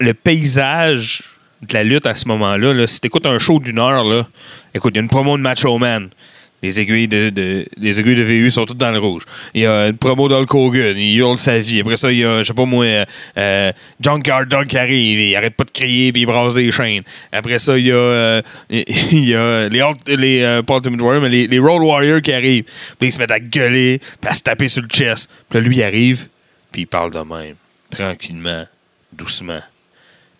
le 0.00 0.14
paysage 0.14 1.24
de 1.62 1.74
la 1.74 1.84
lutte 1.84 2.06
à 2.06 2.14
ce 2.14 2.26
moment-là, 2.28 2.72
là, 2.72 2.86
si 2.86 3.00
tu 3.00 3.08
écoutes 3.08 3.26
un 3.26 3.38
show 3.38 3.58
d'une 3.58 3.78
heure, 3.78 4.04
là, 4.04 4.26
écoute, 4.74 4.92
il 4.94 4.96
y 4.96 5.00
a 5.00 5.02
une 5.02 5.08
promo 5.08 5.36
de 5.36 5.42
Macho 5.42 5.78
Man. 5.78 6.10
Les 6.62 6.80
aiguilles 6.80 7.06
de, 7.06 7.64
les 7.76 8.00
aiguilles 8.00 8.16
de 8.16 8.22
VU 8.22 8.50
sont 8.50 8.64
toutes 8.64 8.78
dans 8.78 8.90
le 8.90 8.98
rouge. 8.98 9.22
Il 9.54 9.62
y 9.62 9.66
a 9.66 9.86
une 9.88 9.96
promo 9.96 10.28
d'Hulk 10.28 10.52
Hogan, 10.52 10.96
il 10.96 11.16
hurle 11.16 11.38
sa 11.38 11.58
vie. 11.60 11.80
Après 11.80 11.96
ça, 11.96 12.10
il 12.10 12.18
y 12.18 12.24
a, 12.24 12.38
je 12.42 12.48
sais 12.48 12.54
pas 12.54 12.64
moi, 12.64 12.84
euh, 12.84 13.04
euh, 13.36 13.72
John 14.00 14.20
Dog 14.20 14.66
qui 14.66 14.76
arrive, 14.76 15.20
il 15.20 15.36
arrête 15.36 15.54
pas 15.54 15.62
de 15.64 15.70
crier 15.70 16.12
puis 16.12 16.22
il 16.22 16.26
brasse 16.26 16.54
des 16.54 16.72
chaînes. 16.72 17.04
Après 17.30 17.60
ça, 17.60 17.78
il 17.78 17.86
y 17.86 17.92
a, 17.92 17.94
euh, 17.94 18.42
il 18.70 19.28
y 19.28 19.34
a 19.36 19.68
les, 19.68 19.78
Ult- 19.80 20.08
les 20.08 20.42
euh, 20.42 21.20
mais 21.20 21.28
les, 21.28 21.46
les 21.46 21.58
Road 21.60 21.82
Warriors 21.82 22.22
qui 22.22 22.32
arrivent. 22.32 22.64
Puis 22.98 23.08
ils 23.08 23.12
se 23.12 23.18
mettent 23.18 23.30
à 23.30 23.40
gueuler, 23.40 24.00
puis 24.20 24.28
à 24.30 24.34
se 24.34 24.42
taper 24.42 24.68
sur 24.68 24.82
le 24.82 24.88
chest. 24.88 25.30
Puis 25.48 25.60
là, 25.60 25.64
lui, 25.66 25.76
il 25.76 25.82
arrive, 25.84 26.26
puis 26.72 26.82
il 26.82 26.86
parle 26.86 27.12
de 27.12 27.18
même, 27.18 27.54
tranquillement, 27.90 28.64
doucement. 29.12 29.60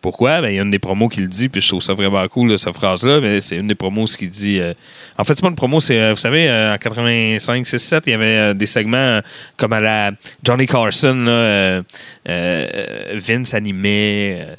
Pourquoi? 0.01 0.41
Ben, 0.41 0.51
il 0.51 0.55
y 0.57 0.59
a 0.61 0.63
une 0.63 0.71
des 0.71 0.79
promos 0.79 1.09
qui 1.09 1.21
le 1.21 1.27
dit, 1.29 1.49
puis 1.49 1.61
je 1.61 1.69
trouve 1.69 1.83
ça 1.83 1.93
vraiment 1.93 2.27
cool, 2.29 2.51
là, 2.51 2.59
cette 2.59 2.75
phrase-là. 2.75 3.21
Mais 3.21 3.41
c'est 3.41 3.57
une 3.57 3.67
des 3.67 3.75
promos 3.75 4.07
qui 4.07 4.29
dit. 4.29 4.61
euh, 4.61 4.73
En 5.19 5.25
fait, 5.25 5.35
c'est 5.35 5.43
pas 5.43 5.49
une 5.49 5.57
promo, 5.57 5.81
c'est, 5.81 6.01
euh, 6.01 6.11
vous 6.11 6.21
savez, 6.21 6.49
euh, 6.49 6.75
en 6.75 6.79
85, 6.79 7.67
6, 7.67 7.79
7, 7.79 8.05
il 8.07 8.11
y 8.11 8.13
avait 8.15 8.55
des 8.55 8.67
segments 8.67 9.21
comme 9.57 9.73
à 9.73 9.81
la 9.81 10.13
Johnny 10.45 10.67
Carson, 10.67 11.25
Vince 12.27 13.55
euh, 13.55 14.55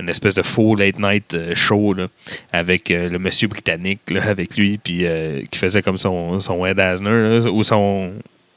une 0.00 0.08
espèce 0.08 0.34
de 0.34 0.42
faux 0.42 0.74
late 0.76 0.98
night 0.98 1.36
show 1.54 1.92
là, 1.92 2.06
avec 2.52 2.88
le 2.88 3.18
monsieur 3.18 3.48
britannique 3.48 4.00
là, 4.08 4.22
avec 4.28 4.56
lui 4.56 4.78
puis 4.78 5.06
euh, 5.06 5.42
qui 5.50 5.58
faisait 5.58 5.82
comme 5.82 5.98
son, 5.98 6.40
son 6.40 6.64
Ed 6.64 6.80
Asner 6.80 7.40
ou 7.50 7.62
son 7.62 8.14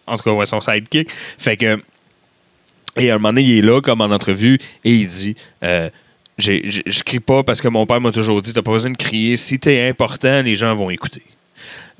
en 0.07 0.15
tout 0.15 0.23
cas 0.23 0.31
ouais, 0.31 0.45
son 0.45 0.61
sidekick 0.61 1.09
fait 1.11 1.57
que 1.57 1.81
et 2.95 3.09
à 3.09 3.15
un 3.15 3.17
moment 3.17 3.29
donné, 3.29 3.41
il 3.41 3.57
est 3.57 3.61
là, 3.63 3.81
comme 3.81 4.01
en 4.01 4.11
entrevue, 4.11 4.59
et 4.86 4.91
il 4.93 5.07
dit 5.07 5.36
Je 6.38 7.03
crie 7.03 7.19
pas 7.19 7.43
parce 7.43 7.61
que 7.61 7.67
mon 7.67 7.86
père 7.86 8.01
m'a 8.01 8.11
toujours 8.11 8.41
dit 8.41 8.53
t'as 8.53 8.61
pas 8.61 8.71
besoin 8.71 8.91
de 8.91 8.97
crier. 8.97 9.36
Si 9.38 9.59
t'es 9.59 9.88
important, 9.88 10.41
les 10.41 10.55
gens 10.55 10.73
vont 10.75 10.89
écouter. 10.89 11.23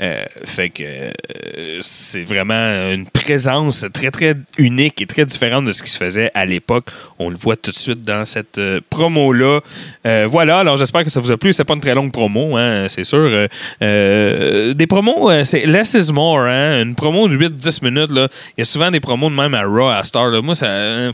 Euh, 0.02 0.24
fait 0.44 0.70
que 0.70 0.84
euh, 0.84 1.78
c'est 1.82 2.24
vraiment 2.24 2.92
une 2.92 3.08
présence 3.08 3.86
très 3.94 4.10
très 4.10 4.36
unique 4.58 5.00
et 5.02 5.06
très 5.06 5.24
différente 5.24 5.66
de 5.66 5.72
ce 5.72 5.84
qui 5.84 5.92
se 5.92 5.98
faisait 5.98 6.32
à 6.34 6.46
l'époque. 6.46 6.88
On 7.20 7.30
le 7.30 7.36
voit 7.36 7.56
tout 7.56 7.70
de 7.70 7.76
suite 7.76 8.04
dans 8.04 8.26
cette 8.26 8.58
euh, 8.58 8.82
promo-là. 8.90 9.60
Euh, 10.08 10.28
voilà, 10.28 10.60
alors 10.60 10.78
j'espère 10.78 11.04
que 11.04 11.12
ça 11.12 11.20
vous 11.20 11.30
a 11.30 11.38
plu. 11.38 11.54
C'est 11.54 11.64
pas 11.64 11.76
une 11.76 11.80
très 11.80 11.94
longue 11.94 12.12
promo, 12.12 12.58
hein, 12.58 12.88
c'est 12.90 13.04
sûr. 13.04 13.48
Des 13.80 14.88
promos, 14.88 15.30
c'est 15.44 15.66
less 15.68 15.94
is 15.94 16.12
more. 16.12 16.42
Hein? 16.42 16.82
Une 16.82 16.96
promo 16.96 17.28
de 17.28 17.38
8-10 17.38 17.86
minutes, 17.86 18.12
là. 18.12 18.28
il 18.58 18.62
y 18.62 18.64
a 18.64 18.66
souvent 18.66 18.90
des 18.90 19.00
promos 19.00 19.30
de 19.30 19.36
même 19.36 19.54
à 19.54 19.64
Raw, 19.64 19.90
à 19.90 20.04
Star. 20.04 20.30
Là. 20.30 20.42
Moi, 20.42 20.56
ça. 20.56 21.12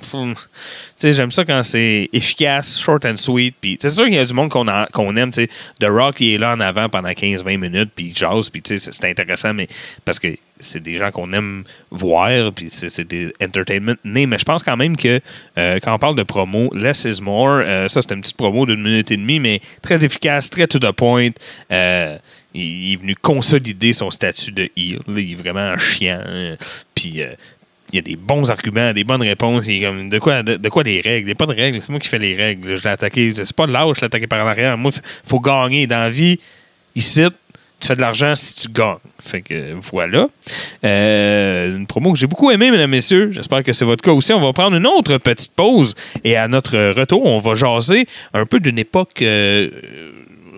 J'aime 1.01 1.31
ça 1.31 1.45
quand 1.45 1.63
c'est 1.63 2.09
efficace, 2.13 2.79
short 2.79 3.05
and 3.05 3.17
sweet. 3.17 3.55
Puis 3.59 3.77
c'est 3.79 3.89
sûr 3.89 4.05
qu'il 4.05 4.15
y 4.15 4.19
a 4.19 4.25
du 4.25 4.33
monde 4.33 4.49
qu'on 4.49 4.65
qu'on 4.93 5.15
aime. 5.15 5.31
sais. 5.33 5.47
The 5.79 5.85
Rock, 5.85 6.19
il 6.21 6.33
est 6.33 6.37
là 6.37 6.53
en 6.53 6.59
avant 6.59 6.89
pendant 6.89 7.09
15-20 7.09 7.57
minutes, 7.57 7.91
puis 7.95 8.07
il 8.07 8.15
jase, 8.15 8.49
puis 8.49 8.61
c'est 8.65 9.05
intéressant, 9.05 9.53
mais 9.53 9.67
parce 10.05 10.19
que 10.19 10.27
c'est 10.61 10.83
des 10.83 10.97
gens 10.97 11.09
qu'on 11.09 11.31
aime 11.31 11.63
voir, 11.89 12.51
puis 12.53 12.67
c'est 12.69 13.07
des 13.07 13.33
entertainment 13.41 13.95
nés. 14.03 14.25
Mais 14.25 14.37
je 14.37 14.43
pense 14.43 14.61
quand 14.61 14.75
même 14.75 14.97
que 14.97 15.21
euh, 15.57 15.79
quand 15.81 15.95
on 15.95 15.99
parle 15.99 16.15
de 16.15 16.23
promo, 16.23 16.69
less 16.73 17.05
is 17.05 17.21
more. 17.21 17.61
euh, 17.65 17.87
ça, 17.87 18.01
c'était 18.01 18.15
une 18.15 18.21
petite 18.21 18.35
promo 18.37 18.65
d'une 18.65 18.81
minute 18.81 19.09
et 19.11 19.17
demie, 19.17 19.39
mais 19.39 19.61
très 19.81 20.03
efficace, 20.03 20.49
très 20.49 20.67
to 20.67 20.79
the 20.79 20.91
point. 20.91 21.29
Euh, 21.71 22.17
il, 22.53 22.61
il 22.61 22.93
est 22.93 22.95
venu 22.97 23.15
consolider 23.15 23.93
son 23.93 24.11
statut 24.11 24.51
de 24.51 24.69
heel. 24.75 24.99
là. 25.07 25.19
il 25.21 25.31
est 25.31 25.35
vraiment 25.35 25.77
chiant. 25.77 26.21
hein. 26.27 26.55
Puis. 26.93 27.21
Il 27.91 27.95
y 27.95 27.99
a 27.99 28.01
des 28.01 28.15
bons 28.15 28.49
arguments, 28.51 28.93
des 28.93 29.03
bonnes 29.03 29.21
réponses. 29.21 29.67
Il 29.67 29.83
est 29.83 29.87
comme, 29.87 30.09
de 30.09 30.19
quoi, 30.19 30.43
de, 30.43 30.69
quoi 30.69 30.83
les 30.83 31.01
règles? 31.01 31.23
Il 31.23 31.25
n'y 31.25 31.31
a 31.31 31.35
pas 31.35 31.45
de 31.45 31.53
règles. 31.53 31.81
C'est 31.81 31.89
moi 31.89 31.99
qui 31.99 32.07
fais 32.07 32.19
les 32.19 32.35
règles. 32.35 32.75
Je 32.75 32.83
l'ai 32.83 32.89
attaqué. 32.89 33.31
C'est 33.33 33.53
pas 33.53 33.67
de 33.67 33.71
l'âge, 33.71 33.95
je 33.95 34.01
l'ai 34.01 34.05
attaqué 34.05 34.27
par 34.27 34.43
en 34.43 34.47
arrière. 34.47 34.77
Moi, 34.77 34.91
faut 35.25 35.39
gagner. 35.39 35.87
Dans 35.87 35.97
la 35.97 36.09
vie, 36.09 36.39
ici, 36.95 37.23
tu 37.79 37.87
fais 37.87 37.95
de 37.95 38.01
l'argent 38.01 38.35
si 38.35 38.67
tu 38.67 38.73
gagnes. 38.73 38.97
Fait 39.19 39.41
que 39.41 39.73
voilà. 39.73 40.27
Euh, 40.83 41.77
une 41.77 41.87
promo 41.87 42.13
que 42.13 42.19
j'ai 42.19 42.27
beaucoup 42.27 42.51
aimée, 42.51 42.71
mesdames, 42.71 42.89
messieurs. 42.89 43.31
J'espère 43.31 43.63
que 43.63 43.73
c'est 43.73 43.85
votre 43.85 44.03
cas 44.03 44.11
aussi. 44.11 44.33
On 44.33 44.41
va 44.41 44.53
prendre 44.53 44.75
une 44.75 44.87
autre 44.87 45.17
petite 45.17 45.55
pause. 45.55 45.95
Et 46.23 46.35
à 46.35 46.47
notre 46.47 46.93
retour, 46.93 47.25
on 47.25 47.39
va 47.39 47.55
jaser 47.55 48.05
un 48.33 48.45
peu 48.45 48.59
d'une 48.59 48.79
époque. 48.79 49.21
euh, 49.21 49.69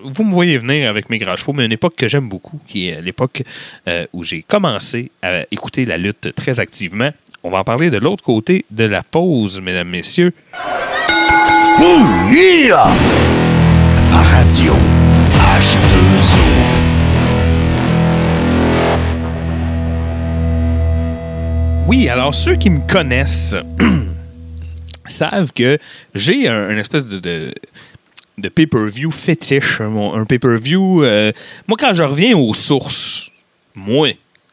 vous 0.03 0.23
me 0.23 0.31
voyez 0.31 0.57
venir 0.57 0.89
avec 0.89 1.09
mes 1.09 1.17
grands 1.17 1.35
chevaux, 1.35 1.53
mais 1.53 1.65
une 1.65 1.71
époque 1.71 1.95
que 1.95 2.07
j'aime 2.07 2.29
beaucoup, 2.29 2.59
qui 2.67 2.87
est 2.87 3.01
l'époque 3.01 3.43
euh, 3.87 4.05
où 4.13 4.23
j'ai 4.23 4.41
commencé 4.41 5.11
à 5.21 5.43
écouter 5.51 5.85
la 5.85 5.97
lutte 5.97 6.33
très 6.35 6.59
activement. 6.59 7.11
On 7.43 7.49
va 7.49 7.59
en 7.59 7.63
parler 7.63 7.89
de 7.89 7.97
l'autre 7.97 8.23
côté 8.23 8.65
de 8.69 8.83
la 8.83 9.01
pause, 9.01 9.61
mesdames, 9.61 9.89
messieurs. 9.89 10.33
Ouh, 11.79 12.31
yeah! 12.33 12.87
À 14.13 14.21
radio 14.21 14.73
H2O. 15.37 16.41
Oui, 21.87 22.07
alors 22.09 22.33
ceux 22.33 22.55
qui 22.55 22.69
me 22.69 22.79
connaissent 22.87 23.55
savent 25.05 25.51
que 25.53 25.77
j'ai 26.13 26.47
un, 26.47 26.69
une 26.69 26.77
espèce 26.77 27.07
de, 27.07 27.19
de, 27.19 27.51
de 28.37 28.49
pay-per-view 28.49 29.11
fétiche. 29.11 29.81
Un, 29.81 29.95
un 30.13 30.25
pay-per-view. 30.25 31.03
euh, 31.03 31.31
moi, 31.67 31.77
quand 31.79 31.93
je 31.93 32.03
reviens 32.03 32.37
aux 32.37 32.53
sources, 32.53 33.31
moi, 33.75 34.09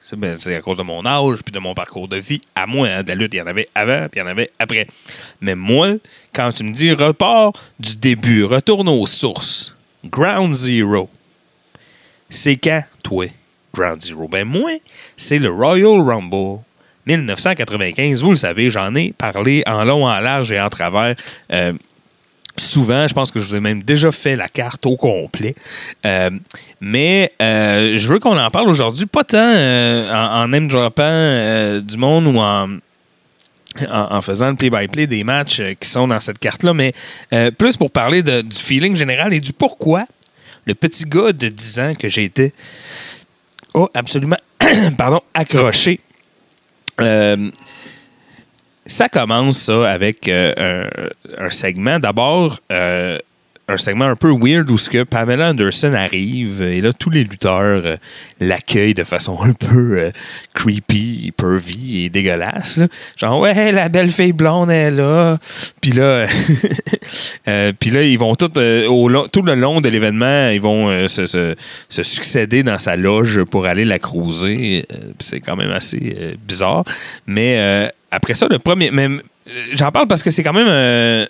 c'est 0.09 0.19
ben, 0.19 0.37
c'est 0.39 0.55
à 0.55 0.61
cause 0.61 0.79
de 0.79 0.83
mon 0.83 1.05
âge 1.05 1.41
puis 1.45 1.53
de 1.53 1.59
mon 1.59 1.75
parcours 1.75 2.09
de 2.09 2.17
vie. 2.17 2.41
À 2.55 2.67
moi, 2.67 2.89
hein, 2.89 3.03
de 3.03 3.09
la 3.09 3.15
lutte, 3.15 3.35
il 3.35 3.37
y 3.37 3.43
en 3.43 3.47
avait 3.47 3.69
avant 3.75 4.09
puis 4.09 4.21
il 4.21 4.25
y 4.25 4.27
en 4.27 4.27
avait 4.27 4.51
après. 4.59 4.87
Mais 5.43 5.55
moi, 5.55 5.89
quand 6.33 6.51
tu 6.51 6.65
me 6.65 6.73
dis 6.73 6.93
repart 6.93 7.55
du 7.79 7.95
début, 7.97 8.45
retourne 8.45 8.89
aux 8.89 9.07
sources, 9.07 9.77
Ground 10.07 10.55
Zero, 10.55 11.11
c'est 12.31 12.57
quand, 12.57 12.83
toi, 13.03 13.27
Ground 13.75 14.01
Zero? 14.01 14.29
Ben, 14.29 14.45
moi, 14.45 14.71
c'est 15.15 15.39
le 15.39 15.51
Royal 15.51 16.01
Rumble 16.01 16.63
1995. 17.05 18.23
Vous 18.23 18.31
le 18.31 18.37
savez, 18.37 18.71
j'en 18.71 18.95
ai 18.95 19.13
parlé 19.13 19.63
en 19.67 19.85
long, 19.85 20.07
en 20.07 20.21
large 20.21 20.53
et 20.53 20.61
en 20.61 20.71
travers. 20.71 21.17
euh, 21.53 21.75
souvent, 22.59 23.07
je 23.09 23.15
pense 23.15 23.31
que 23.31 23.41
je 23.41 23.47
vous 23.47 23.57
ai 23.57 23.61
même 23.61 23.83
déjà 23.83 24.13
fait 24.13 24.37
la 24.37 24.49
carte 24.49 24.87
au 24.87 24.97
complet. 24.97 25.55
Euh, 26.07 26.31
mais 26.81 27.33
euh, 27.41 27.97
je 27.97 28.09
veux 28.09 28.19
qu'on 28.19 28.39
en 28.39 28.51
parle 28.51 28.69
aujourd'hui, 28.69 29.07
pas 29.07 29.25
tant 29.25 29.39
euh, 29.39 30.13
en, 30.13 30.43
en 30.43 30.49
name 30.49 30.69
droppant 30.69 31.81
du 31.81 31.97
monde 31.97 32.27
ou 32.27 32.39
en, 32.39 34.21
faisant 34.21 34.51
le 34.51 34.57
play-by-play 34.57 35.07
des 35.07 35.25
matchs 35.25 35.63
qui 35.81 35.89
sont 35.89 36.09
dans 36.09 36.21
cette 36.21 36.39
carte-là, 36.39 36.75
mais 36.75 36.93
plus 37.59 37.77
pour 37.77 37.91
parler 37.91 38.23
du 38.23 38.57
feeling 38.57 38.97
général 38.97 39.33
et 39.33 39.41
du 39.41 39.53
pourquoi 39.53 40.05
le 40.67 40.75
petit 40.75 41.05
gars 41.05 41.33
de 41.33 41.49
10 41.49 41.81
ans 41.81 41.93
que 41.95 42.09
j'ai 42.09 42.25
été 42.25 42.53
absolument 43.95 44.37
pardon, 44.99 45.21
accroché. 45.33 46.01
Ça 48.91 49.11
commence 49.11 49.59
ça 49.59 49.91
avec 49.91 50.29
euh, 50.29 50.89
un, 51.39 51.45
un 51.45 51.51
segment. 51.51 51.99
D'abord, 51.99 52.59
euh, 52.73 53.19
un 53.69 53.77
segment 53.77 54.07
un 54.07 54.17
peu 54.17 54.31
weird 54.33 54.71
où 54.71 54.79
ce 54.79 54.89
que 54.89 55.03
Pamela 55.03 55.51
Anderson 55.51 55.93
arrive 55.93 56.63
et 56.63 56.81
là 56.81 56.91
tous 56.93 57.11
les 57.11 57.23
lutteurs 57.23 57.83
euh, 57.85 57.97
l'accueillent 58.41 58.95
de 58.95 59.05
façon 59.05 59.39
un 59.43 59.53
peu 59.53 59.99
euh, 59.99 60.11
creepy, 60.55 61.33
pervy 61.37 62.05
et 62.05 62.11
dégueulasse. 62.11 62.81
Genre 63.19 63.39
ouais 63.41 63.73
la 63.73 63.91
belle 63.91 64.09
fille 64.09 64.33
blonde 64.33 64.71
est 64.71 64.91
là. 64.91 65.37
Puis 65.83 65.93
là, 65.93 66.25
euh, 67.49 67.73
là 67.91 68.03
ils 68.03 68.19
vont 68.19 68.35
tout 68.35 69.43
le 69.43 69.55
long 69.55 69.81
de 69.83 69.89
l'événement 69.91 70.49
ils 70.49 70.61
vont 70.61 71.07
se, 71.07 71.27
se- 71.27 71.55
succéder 72.03 72.63
dans 72.63 72.79
sa 72.79 72.97
loge 72.97 73.45
pour 73.45 73.67
aller 73.67 73.85
la 73.85 73.99
puis 74.87 74.87
c'est 75.19 75.41
quand 75.41 75.57
même 75.57 75.71
assez 75.71 76.37
bizarre. 76.47 76.85
Mais 77.27 77.91
après 78.11 78.35
ça 78.35 78.47
le 78.51 78.59
premier, 78.59 78.91
même 78.91 79.21
j'en 79.75 79.93
parle 79.93 80.07
parce 80.09 80.23
que 80.23 80.31
c'est 80.31 80.43
quand 80.43 80.55
même 80.55 81.27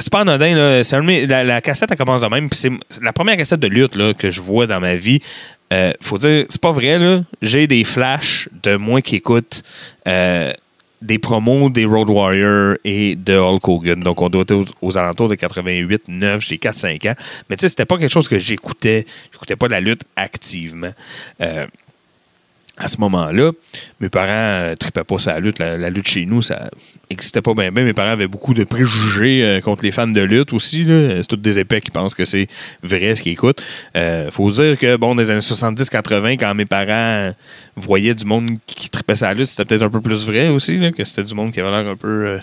c'est 0.00 0.12
pas 0.12 0.20
anodin, 0.20 0.54
là. 0.54 0.82
De 0.82 1.46
la, 1.46 1.60
cassette, 1.60 1.90
elle 1.90 1.96
commence 1.96 2.20
de 2.20 2.26
même. 2.26 2.48
C'est 2.52 2.70
la 3.02 3.12
première 3.12 3.36
cassette 3.36 3.60
de 3.60 3.68
lutte 3.68 3.96
que 4.16 4.30
je 4.30 4.40
vois 4.40 4.66
dans 4.66 4.80
ma 4.80 4.96
vie. 4.96 5.20
euh, 5.72 5.92
faut 6.00 6.18
dire, 6.18 6.46
c'est 6.48 6.60
pas 6.60 6.72
vrai, 6.72 6.98
là. 6.98 7.22
J'ai 7.42 7.66
des 7.66 7.84
flashs 7.84 8.48
de 8.62 8.76
moi 8.76 9.02
qui 9.02 9.16
écoute 9.16 9.62
euh, 10.08 10.52
des 11.02 11.18
promos 11.18 11.70
des 11.70 11.84
Road 11.84 12.10
Warriors 12.10 12.76
et 12.84 13.16
de 13.16 13.36
Hulk 13.36 13.68
Hogan. 13.68 14.00
Donc, 14.00 14.20
on 14.22 14.28
doit 14.28 14.42
être 14.42 14.64
aux, 14.80 14.98
alentours 14.98 15.28
de 15.28 15.34
88, 15.34 16.08
9, 16.08 16.44
j'ai 16.44 16.56
4-5 16.56 17.10
ans. 17.10 17.14
Mais 17.48 17.56
tu 17.56 17.62
sais, 17.62 17.68
c'était 17.68 17.86
pas 17.86 17.98
quelque 17.98 18.12
chose 18.12 18.28
que 18.28 18.38
j'écoutais. 18.38 19.06
J'écoutais 19.32 19.56
pas 19.56 19.68
la 19.68 19.80
lutte 19.80 20.02
activement. 20.16 20.92
Euh, 21.40 21.66
à 22.80 22.88
ce 22.88 22.98
moment-là, 22.98 23.52
mes 24.00 24.08
parents 24.08 24.70
ne 24.70 24.74
tripaient 24.74 25.04
pas 25.04 25.16
la 25.26 25.38
lutte. 25.38 25.58
La, 25.58 25.90
lutte 25.90 26.08
chez 26.08 26.24
nous, 26.24 26.40
ça 26.40 26.70
n'existait 27.10 27.42
pas 27.42 27.52
bien. 27.52 27.70
Mes 27.70 27.92
parents 27.92 28.12
avaient 28.12 28.26
beaucoup 28.26 28.54
de 28.54 28.64
préjugés 28.64 29.44
euh, 29.44 29.60
contre 29.60 29.84
les 29.84 29.90
fans 29.90 30.06
de 30.06 30.20
lutte 30.22 30.54
aussi. 30.54 30.86
C'est 30.86 31.26
tous 31.28 31.36
des 31.36 31.58
épais 31.58 31.82
qui 31.82 31.90
pensent 31.90 32.14
que 32.14 32.24
c'est 32.24 32.48
vrai 32.82 33.14
ce 33.14 33.22
qu'ils 33.22 33.32
écoutent. 33.32 33.62
Euh, 33.96 34.30
faut 34.30 34.50
dire 34.50 34.78
que, 34.78 34.96
bon, 34.96 35.14
dans 35.14 35.20
les 35.20 35.30
années 35.30 35.40
70-80, 35.40 36.38
quand 36.38 36.54
mes 36.54 36.64
parents 36.64 37.32
voyaient 37.76 38.14
du 38.14 38.24
monde 38.24 38.52
qui 38.66 38.88
tripait 38.88 39.14
sur 39.14 39.26
la 39.26 39.34
lutte, 39.34 39.46
c'était 39.46 39.66
peut-être 39.66 39.82
un 39.82 39.90
peu 39.90 40.00
plus 40.00 40.26
vrai 40.26 40.48
aussi, 40.48 40.78
là, 40.78 40.90
que 40.90 41.04
c'était 41.04 41.24
du 41.24 41.34
monde 41.34 41.52
qui 41.52 41.60
avait 41.60 41.70
l'air 41.70 41.92
un 41.92 41.96
peu... 41.96 42.38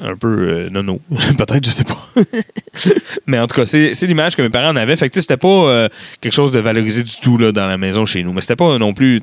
un 0.00 0.16
peu 0.16 0.28
euh, 0.28 0.70
nono. 0.70 1.00
Peut-être, 1.38 1.64
je 1.64 1.70
sais 1.70 1.84
pas. 1.84 1.98
Mais 3.26 3.38
en 3.38 3.46
tout 3.46 3.56
cas, 3.56 3.66
c'est 3.66 4.02
l'image 4.02 4.36
que 4.36 4.42
mes 4.42 4.50
parents 4.50 4.70
en 4.70 4.76
avaient. 4.76 4.96
Fait 4.96 5.08
que 5.08 5.20
c'était 5.20 5.36
pas 5.36 5.48
euh, 5.48 5.88
quelque 6.20 6.32
chose 6.32 6.52
de 6.52 6.58
valorisé 6.58 7.02
du 7.02 7.16
tout 7.20 7.36
là, 7.36 7.52
dans 7.52 7.66
la 7.66 7.78
maison 7.78 8.06
chez 8.06 8.22
nous. 8.22 8.32
Mais 8.32 8.40
c'était 8.40 8.56
pas 8.56 8.78
non 8.78 8.94
plus. 8.94 9.20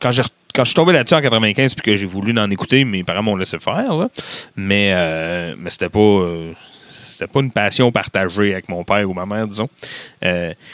Quand 0.00 0.12
j'ai 0.12 0.22
quand 0.54 0.64
je 0.64 0.70
suis 0.70 0.74
tombé 0.74 0.92
là-dessus 0.92 1.14
en 1.14 1.20
95 1.20 1.74
puis 1.74 1.82
que 1.82 1.96
j'ai 1.96 2.06
voulu 2.06 2.36
en 2.36 2.50
écouter, 2.50 2.84
mes 2.84 3.04
parents 3.04 3.22
m'ont 3.22 3.36
laissé 3.36 3.58
faire. 3.60 3.94
Là. 3.94 4.08
Mais, 4.56 4.90
euh, 4.92 5.54
mais 5.58 5.70
c'était 5.70 5.88
pas. 5.90 6.00
euh, 6.00 6.52
c'était 6.90 7.28
pas 7.28 7.40
une 7.40 7.52
passion 7.52 7.92
partagée 7.92 8.52
avec 8.54 8.68
mon 8.68 8.82
père 8.82 9.08
ou 9.08 9.14
ma 9.14 9.24
mère, 9.24 9.46
disons. 9.46 9.68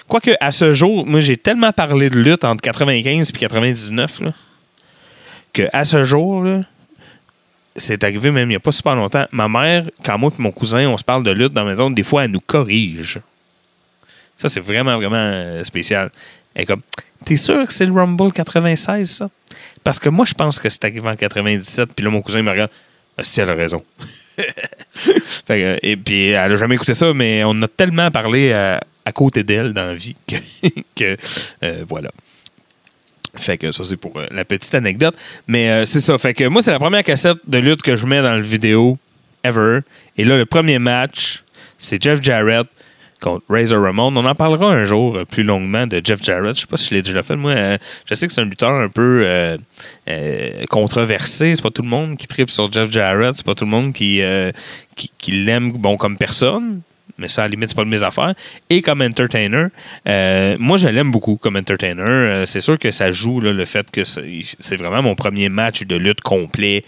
Quoique, 0.08 0.30
à 0.40 0.52
ce 0.52 0.72
jour, 0.72 1.04
moi, 1.06 1.20
j'ai 1.20 1.36
tellement 1.36 1.72
parlé 1.72 2.08
de 2.08 2.16
lutte 2.16 2.44
entre 2.44 2.62
95 2.62 3.28
et 3.28 3.32
99 3.32 4.20
là, 4.20 4.32
que 5.52 5.68
à 5.72 5.84
ce 5.84 6.02
jour, 6.04 6.42
là, 6.42 6.62
c'est 7.76 8.04
arrivé 8.04 8.30
même 8.30 8.48
il 8.48 8.52
n'y 8.52 8.56
a 8.56 8.60
pas 8.60 8.72
super 8.72 8.94
longtemps. 8.94 9.26
Ma 9.32 9.48
mère, 9.48 9.84
quand 10.04 10.18
moi 10.18 10.30
et 10.36 10.42
mon 10.42 10.52
cousin, 10.52 10.86
on 10.88 10.96
se 10.96 11.04
parle 11.04 11.22
de 11.24 11.30
lutte 11.30 11.52
dans 11.52 11.64
la 11.64 11.70
maison, 11.70 11.90
des 11.90 12.02
fois, 12.02 12.24
elle 12.24 12.30
nous 12.30 12.40
corrige. 12.40 13.20
Ça, 14.36 14.48
c'est 14.48 14.60
vraiment, 14.60 14.96
vraiment 14.96 15.16
euh, 15.16 15.64
spécial. 15.64 16.10
Elle 16.54 16.62
est 16.62 16.66
comme, 16.66 16.82
t'es 17.24 17.36
sûr 17.36 17.66
que 17.66 17.72
c'est 17.72 17.86
le 17.86 17.92
Rumble 17.92 18.32
96, 18.32 19.10
ça? 19.10 19.30
Parce 19.82 19.98
que 19.98 20.08
moi, 20.08 20.24
je 20.24 20.34
pense 20.34 20.58
que 20.58 20.68
c'est 20.68 20.84
arrivé 20.84 21.08
en 21.08 21.16
97, 21.16 21.90
puis 21.94 22.04
là, 22.04 22.10
mon 22.10 22.22
cousin 22.22 22.38
il 22.38 22.44
me 22.44 22.50
regarde. 22.50 22.70
Ah, 23.16 23.22
si, 23.22 23.40
elle 23.40 23.50
a 23.50 23.54
raison. 23.54 23.84
Fait 25.46 25.60
que, 25.60 25.78
et 25.82 25.96
puis, 25.96 26.28
elle 26.28 26.52
a 26.52 26.56
jamais 26.56 26.74
écouté 26.74 26.94
ça, 26.94 27.14
mais 27.14 27.44
on 27.44 27.60
a 27.62 27.68
tellement 27.68 28.10
parlé 28.10 28.52
à, 28.52 28.80
côté 29.12 29.44
d'elle 29.44 29.72
dans 29.72 29.84
la 29.84 29.94
vie 29.94 30.16
que, 30.26 30.34
que, 30.96 31.16
euh, 31.62 31.84
voilà. 31.88 32.10
Fait 33.36 33.58
que 33.58 33.72
ça, 33.72 33.84
c'est 33.84 33.96
pour 33.96 34.16
euh, 34.18 34.26
la 34.30 34.44
petite 34.44 34.74
anecdote. 34.74 35.16
Mais 35.46 35.70
euh, 35.70 35.86
c'est 35.86 36.00
ça. 36.00 36.16
Fait 36.18 36.34
que 36.34 36.44
moi, 36.44 36.62
c'est 36.62 36.70
la 36.70 36.78
première 36.78 37.04
cassette 37.04 37.38
de 37.46 37.58
lutte 37.58 37.82
que 37.82 37.96
je 37.96 38.06
mets 38.06 38.22
dans 38.22 38.36
le 38.36 38.42
vidéo 38.42 38.98
ever. 39.42 39.80
Et 40.16 40.24
là, 40.24 40.36
le 40.36 40.46
premier 40.46 40.78
match, 40.78 41.44
c'est 41.78 42.02
Jeff 42.02 42.22
Jarrett 42.22 42.66
contre 43.20 43.44
Razor 43.48 43.82
Ramon. 43.82 44.16
On 44.16 44.24
en 44.24 44.34
parlera 44.34 44.72
un 44.72 44.84
jour 44.84 45.16
euh, 45.16 45.24
plus 45.24 45.42
longuement 45.42 45.86
de 45.86 46.00
Jeff 46.02 46.22
Jarrett. 46.22 46.54
Je 46.54 46.60
sais 46.62 46.66
pas 46.66 46.76
si 46.76 46.90
je 46.90 46.94
l'ai 46.94 47.02
déjà 47.02 47.22
fait. 47.22 47.36
Moi, 47.36 47.54
je 48.06 48.14
sais 48.14 48.26
que 48.26 48.32
c'est 48.32 48.40
un 48.40 48.44
lutteur 48.44 48.70
un 48.70 48.88
peu 48.88 49.24
euh, 49.26 49.56
controversé. 50.70 51.54
C'est 51.54 51.62
pas 51.62 51.70
tout 51.70 51.82
le 51.82 51.88
monde 51.88 52.16
qui 52.16 52.28
tripe 52.28 52.50
sur 52.50 52.70
Jeff 52.72 52.90
Jarrett. 52.90 53.34
C'est 53.34 53.46
pas 53.46 53.54
tout 53.54 53.64
le 53.64 53.70
monde 53.70 53.92
qui, 53.92 54.20
qui, 54.94 55.10
qui 55.18 55.32
l'aime 55.32 55.72
bon, 55.72 55.96
comme 55.96 56.16
personne. 56.16 56.82
Mais 57.18 57.28
ça, 57.28 57.42
à 57.42 57.44
la 57.46 57.50
limite, 57.50 57.68
c'est 57.68 57.76
pas 57.76 57.84
de 57.84 57.90
mes 57.90 58.02
affaires. 58.02 58.34
Et 58.70 58.82
comme 58.82 59.02
entertainer, 59.02 59.66
euh, 60.08 60.56
moi, 60.58 60.76
je 60.76 60.88
l'aime 60.88 61.10
beaucoup 61.10 61.36
comme 61.36 61.56
entertainer. 61.56 62.02
Euh, 62.02 62.46
c'est 62.46 62.60
sûr 62.60 62.78
que 62.78 62.90
ça 62.90 63.12
joue 63.12 63.40
le 63.40 63.64
fait 63.64 63.90
que 63.90 64.02
c'est 64.04 64.76
vraiment 64.76 65.02
mon 65.02 65.14
premier 65.14 65.48
match 65.48 65.82
de 65.82 65.96
lutte 65.96 66.20
complet 66.20 66.84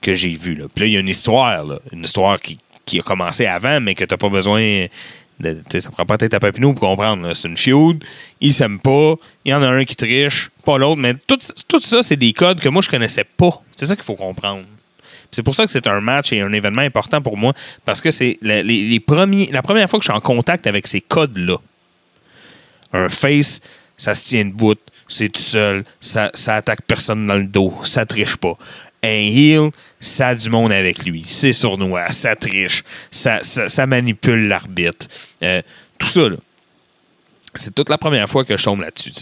que 0.00 0.14
j'ai 0.14 0.34
vu. 0.36 0.54
Là. 0.54 0.66
Puis 0.72 0.82
là, 0.82 0.86
il 0.86 0.92
y 0.92 0.96
a 0.96 1.00
une 1.00 1.08
histoire, 1.08 1.64
une 1.92 2.04
histoire 2.04 2.38
qui, 2.38 2.58
qui 2.84 3.00
a 3.00 3.02
commencé 3.02 3.46
avant, 3.46 3.80
mais 3.80 3.94
que 3.94 4.04
t'as 4.04 4.16
pas 4.16 4.28
besoin. 4.28 4.86
De, 5.40 5.60
ça 5.80 5.90
prend 5.90 6.06
pas 6.06 6.16
tête 6.16 6.32
à 6.34 6.38
papineau 6.38 6.72
pour 6.74 6.88
comprendre. 6.88 7.34
C'est 7.34 7.48
une 7.48 7.56
feud, 7.56 8.04
ils 8.40 8.54
s'aiment 8.54 8.78
pas, 8.78 9.16
il 9.44 9.50
y 9.50 9.54
en 9.54 9.62
a 9.62 9.66
un 9.66 9.84
qui 9.84 9.96
triche, 9.96 10.50
pas 10.64 10.78
l'autre, 10.78 11.00
mais 11.00 11.14
tout, 11.26 11.38
tout 11.66 11.80
ça, 11.80 12.04
c'est 12.04 12.16
des 12.16 12.32
codes 12.32 12.60
que 12.60 12.68
moi, 12.68 12.82
je 12.82 12.88
connaissais 12.88 13.24
pas. 13.24 13.60
C'est 13.74 13.86
ça 13.86 13.96
qu'il 13.96 14.04
faut 14.04 14.14
comprendre. 14.14 14.62
C'est 15.34 15.42
pour 15.42 15.54
ça 15.54 15.64
que 15.66 15.70
c'est 15.72 15.86
un 15.86 16.00
match 16.00 16.32
et 16.32 16.40
un 16.40 16.52
événement 16.52 16.82
important 16.82 17.20
pour 17.20 17.36
moi, 17.36 17.52
parce 17.84 18.00
que 18.00 18.10
c'est 18.10 18.38
la- 18.40 18.62
les, 18.62 19.00
premiers, 19.00 19.48
la 19.52 19.62
première 19.62 19.90
fois 19.90 19.98
que 19.98 20.04
je 20.04 20.10
suis 20.10 20.16
en 20.16 20.20
contact 20.20 20.66
avec 20.66 20.86
ces 20.86 21.00
codes-là. 21.00 21.56
Un 22.92 23.08
face, 23.08 23.60
ça 23.96 24.14
se 24.14 24.28
tient 24.28 24.44
debout, 24.44 24.76
c'est 25.08 25.28
tout 25.28 25.40
seul, 25.40 25.84
ça, 26.00 26.30
ça 26.34 26.56
attaque 26.56 26.82
personne 26.86 27.26
dans 27.26 27.34
le 27.34 27.44
dos, 27.44 27.74
ça 27.82 28.06
triche 28.06 28.36
pas. 28.36 28.56
Un 29.02 29.08
heel, 29.08 29.70
ça 30.00 30.28
a 30.28 30.34
du 30.34 30.48
monde 30.48 30.72
avec 30.72 31.04
lui, 31.04 31.24
c'est 31.26 31.52
sournois, 31.52 32.10
ça 32.12 32.36
triche, 32.36 32.84
ça, 33.10 33.40
ça, 33.42 33.86
manipule 33.86 34.48
l'arbitre. 34.48 35.06
Euh, 35.42 35.60
tout 35.98 36.06
ça, 36.08 36.28
là. 36.28 36.36
C'est 37.56 37.72
toute 37.72 37.88
la 37.88 37.98
première 37.98 38.28
fois 38.28 38.44
que 38.44 38.56
je 38.56 38.64
tombe 38.64 38.80
là-dessus. 38.80 39.12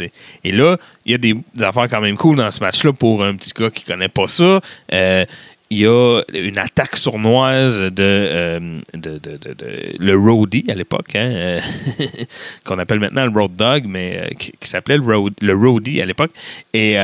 Et 0.43 0.53
là, 0.53 0.79
il 1.05 1.13
y 1.13 1.15
a 1.15 1.19
des, 1.19 1.35
des 1.55 1.63
affaires 1.65 1.87
quand 1.91 2.01
même 2.01 2.17
cool 2.17 2.37
dans 2.39 2.51
ce 2.51 2.61
match-là 2.61 2.95
pour 2.95 3.23
un 3.23 3.37
petit 3.37 3.53
gars 3.53 3.71
qui 3.71 3.85
connaît 3.85 4.09
pas 4.09 4.27
ça. 4.27 4.59
Euh, 4.91 5.27
il 5.73 5.79
y 5.79 5.87
a 5.87 6.21
une 6.35 6.59
attaque 6.59 6.97
sournoise 6.97 7.81
de, 7.81 7.93
euh, 7.99 8.79
le 9.99 10.17
roadie 10.17 10.67
à 10.69 10.75
l'époque, 10.75 11.15
hein, 11.15 11.31
euh, 11.33 11.61
qu'on 12.67 12.79
appelle 12.79 13.01
maintenant 13.01 13.25
le 13.25 13.31
road 13.31 13.57
dog, 13.57 13.85
mais 13.87 14.19
euh, 14.19 14.29
qui, 14.39 14.53
s'appelait 14.61 14.99
le, 14.99 15.17
road, 15.17 15.33
le 15.41 15.55
roadie 15.55 16.03
à 16.03 16.07
l'époque. 16.07 16.31
Et 16.75 16.97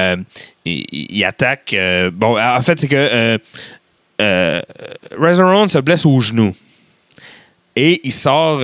il, 0.66 1.24
attaque. 1.24 1.74
bon, 2.12 2.38
en 2.38 2.62
fait, 2.62 2.78
c'est 2.78 2.88
que 2.88 3.38
Razor 5.18 5.70
se 5.70 5.78
blesse 5.78 6.04
au 6.04 6.20
genou. 6.20 6.54
Et 7.74 8.00
il 8.04 8.12
sort 8.12 8.60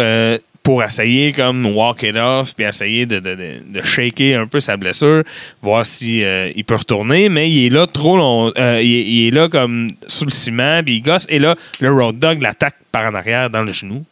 pour 0.65 0.83
essayer 0.83 1.31
comme 1.33 1.65
walk 1.67 2.03
it 2.03 2.17
off, 2.17 2.55
puis 2.57 2.65
essayer 2.65 3.05
de, 3.07 3.21
de, 3.21 3.35
de- 3.35 3.63
de 3.69 3.83
shaker 3.83 4.41
un 4.41 4.47
peu 4.47 4.59
sa 4.61 4.77
blessure, 4.77 5.23
voir 5.63 5.85
si 5.87 6.25
euh, 6.25 6.51
il 6.57 6.65
peut 6.65 6.75
retourner, 6.77 7.29
mais 7.29 7.49
il 7.51 7.67
est 7.67 7.69
là 7.69 7.87
trop 7.87 8.17
long. 8.17 8.51
euh, 8.59 8.81
il, 8.83 9.29
est- 9.29 9.31
là 9.31 9.49
comme 9.49 9.91
sous 10.09 10.25
le 10.25 10.31
ciment, 10.31 10.83
puis 10.83 10.97
il 10.97 11.01
gosse, 11.03 11.27
et 11.29 11.39
là, 11.39 11.55
le 11.81 11.93
road 11.93 12.19
dog 12.19 12.41
l'attaque 12.43 12.77
par 12.91 13.05
en 13.11 13.15
arrière 13.15 13.51
dans 13.51 13.63
le 13.63 13.73
genou. 13.73 14.05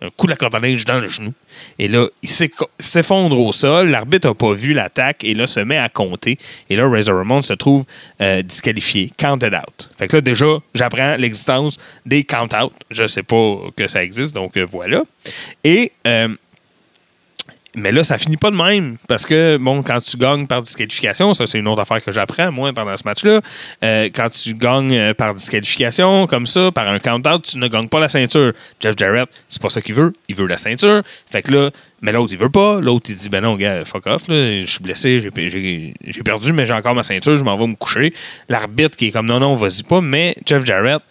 Un 0.00 0.10
coup 0.10 0.26
de 0.26 0.30
la 0.30 0.36
corde 0.36 0.54
à 0.54 0.60
linge 0.60 0.84
dans 0.84 1.00
le 1.00 1.08
genou. 1.08 1.32
Et 1.78 1.88
là, 1.88 2.06
il 2.22 2.28
s'effondre 2.78 3.38
au 3.38 3.52
sol. 3.52 3.88
L'arbitre 3.88 4.28
n'a 4.28 4.34
pas 4.34 4.52
vu 4.52 4.72
l'attaque 4.72 5.24
et 5.24 5.34
là, 5.34 5.46
se 5.46 5.60
met 5.60 5.78
à 5.78 5.88
compter. 5.88 6.38
Et 6.70 6.76
là, 6.76 6.88
Razor 6.88 7.16
Ramon 7.16 7.42
se 7.42 7.54
trouve 7.54 7.84
euh, 8.20 8.42
disqualifié, 8.42 9.10
counted 9.18 9.54
out. 9.54 9.90
Fait 9.98 10.06
que 10.06 10.16
là, 10.16 10.20
déjà, 10.20 10.58
j'apprends 10.74 11.16
l'existence 11.16 11.78
des 12.06 12.22
count-out. 12.22 12.72
Je 12.90 13.06
sais 13.08 13.24
pas 13.24 13.56
que 13.76 13.88
ça 13.88 14.04
existe, 14.04 14.34
donc 14.34 14.56
euh, 14.56 14.64
voilà. 14.70 15.02
Et. 15.64 15.92
euh, 16.06 16.28
mais 17.78 17.92
là, 17.92 18.04
ça 18.04 18.18
finit 18.18 18.36
pas 18.36 18.50
de 18.50 18.56
même. 18.56 18.96
Parce 19.08 19.26
que, 19.26 19.56
bon, 19.56 19.82
quand 19.82 20.00
tu 20.00 20.16
gagnes 20.16 20.46
par 20.46 20.62
disqualification, 20.62 21.34
ça, 21.34 21.46
c'est 21.46 21.58
une 21.58 21.68
autre 21.68 21.82
affaire 21.82 22.02
que 22.02 22.12
j'apprends, 22.12 22.52
moi, 22.52 22.72
pendant 22.72 22.96
ce 22.96 23.04
match-là. 23.04 23.40
Euh, 23.84 24.08
quand 24.14 24.28
tu 24.30 24.54
gagnes 24.54 24.94
euh, 24.94 25.14
par 25.14 25.34
disqualification, 25.34 26.26
comme 26.26 26.46
ça, 26.46 26.70
par 26.72 26.88
un 26.88 26.98
count-out, 26.98 27.42
tu 27.42 27.58
ne 27.58 27.68
gagnes 27.68 27.88
pas 27.88 28.00
la 28.00 28.08
ceinture. 28.08 28.52
Jeff 28.80 28.94
Jarrett, 28.96 29.28
c'est 29.48 29.62
pas 29.62 29.70
ça 29.70 29.80
qu'il 29.80 29.94
veut. 29.94 30.12
Il 30.28 30.36
veut 30.36 30.46
la 30.46 30.56
ceinture. 30.56 31.02
Fait 31.30 31.42
que 31.42 31.52
là, 31.52 31.70
mais 32.00 32.12
l'autre, 32.12 32.32
il 32.32 32.38
veut 32.38 32.50
pas. 32.50 32.80
L'autre, 32.80 33.06
il 33.10 33.16
dit, 33.16 33.28
ben 33.28 33.40
non, 33.40 33.56
gars, 33.56 33.84
fuck 33.84 34.06
off. 34.06 34.24
Je 34.28 34.64
suis 34.66 34.82
blessé, 34.82 35.20
j'ai 35.20 36.22
perdu, 36.22 36.52
mais 36.52 36.66
j'ai 36.66 36.72
encore 36.72 36.94
ma 36.94 37.02
ceinture, 37.02 37.36
je 37.36 37.42
m'en 37.42 37.56
vais 37.56 37.66
me 37.66 37.74
coucher. 37.74 38.14
L'arbitre 38.48 38.96
qui 38.96 39.08
est 39.08 39.10
comme, 39.10 39.26
non, 39.26 39.40
non, 39.40 39.54
vas-y 39.56 39.82
pas. 39.82 40.00
Mais 40.00 40.36
Jeff 40.46 40.64
Jarrett, 40.64 41.02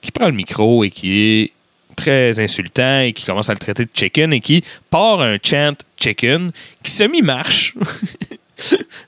qui 0.00 0.12
prend 0.12 0.26
le 0.26 0.32
micro 0.32 0.84
et 0.84 0.90
qui 0.90 1.18
est 1.18 1.52
très 1.94 2.38
insultant 2.40 3.00
et 3.00 3.12
qui 3.12 3.24
commence 3.24 3.48
à 3.48 3.52
le 3.52 3.58
traiter 3.58 3.84
de 3.84 3.90
chicken 3.92 4.32
et 4.32 4.40
qui 4.40 4.62
part 4.90 5.20
un 5.20 5.38
chant 5.42 5.76
chicken 5.96 6.52
qui 6.82 6.90
semi-marche. 6.90 7.74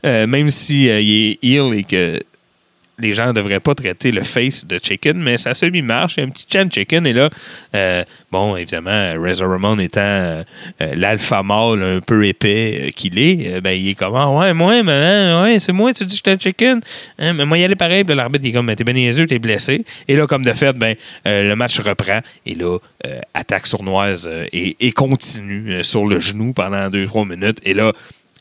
Euh, 0.05 0.26
même 0.26 0.51
si 0.51 0.89
euh, 0.89 1.01
il 1.01 1.30
est 1.30 1.45
heel 1.45 1.72
et 1.72 1.84
que 1.84 2.20
les 2.99 3.12
gens 3.12 3.28
ne 3.28 3.32
devraient 3.32 3.61
pas 3.61 3.74
traiter 3.74 4.11
le 4.11 4.22
face 4.22 4.66
de 4.66 4.78
chicken, 4.82 5.18
mais 5.18 5.36
ça 5.36 5.53
semi-marche. 5.55 6.14
Il 6.16 6.20
y 6.20 6.22
a 6.24 6.26
un 6.26 6.30
petit 6.30 6.47
chant 6.51 6.68
chicken 6.70 7.07
et 7.07 7.12
là, 7.12 7.28
euh, 7.74 8.05
bon, 8.32 8.57
évidemment, 8.57 9.14
Razor 9.20 9.51
Ramon 9.51 9.78
étant 9.78 10.01
euh, 10.01 10.42
euh, 10.80 10.92
l'alpha 10.94 11.42
mâle 11.42 11.82
un 11.82 12.01
peu 12.01 12.26
épais 12.26 12.92
qu'il 12.97 13.18
est, 13.18 13.61
ben, 13.61 13.72
il 13.72 13.90
est 13.90 13.94
comme, 13.94 14.16
ah, 14.16 14.30
ouais, 14.30 14.55
moi, 14.55 14.74
hein, 14.74 15.42
ouais, 15.42 15.59
c'est 15.59 15.72
moi, 15.72 15.92
tu 15.92 16.05
dis 16.07 16.20
que 16.20 16.30
j'étais 16.30 16.42
chicken. 16.42 16.80
Hein, 17.18 17.34
mais 17.34 17.44
moi, 17.44 17.59
y 17.59 17.64
aller 17.64 17.76
pareil. 17.76 18.05
Puis 18.05 18.14
l'arbitre, 18.14 18.44
il 18.44 18.51
est 18.51 18.53
comme, 18.53 18.66
Ben, 18.66 18.76
t'es 18.76 18.84
bien 18.84 19.26
t'es 19.26 19.38
blessé. 19.38 19.84
Et 20.09 20.16
là, 20.16 20.26
comme 20.26 20.44
de 20.44 20.53
fait, 20.53 20.76
ben, 20.78 20.94
le 21.24 21.55
match 21.55 21.78
reprend. 21.80 22.20
Et 22.47 22.55
là, 22.55 22.78
attaque 23.34 23.66
sournoise 23.66 24.28
et, 24.53 24.92
continue 24.92 25.84
sur 25.84 26.07
le 26.07 26.18
genou 26.18 26.55
pendant 26.55 26.88
2-3 26.88 27.28
minutes. 27.28 27.59
Et 27.64 27.74
là, 27.74 27.92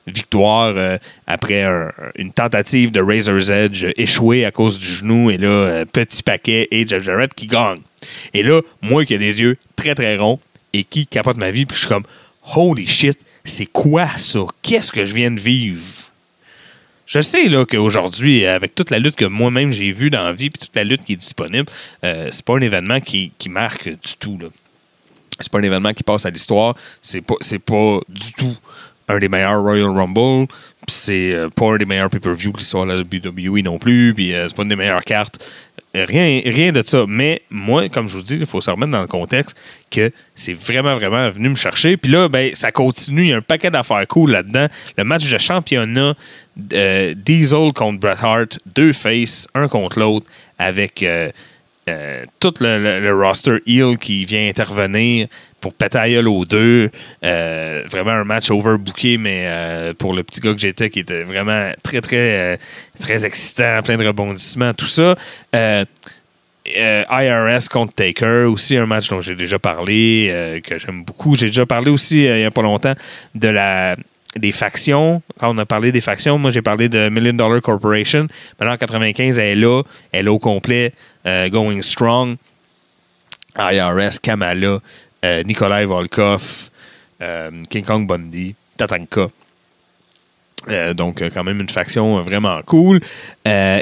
victoire 0.07 0.73
euh, 0.77 0.97
après 1.27 1.63
un- 1.63 1.91
une 2.15 2.31
tentative 2.31 2.91
de 2.91 3.01
Razor's 3.01 3.49
Edge 3.49 3.85
échouée 3.97 4.45
à 4.45 4.51
cause 4.51 4.79
du 4.79 4.85
genou. 4.87 5.31
Et 5.31 5.37
là, 5.37 5.47
euh, 5.49 5.85
petit 5.85 6.21
paquet 6.23 6.67
et 6.71 6.87
Jeff 6.87 7.03
Jarrett 7.03 7.33
qui 7.33 7.47
gagne. 7.47 7.79
Et 8.33 8.43
là, 8.43 8.61
moi 8.81 9.03
qui 9.05 9.13
ai 9.13 9.17
des 9.17 9.41
yeux 9.41 9.57
très 9.75 9.95
très 9.95 10.15
ronds 10.17 10.39
et 10.73 10.83
qui 10.83 11.07
capote 11.07 11.37
ma 11.37 11.51
vie, 11.51 11.65
puis 11.65 11.75
je 11.75 11.79
suis 11.81 11.89
comme, 11.89 12.03
holy 12.55 12.85
shit, 12.85 13.17
c'est 13.43 13.65
quoi 13.65 14.07
ça? 14.17 14.41
Qu'est-ce 14.61 14.91
que 14.91 15.05
je 15.05 15.15
viens 15.15 15.31
de 15.31 15.39
vivre? 15.39 15.81
Je 17.07 17.21
sais 17.21 17.47
là 17.49 17.65
qu'aujourd'hui, 17.65 18.45
avec 18.47 18.73
toute 18.73 18.89
la 18.89 18.97
lutte 18.97 19.15
que 19.15 19.25
moi-même 19.25 19.71
j'ai 19.71 19.91
vue 19.91 20.09
dans 20.09 20.23
la 20.23 20.33
vie, 20.33 20.49
puis 20.49 20.59
toute 20.59 20.75
la 20.75 20.83
lutte 20.83 21.03
qui 21.03 21.13
est 21.13 21.17
disponible, 21.17 21.65
euh, 22.03 22.29
c'est 22.31 22.43
pas 22.43 22.55
un 22.57 22.61
événement 22.61 22.99
qui, 22.99 23.31
qui 23.37 23.47
marque 23.47 23.87
du 23.87 24.15
tout. 24.19 24.37
Là. 24.41 24.47
C'est 25.39 25.51
pas 25.51 25.59
un 25.59 25.63
événement 25.63 25.93
qui 25.93 26.03
passe 26.03 26.25
à 26.25 26.31
l'histoire. 26.31 26.75
C'est 27.03 27.21
pas, 27.21 27.35
c'est 27.41 27.59
pas 27.59 27.99
du 28.09 28.33
tout 28.33 28.57
un 29.07 29.19
des 29.19 29.29
meilleurs 29.29 29.61
Royal 29.61 29.89
Rumble. 29.89 30.47
C'est 30.87 31.33
euh, 31.33 31.49
pas 31.49 31.73
un 31.73 31.77
des 31.77 31.85
meilleurs 31.85 32.09
pay-per-view 32.09 32.53
qui 32.53 32.63
soit 32.63 32.83
à 32.83 32.85
la 32.85 32.97
WWE 32.97 33.61
non 33.63 33.77
plus. 33.77 34.13
Puis 34.15 34.33
euh, 34.33 34.47
c'est 34.47 34.55
pas 34.55 34.63
une 34.63 34.69
des 34.69 34.75
meilleures 34.75 35.03
cartes. 35.03 35.43
Euh, 35.95 36.05
Rien, 36.05 36.41
rien 36.45 36.71
de 36.71 36.81
ça. 36.81 37.05
Mais 37.07 37.41
moi, 37.49 37.87
comme 37.89 38.07
je 38.07 38.17
vous 38.17 38.23
dis, 38.23 38.37
il 38.37 38.45
faut 38.45 38.61
se 38.61 38.69
remettre 38.69 38.91
dans 38.91 39.01
le 39.01 39.07
contexte 39.07 39.55
que 39.91 40.11
c'est 40.33 40.53
vraiment, 40.53 40.95
vraiment 40.95 41.29
venu 41.29 41.49
me 41.49 41.55
chercher. 41.55 41.97
Puis 41.97 42.11
là, 42.11 42.27
ben, 42.27 42.53
ça 42.53 42.71
continue. 42.71 43.23
Il 43.23 43.29
y 43.29 43.33
a 43.33 43.37
un 43.37 43.41
paquet 43.41 43.71
d'affaires 43.71 44.05
cool 44.07 44.31
là-dedans. 44.31 44.67
Le 44.97 45.03
match 45.03 45.29
de 45.29 45.37
championnat, 45.37 46.15
Diesel 46.55 47.73
contre 47.73 47.99
Bret 47.99 48.15
Hart, 48.21 48.59
deux 48.75 48.93
faces, 48.93 49.47
un 49.53 49.67
contre 49.67 49.99
l'autre, 49.99 50.25
avec 50.57 51.03
euh, 51.03 51.31
euh, 51.87 52.25
tout 52.39 52.53
le, 52.61 53.11
roster 53.13 53.57
heel 53.67 53.99
qui 53.99 54.25
vient 54.25 54.49
intervenir 54.49 55.27
pour 55.61 55.73
péter 55.73 56.17
aux 56.17 56.43
deux. 56.45 56.89
Euh, 57.23 57.83
vraiment 57.91 58.11
un 58.11 58.23
match 58.23 58.49
overbooké, 58.49 59.17
mais 59.17 59.45
euh, 59.47 59.93
pour 59.93 60.13
le 60.13 60.23
petit 60.23 60.41
gars 60.41 60.53
que 60.53 60.59
j'étais, 60.59 60.89
qui 60.89 60.99
était 60.99 61.23
vraiment 61.23 61.71
très, 61.83 62.01
très, 62.01 62.57
très 62.99 63.25
excitant, 63.25 63.81
plein 63.83 63.97
de 63.97 64.05
rebondissements, 64.07 64.73
tout 64.73 64.87
ça. 64.87 65.15
IRS 66.67 67.69
contre 67.69 67.93
Taker, 67.93 68.45
aussi 68.45 68.77
un 68.77 68.87
match 68.87 69.09
dont 69.09 69.21
j'ai 69.21 69.35
déjà 69.35 69.59
parlé, 69.59 70.61
que 70.63 70.79
j'aime 70.79 71.03
beaucoup. 71.03 71.35
J'ai 71.35 71.47
déjà 71.47 71.67
parlé 71.67 71.91
aussi, 71.91 72.23
il 72.23 72.33
n'y 72.33 72.45
a 72.45 72.51
pas 72.51 72.63
longtemps, 72.63 72.95
de 73.35 73.47
la 73.47 73.95
des 74.37 74.51
factions. 74.51 75.21
Quand 75.39 75.53
on 75.53 75.57
a 75.57 75.65
parlé 75.65 75.91
des 75.91 76.01
factions, 76.01 76.37
moi 76.37 76.51
j'ai 76.51 76.61
parlé 76.61 76.89
de 76.89 77.09
Million 77.09 77.33
Dollar 77.33 77.61
Corporation. 77.61 78.27
Maintenant 78.59 78.73
en 78.73 78.77
95, 78.77 79.39
elle 79.39 79.45
est 79.45 79.55
là, 79.55 79.81
elle 80.11 80.25
est 80.25 80.29
au 80.29 80.39
complet, 80.39 80.93
euh, 81.25 81.49
going 81.49 81.81
strong. 81.81 82.35
IRS, 83.57 84.19
Kamala, 84.21 84.79
euh, 85.23 85.43
Nikolai 85.43 85.85
Volkov, 85.85 86.69
euh, 87.21 87.51
King 87.69 87.85
Kong 87.85 88.05
Bundy, 88.05 88.53
Tatanka. 88.77 89.27
Donc, 90.95 91.21
quand 91.31 91.43
même 91.43 91.61
une 91.61 91.69
faction 91.69 92.21
vraiment 92.23 92.59
cool. 92.63 92.99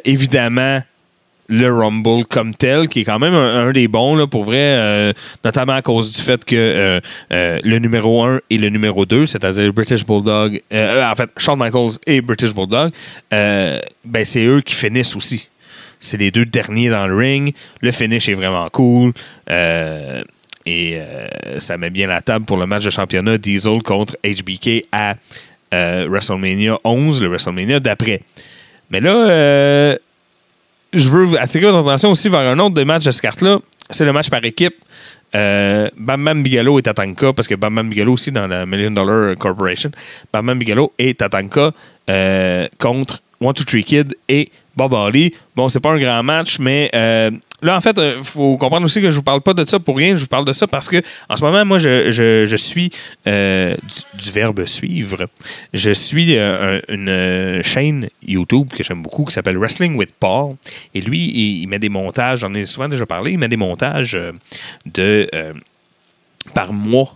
Évidemment, 0.03 0.81
le 1.53 1.71
Rumble 1.71 2.25
comme 2.25 2.55
tel, 2.55 2.87
qui 2.87 3.01
est 3.01 3.03
quand 3.03 3.19
même 3.19 3.35
un, 3.35 3.71
des 3.71 3.87
bons, 3.87 4.15
là, 4.15 4.25
pour 4.25 4.43
vrai, 4.43 4.57
euh, 4.59 5.13
notamment 5.45 5.73
à 5.73 5.83
cause 5.83 6.11
du 6.11 6.19
fait 6.19 6.43
que 6.43 6.55
euh, 6.55 6.99
euh, 7.31 7.59
le 7.63 7.77
numéro 7.77 8.23
1 8.23 8.39
et 8.49 8.57
le 8.57 8.69
numéro 8.69 9.05
2, 9.05 9.27
c'est-à-dire 9.27 9.71
British 9.71 10.03
Bulldog, 10.03 10.59
en 10.73 11.15
fait, 11.15 11.29
Shawn 11.37 11.59
Michaels 11.59 11.99
et 12.07 12.21
British 12.21 12.55
Bulldog, 12.55 12.91
ben, 13.31 13.79
c'est 14.23 14.43
eux 14.45 14.61
qui 14.61 14.73
finissent 14.73 15.15
aussi. 15.15 15.47
C'est 15.99 16.17
les 16.17 16.31
deux 16.31 16.45
derniers 16.45 16.89
dans 16.89 17.05
le 17.07 17.15
ring. 17.15 17.53
Le 17.81 17.91
finish 17.91 18.27
est 18.27 18.33
vraiment 18.33 18.67
cool. 18.69 19.13
Et 20.65 20.97
ça 21.59 21.77
met 21.77 21.91
bien 21.91 22.07
la 22.07 22.21
table 22.21 22.45
pour 22.45 22.57
le 22.57 22.65
match 22.65 22.83
de 22.83 22.89
championnat 22.89 23.37
Diesel 23.37 23.81
contre 23.83 24.17
HBK 24.25 24.85
à 24.91 25.15
WrestleMania 25.71 26.79
11, 26.83 27.21
le 27.21 27.27
WrestleMania 27.27 27.79
d'après. 27.79 28.21
Mais 28.89 28.99
là, 28.99 29.95
je 30.93 31.09
veux 31.09 31.39
attirer 31.39 31.65
votre 31.71 31.87
attention 31.87 32.11
aussi 32.11 32.29
vers 32.29 32.41
un 32.41 32.59
autre 32.59 32.75
des 32.75 32.85
matchs 32.85 33.05
de 33.05 33.11
ce 33.11 33.21
carte-là. 33.21 33.59
C'est 33.89 34.05
le 34.05 34.13
match 34.13 34.29
par 34.29 34.43
équipe. 34.45 34.75
Euh, 35.35 35.89
Bam 35.97 36.43
Bigelow 36.43 36.77
et 36.77 36.83
Tatanka, 36.83 37.33
parce 37.33 37.47
que 37.47 37.55
Bam 37.55 37.89
Bigelow 37.89 38.13
aussi 38.13 38.31
dans 38.31 38.47
la 38.47 38.65
Million 38.65 38.91
Dollar 38.91 39.35
Corporation. 39.37 39.89
Bam 40.31 40.53
Bigelow 40.57 40.93
et 40.99 41.15
Tatanka 41.15 41.71
euh, 42.09 42.67
contre 42.77 43.21
One 43.41 43.53
Two 43.53 43.65
Three 43.65 43.83
Kid 43.83 44.15
et 44.29 44.51
Bob 44.75 44.93
Harley. 44.93 45.31
Bon, 45.55 45.69
c'est 45.69 45.79
pas 45.79 45.91
un 45.91 45.99
grand 45.99 46.23
match, 46.23 46.57
mais 46.59 46.89
euh, 46.95 47.29
là, 47.61 47.77
en 47.77 47.81
fait, 47.81 47.95
il 47.97 48.23
faut 48.23 48.57
comprendre 48.57 48.85
aussi 48.85 49.01
que 49.01 49.11
je 49.11 49.15
vous 49.17 49.23
parle 49.23 49.41
pas 49.41 49.53
de 49.53 49.65
ça 49.65 49.79
pour 49.79 49.97
rien. 49.97 50.15
Je 50.15 50.21
vous 50.21 50.27
parle 50.27 50.45
de 50.45 50.53
ça 50.53 50.65
parce 50.67 50.89
que 50.89 51.01
en 51.29 51.35
ce 51.35 51.43
moment, 51.43 51.63
moi, 51.63 51.77
je, 51.79 52.09
je- 52.11 52.55
suis 52.55 52.89
euh, 53.27 53.75
du, 54.15 54.31
verbe 54.31 54.65
suivre. 54.65 55.27
Je 55.73 55.91
suis 55.91 56.35
euh, 56.37 56.79
un- 56.89 56.93
une 56.93 57.09
euh, 57.09 57.61
chaîne 57.63 58.09
YouTube 58.27 58.69
que 58.75 58.83
j'aime 58.83 59.03
beaucoup 59.03 59.25
qui 59.25 59.33
s'appelle 59.33 59.57
Wrestling 59.57 59.95
with 59.95 60.09
Paul. 60.19 60.55
Et 60.95 61.01
lui, 61.01 61.19
il, 61.23 61.61
il 61.61 61.67
met 61.67 61.79
des 61.79 61.89
montages, 61.89 62.39
j'en 62.39 62.53
ai 62.55 62.65
souvent 62.65 62.89
déjà 62.89 63.05
parlé, 63.05 63.31
il 63.33 63.37
met 63.37 63.47
des 63.49 63.57
montages 63.57 64.15
euh, 64.15 64.31
de 64.85 65.29
euh, 65.35 65.53
par 66.55 66.73
mois. 66.73 67.15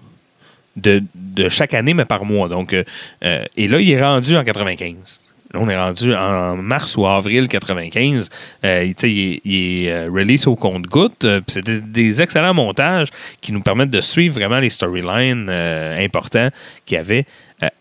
De, 0.76 1.02
de 1.16 1.50
chaque 1.50 1.74
année, 1.74 1.96
mais 1.96 2.06
par 2.06 2.24
mois. 2.24 2.50
Donc, 2.50 2.72
euh, 2.74 2.84
euh, 3.24 3.44
et 3.56 3.68
là, 3.68 3.80
il 3.82 3.90
est 3.90 4.00
rendu 4.00 4.38
en 4.38 4.44
95. 4.44 5.27
On 5.60 5.70
est 5.70 5.78
rendu 5.78 6.14
en 6.16 6.56
mars 6.56 6.96
ou 6.98 7.06
avril 7.06 7.48
95. 7.48 8.30
Euh, 8.64 8.92
il- 9.04 9.42
il, 9.44 9.86
est- 9.86 9.92
euh, 9.92 10.10
release 10.12 10.48
au 10.48 10.56
compte-goutte. 10.56 11.26
Euh, 11.26 11.42
C'est 11.48 11.66
des, 11.68 12.22
excellents 12.22 12.54
montages 12.54 13.08
qui 13.42 13.52
nous 13.54 13.62
permettent 13.62 13.90
de 13.92 14.02
suivre 14.02 14.36
vraiment 14.36 14.60
les 14.60 14.70
storylines 14.70 15.48
euh, 15.50 16.04
importants 16.04 16.50
qu'il 16.86 16.96
y 16.96 17.00
avait 17.00 17.26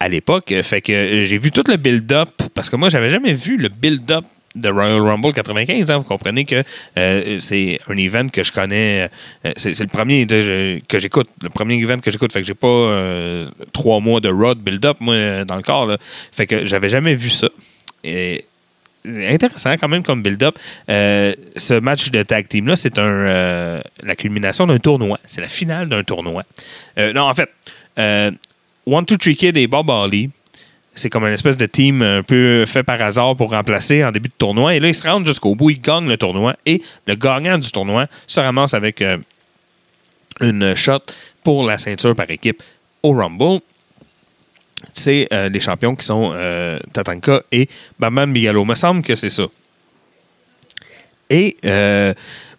à 0.01 0.09
l'époque. 0.09 0.55
Fait 0.63 0.81
que 0.81 1.25
j'ai 1.25 1.37
vu 1.39 1.51
tout 1.51 1.65
le 1.69 1.77
build-up 1.77 2.31
parce 2.55 2.71
que 2.71 2.77
moi, 2.77 2.89
j'avais 2.89 3.11
jamais 3.11 3.33
vu 3.33 3.57
le 3.59 3.69
build-up 3.69 4.25
de 4.57 4.69
Royal 4.69 5.01
Rumble 5.01 5.33
95. 5.33 5.91
hein. 5.91 5.99
Vous 5.99 6.05
comprenez 6.05 6.45
que 6.45 6.63
euh, 6.99 7.37
c'est 7.41 7.79
un 7.89 7.97
event 7.97 8.29
que 8.29 8.43
je 8.43 8.53
connais. 8.53 9.09
euh, 9.45 9.53
c'est 9.57 9.79
le 9.79 9.87
premier 9.87 10.27
que 10.27 10.99
j'écoute. 10.99 11.29
Le 11.43 11.51
premier 11.51 11.77
event 11.77 11.99
que 11.99 12.11
j'écoute. 12.11 12.33
Fait 12.33 12.41
que 12.41 12.47
j'ai 12.47 12.55
pas 12.55 12.67
euh, 12.67 13.49
trois 13.73 14.01
mois 14.01 14.21
de 14.21 14.27
de 14.29 14.61
build-up, 14.61 14.97
moi, 15.01 15.45
dans 15.45 15.57
le 15.57 15.63
corps. 15.63 15.91
Fait 16.33 16.47
que 16.47 16.65
j'avais 16.65 16.89
jamais 16.89 17.15
vu 17.15 17.31
ça. 17.31 17.49
Et 18.05 18.45
intéressant 19.05 19.75
quand 19.75 19.89
même 19.89 20.03
comme 20.03 20.23
build-up. 20.23 20.57
Ce 20.89 21.79
match 21.81 22.11
de 22.11 22.23
tag 22.23 22.49
team-là, 22.49 22.77
c'est 22.77 22.99
la 22.99 24.17
culmination 24.17 24.67
d'un 24.67 24.79
tournoi. 24.79 25.19
C'est 25.27 25.41
la 25.41 25.49
finale 25.49 25.89
d'un 25.89 26.03
tournoi. 26.03 26.45
Non, 26.97 27.23
en 27.23 27.35
fait, 27.35 27.51
One, 28.87 29.05
Two, 29.05 29.17
Three 29.17 29.37
Kid 29.37 29.57
et 29.57 29.67
Bob 29.67 29.91
Harley, 29.91 30.31
c'est 30.97 31.11
comme 31.11 31.25
une 31.25 31.33
espèce 31.33 31.59
de 31.59 31.67
team 31.67 32.03
un 32.03 32.23
peu 32.23 32.65
fait 32.67 32.83
par 32.83 33.01
hasard 33.01 33.37
pour 33.37 33.51
remplacer 33.51 34.03
en 34.03 34.11
début 34.11 34.31
de 34.31 34.35
tournoi. 34.37 34.75
Et 34.75 34.81
là, 34.81 34.89
ils 34.89 34.95
se 34.95 35.07
rendent 35.07 35.27
jusqu'au 35.27 35.55
bout, 35.55 35.71
ils 35.71 35.81
gagnent 35.81 36.09
le 36.09 36.17
tournoi. 36.17 36.57
Et 36.65 36.83
le 37.07 37.15
gagnant 37.15 37.59
du 37.59 37.71
tournoi 37.71 38.07
se 38.27 38.41
ramasse 38.41 38.73
avec 38.73 39.03
euh, 39.03 39.19
une 40.41 40.75
shot 40.75 41.03
pour 41.45 41.65
la 41.65 41.77
ceinture 41.77 42.17
par 42.17 42.31
équipe 42.31 42.63
au 43.03 43.13
Rumble. 43.13 43.61
C'est 44.93 45.29
euh, 45.33 45.51
les 45.51 45.61
champions 45.61 45.95
qui 45.95 46.07
sont 46.07 46.33
euh, 46.35 46.79
Tatanka 46.93 47.43
et 47.53 47.69
Bam 47.99 48.15
Bam 48.15 48.33
Bigelow. 48.33 48.65
Me 48.65 48.75
semble 48.75 49.03
que 49.03 49.15
c'est 49.15 49.31
ça. 49.31 49.45
Et 51.29 51.57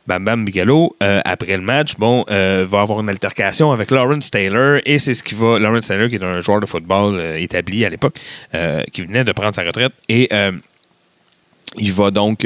Bam 0.08 0.24
Bam 0.24 0.46
Bigelow, 0.46 0.96
euh, 1.04 1.20
après 1.26 1.58
le 1.58 1.64
match, 1.64 1.96
bon, 1.98 2.24
euh, 2.30 2.66
va 2.68 2.82
avoir 2.82 3.02
une 3.02 3.10
altercation 3.10 3.74
avec 3.74 3.92
Lawrence 3.92 4.32
Taylor 4.32 4.80
et 4.86 5.00
c'est 5.00 5.14
ce 5.14 5.22
qui 5.22 5.36
va. 5.36 5.60
Lawrence 5.60 5.88
Taylor, 5.88 6.08
qui 6.08 6.16
est 6.16 6.24
un 6.24 6.40
joueur 6.40 6.62
de 6.62 6.66
football 6.66 7.16
euh, 7.18 7.38
établi 7.38 7.84
à 7.84 7.90
l'époque, 7.90 8.18
qui 8.94 9.02
venait 9.02 9.26
de 9.26 9.32
prendre 9.34 9.54
sa 9.54 9.64
retraite 9.64 9.92
et. 10.10 10.30
il 11.80 11.92
va 11.92 12.12
donc 12.12 12.46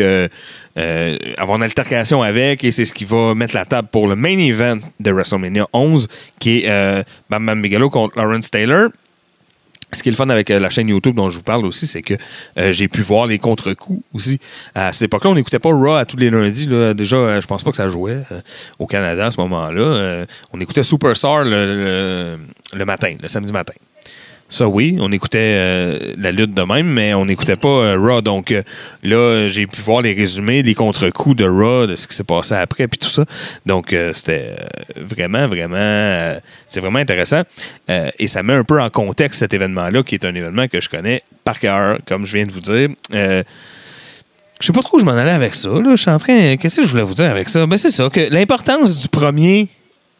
avoir 1.38 1.58
une 1.58 1.64
altercation 1.64 2.24
avec 2.24 2.64
et 2.64 2.72
c'est 2.72 2.86
ce 2.86 2.94
qui 2.94 3.06
va 3.06 3.36
mettre 3.36 3.56
la 3.56 3.66
table 3.66 3.88
pour 3.92 4.08
le 4.08 4.16
main 4.16 4.38
event 4.38 4.80
de 5.00 5.12
WrestleMania 5.12 5.68
11 5.72 6.08
qui 6.40 6.66
est 6.66 7.06
Bam 7.30 7.46
Bam 7.46 7.62
Bigelow 7.62 7.90
contre 7.90 8.18
Lawrence 8.18 8.50
Taylor. 8.50 8.90
Ce 9.94 10.04
qui 10.04 10.10
est 10.10 10.12
le 10.12 10.16
fun 10.16 10.30
avec 10.30 10.50
euh, 10.50 10.60
la 10.60 10.70
chaîne 10.70 10.88
YouTube 10.88 11.16
dont 11.16 11.30
je 11.30 11.38
vous 11.38 11.44
parle 11.44 11.66
aussi, 11.66 11.86
c'est 11.86 12.02
que 12.02 12.14
euh, 12.58 12.72
j'ai 12.72 12.88
pu 12.88 13.02
voir 13.02 13.28
les 13.28 13.40
contre-coups 13.40 14.02
aussi. 14.14 14.40
À 14.74 14.94
cette 14.94 15.04
époque-là, 15.04 15.32
on 15.32 15.36
n'écoutait 15.36 15.60
pas 15.60 15.70
Raw 15.70 15.96
à 15.96 16.06
tous 16.06 16.18
les 16.18 16.30
lundis. 16.30 16.68
Déjà, 16.96 17.18
euh, 17.18 17.42
je 17.42 17.48
pense 17.48 17.64
pas 17.64 17.72
que 17.72 17.78
ça 17.78 17.90
jouait 17.90 18.20
au 18.80 18.88
Canada 18.88 19.26
à 19.26 19.32
ce 19.32 19.40
moment-là. 19.42 20.26
On 20.54 20.62
écoutait 20.62 20.84
Superstar 20.84 21.44
le 21.44 22.38
matin, 22.86 23.16
le 23.22 23.28
samedi 23.28 23.52
matin. 23.52 23.74
Ça, 24.52 24.68
oui, 24.68 24.98
on 25.00 25.14
écoutait 25.14 25.40
euh, 25.40 26.14
la 26.18 26.34
lutte 26.34 26.54
de 26.54 26.62
même, 26.64 26.86
mais 26.86 27.14
on 27.14 27.24
n'écoutait 27.26 27.56
pas 27.56 27.70
euh, 27.70 27.98
Raw. 27.98 28.22
Donc 28.22 28.52
euh, 28.52 28.62
là, 29.02 29.48
j'ai 29.48 29.66
pu 29.66 29.80
voir 29.80 30.02
les 30.02 30.12
résumés, 30.12 30.62
les 30.62 30.76
contre-coups 30.76 31.38
de 31.38 31.46
Raw, 31.48 31.88
de 31.88 31.96
ce 31.96 32.06
qui 32.06 32.14
s'est 32.14 32.26
passé 32.26 32.56
après, 32.56 32.90
puis 32.90 33.00
tout 33.00 33.08
ça. 33.08 33.24
Donc 33.66 33.94
euh, 33.94 34.12
c'était 34.12 34.58
vraiment, 34.98 35.48
vraiment, 35.48 36.36
c'est 36.68 36.82
vraiment 36.82 37.00
intéressant. 37.00 37.44
Et 38.20 38.28
ça 38.28 38.44
met 38.44 38.54
un 38.54 38.66
peu 38.66 38.82
en 38.82 38.90
contexte 38.90 39.40
cet 39.40 39.54
événement-là, 39.54 40.04
qui 40.04 40.16
est 40.16 40.26
un 40.26 40.36
événement 40.36 40.68
que 40.68 40.82
je 40.82 40.90
connais 40.90 41.24
par 41.46 41.58
cœur, 41.58 42.00
comme 42.06 42.26
je 42.26 42.36
viens 42.36 42.46
de 42.46 42.52
vous 42.52 42.60
dire. 42.60 42.90
Je 43.10 44.66
sais 44.68 44.74
pas 44.74 44.82
trop 44.82 44.98
où 44.98 45.00
je 45.00 45.06
m'en 45.06 45.14
allais 45.14 45.32
avec 45.32 45.56
ça. 45.56 45.70
Là. 45.70 45.92
Je 45.92 46.02
suis 46.02 46.12
en 46.12 46.20
train. 46.20 46.58
Qu'est-ce 46.58 46.82
que 46.82 46.88
je 46.88 46.92
voulais 46.92 47.04
vous 47.04 47.14
dire 47.14 47.32
avec 47.32 47.48
ça? 47.48 47.66
Ben, 47.66 47.78
c'est 47.78 47.90
ça, 47.90 48.10
que 48.10 48.32
l'importance 48.32 49.02
du 49.02 49.08
premier 49.08 49.70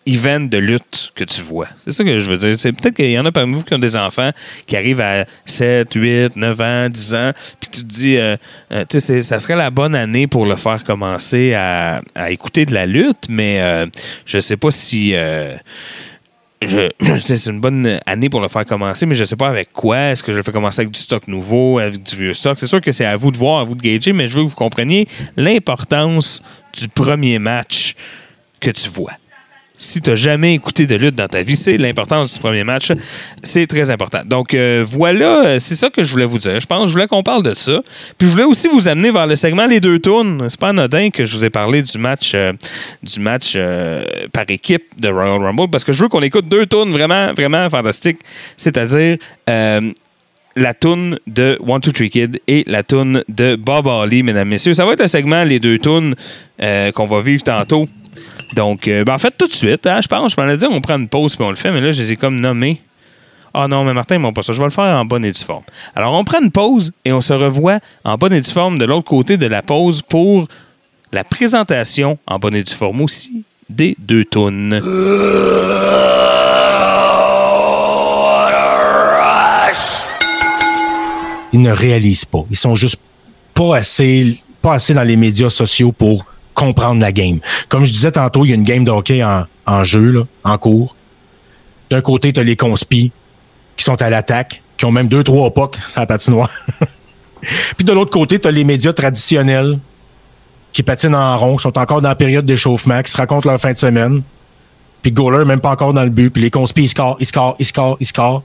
event 0.06 0.42
de 0.42 0.58
lutte 0.58 1.12
que 1.16 1.24
tu 1.24 1.42
vois. 1.42 1.68
C'est 1.86 1.94
ça 1.94 2.04
que 2.04 2.20
je 2.20 2.32
veux 2.32 2.38
dire. 2.38 2.56
C'est 2.60 2.72
peut-être 2.72 2.96
qu'il 2.96 3.12
y 3.12 3.20
en 3.20 3.26
a 3.26 3.32
parmi 3.32 3.54
vous 3.54 3.64
qui 3.64 3.74
ont 3.74 3.80
des 3.80 3.96
enfants 3.96 4.32
qui 4.66 4.76
arrivent 4.76 5.02
à 5.02 5.26
7, 5.46 5.94
8, 5.94 6.36
9 6.36 6.62
ans, 6.62 6.90
10 6.90 7.14
ans, 7.14 7.32
puis 7.60 7.70
tu 7.70 7.82
te 7.82 7.88
dis, 7.88 8.18
euh, 8.18 8.36
euh, 8.72 8.86
tu 8.90 9.00
sais, 9.00 9.22
ça 9.22 9.40
serait 9.40 9.56
la 9.56 9.70
bonne 9.70 9.96
année 9.96 10.28
pour 10.28 10.46
le 10.46 10.56
faire 10.56 10.84
commencer 10.84 11.54
à, 11.54 12.02
écouter 12.30 12.66
de 12.66 12.74
la 12.74 12.86
lutte, 12.86 13.28
mais 13.30 13.62
euh, 13.62 13.86
je 14.26 14.40
sais 14.40 14.58
pas 14.58 14.72
si. 14.72 15.14
euh, 15.14 15.56
c'est 17.20 17.48
une 17.48 17.60
bonne 17.60 18.00
année 18.06 18.30
pour 18.30 18.40
le 18.40 18.48
faire 18.48 18.66
commencer, 18.66 19.06
mais 19.06 19.16
je 19.16 19.22
ne 19.22 19.26
sais 19.26 19.36
pas 19.36 19.50
avec 19.50 19.74
quoi. 19.74 20.12
Est-ce 20.12 20.24
que 20.24 20.32
je 20.32 20.38
le 20.38 20.44
fais 20.44 20.52
commencer 20.52 20.82
avec 20.82 20.92
du 20.94 21.00
stock 21.00 21.28
nouveau, 21.28 21.80
avec 21.80 22.04
du 22.04 22.16
vieux 22.16 22.34
stock? 22.34 22.58
C'est 22.60 22.68
sûr 22.68 22.82
que 22.82 22.92
c'est 22.92 23.06
à 23.06 23.18
vous 23.18 23.32
de 23.32 23.38
voir, 23.38 23.62
à 23.62 23.64
vous 23.64 23.76
de 23.76 23.82
gager, 23.82 24.14
mais 24.14 24.28
je 24.28 24.38
veux 24.38 24.44
que 24.44 24.50
vous 24.50 24.56
compreniez 24.56 25.08
l'importance 25.38 26.44
du 26.80 26.88
premier 26.88 27.40
match 27.40 27.96
que 28.60 28.70
tu 28.70 28.90
vois 28.90 29.12
si 29.82 30.00
tu 30.00 30.12
n'as 30.12 30.16
jamais 30.16 30.54
écouté 30.54 30.86
de 30.86 30.96
lutte 30.96 31.16
dans 31.16 31.28
ta 31.28 31.42
vie, 31.42 31.56
c'est 31.56 31.78
l'importance 31.78 32.34
du 32.34 32.40
premier 32.40 32.64
match. 32.64 32.92
C'est 33.42 33.66
très 33.66 33.90
important. 33.90 34.20
Donc 34.26 34.54
euh, 34.54 34.86
voilà, 34.88 35.46
euh, 35.46 35.60
c'est 35.60 35.76
ça 35.76 35.90
que 35.90 36.04
je 36.04 36.12
voulais 36.12 36.26
vous 36.26 36.38
dire. 36.38 36.60
Je 36.60 36.68
pense 36.68 36.88
je 36.88 36.94
voulais 36.94 37.08
qu'on 37.08 37.24
parle 37.24 37.42
de 37.42 37.54
ça. 37.56 37.82
Puis 38.18 38.28
je 38.28 38.32
voulais 38.32 38.44
aussi 38.44 38.68
vous 38.68 38.88
amener 38.88 39.12
vers 39.12 39.26
le 39.26 39.36
segment 39.36 39.66
Les 39.66 39.80
deux 39.80 39.98
tournes. 39.98 40.48
C'est 40.50 40.60
pas 40.60 40.70
anodin 40.70 41.10
que 41.10 41.26
je 41.26 41.36
vous 41.36 41.44
ai 41.46 41.50
parlé 41.50 41.82
du 41.82 41.98
match, 41.98 42.34
euh, 42.36 42.54
du 43.02 43.20
match 43.20 43.58
par 44.32 44.46
équipe 44.50 44.84
de 45.00 45.10
Royal 45.10 45.42
Rumble 45.42 45.70
parce 45.70 45.84
que 45.84 45.94
je 45.94 46.04
veux 46.04 46.10
qu'on 46.10 46.22
écoute 46.22 46.48
deux 46.48 46.68
tournes 46.68 46.92
vraiment, 46.92 47.34
vraiment 47.34 47.70
fantastiques. 47.70 48.20
C'est-à-dire 48.58 49.18
la 50.56 50.74
toune 50.74 51.20
de 51.28 51.58
One 51.66 51.82
Two 51.82 51.92
Three 51.92 52.10
Kid 52.10 52.42
et 52.48 52.64
la 52.68 52.84
toune 52.84 53.24
de 53.30 53.56
Bob 53.56 53.88
Harley, 53.88 54.22
mesdames, 54.24 54.48
messieurs. 54.48 54.74
Ça 54.74 54.86
va 54.86 54.94
être 54.94 55.02
le 55.02 55.08
segment 55.08 55.44
Les 55.44 55.60
deux 55.60 55.80
tunes 55.80 56.16
qu'on 56.94 57.08
va 57.08 57.22
vivre 57.22 57.44
tantôt. 57.44 57.88
Donc, 58.56 58.88
euh, 58.88 59.04
ben, 59.04 59.14
en 59.14 59.18
fait, 59.18 59.34
tout 59.38 59.48
de 59.48 59.54
suite, 59.54 59.88
hein, 59.88 60.00
je 60.02 60.08
pense, 60.08 60.34
je 60.36 60.42
m'en 60.42 60.48
ai 60.48 60.58
dit, 60.58 60.66
on 60.70 60.82
prend 60.82 60.98
une 60.98 61.08
pause 61.08 61.36
puis 61.36 61.46
on 61.46 61.50
le 61.50 61.56
fait, 61.56 61.72
mais 61.72 61.82
là, 61.82 61.92
je 61.92 62.02
les 62.02 62.14
ai 62.14 62.16
comme 62.16 62.40
nommés. 62.40 62.82
Ah 63.54 63.68
non, 63.68 63.84
mais 63.84 63.94
Martin, 63.94 64.16
ils 64.16 64.34
pas 64.34 64.44
ça. 64.44 64.54
Je 64.54 64.60
vais 64.60 64.66
le 64.66 64.72
faire 64.72 64.86
en 64.86 65.04
bonne 65.04 65.26
et 65.26 65.32
due 65.32 65.44
forme. 65.44 65.64
Alors, 65.96 66.14
on 66.14 66.24
prend 66.24 66.42
une 66.42 66.52
pause 66.52 66.94
et 67.04 67.12
on 67.12 67.20
se 67.20 67.34
revoit 67.34 67.80
en 68.06 68.16
bonne 68.16 68.34
et 68.34 68.42
due 68.42 68.50
forme 68.50 68.78
de 68.78 68.86
l'autre 68.86 69.08
côté 69.08 69.36
de 69.38 69.46
la 69.46 69.62
pause 69.62 70.02
pour 70.02 70.48
la 71.12 71.26
présentation 71.26 72.18
en 72.28 72.40
bonne 72.40 72.56
et 72.56 72.64
due 72.64 72.74
forme 72.74 73.02
aussi 73.02 73.44
des 73.70 73.96
deux 74.00 74.24
tonnes. 74.24 74.80
Ils 81.54 81.62
ne 81.62 81.72
réalisent 81.72 82.26
pas. 82.26 82.44
Ils 82.50 82.58
sont 82.58 82.76
juste 82.76 83.00
pas 83.54 83.76
assez, 83.78 84.40
pas 84.62 84.74
assez 84.74 84.94
dans 84.94 85.04
les 85.04 85.18
médias 85.18 85.50
sociaux 85.50 85.92
pour 85.92 86.26
comprendre 86.54 87.02
la 87.02 87.12
game. 87.12 87.40
Comme 87.70 87.84
je 87.84 87.92
disais 87.92 88.12
tantôt, 88.12 88.46
il 88.46 88.50
y 88.50 88.52
a 88.52 88.56
une 88.56 88.64
game 88.64 88.84
de 88.84 88.92
hockey 88.92 89.24
en, 89.24 89.84
jeu, 89.84 90.26
en 90.44 90.58
cours. 90.58 90.96
D'un 91.90 92.02
côté, 92.02 92.32
tu 92.32 92.40
as 92.40 92.44
les 92.44 92.56
conspis 92.56 93.12
qui 93.76 93.84
sont 93.84 94.02
à 94.02 94.10
l'attaque, 94.10 94.62
qui 94.78 94.86
ont 94.86 94.92
même 94.92 95.08
deux, 95.08 95.24
trois 95.24 95.52
pocs 95.52 95.78
sur 95.90 96.00
la 96.00 96.06
patinoire. 96.06 96.50
Puis 97.78 97.86
de 97.86 97.92
l'autre 97.92 98.12
côté, 98.12 98.40
tu 98.40 98.48
as 98.48 98.52
les 98.52 98.64
médias 98.64 98.94
traditionnels 98.94 99.80
qui 100.74 100.84
patinent 100.84 101.16
en 101.16 101.38
rond, 101.38 101.58
qui 101.58 101.64
sont 101.64 101.78
encore 101.78 102.02
dans 102.02 102.10
la 102.10 102.16
période 102.16 102.46
d'échauffement, 102.46 103.02
qui 103.02 103.12
se 103.12 103.18
racontent 103.18 103.50
leur 103.50 103.60
fin 103.60 103.72
de 103.72 103.78
semaine. 103.78 104.22
Puis 105.02 105.12
Goaler, 105.12 105.46
même 105.46 105.60
pas 105.60 105.72
encore 105.72 105.94
dans 105.94 106.04
le 106.04 106.10
but. 106.10 106.30
Puis 106.30 106.42
les 106.42 106.52
conspis, 106.52 106.84
ils 106.84 106.88
scorent, 106.88 107.18
ils 107.20 107.26
scorent, 107.26 107.56
ils 107.60 107.66
scorent, 107.66 107.98
ils 108.00 108.06
scorent. 108.06 108.44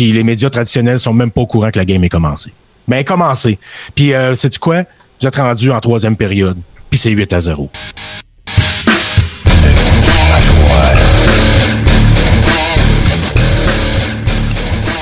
Puis 0.00 0.12
les 0.12 0.24
médias 0.24 0.48
traditionnels 0.48 0.98
sont 0.98 1.12
même 1.12 1.30
pas 1.30 1.42
au 1.42 1.46
courant 1.46 1.70
que 1.70 1.78
la 1.78 1.84
game 1.84 2.02
est 2.02 2.08
commencée. 2.08 2.54
Mais 2.88 2.96
elle 2.96 3.02
est 3.02 3.04
commencée. 3.04 3.58
Puis, 3.94 4.14
euh, 4.14 4.34
sais-tu 4.34 4.58
quoi? 4.58 4.84
Vous 5.20 5.26
êtes 5.28 5.36
rendu 5.36 5.70
en 5.70 5.78
troisième 5.78 6.16
période 6.16 6.56
puis 6.88 6.98
c'est 6.98 7.10
8 7.10 7.34
à 7.34 7.40
0. 7.40 7.70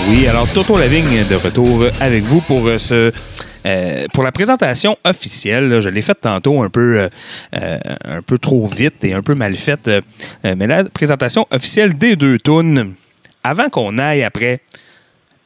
Oui, 0.08 0.26
alors 0.26 0.48
Toto 0.52 0.76
Lavigne 0.76 1.24
de 1.30 1.36
retour 1.36 1.84
avec 2.00 2.24
vous 2.24 2.40
pour 2.40 2.66
euh, 2.66 2.78
ce 2.78 3.12
euh, 3.66 4.06
pour 4.12 4.24
la 4.24 4.32
présentation 4.32 4.96
officielle, 5.04 5.80
je 5.80 5.88
l'ai 5.88 6.02
faite 6.02 6.22
tantôt 6.22 6.60
un 6.60 6.70
peu, 6.70 7.06
euh, 7.52 7.78
un 8.04 8.22
peu 8.22 8.36
trop 8.38 8.66
vite 8.66 9.04
et 9.04 9.12
un 9.12 9.22
peu 9.22 9.36
mal 9.36 9.54
faite, 9.54 9.90
mais 10.44 10.66
la 10.66 10.84
présentation 10.84 11.46
officielle 11.50 11.96
des 11.98 12.16
deux 12.16 12.38
tunes, 12.38 12.94
avant 13.48 13.68
qu'on 13.68 13.98
aille 13.98 14.22
après 14.22 14.60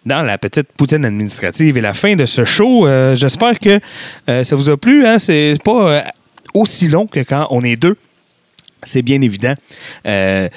dans 0.04 0.22
la 0.22 0.36
petite 0.38 0.72
poutine 0.72 1.04
administrative 1.04 1.78
et 1.78 1.80
la 1.80 1.94
fin 1.94 2.16
de 2.16 2.26
ce 2.26 2.44
show, 2.44 2.86
j'espère 3.14 3.58
que 3.60 3.78
ça 4.26 4.56
vous 4.56 4.68
a 4.68 4.76
plu. 4.76 5.06
Hein? 5.06 5.18
C'est 5.20 5.56
pas 5.64 6.02
aussi 6.54 6.88
long 6.88 7.06
que 7.06 7.20
quand 7.20 7.46
on 7.50 7.62
est 7.64 7.76
deux. 7.76 7.96
C'est 8.82 9.02
bien 9.02 9.20
évident. 9.20 9.54
Euh, 10.06 10.48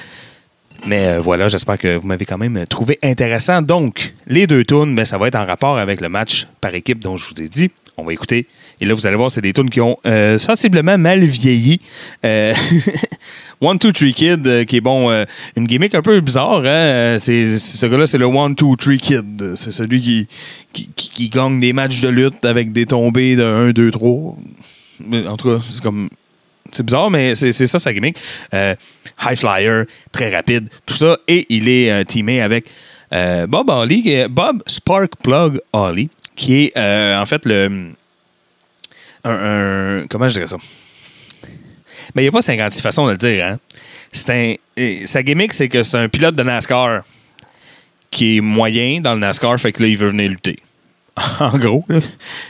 mais 0.86 1.08
euh, 1.08 1.20
voilà, 1.22 1.48
j'espère 1.48 1.78
que 1.78 1.96
vous 1.96 2.08
m'avez 2.08 2.26
quand 2.26 2.38
même 2.38 2.66
trouvé 2.68 2.98
intéressant. 3.04 3.62
Donc, 3.62 4.14
les 4.28 4.48
deux 4.48 4.64
tunes, 4.64 4.96
ben, 4.96 5.06
ça 5.06 5.18
va 5.18 5.28
être 5.28 5.36
en 5.36 5.46
rapport 5.46 5.78
avec 5.78 6.02
le 6.02 6.10
match 6.10 6.48
par 6.60 6.74
équipe 6.74 7.00
dont 7.00 7.18
je 7.18 7.26
vous 7.28 7.42
ai 7.42 7.48
dit. 7.48 7.72
On 7.98 8.04
va 8.04 8.14
écouter. 8.14 8.48
Et 8.82 8.86
là, 8.86 8.94
vous 8.94 9.08
allez 9.08 9.16
voir, 9.16 9.32
c'est 9.32 9.42
des 9.42 9.54
tunes 9.54 9.70
qui 9.70 9.82
ont 9.82 9.98
euh, 10.06 10.38
sensiblement 10.38 10.98
mal 10.98 11.24
vieilli. 11.24 11.80
One, 13.62 13.80
Two, 13.80 13.94
Three 13.94 14.14
Kid, 14.14 14.66
qui 14.66 14.78
est 14.78 14.82
bon, 14.82 15.10
une 15.56 15.66
gimmick 15.66 15.96
un 15.96 16.02
peu 16.02 16.20
bizarre. 16.20 16.62
Hein? 16.66 17.18
C'est, 17.20 17.58
ce 17.58 17.86
gars-là, 17.86 18.06
c'est 18.06 18.18
le 18.18 18.26
One, 18.26 18.56
Two, 18.56 18.76
Three 18.76 18.98
Kid. 18.98 19.56
C'est 19.56 19.72
celui 19.72 20.02
qui, 20.02 20.28
qui, 20.96 21.30
gagne 21.30 21.60
des 21.60 21.72
matchs 21.72 22.02
de 22.02 22.10
lutte 22.10 22.44
avec 22.44 22.74
des 22.74 22.86
tombées 22.86 23.38
de 23.38 23.44
1, 23.44 23.72
2, 23.72 23.92
3 23.92 24.36
en 25.28 25.38
tout 25.38 25.50
cas, 25.50 25.64
c'est 25.70 25.82
comme. 25.82 26.10
C'est 26.72 26.84
bizarre, 26.84 27.12
mais 27.12 27.36
c'est 27.36 27.54
ça 27.54 27.78
sa 27.78 27.94
gimmick. 27.94 28.18
Euh, 28.54 28.74
high 29.24 29.38
flyer, 29.38 29.86
très 30.12 30.36
rapide, 30.36 30.68
tout 30.86 30.96
ça. 30.96 31.18
Et 31.28 31.46
il 31.50 31.70
est 31.70 31.92
euh, 31.92 32.04
teamé 32.04 32.42
avec 32.42 32.66
euh, 33.14 33.46
Bob 33.46 33.70
Holly, 33.70 34.24
Bob 34.30 34.64
Sparkplug 34.66 35.62
Holly, 35.74 36.10
qui 36.36 36.64
est 36.64 37.16
en 37.16 37.26
fait 37.26 37.46
le. 37.46 37.92
Un, 39.26 40.06
comment 40.10 40.28
je 40.28 40.34
dirais 40.34 40.48
ça? 40.48 40.58
Mais 42.14 42.22
il 42.22 42.26
n'y 42.26 42.30
a 42.30 42.32
pas 42.32 42.42
56 42.42 42.82
façons 42.82 43.06
de 43.08 43.12
le 43.12 43.18
dire. 43.18 43.46
Hein? 43.46 43.58
Un, 44.30 44.56
sa 45.06 45.24
gimmick, 45.24 45.54
c'est 45.54 45.68
que 45.68 45.84
c'est 45.84 45.98
un 45.98 46.08
pilote 46.08 46.36
de 46.36 46.44
NASCAR 46.44 47.02
qui 48.12 48.38
est 48.38 48.42
moyen 48.42 49.02
dans 49.02 49.14
le 49.14 49.20
NASCAR, 49.20 49.60
fait 49.60 49.72
que 49.72 49.84
là, 49.84 49.90
il 49.90 49.98
veut 49.98 50.10
venir 50.10 50.30
lutter. 50.30 50.58
en 51.40 51.58
gros, 51.58 51.84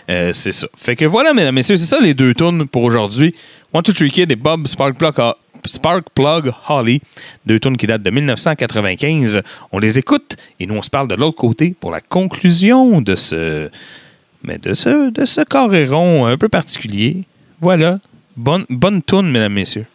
euh, 0.10 0.34
c'est 0.34 0.52
ça. 0.52 0.68
Fait 0.76 0.95
que 0.95 1.06
voilà, 1.06 1.34
mesdames 1.34 1.56
et 1.56 1.60
messieurs, 1.60 1.77
c'est 1.77 1.85
ça 1.85 1.99
les 1.99 2.14
deux 2.14 2.34
tunes 2.34 2.68
pour 2.68 2.84
aujourd'hui. 2.84 3.34
One, 3.73 3.84
Two, 3.84 3.93
Three 3.93 4.11
Kid 4.11 4.31
et 4.31 4.35
Bob 4.35 4.68
Sparkplug, 4.68 5.14
Sparkplug 5.65 6.52
Holly. 6.68 7.02
Deux 7.45 7.60
tunes 7.60 7.77
qui 7.77 7.88
datent 7.88 8.03
de 8.03 8.10
1995. 8.10 9.41
On 9.72 9.80
les 9.80 9.99
écoute 9.99 10.35
et 10.60 10.65
nous, 10.65 10.76
on 10.76 10.81
se 10.81 10.89
parle 10.89 11.07
de 11.07 11.15
l'autre 11.15 11.38
côté 11.38 11.76
pour 11.80 11.91
la 11.91 12.02
conclusion 12.02 13.02
de 13.02 13.15
ce, 13.15 13.69
mais 14.45 14.57
de 14.57 14.73
ce, 14.73 15.11
de 15.11 15.26
ce 15.26 15.41
un 16.26 16.38
peu 16.38 16.49
particulier. 16.49 17.23
Voilà. 17.61 17.99
Bonne, 18.38 18.65
bonne 18.69 19.01
tune, 19.01 19.31
mesdames 19.31 19.53
messieurs. 19.53 19.85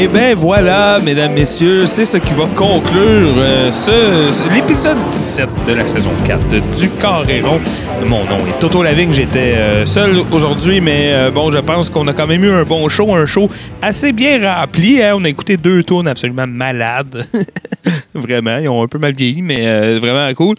Et 0.00 0.06
ben 0.06 0.36
voilà, 0.36 1.00
mesdames, 1.04 1.32
messieurs, 1.32 1.84
c'est 1.84 2.04
ce 2.04 2.18
qui 2.18 2.32
va 2.32 2.44
conclure 2.54 3.34
euh, 3.36 4.30
l'épisode 4.54 4.96
17 5.10 5.48
de 5.66 5.72
la 5.72 5.88
saison 5.88 6.12
4 6.24 6.46
de 6.46 6.60
Du 6.78 6.88
Carréron. 6.90 7.58
Mon 8.06 8.24
nom 8.26 8.38
est 8.46 8.60
Toto 8.60 8.80
Lavigne, 8.84 9.12
j'étais 9.12 9.54
euh, 9.56 9.86
seul 9.86 10.16
aujourd'hui, 10.30 10.80
mais 10.80 11.12
euh, 11.12 11.30
bon, 11.32 11.50
je 11.50 11.58
pense 11.58 11.90
qu'on 11.90 12.06
a 12.06 12.12
quand 12.12 12.28
même 12.28 12.44
eu 12.44 12.52
un 12.52 12.62
bon 12.62 12.88
show, 12.88 13.12
un 13.12 13.26
show 13.26 13.50
assez 13.82 14.12
bien 14.12 14.38
rempli. 14.40 15.02
hein. 15.02 15.14
On 15.16 15.24
a 15.24 15.28
écouté 15.28 15.56
deux 15.56 15.82
tours 15.82 16.06
absolument 16.06 16.46
malades. 16.46 17.24
vraiment, 18.14 18.58
ils 18.58 18.68
ont 18.68 18.84
un 18.84 18.88
peu 18.88 18.98
mal 18.98 19.14
vieilli, 19.14 19.42
mais 19.42 19.98
vraiment 19.98 20.32
cool. 20.34 20.54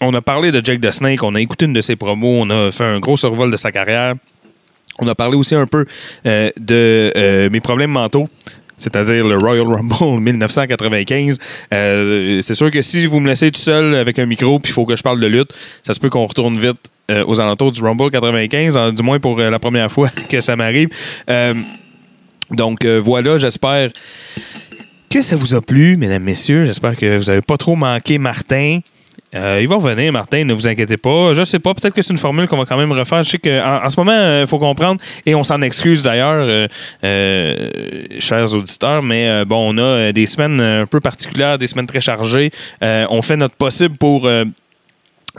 On 0.00 0.14
a 0.14 0.20
parlé 0.20 0.52
de 0.52 0.64
Jake 0.64 0.80
the 0.80 0.92
Snake, 0.92 1.24
on 1.24 1.34
a 1.34 1.40
écouté 1.40 1.64
une 1.64 1.72
de 1.72 1.80
ses 1.80 1.96
promos, 1.96 2.42
on 2.42 2.50
a 2.50 2.70
fait 2.70 2.84
un 2.84 3.00
gros 3.00 3.16
survol 3.16 3.50
de 3.50 3.56
sa 3.56 3.72
carrière. 3.72 4.14
On 4.98 5.08
a 5.08 5.14
parlé 5.14 5.36
aussi 5.36 5.54
un 5.54 5.66
peu 5.66 5.84
euh, 6.26 6.50
de 6.58 7.12
euh, 7.16 7.50
mes 7.50 7.60
problèmes 7.60 7.90
mentaux. 7.90 8.28
C'est-à-dire 8.78 9.26
le 9.26 9.38
Royal 9.38 9.66
Rumble 9.66 10.20
1995. 10.20 11.38
Euh, 11.72 12.40
c'est 12.42 12.54
sûr 12.54 12.70
que 12.70 12.82
si 12.82 13.06
vous 13.06 13.20
me 13.20 13.28
laissez 13.28 13.50
tout 13.50 13.60
seul 13.60 13.94
avec 13.94 14.18
un 14.18 14.26
micro 14.26 14.58
puis 14.58 14.70
il 14.70 14.74
faut 14.74 14.84
que 14.84 14.96
je 14.96 15.02
parle 15.02 15.18
de 15.18 15.26
lutte, 15.26 15.52
ça 15.82 15.94
se 15.94 16.00
peut 16.00 16.10
qu'on 16.10 16.26
retourne 16.26 16.58
vite 16.58 16.78
aux 17.26 17.40
alentours 17.40 17.70
du 17.70 17.80
Rumble 17.82 18.10
95, 18.10 18.76
hein, 18.76 18.92
du 18.92 19.00
moins 19.00 19.20
pour 19.20 19.38
la 19.38 19.58
première 19.60 19.90
fois 19.92 20.10
que 20.28 20.40
ça 20.40 20.56
m'arrive. 20.56 20.88
Donc 22.50 22.84
voilà, 22.84 23.38
j'espère 23.38 23.90
que 25.08 25.22
ça 25.22 25.36
vous 25.36 25.54
a 25.54 25.62
plu, 25.62 25.96
mesdames, 25.96 26.24
messieurs. 26.24 26.64
J'espère 26.64 26.96
que 26.96 27.18
vous 27.18 27.26
n'avez 27.26 27.42
pas 27.42 27.56
trop 27.56 27.76
manqué 27.76 28.18
Martin. 28.18 28.80
Euh, 29.34 29.58
il 29.60 29.68
va 29.68 29.74
revenir, 29.74 30.12
Martin, 30.12 30.44
ne 30.44 30.54
vous 30.54 30.68
inquiétez 30.68 30.96
pas. 30.96 31.34
Je 31.34 31.44
sais 31.44 31.58
pas, 31.58 31.74
peut-être 31.74 31.94
que 31.94 32.00
c'est 32.00 32.12
une 32.12 32.18
formule 32.18 32.46
qu'on 32.46 32.56
va 32.56 32.64
quand 32.64 32.76
même 32.76 32.92
refaire. 32.92 33.22
Je 33.22 33.30
sais 33.30 33.38
qu'en 33.38 33.84
en 33.84 33.90
ce 33.90 33.98
moment, 33.98 34.40
il 34.40 34.46
faut 34.46 34.58
comprendre, 34.58 35.00
et 35.26 35.34
on 35.34 35.44
s'en 35.44 35.60
excuse 35.62 36.02
d'ailleurs, 36.02 36.46
euh, 36.46 36.68
euh, 37.04 37.70
chers 38.20 38.54
auditeurs, 38.54 39.02
mais 39.02 39.28
euh, 39.28 39.44
bon, 39.44 39.74
on 39.74 39.78
a 39.78 39.82
euh, 39.82 40.12
des 40.12 40.26
semaines 40.26 40.60
un 40.60 40.86
peu 40.86 41.00
particulières, 41.00 41.58
des 41.58 41.66
semaines 41.66 41.86
très 41.86 42.00
chargées. 42.00 42.50
Euh, 42.82 43.04
on 43.10 43.20
fait 43.20 43.36
notre 43.36 43.56
possible 43.56 43.96
pour 43.96 44.26
euh, 44.26 44.44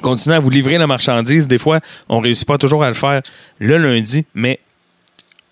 continuer 0.02 0.36
à 0.36 0.40
vous 0.40 0.50
livrer 0.50 0.78
la 0.78 0.86
marchandise. 0.88 1.48
Des 1.48 1.58
fois, 1.58 1.80
on 2.10 2.20
réussit 2.20 2.48
pas 2.48 2.58
toujours 2.58 2.84
à 2.84 2.90
le 2.90 2.96
faire 2.96 3.22
le 3.60 3.78
lundi, 3.78 4.26
mais 4.36 4.60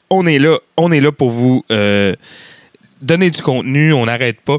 on 0.10 0.26
est 0.28 0.40
là, 0.40 0.58
on 0.78 0.92
est 0.92 1.02
là 1.02 1.12
pour 1.12 1.30
vous 1.30 1.64
euh, 1.72 2.16
donner 3.02 3.32
du 3.32 3.42
contenu. 3.42 3.94
On 3.94 4.06
n'arrête 4.06 4.42
pas 4.42 4.58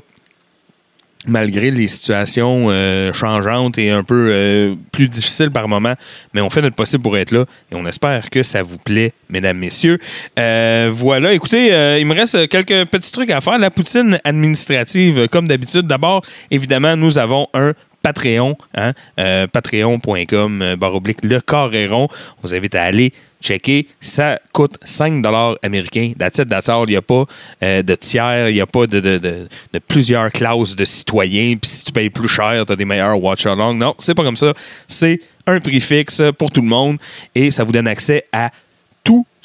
malgré 1.27 1.70
les 1.70 1.89
situations 1.89 2.66
euh, 2.69 3.12
changeantes 3.12 3.78
et 3.78 3.90
un 3.90 4.05
peu 4.05 4.28
euh, 4.31 4.74
plus 4.93 5.09
difficiles 5.09 5.51
par 5.51 5.69
moment, 5.69 5.94
mais 6.32 6.40
on 6.40 6.51
fait 6.51 6.62
notre 6.62 6.77
possible 6.77 7.03
pour 7.03 7.16
être 7.19 7.32
là 7.32 7.44
et 7.70 7.74
on 7.74 7.86
espère 7.86 8.31
que 8.31 8.43
ça 8.43 8.62
vous 8.62 8.78
plaît, 8.78 9.12
mesdames, 9.28 9.59
messieurs. 9.59 9.98
Euh, 10.39 10.90
voilà, 10.93 11.32
écoutez, 11.32 11.69
il 12.01 12.07
me 12.07 12.15
reste 12.15 12.48
quelques 12.48 12.86
petits 12.86 13.12
trucs 13.12 13.31
à 13.31 13.40
faire. 13.40 13.59
La 13.59 13.70
poutine 13.70 14.19
administrative, 14.24 15.28
comme 15.28 15.48
d'habitude. 15.48 15.86
D'abord, 15.86 16.23
évidemment, 16.51 16.97
nous 16.97 17.19
avons 17.19 17.48
un 17.55 17.73
Patreon, 18.06 18.56
hein, 18.76 18.92
euh, 19.18 19.48
patreon.com, 19.48 20.62
euh, 20.62 20.76
barre 20.76 20.94
oblique, 20.94 21.24
le 21.24 21.40
Carréron. 21.40 22.06
On 22.08 22.46
vous 22.46 22.54
invite 22.54 22.76
à 22.76 22.84
aller 22.84 23.12
checker. 23.42 23.88
Ça 24.00 24.38
coûte 24.52 24.76
5 24.84 25.24
américains. 25.64 26.12
That's 26.16 26.38
it. 26.38 26.46
Il 26.46 26.90
n'y 26.90 26.94
a 26.94 27.02
pas 27.02 27.24
euh, 27.64 27.82
de 27.82 27.94
tiers, 27.96 28.48
il 28.48 28.54
n'y 28.54 28.60
a 28.60 28.66
pas 28.66 28.86
de, 28.86 29.48
plusieurs 29.88 30.30
classes 30.30 30.76
de 30.76 30.84
citoyens. 30.84 31.56
Puis 31.60 31.68
si 31.68 31.84
tu 31.86 31.90
payes 31.90 32.10
plus 32.10 32.28
cher, 32.28 32.64
tu 32.64 32.72
as 32.72 32.76
des 32.76 32.84
meilleurs 32.84 33.20
watch-along. 33.20 33.76
Non, 33.76 33.92
c'est 33.98 34.14
pas 34.14 34.22
comme 34.22 34.36
ça. 34.36 34.52
C'est 34.86 35.18
un 35.48 35.58
prix 35.58 35.80
fixe 35.80 36.22
pour 36.38 36.52
tout 36.52 36.62
le 36.62 36.68
monde 36.68 36.98
et 37.34 37.50
ça 37.50 37.64
vous 37.64 37.72
donne 37.72 37.88
accès 37.88 38.24
à 38.30 38.52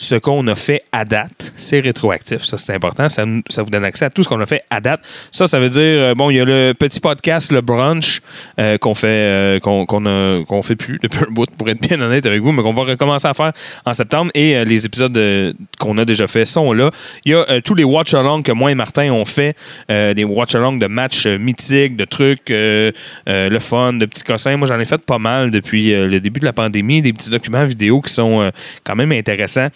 ce 0.01 0.15
qu'on 0.15 0.47
a 0.47 0.55
fait 0.55 0.81
à 0.91 1.05
date. 1.05 1.53
C'est 1.57 1.79
rétroactif, 1.79 2.43
ça 2.43 2.57
c'est 2.57 2.73
important. 2.73 3.07
Ça, 3.07 3.23
ça 3.49 3.61
vous 3.61 3.69
donne 3.69 3.85
accès 3.85 4.05
à 4.05 4.09
tout 4.09 4.23
ce 4.23 4.29
qu'on 4.29 4.41
a 4.41 4.47
fait 4.47 4.63
à 4.71 4.81
date. 4.81 5.01
Ça, 5.31 5.45
ça 5.45 5.59
veut 5.59 5.69
dire, 5.69 5.79
euh, 5.79 6.15
bon, 6.15 6.31
il 6.31 6.37
y 6.37 6.39
a 6.39 6.45
le 6.45 6.73
petit 6.73 6.99
podcast, 6.99 7.51
le 7.51 7.61
brunch, 7.61 8.19
euh, 8.59 8.79
qu'on 8.79 8.95
fait, 8.95 9.07
euh, 9.07 9.59
qu'on 9.59 10.61
fait 10.63 10.75
plus 10.75 10.97
depuis 11.03 11.19
un 11.19 11.31
bout, 11.31 11.45
pour 11.55 11.69
être 11.69 11.79
bien 11.79 12.01
honnête 12.01 12.25
avec 12.25 12.41
vous, 12.41 12.51
mais 12.51 12.63
qu'on 12.63 12.73
va 12.73 12.83
recommencer 12.83 13.27
à 13.27 13.35
faire 13.35 13.51
en 13.85 13.93
septembre. 13.93 14.31
Et 14.33 14.65
les 14.65 14.87
épisodes 14.87 15.55
qu'on 15.77 15.97
a 15.99 16.05
déjà 16.05 16.25
fait 16.25 16.45
sont 16.45 16.73
là. 16.73 16.89
Il 17.23 17.33
y 17.33 17.35
a 17.35 17.61
tous 17.61 17.75
les 17.75 17.83
watch-alongs 17.83 18.41
que 18.41 18.51
moi 18.51 18.71
et 18.71 18.75
Martin 18.75 19.11
ont 19.11 19.25
fait, 19.25 19.55
des 19.87 20.23
watch-alongs 20.23 20.79
de 20.79 20.87
matchs 20.87 21.27
mythiques, 21.27 21.95
de 21.95 22.05
trucs, 22.05 22.49
le 22.49 23.59
fun, 23.59 23.93
de 23.93 24.05
petits 24.07 24.23
cossins. 24.23 24.57
Moi, 24.57 24.67
j'en 24.67 24.79
ai 24.79 24.85
fait 24.85 25.05
pas 25.05 25.19
mal 25.19 25.51
depuis 25.51 25.91
le 25.91 26.19
début 26.19 26.39
de 26.39 26.45
la 26.45 26.53
pandémie, 26.53 27.03
des 27.03 27.13
petits 27.13 27.29
documents 27.29 27.65
vidéo 27.65 28.01
qui 28.01 28.11
sont 28.11 28.51
quand 28.83 28.95
même 28.95 29.11
intéressants. 29.11 29.69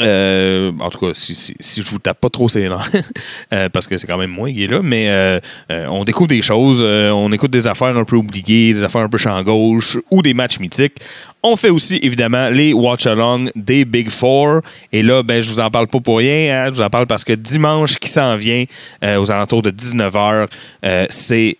Euh, 0.00 0.72
en 0.80 0.90
tout 0.90 0.98
cas, 0.98 1.12
si, 1.14 1.34
si, 1.34 1.54
si 1.60 1.82
je 1.82 1.90
vous 1.90 1.98
tape 1.98 2.20
pas 2.20 2.30
trop 2.30 2.48
c'est 2.48 2.68
euh, 3.52 3.68
parce 3.68 3.86
que 3.86 3.98
c'est 3.98 4.06
quand 4.06 4.18
même 4.18 4.30
moi 4.30 4.50
qui 4.50 4.64
est 4.64 4.66
là, 4.66 4.80
mais 4.82 5.06
euh, 5.08 5.40
on 5.68 6.04
découvre 6.04 6.28
des 6.28 6.42
choses, 6.42 6.82
on 6.82 7.32
écoute 7.32 7.50
des 7.50 7.66
affaires 7.66 7.96
un 7.96 8.04
peu 8.04 8.16
oubliées, 8.16 8.72
des 8.72 8.84
affaires 8.84 9.02
un 9.02 9.08
peu 9.08 9.18
champ 9.18 9.42
gauche 9.42 9.98
ou 10.10 10.22
des 10.22 10.34
matchs 10.34 10.58
mythiques. 10.58 10.96
On 11.42 11.56
fait 11.56 11.70
aussi 11.70 11.98
évidemment 12.02 12.50
les 12.50 12.72
watch-along 12.72 13.50
des 13.56 13.84
Big 13.84 14.10
Four. 14.10 14.60
Et 14.92 15.02
là, 15.02 15.22
ben, 15.22 15.40
je 15.40 15.50
vous 15.50 15.60
en 15.60 15.70
parle 15.70 15.86
pas 15.88 16.00
pour 16.00 16.18
rien, 16.18 16.64
hein, 16.64 16.64
je 16.66 16.72
vous 16.72 16.82
en 16.82 16.90
parle 16.90 17.06
parce 17.06 17.24
que 17.24 17.32
dimanche 17.32 17.98
qui 17.98 18.08
s'en 18.08 18.36
vient, 18.36 18.64
aux 19.02 19.30
alentours 19.30 19.62
de 19.62 19.70
19h, 19.70 20.48
euh, 20.84 21.06
c'est 21.08 21.56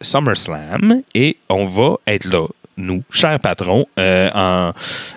SummerSlam 0.00 1.02
et 1.14 1.36
on 1.48 1.66
va 1.66 1.96
être 2.06 2.24
là 2.24 2.46
nous, 2.78 3.02
chers 3.10 3.38
patrons, 3.40 3.86
euh, 3.98 4.30
en, 4.34 4.72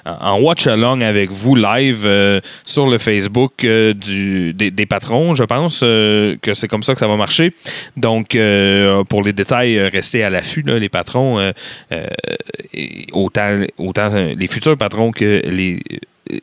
en 0.06 0.40
watch-along 0.42 1.02
avec 1.02 1.32
vous 1.32 1.56
live 1.56 2.04
euh, 2.06 2.42
sur 2.66 2.88
le 2.88 2.98
Facebook 2.98 3.64
euh, 3.64 3.94
du, 3.94 4.54
des, 4.54 4.72
des 4.72 4.86
patrons. 4.86 5.36
Je 5.36 5.44
pense 5.44 5.80
que 5.80 6.54
c'est 6.54 6.68
comme 6.68 6.84
ça 6.84 6.94
que 6.94 7.00
ça 7.00 7.08
va 7.08 7.16
marcher. 7.16 7.54
Donc, 7.96 8.38
pour 9.10 9.22
les 9.24 9.34
détails, 9.34 9.80
restez 9.80 10.24
à 10.24 10.30
l'affût, 10.30 10.64
les 10.66 10.90
patrons. 10.90 11.52
autant, 13.14 13.60
autant 13.78 14.10
les 14.36 14.48
futurs 14.48 14.78
patrons 14.78 15.12
que 15.12 15.42
les, 15.46 15.80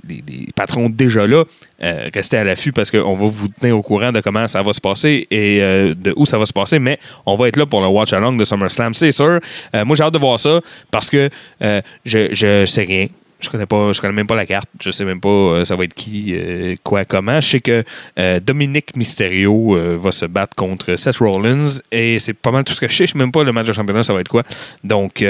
les, 0.08 0.48
patrons 0.54 0.88
déjà 0.88 1.26
là, 1.26 1.44
euh, 1.82 2.08
restez 2.12 2.36
à 2.36 2.44
l'affût 2.44 2.72
parce 2.72 2.90
qu'on 2.90 3.14
va 3.14 3.26
vous 3.26 3.48
tenir 3.48 3.76
au 3.76 3.82
courant 3.82 4.12
de 4.12 4.20
comment 4.20 4.46
ça 4.48 4.62
va 4.62 4.72
se 4.72 4.80
passer 4.80 5.26
et 5.30 5.62
euh, 5.62 5.94
de 5.94 6.12
où 6.16 6.26
ça 6.26 6.38
va 6.38 6.46
se 6.46 6.52
passer, 6.52 6.78
mais 6.78 6.98
on 7.26 7.36
va 7.36 7.48
être 7.48 7.56
là 7.56 7.66
pour 7.66 7.80
le 7.80 7.86
watch 7.88 8.12
along 8.12 8.36
de 8.36 8.44
SummerSlam, 8.44 8.94
c'est 8.94 9.12
sûr. 9.12 9.40
Euh, 9.74 9.84
moi, 9.84 9.96
j'ai 9.96 10.02
hâte 10.02 10.14
de 10.14 10.18
voir 10.18 10.38
ça 10.38 10.60
parce 10.90 11.10
que 11.10 11.30
je, 11.60 12.28
je 12.32 12.66
sais 12.66 12.82
rien. 12.82 13.08
Je 13.40 13.48
connais 13.48 13.66
pas, 13.66 13.92
je 13.92 14.00
connais 14.00 14.12
même 14.12 14.26
pas 14.26 14.34
la 14.34 14.46
carte. 14.46 14.68
Je 14.80 14.90
sais 14.90 15.04
même 15.04 15.20
pas 15.20 15.28
euh, 15.28 15.64
ça 15.64 15.76
va 15.76 15.84
être 15.84 15.94
qui, 15.94 16.34
euh, 16.34 16.74
quoi, 16.82 17.04
comment. 17.04 17.40
Je 17.40 17.48
sais 17.48 17.60
que 17.60 17.84
euh, 18.18 18.40
Dominique 18.40 18.96
Mysterio 18.96 19.78
va 19.98 20.10
se 20.10 20.24
battre 20.24 20.56
contre 20.56 20.96
Seth 20.96 21.18
Rollins 21.18 21.78
et 21.92 22.18
c'est 22.18 22.32
pas 22.32 22.50
mal 22.50 22.64
tout 22.64 22.72
ce 22.72 22.80
que 22.80 22.88
je 22.88 22.96
sais. 22.96 23.06
Je 23.06 23.12
sais 23.12 23.18
même 23.18 23.30
pas 23.30 23.44
le 23.44 23.52
match 23.52 23.66
de 23.66 23.72
championnat, 23.72 24.02
ça 24.02 24.12
va 24.12 24.20
être 24.20 24.28
quoi. 24.28 24.42
Donc 24.82 25.22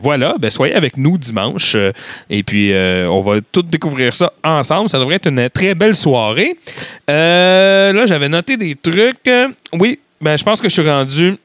voilà, 0.00 0.34
ben, 0.40 0.50
soyez 0.50 0.74
avec 0.74 0.96
nous 0.96 1.16
dimanche 1.16 1.76
et 2.28 2.42
puis 2.42 2.72
on 2.74 3.20
va 3.20 3.40
tout 3.40 3.62
découvrir 3.62 4.14
ça 4.14 4.32
ensemble. 4.42 4.88
Ça 4.88 4.98
devrait 4.98 5.16
être 5.16 5.28
une 5.28 5.48
très 5.50 5.74
belle 5.74 5.94
soirée. 5.94 6.56
Là, 7.08 8.06
j'avais 8.06 8.28
noté 8.28 8.56
des 8.56 8.74
trucs. 8.74 9.30
Oui, 9.72 10.00
ben, 10.20 10.36
je 10.36 10.44
pense 10.44 10.60
que 10.60 10.68
je 10.68 10.72
suis 10.72 10.88
rendu 10.88 11.36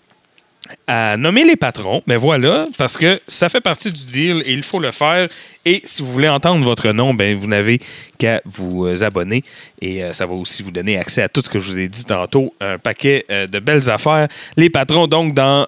à 0.87 1.17
nommer 1.17 1.43
les 1.43 1.55
patrons. 1.55 2.01
Mais 2.07 2.15
voilà, 2.15 2.65
parce 2.77 2.97
que 2.97 3.19
ça 3.27 3.49
fait 3.49 3.61
partie 3.61 3.91
du 3.91 4.05
deal 4.05 4.43
et 4.45 4.53
il 4.53 4.63
faut 4.63 4.79
le 4.79 4.91
faire. 4.91 5.27
Et 5.65 5.81
si 5.83 6.01
vous 6.01 6.11
voulez 6.11 6.29
entendre 6.29 6.63
votre 6.63 6.91
nom, 6.91 7.13
ben, 7.13 7.37
vous 7.37 7.47
n'avez 7.47 7.79
qu'à 8.17 8.41
vous 8.45 8.85
euh, 8.85 9.03
abonner. 9.03 9.43
Et 9.81 10.03
euh, 10.03 10.13
ça 10.13 10.25
va 10.25 10.33
aussi 10.33 10.63
vous 10.63 10.71
donner 10.71 10.97
accès 10.97 11.21
à 11.21 11.29
tout 11.29 11.41
ce 11.41 11.49
que 11.49 11.59
je 11.59 11.71
vous 11.71 11.79
ai 11.79 11.89
dit 11.89 12.05
tantôt. 12.05 12.53
Un 12.61 12.77
paquet 12.77 13.25
euh, 13.29 13.47
de 13.47 13.59
belles 13.59 13.89
affaires. 13.89 14.27
Les 14.55 14.69
patrons, 14.69 15.07
donc, 15.07 15.33
dans, 15.33 15.67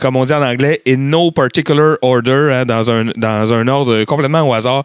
comme 0.00 0.16
on 0.16 0.24
dit 0.24 0.34
en 0.34 0.42
anglais, 0.42 0.80
in 0.86 0.96
no 0.96 1.30
particular 1.30 1.96
order, 2.02 2.50
hein, 2.52 2.64
dans, 2.64 2.90
un, 2.90 3.12
dans 3.16 3.54
un 3.54 3.68
ordre 3.68 4.04
complètement 4.04 4.48
au 4.48 4.52
hasard. 4.52 4.84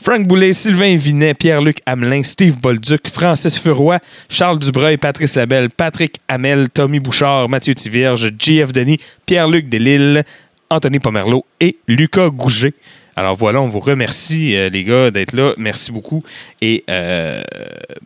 Frank 0.00 0.26
Boulet, 0.26 0.52
Sylvain 0.52 0.96
Vinet, 0.96 1.34
Pierre-Luc 1.34 1.78
Hamelin, 1.84 2.22
Steve 2.22 2.58
Bolduc, 2.60 3.08
Francis 3.08 3.58
Furoy, 3.58 3.98
Charles 4.28 4.58
Dubreuil, 4.58 4.96
Patrice 4.96 5.34
Labelle, 5.34 5.70
Patrick 5.70 6.16
Hamel, 6.28 6.70
Tommy 6.70 7.00
Bouchard, 7.00 7.48
Mathieu 7.48 7.74
Tivierge, 7.74 8.30
JF 8.38 8.72
Denis, 8.72 9.00
Pierre-Luc 9.26 9.68
Delille, 9.68 10.22
Anthony 10.70 10.98
Pomerleau 11.00 11.44
et 11.60 11.76
Lucas 11.88 12.30
Gouget. 12.30 12.74
Alors 13.16 13.34
voilà, 13.34 13.60
on 13.60 13.66
vous 13.66 13.80
remercie, 13.80 14.54
euh, 14.54 14.68
les 14.68 14.84
gars, 14.84 15.10
d'être 15.10 15.32
là. 15.32 15.52
Merci 15.58 15.90
beaucoup. 15.90 16.22
Et 16.60 16.84
euh, 16.88 17.42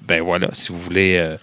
ben 0.09 0.23
voilà, 0.23 0.49
si 0.55 0.73
vous 0.73 0.79
voulez 0.79 1.17
euh, 1.19 1.37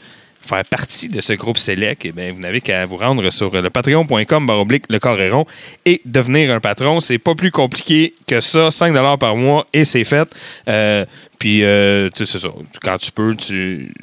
faire 0.50 0.66
partie 0.66 1.10
de 1.10 1.22
ce 1.22 1.34
groupe 1.34 1.58
Select, 1.58 2.06
eh 2.06 2.12
bien, 2.12 2.32
vous 2.34 2.40
n'avez 2.40 2.60
qu'à 2.60 2.86
vous 2.86 2.98
rendre 2.98 3.30
sur 3.30 3.54
le 3.54 3.70
patreon.com 3.70 4.48
baroblique 4.48 4.86
le 4.90 5.00
Coréron 5.00 5.46
et 5.86 6.02
devenir 6.06 6.52
un 6.52 6.60
patron. 6.60 7.00
C'est 7.02 7.20
pas 7.20 7.36
plus 7.36 7.52
compliqué 7.52 8.14
que 8.28 8.42
ça. 8.42 8.72
5 8.72 8.94
par 9.20 9.36
mois 9.36 9.68
et 9.74 9.86
c'est 9.86 10.04
fait. 10.04 10.28
Euh, 10.68 11.06
puis, 11.38 11.64
euh, 11.64 12.10
tu 12.10 12.26
sais, 12.26 12.34
c'est 12.34 12.48
ça. 12.48 12.54
Quand 12.84 12.98
tu 12.98 13.12
peux, 13.12 13.36
tu. 13.36 13.94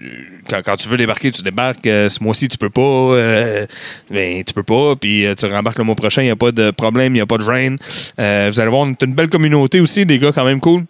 Quand, 0.49 0.77
tu 0.77 0.89
veux 0.89 0.97
débarquer, 0.97 1.31
tu 1.31 1.43
débarques. 1.43 1.87
Euh, 1.87 2.09
ce 2.09 2.23
mois-ci, 2.23 2.49
tu 2.49 2.59
peux 2.59 2.71
pas. 2.71 3.17
Ben, 4.11 4.45
tu 4.45 4.55
peux 4.55 4.63
pas. 4.63 4.97
Puis, 4.97 5.27
tu 5.39 5.47
rembarques 5.47 5.79
le 5.79 5.85
mois 5.85 5.97
prochain. 5.97 6.23
Il 6.23 6.27
n'y 6.27 6.31
a 6.31 6.37
pas 6.37 6.53
de 6.53 6.71
problème. 6.71 7.13
Il 7.13 7.19
n'y 7.19 7.21
a 7.21 7.27
pas 7.27 7.39
de 7.39 7.45
drain. 7.45 7.77
Vous 8.51 8.61
allez 8.61 8.71
voir, 8.71 8.83
on 8.83 8.91
est 8.91 9.03
une 9.03 9.15
belle 9.15 9.29
communauté 9.29 9.81
aussi. 9.81 10.07
Des 10.07 10.19
gars 10.19 10.33
quand 10.33 10.45
même 10.45 10.61
cool. 10.61 10.85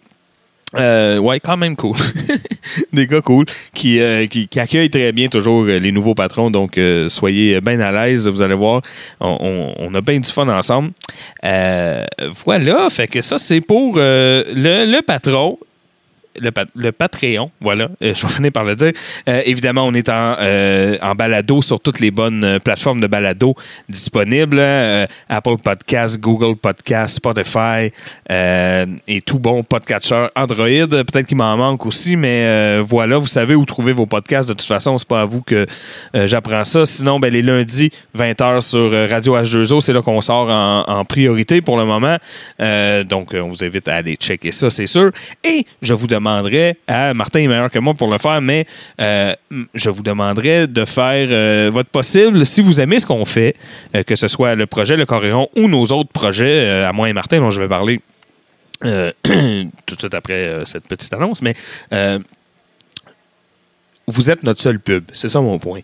Euh, 0.75 1.17
ouais, 1.17 1.39
quand 1.39 1.55
même 1.55 1.75
cool. 1.75 1.95
des 2.93 3.07
gars 3.07 3.21
cool 3.21 3.45
qui, 3.73 4.01
euh, 4.01 4.27
qui, 4.27 4.47
qui 4.47 4.59
accueillent 4.59 4.89
très 4.89 5.11
bien 5.13 5.29
toujours 5.29 5.63
euh, 5.63 5.79
les 5.79 5.91
nouveaux 5.91 6.13
patrons. 6.13 6.51
Donc, 6.51 6.77
euh, 6.77 7.07
soyez 7.07 7.61
bien 7.61 7.79
à 7.79 7.91
l'aise. 7.91 8.27
Vous 8.27 8.41
allez 8.41 8.55
voir, 8.55 8.81
on, 9.21 9.93
a 9.93 10.01
bien 10.01 10.19
du 10.19 10.29
fun 10.29 10.47
ensemble. 10.49 10.91
Voilà, 11.43 12.89
fait 12.89 13.07
que 13.07 13.21
ça, 13.21 13.37
c'est 13.37 13.61
pour 13.61 13.97
le 13.97 15.01
patron. 15.01 15.57
Le, 16.39 16.51
le 16.75 16.91
Patreon, 16.91 17.45
voilà, 17.61 17.89
euh, 18.03 18.13
je 18.15 18.21
vais 18.21 18.33
finir 18.33 18.51
par 18.51 18.63
le 18.63 18.75
dire. 18.75 18.91
Euh, 19.27 19.41
évidemment, 19.45 19.85
on 19.85 19.93
est 19.93 20.09
en, 20.09 20.35
euh, 20.39 20.97
en 21.01 21.13
balado 21.13 21.61
sur 21.61 21.79
toutes 21.79 21.99
les 21.99 22.11
bonnes 22.11 22.59
plateformes 22.63 23.01
de 23.01 23.07
balado 23.07 23.55
disponibles. 23.89 24.59
Apple 25.29 25.57
Podcasts, 25.63 26.19
Google 26.19 26.55
Podcasts, 26.55 27.17
Spotify 27.17 27.91
et 28.29 29.21
tout 29.21 29.39
bon 29.39 29.63
podcatcher 29.63 30.27
Android. 30.35 30.87
Peut-être 30.87 31.25
qu'il 31.25 31.37
m'en 31.37 31.57
manque 31.57 31.85
aussi, 31.85 32.15
mais 32.15 32.79
voilà, 32.81 33.17
vous 33.17 33.27
savez 33.27 33.55
où 33.55 33.65
trouver 33.65 33.93
vos 33.93 34.05
podcasts. 34.05 34.49
De 34.49 34.53
toute 34.53 34.63
façon, 34.63 34.97
c'est 34.97 35.07
pas 35.07 35.21
à 35.21 35.25
vous 35.25 35.41
que 35.41 35.65
j'apprends 36.13 36.63
ça. 36.63 36.85
Sinon, 36.85 37.19
ben, 37.19 37.31
les 37.31 37.41
lundis, 37.41 37.91
20h 38.17 38.61
sur 38.61 38.91
Radio 39.09 39.37
H2O, 39.37 39.81
c'est 39.81 39.93
là 39.93 40.01
qu'on 40.01 40.21
sort 40.21 40.49
en, 40.49 40.83
en 40.87 41.05
priorité 41.05 41.61
pour 41.61 41.77
le 41.77 41.85
moment. 41.85 42.17
Donc, 43.09 43.33
on 43.33 43.49
vous 43.49 43.63
invite 43.63 43.87
à 43.87 43.95
aller 43.95 44.15
checker 44.15 44.51
ça, 44.51 44.69
c'est 44.69 44.87
sûr. 44.87 45.11
Et 45.43 45.65
je 45.81 45.93
vous 45.93 46.07
à 46.27 47.13
Martin 47.13 47.39
est 47.39 47.47
meilleur 47.47 47.71
que 47.71 47.79
moi 47.79 47.93
pour 47.93 48.09
le 48.09 48.17
faire, 48.17 48.41
mais 48.41 48.65
euh, 49.01 49.33
je 49.73 49.89
vous 49.89 50.03
demanderai 50.03 50.67
de 50.67 50.85
faire 50.85 51.27
euh, 51.29 51.69
votre 51.73 51.89
possible 51.89 52.45
si 52.45 52.61
vous 52.61 52.81
aimez 52.81 52.99
ce 52.99 53.05
qu'on 53.05 53.25
fait, 53.25 53.55
euh, 53.95 54.03
que 54.03 54.15
ce 54.15 54.27
soit 54.27 54.55
le 54.55 54.65
projet 54.65 54.97
Le 54.97 55.05
Coréon 55.05 55.49
ou 55.55 55.67
nos 55.67 55.85
autres 55.85 56.11
projets, 56.11 56.83
à 56.83 56.91
moi 56.93 57.09
et 57.09 57.13
Martin, 57.13 57.39
dont 57.39 57.49
je 57.49 57.61
vais 57.61 57.67
parler 57.67 58.01
tout 58.81 59.95
de 59.95 59.99
suite 59.99 60.13
après 60.13 60.61
cette 60.65 60.87
petite 60.87 61.13
annonce, 61.13 61.41
mais 61.41 61.55
vous 64.07 64.31
êtes 64.31 64.43
notre 64.43 64.61
seul 64.61 64.79
pub. 64.79 65.03
C'est 65.13 65.29
ça 65.29 65.41
mon 65.41 65.59
point. 65.59 65.81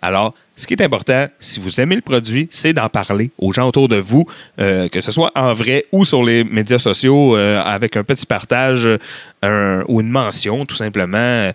Alors, 0.00 0.34
ce 0.58 0.66
qui 0.66 0.72
est 0.72 0.82
important, 0.82 1.26
si 1.38 1.60
vous 1.60 1.82
aimez 1.82 1.96
le 1.96 2.00
produit, 2.00 2.48
c'est 2.50 2.72
d'en 2.72 2.88
parler 2.88 3.30
aux 3.36 3.52
gens 3.52 3.68
autour 3.68 3.88
de 3.88 3.96
vous, 3.96 4.24
euh, 4.58 4.88
que 4.88 5.02
ce 5.02 5.12
soit 5.12 5.30
en 5.34 5.52
vrai 5.52 5.84
ou 5.92 6.06
sur 6.06 6.24
les 6.24 6.44
médias 6.44 6.78
sociaux, 6.78 7.36
euh, 7.36 7.62
avec 7.62 7.94
un 7.98 8.04
petit 8.04 8.24
partage 8.24 8.88
euh, 9.44 9.84
ou 9.86 10.00
une 10.00 10.08
mention, 10.08 10.64
tout 10.64 10.74
simplement. 10.74 11.52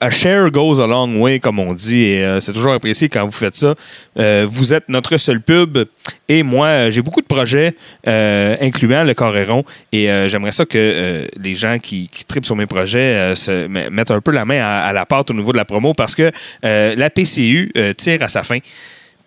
A 0.00 0.10
share 0.10 0.50
goes 0.50 0.80
a 0.80 0.88
long 0.88 1.20
way, 1.20 1.38
comme 1.38 1.60
on 1.60 1.72
dit, 1.72 2.02
et 2.02 2.38
c'est 2.40 2.52
toujours 2.52 2.72
apprécié 2.72 3.08
quand 3.08 3.24
vous 3.24 3.30
faites 3.30 3.54
ça. 3.54 3.76
Vous 4.46 4.74
êtes 4.74 4.88
notre 4.88 5.16
seul 5.18 5.40
pub, 5.40 5.78
et 6.28 6.42
moi, 6.42 6.90
j'ai 6.90 7.00
beaucoup 7.00 7.20
de 7.22 7.26
projets, 7.26 7.76
incluant 8.04 9.04
le 9.04 9.14
Coréron, 9.14 9.64
et 9.92 10.08
j'aimerais 10.28 10.52
ça 10.52 10.66
que 10.66 11.26
les 11.38 11.54
gens 11.54 11.78
qui, 11.78 12.10
tripent 12.28 12.44
sur 12.44 12.56
mes 12.56 12.66
projets 12.66 13.34
mettent 13.68 14.10
un 14.10 14.20
peu 14.20 14.32
la 14.32 14.44
main 14.44 14.60
à, 14.62 14.92
la 14.92 15.06
pâte 15.06 15.30
au 15.30 15.34
niveau 15.34 15.52
de 15.52 15.56
la 15.56 15.64
promo, 15.64 15.94
parce 15.94 16.14
que 16.14 16.30
la 16.62 17.10
PCU 17.10 17.72
tire 17.96 18.22
à 18.22 18.28
sa 18.32 18.42
fin. 18.42 18.64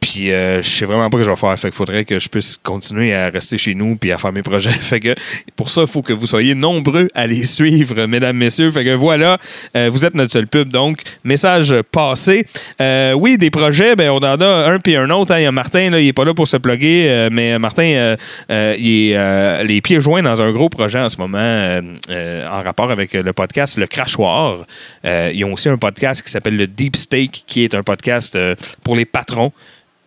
Puis 0.06 0.32
euh, 0.32 0.62
je 0.62 0.70
sais 0.70 0.86
vraiment 0.86 1.10
pas 1.10 1.18
ce 1.18 1.24
que 1.24 1.26
je 1.26 1.30
vais 1.32 1.36
faire. 1.36 1.58
Fait 1.58 1.70
qu'il 1.70 1.76
faudrait 1.76 2.06
que 2.06 2.20
je 2.20 2.30
puisse 2.30 2.60
continuer 2.62 3.16
à 3.16 3.30
rester 3.30 3.58
chez 3.58 3.74
nous 3.74 3.96
puis 3.96 4.12
à 4.12 4.20
faire 4.20 4.32
mes 4.32 4.44
projets. 4.44 4.70
Fait 4.70 5.00
que 5.00 5.16
pour 5.56 5.72
ça, 5.72 5.82
il 5.82 5.88
faut 5.88 6.04
que 6.04 6.14
vous 6.14 6.28
soyez 6.28 6.54
nombreux 6.54 7.08
à 7.16 7.26
les 7.26 7.44
suivre, 7.44 8.06
mesdames, 8.06 8.38
messieurs. 8.38 8.70
Fait 8.70 8.86
que 8.86 8.94
voilà, 8.94 9.40
euh, 9.76 9.90
vous 9.92 10.06
êtes 10.06 10.14
notre 10.14 10.32
seul 10.32 10.46
pub. 10.46 10.70
Donc, 10.70 11.02
message 11.24 11.74
passé. 11.92 12.46
Euh, 12.80 13.14
oui, 13.14 13.40
des 13.40 13.50
projets, 13.50 13.96
ben, 13.96 14.12
on 14.12 14.18
en 14.18 14.40
a 14.40 14.72
un 14.72 14.80
puis 14.80 14.96
un 14.96 15.10
autre. 15.10 15.32
hein. 15.32 15.40
Y 15.40 15.48
a 15.48 15.52
Martin, 15.52 15.90
là, 15.90 16.00
il 16.00 16.08
est 16.08 16.14
pas 16.14 16.24
là 16.24 16.36
pour 16.36 16.48
se 16.48 16.58
plugger, 16.58 17.30
mais 17.32 17.58
Martin, 17.58 18.16
il 18.50 19.12
est 19.12 19.64
les 19.64 19.82
pieds 19.82 20.02
joints 20.02 20.22
dans 20.22 20.40
un 20.40 20.52
gros 20.52 20.70
projet 20.70 21.00
en 21.00 21.10
ce 21.10 21.18
moment 21.18 21.82
en 22.08 22.62
rapport 22.62 22.92
avec 22.92 23.14
le 23.14 23.34
podcast 23.34 23.78
Le 23.80 23.88
Crachoir. 23.88 24.68
Ils 25.04 25.44
ont 25.46 25.54
aussi 25.54 25.68
un 25.68 25.78
podcast 25.78 26.22
qui 26.22 26.30
s'appelle 26.30 26.58
le 26.58 26.68
Deep 26.68 26.96
Steak, 26.96 27.44
qui 27.48 27.64
est 27.64 27.74
un 27.74 27.82
podcast 27.82 28.38
pour 28.84 28.96
les 28.96 29.06
patrons 29.06 29.52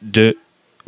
de 0.03 0.37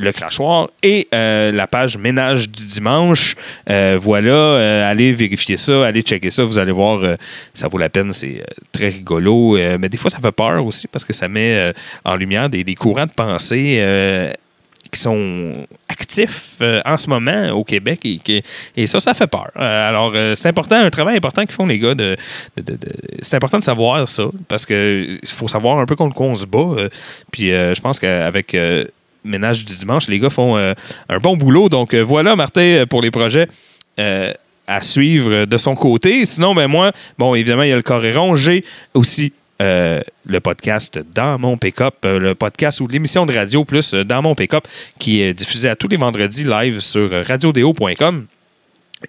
le 0.01 0.13
crachoir 0.13 0.71
et 0.83 1.09
euh, 1.15 1.53
la 1.53 1.67
page 1.67 1.99
ménage 1.99 2.49
du 2.49 2.67
dimanche. 2.67 3.37
Euh, 3.69 3.99
voilà, 4.01 4.31
euh, 4.31 4.91
allez 4.91 5.13
vérifier 5.13 5.57
ça, 5.57 5.87
allez 5.87 6.03
checker 6.03 6.31
ça, 6.31 6.45
vous 6.45 6.59
allez 6.59 6.73
voir, 6.73 7.17
ça 7.55 7.69
vaut 7.69 7.79
la 7.79 7.91
peine, 7.91 8.13
c'est 8.13 8.43
très 8.73 8.89
rigolo. 8.89 9.59
Mais 9.79 9.89
des 9.89 9.97
fois, 9.97 10.11
ça 10.11 10.19
fait 10.19 10.33
peur 10.33 10.65
aussi 10.65 10.89
parce 10.89 11.05
que 11.05 11.13
ça 11.13 11.29
met 11.29 11.73
en 12.05 12.17
lumière 12.17 12.49
des, 12.49 12.65
des 12.65 12.75
courants 12.75 13.07
de 13.07 13.13
pensée 13.13 14.33
qui 14.91 14.99
sont 14.99 15.53
actifs 15.89 16.61
en 16.85 16.97
ce 16.97 17.09
moment 17.09 17.51
au 17.51 17.63
Québec 17.63 18.05
et, 18.77 18.87
ça, 18.87 19.01
ça 19.01 19.15
fait 19.15 19.27
peur. 19.27 19.51
Alors, 19.55 20.15
c'est 20.35 20.49
important, 20.49 20.77
un 20.77 20.91
travail 20.91 21.17
important 21.17 21.43
qu'ils 21.43 21.55
font 21.55 21.67
les 21.67 21.79
gars. 21.79 21.95
De, 21.95 22.17
c'est 23.21 23.37
important 23.37 23.59
de 23.59 23.65
savoir 23.65 24.09
ça 24.09 24.25
parce 24.49 24.65
que 24.65 25.19
il 25.23 25.29
faut 25.29 25.49
savoir 25.49 25.79
un 25.79 25.87
peu 25.87 25.97
contre 25.97 26.15
quoi 26.15 26.27
on 26.27 26.37
se 26.37 26.47
bat. 26.47 26.89
puis 27.31 27.51
je 27.51 27.81
pense 27.81 27.99
qu'avec 27.99 28.57
Ménage 29.25 29.65
du 29.65 29.77
dimanche, 29.77 30.09
les 30.09 30.19
gars 30.19 30.31
font 30.31 30.57
euh, 30.57 30.75
un 31.09 31.19
bon 31.19 31.37
boulot. 31.37 31.69
Donc 31.69 31.95
euh, 31.95 32.01
voilà, 32.01 32.37
Martin, 32.37 32.61
euh, 32.61 32.87
pour 32.87 33.03
les 33.03 33.11
projets. 33.11 33.49
à 34.67 34.83
suivre 34.83 35.47
de 35.47 35.57
son 35.57 35.75
côté. 35.75 36.25
Sinon, 36.25 36.55
ben 36.55 36.69
moi, 36.69 36.93
bon, 37.19 37.35
évidemment, 37.35 37.65
il 37.65 37.71
y 37.71 37.73
a 37.73 37.77
le 37.77 37.83
Coréron. 37.83 38.37
J'ai 38.37 38.65
aussi 38.95 39.33
le 39.59 40.39
podcast 40.39 41.01
Dans 41.15 41.39
mon 41.39 41.59
pick-up, 41.59 41.97
le 42.05 42.35
podcast 42.35 42.81
ou 42.81 42.87
l'émission 42.87 43.27
de 43.27 43.35
radio 43.35 43.65
plus 43.65 43.93
Dans 43.95 44.23
mon 44.23 44.35
pick-up, 44.35 44.67
qui 44.99 45.21
est 45.21 45.35
diffusé 45.35 45.69
à 45.69 45.77
tous 45.77 45.89
les 45.89 45.99
vendredis 45.99 46.45
live 46.45 46.81
sur 46.81 47.11
radiodéo.com. 47.27 48.27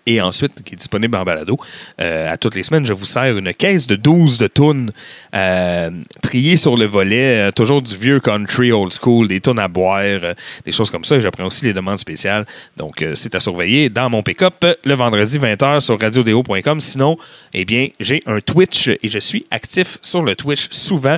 Et 0.06 0.22
ensuite, 0.22 0.64
qui 0.64 0.74
est 0.74 0.78
disponible 0.78 1.18
en 1.18 1.24
balado. 1.24 1.58
Euh, 2.00 2.32
à 2.32 2.38
toutes 2.38 2.56
les 2.56 2.64
semaines, 2.64 2.86
je 2.86 2.94
vous 2.94 3.06
sers 3.06 3.38
une 3.38 3.54
caisse 3.54 3.88
de 3.88 3.96
12 3.96 4.38
de 4.38 4.48
tunes 4.48 4.92
euh, 5.36 5.92
triées 6.22 6.56
sur 6.56 6.78
le 6.78 6.86
volet, 6.86 7.50
euh, 7.50 7.52
toujours 7.52 7.82
du 7.82 7.96
vieux 7.98 8.22
country 8.22 8.72
old 8.72 8.94
school, 8.94 9.28
des 9.28 9.42
tunes 9.42 9.60
à 9.60 9.68
boire, 9.68 10.02
des 10.66 10.72
choses 10.72 10.90
comme 10.90 11.04
ça. 11.04 11.18
Et 11.18 11.22
j'apprends 11.22 11.46
aussi 11.46 11.66
les 11.66 11.74
demandes 11.74 11.98
spéciales. 11.98 12.46
Donc, 12.78 13.06
c'est 13.16 13.36
à 13.36 13.42
surveiller 13.42 13.90
dans 13.90 14.10
mon 14.10 14.24
pick-up 14.24 14.66
le 14.84 14.94
vendredi 14.94 15.38
20h 15.38 15.82
sur 15.82 16.00
radiodéo.com. 16.00 16.80
Sinon, 16.80 17.18
eh 17.54 17.66
bien, 17.66 17.90
j'ai 18.00 18.22
un 18.28 18.40
Twitch 18.40 18.88
et 18.88 19.00
je 19.04 19.20
suis 19.20 19.46
actif 19.52 19.98
sur 20.02 20.24
le 20.24 20.36
Twitch 20.36 20.70
souvent. 20.72 21.18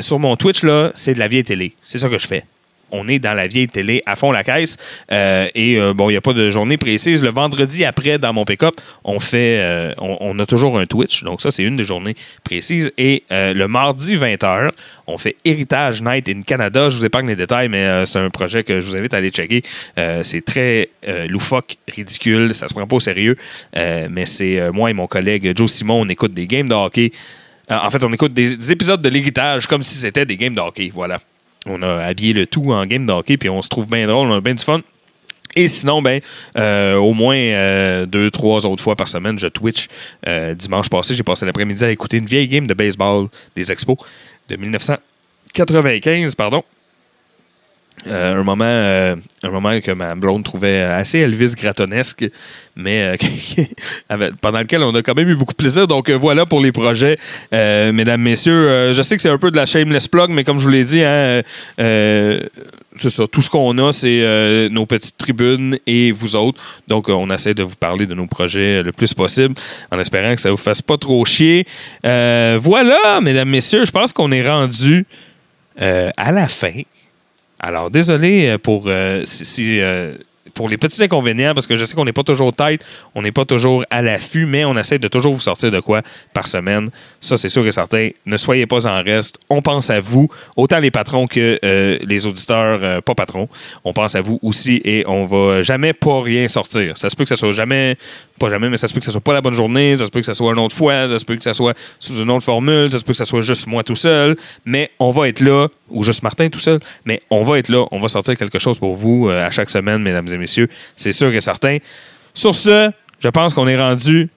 Sur 0.00 0.18
mon 0.18 0.36
Twitch, 0.36 0.62
là, 0.62 0.92
c'est 0.94 1.14
de 1.14 1.18
la 1.18 1.28
vieille 1.28 1.44
télé. 1.44 1.74
C'est 1.84 1.98
ça 1.98 2.08
que 2.08 2.18
je 2.18 2.26
fais 2.26 2.44
on 2.90 3.08
est 3.08 3.18
dans 3.18 3.34
la 3.34 3.46
vieille 3.46 3.68
télé 3.68 4.02
à 4.06 4.16
fond 4.16 4.32
la 4.32 4.44
caisse. 4.44 4.76
Euh, 5.12 5.48
et 5.54 5.78
euh, 5.78 5.94
bon, 5.94 6.08
il 6.10 6.14
n'y 6.14 6.16
a 6.16 6.20
pas 6.20 6.32
de 6.32 6.50
journée 6.50 6.76
précise. 6.76 7.22
Le 7.22 7.30
vendredi 7.30 7.84
après, 7.84 8.18
dans 8.18 8.32
mon 8.32 8.44
pick-up, 8.44 8.80
on 9.04 9.20
fait 9.20 9.58
euh, 9.60 9.92
on, 9.98 10.38
a 10.38 10.46
toujours 10.46 10.78
un 10.78 10.86
Twitch. 10.86 11.24
Donc 11.24 11.40
ça, 11.40 11.50
c'est 11.50 11.62
une 11.62 11.76
des 11.76 11.84
journées 11.84 12.14
précises. 12.44 12.92
Et 12.98 13.24
le 13.30 13.66
mardi 13.66 14.16
20h, 14.16 14.70
on 15.06 15.18
fait 15.18 15.36
Héritage 15.44 16.02
Night 16.02 16.28
in 16.28 16.42
Canada. 16.42 16.88
Je 16.88 16.96
vous 16.96 17.04
épargne 17.04 17.26
les 17.26 17.36
détails, 17.36 17.68
mais 17.68 18.06
c'est 18.06 18.18
un 18.18 18.30
projet 18.30 18.62
que 18.62 18.80
je 18.80 18.86
vous 18.86 18.96
invite 18.96 19.14
à 19.14 19.18
aller 19.18 19.30
checker. 19.30 19.62
C'est 20.22 20.44
très 20.44 20.90
loufoque, 21.28 21.76
ridicule. 21.88 22.54
Ça 22.54 22.68
se 22.68 22.74
prend 22.74 22.86
pas 22.86 22.96
au 22.96 23.00
sérieux. 23.00 23.36
Mais 23.74 24.26
c'est 24.26 24.70
moi 24.72 24.90
et 24.90 24.92
mon 24.92 25.06
collègue 25.06 25.52
Joe 25.56 25.70
Simon, 25.70 26.02
on 26.02 26.08
écoute 26.08 26.32
des 26.32 26.46
games 26.46 26.68
de 26.68 26.74
hockey. 26.74 27.12
En 27.70 27.90
fait, 27.90 28.02
on 28.02 28.12
écoute 28.12 28.32
des, 28.32 28.56
des 28.56 28.72
épisodes 28.72 29.02
de 29.02 29.08
l'héritage 29.08 29.66
comme 29.66 29.82
si 29.82 29.96
c'était 29.96 30.24
des 30.24 30.36
games 30.36 30.54
de 30.54 30.60
hockey. 30.60 30.90
Voilà. 30.92 31.18
On 31.66 31.82
a 31.82 32.04
habillé 32.04 32.32
le 32.32 32.46
tout 32.46 32.72
en 32.72 32.86
game 32.86 33.06
de 33.06 33.12
hockey, 33.12 33.36
puis 33.36 33.48
on 33.48 33.62
se 33.62 33.68
trouve 33.68 33.88
bien 33.88 34.06
drôle, 34.06 34.28
on 34.28 34.36
a 34.36 34.40
bien 34.40 34.54
du 34.54 34.62
fun. 34.64 34.80
Et 35.56 35.66
sinon, 35.66 36.02
ben, 36.02 36.20
euh, 36.56 36.96
au 36.96 37.14
moins 37.14 37.36
euh, 37.36 38.06
deux, 38.06 38.30
trois 38.30 38.64
autres 38.66 38.82
fois 38.82 38.94
par 38.94 39.08
semaine, 39.08 39.38
je 39.38 39.48
Twitch. 39.48 39.88
Euh, 40.26 40.54
dimanche 40.54 40.88
passé, 40.88 41.14
j'ai 41.14 41.22
passé 41.22 41.46
l'après-midi 41.46 41.84
à 41.84 41.90
écouter 41.90 42.18
une 42.18 42.26
vieille 42.26 42.48
game 42.48 42.66
de 42.66 42.74
baseball 42.74 43.28
des 43.56 43.72
Expos 43.72 43.96
de 44.48 44.56
1995, 44.56 46.34
pardon. 46.34 46.62
Euh, 48.06 48.40
un, 48.40 48.42
moment, 48.42 48.64
euh, 48.64 49.16
un 49.42 49.50
moment 49.50 49.80
que 49.80 49.90
ma 49.90 50.14
blonde 50.14 50.44
trouvait 50.44 50.82
assez 50.82 51.18
Elvis 51.18 51.54
Gratonesque, 51.56 52.24
mais 52.76 53.16
euh, 54.10 54.26
pendant 54.40 54.60
lequel 54.60 54.82
on 54.82 54.94
a 54.94 55.02
quand 55.02 55.16
même 55.16 55.28
eu 55.28 55.36
beaucoup 55.36 55.52
de 55.52 55.56
plaisir. 55.56 55.86
Donc 55.86 56.10
voilà 56.10 56.46
pour 56.46 56.60
les 56.60 56.72
projets, 56.72 57.18
mesdames, 57.52 58.22
messieurs. 58.22 58.92
Je 58.92 59.02
sais 59.02 59.16
que 59.16 59.22
c'est 59.22 59.28
un 59.28 59.38
peu 59.38 59.50
de 59.50 59.56
la 59.56 59.66
shameless 59.66 60.08
plug, 60.08 60.30
mais 60.30 60.44
comme 60.44 60.58
je 60.58 60.64
vous 60.64 60.70
l'ai 60.70 60.84
dit, 60.84 61.02
hein, 61.02 61.42
c'est 61.76 63.10
ça. 63.10 63.26
Tout 63.26 63.42
ce 63.42 63.50
qu'on 63.50 63.76
a, 63.78 63.92
c'est 63.92 64.68
nos 64.70 64.86
petites 64.86 65.16
tribunes 65.18 65.78
et 65.86 66.10
vous 66.10 66.36
autres. 66.36 66.60
Donc, 66.86 67.08
on 67.08 67.30
essaie 67.30 67.54
de 67.54 67.62
vous 67.62 67.76
parler 67.76 68.06
de 68.06 68.14
nos 68.14 68.26
projets 68.26 68.82
le 68.82 68.92
plus 68.92 69.14
possible, 69.14 69.54
en 69.90 69.98
espérant 69.98 70.34
que 70.34 70.40
ça 70.40 70.50
vous 70.50 70.56
fasse 70.56 70.82
pas 70.82 70.98
trop 70.98 71.24
chier. 71.24 71.66
Voilà, 72.02 73.20
mesdames, 73.22 73.48
messieurs, 73.48 73.84
je 73.84 73.90
pense 73.90 74.12
qu'on 74.12 74.32
est 74.32 74.46
rendu 74.46 75.06
à 75.78 76.32
la 76.32 76.48
fin. 76.48 76.82
Alors, 77.60 77.90
désolé 77.90 78.48
euh, 78.48 78.58
pour, 78.58 78.84
euh, 78.86 79.24
euh, 79.58 80.14
pour 80.54 80.68
les 80.68 80.76
petits 80.76 81.02
inconvénients, 81.02 81.54
parce 81.54 81.66
que 81.66 81.76
je 81.76 81.84
sais 81.84 81.96
qu'on 81.96 82.04
n'est 82.04 82.12
pas 82.12 82.22
toujours 82.22 82.54
tête, 82.54 82.84
on 83.16 83.22
n'est 83.22 83.32
pas 83.32 83.44
toujours 83.44 83.84
à 83.90 84.00
l'affût, 84.00 84.46
mais 84.46 84.64
on 84.64 84.76
essaie 84.76 85.00
de 85.00 85.08
toujours 85.08 85.34
vous 85.34 85.40
sortir 85.40 85.72
de 85.72 85.80
quoi 85.80 86.02
par 86.34 86.46
semaine. 86.46 86.90
Ça, 87.20 87.36
c'est 87.36 87.48
sûr 87.48 87.66
et 87.66 87.72
certain. 87.72 88.10
Ne 88.26 88.36
soyez 88.36 88.66
pas 88.66 88.86
en 88.86 89.02
reste. 89.02 89.38
On 89.50 89.60
pense 89.60 89.90
à 89.90 89.98
vous, 90.00 90.28
autant 90.56 90.78
les 90.78 90.92
patrons 90.92 91.26
que 91.26 91.58
les 91.62 92.26
auditeurs 92.26 93.02
pas 93.02 93.14
patrons. 93.14 93.48
On 93.84 93.92
pense 93.92 94.14
à 94.14 94.20
vous 94.20 94.38
aussi 94.42 94.80
et 94.84 95.04
on 95.06 95.26
va 95.26 95.62
jamais 95.62 95.92
pas 95.92 96.22
rien 96.22 96.46
sortir. 96.48 96.96
Ça 96.96 97.10
se 97.10 97.16
peut 97.16 97.24
que 97.24 97.28
ça 97.28 97.36
soit 97.36 97.52
jamais 97.52 97.96
pas 98.38 98.48
jamais, 98.48 98.68
mais 98.68 98.76
ça 98.76 98.86
se 98.86 98.94
peut 98.94 99.00
que 99.00 99.06
ça 99.06 99.12
soit 99.12 99.20
pas 99.20 99.34
la 99.34 99.40
bonne 99.40 99.54
journée, 99.54 99.96
ça 99.96 100.06
se 100.06 100.10
peut 100.10 100.20
que 100.20 100.26
ça 100.26 100.34
soit 100.34 100.52
une 100.52 100.58
autre 100.58 100.74
fois, 100.74 101.08
ça 101.08 101.18
se 101.18 101.24
peut 101.24 101.36
que 101.36 101.42
ça 101.42 101.54
soit 101.54 101.76
sous 101.98 102.22
une 102.22 102.30
autre 102.30 102.44
formule, 102.44 102.90
ça 102.90 102.98
se 102.98 103.04
peut 103.04 103.12
que 103.12 103.18
ça 103.18 103.26
soit 103.26 103.42
juste 103.42 103.66
moi 103.66 103.82
tout 103.82 103.96
seul, 103.96 104.36
mais 104.64 104.90
on 104.98 105.10
va 105.10 105.28
être 105.28 105.40
là, 105.40 105.68
ou 105.90 106.04
juste 106.04 106.22
Martin 106.22 106.48
tout 106.48 106.58
seul, 106.58 106.80
mais 107.04 107.20
on 107.30 107.44
va 107.44 107.58
être 107.58 107.68
là, 107.68 107.84
on 107.90 108.00
va 108.00 108.08
sortir 108.08 108.36
quelque 108.36 108.58
chose 108.58 108.78
pour 108.78 108.94
vous 108.94 109.28
euh, 109.28 109.46
à 109.46 109.50
chaque 109.50 109.70
semaine, 109.70 110.02
mesdames 110.02 110.28
et 110.28 110.38
messieurs, 110.38 110.68
c'est 110.96 111.12
sûr 111.12 111.32
et 111.34 111.40
certain. 111.40 111.78
Sur 112.34 112.54
ce, 112.54 112.90
je 113.18 113.28
pense 113.28 113.54
qu'on 113.54 113.66
est 113.66 113.78
rendu 113.78 114.30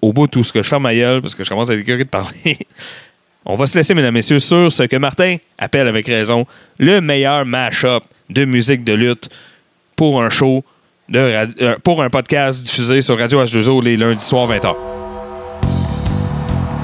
au 0.00 0.12
bout 0.12 0.26
de 0.26 0.32
tout 0.32 0.44
ce 0.44 0.52
que 0.52 0.62
je 0.62 0.68
ferme 0.68 0.82
ma 0.82 0.94
gueule, 0.94 1.20
parce 1.20 1.34
que 1.34 1.44
je 1.44 1.48
commence 1.48 1.70
à 1.70 1.74
être 1.74 1.84
curieux 1.84 2.04
de 2.04 2.08
parler. 2.08 2.58
On 3.46 3.56
va 3.56 3.66
se 3.66 3.76
laisser, 3.76 3.92
mesdames 3.92 4.14
et 4.14 4.18
messieurs, 4.18 4.38
sur 4.38 4.72
ce 4.72 4.84
que 4.84 4.96
Martin 4.96 5.36
appelle 5.58 5.86
avec 5.86 6.06
raison 6.06 6.46
le 6.78 7.00
meilleur 7.00 7.44
mash-up 7.44 8.02
de 8.30 8.46
musique 8.46 8.84
de 8.84 8.94
lutte 8.94 9.28
pour 9.96 10.22
un 10.22 10.30
show, 10.30 10.64
euh, 11.12 11.76
pour 11.82 12.02
un 12.02 12.08
podcast 12.08 12.64
diffusé 12.64 13.00
sur 13.00 13.18
Radio 13.18 13.42
H2O 13.42 13.82
les 13.82 13.96
lundis 13.96 14.24
soirs 14.24 14.48
20h. 14.48 14.74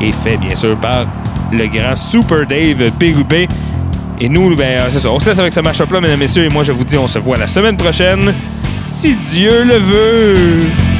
Et 0.00 0.12
fait, 0.12 0.36
bien 0.36 0.54
sûr, 0.54 0.78
par 0.78 1.06
le 1.52 1.66
grand 1.66 1.96
Super 1.96 2.46
Dave 2.46 2.90
Pérubé. 2.98 3.48
Et 4.20 4.28
nous, 4.28 4.54
ben, 4.54 4.64
euh, 4.64 4.86
c'est 4.90 4.98
ça. 4.98 5.10
On 5.10 5.18
se 5.18 5.30
laisse 5.30 5.38
avec 5.38 5.52
ce 5.52 5.60
mash-up-là, 5.60 6.00
mesdames 6.00 6.18
et 6.18 6.24
messieurs. 6.24 6.44
Et 6.44 6.48
moi, 6.48 6.62
je 6.62 6.72
vous 6.72 6.84
dis, 6.84 6.98
on 6.98 7.08
se 7.08 7.18
voit 7.18 7.38
la 7.38 7.46
semaine 7.46 7.76
prochaine, 7.76 8.34
si 8.84 9.16
Dieu 9.16 9.64
le 9.64 9.76
veut. 9.76 10.99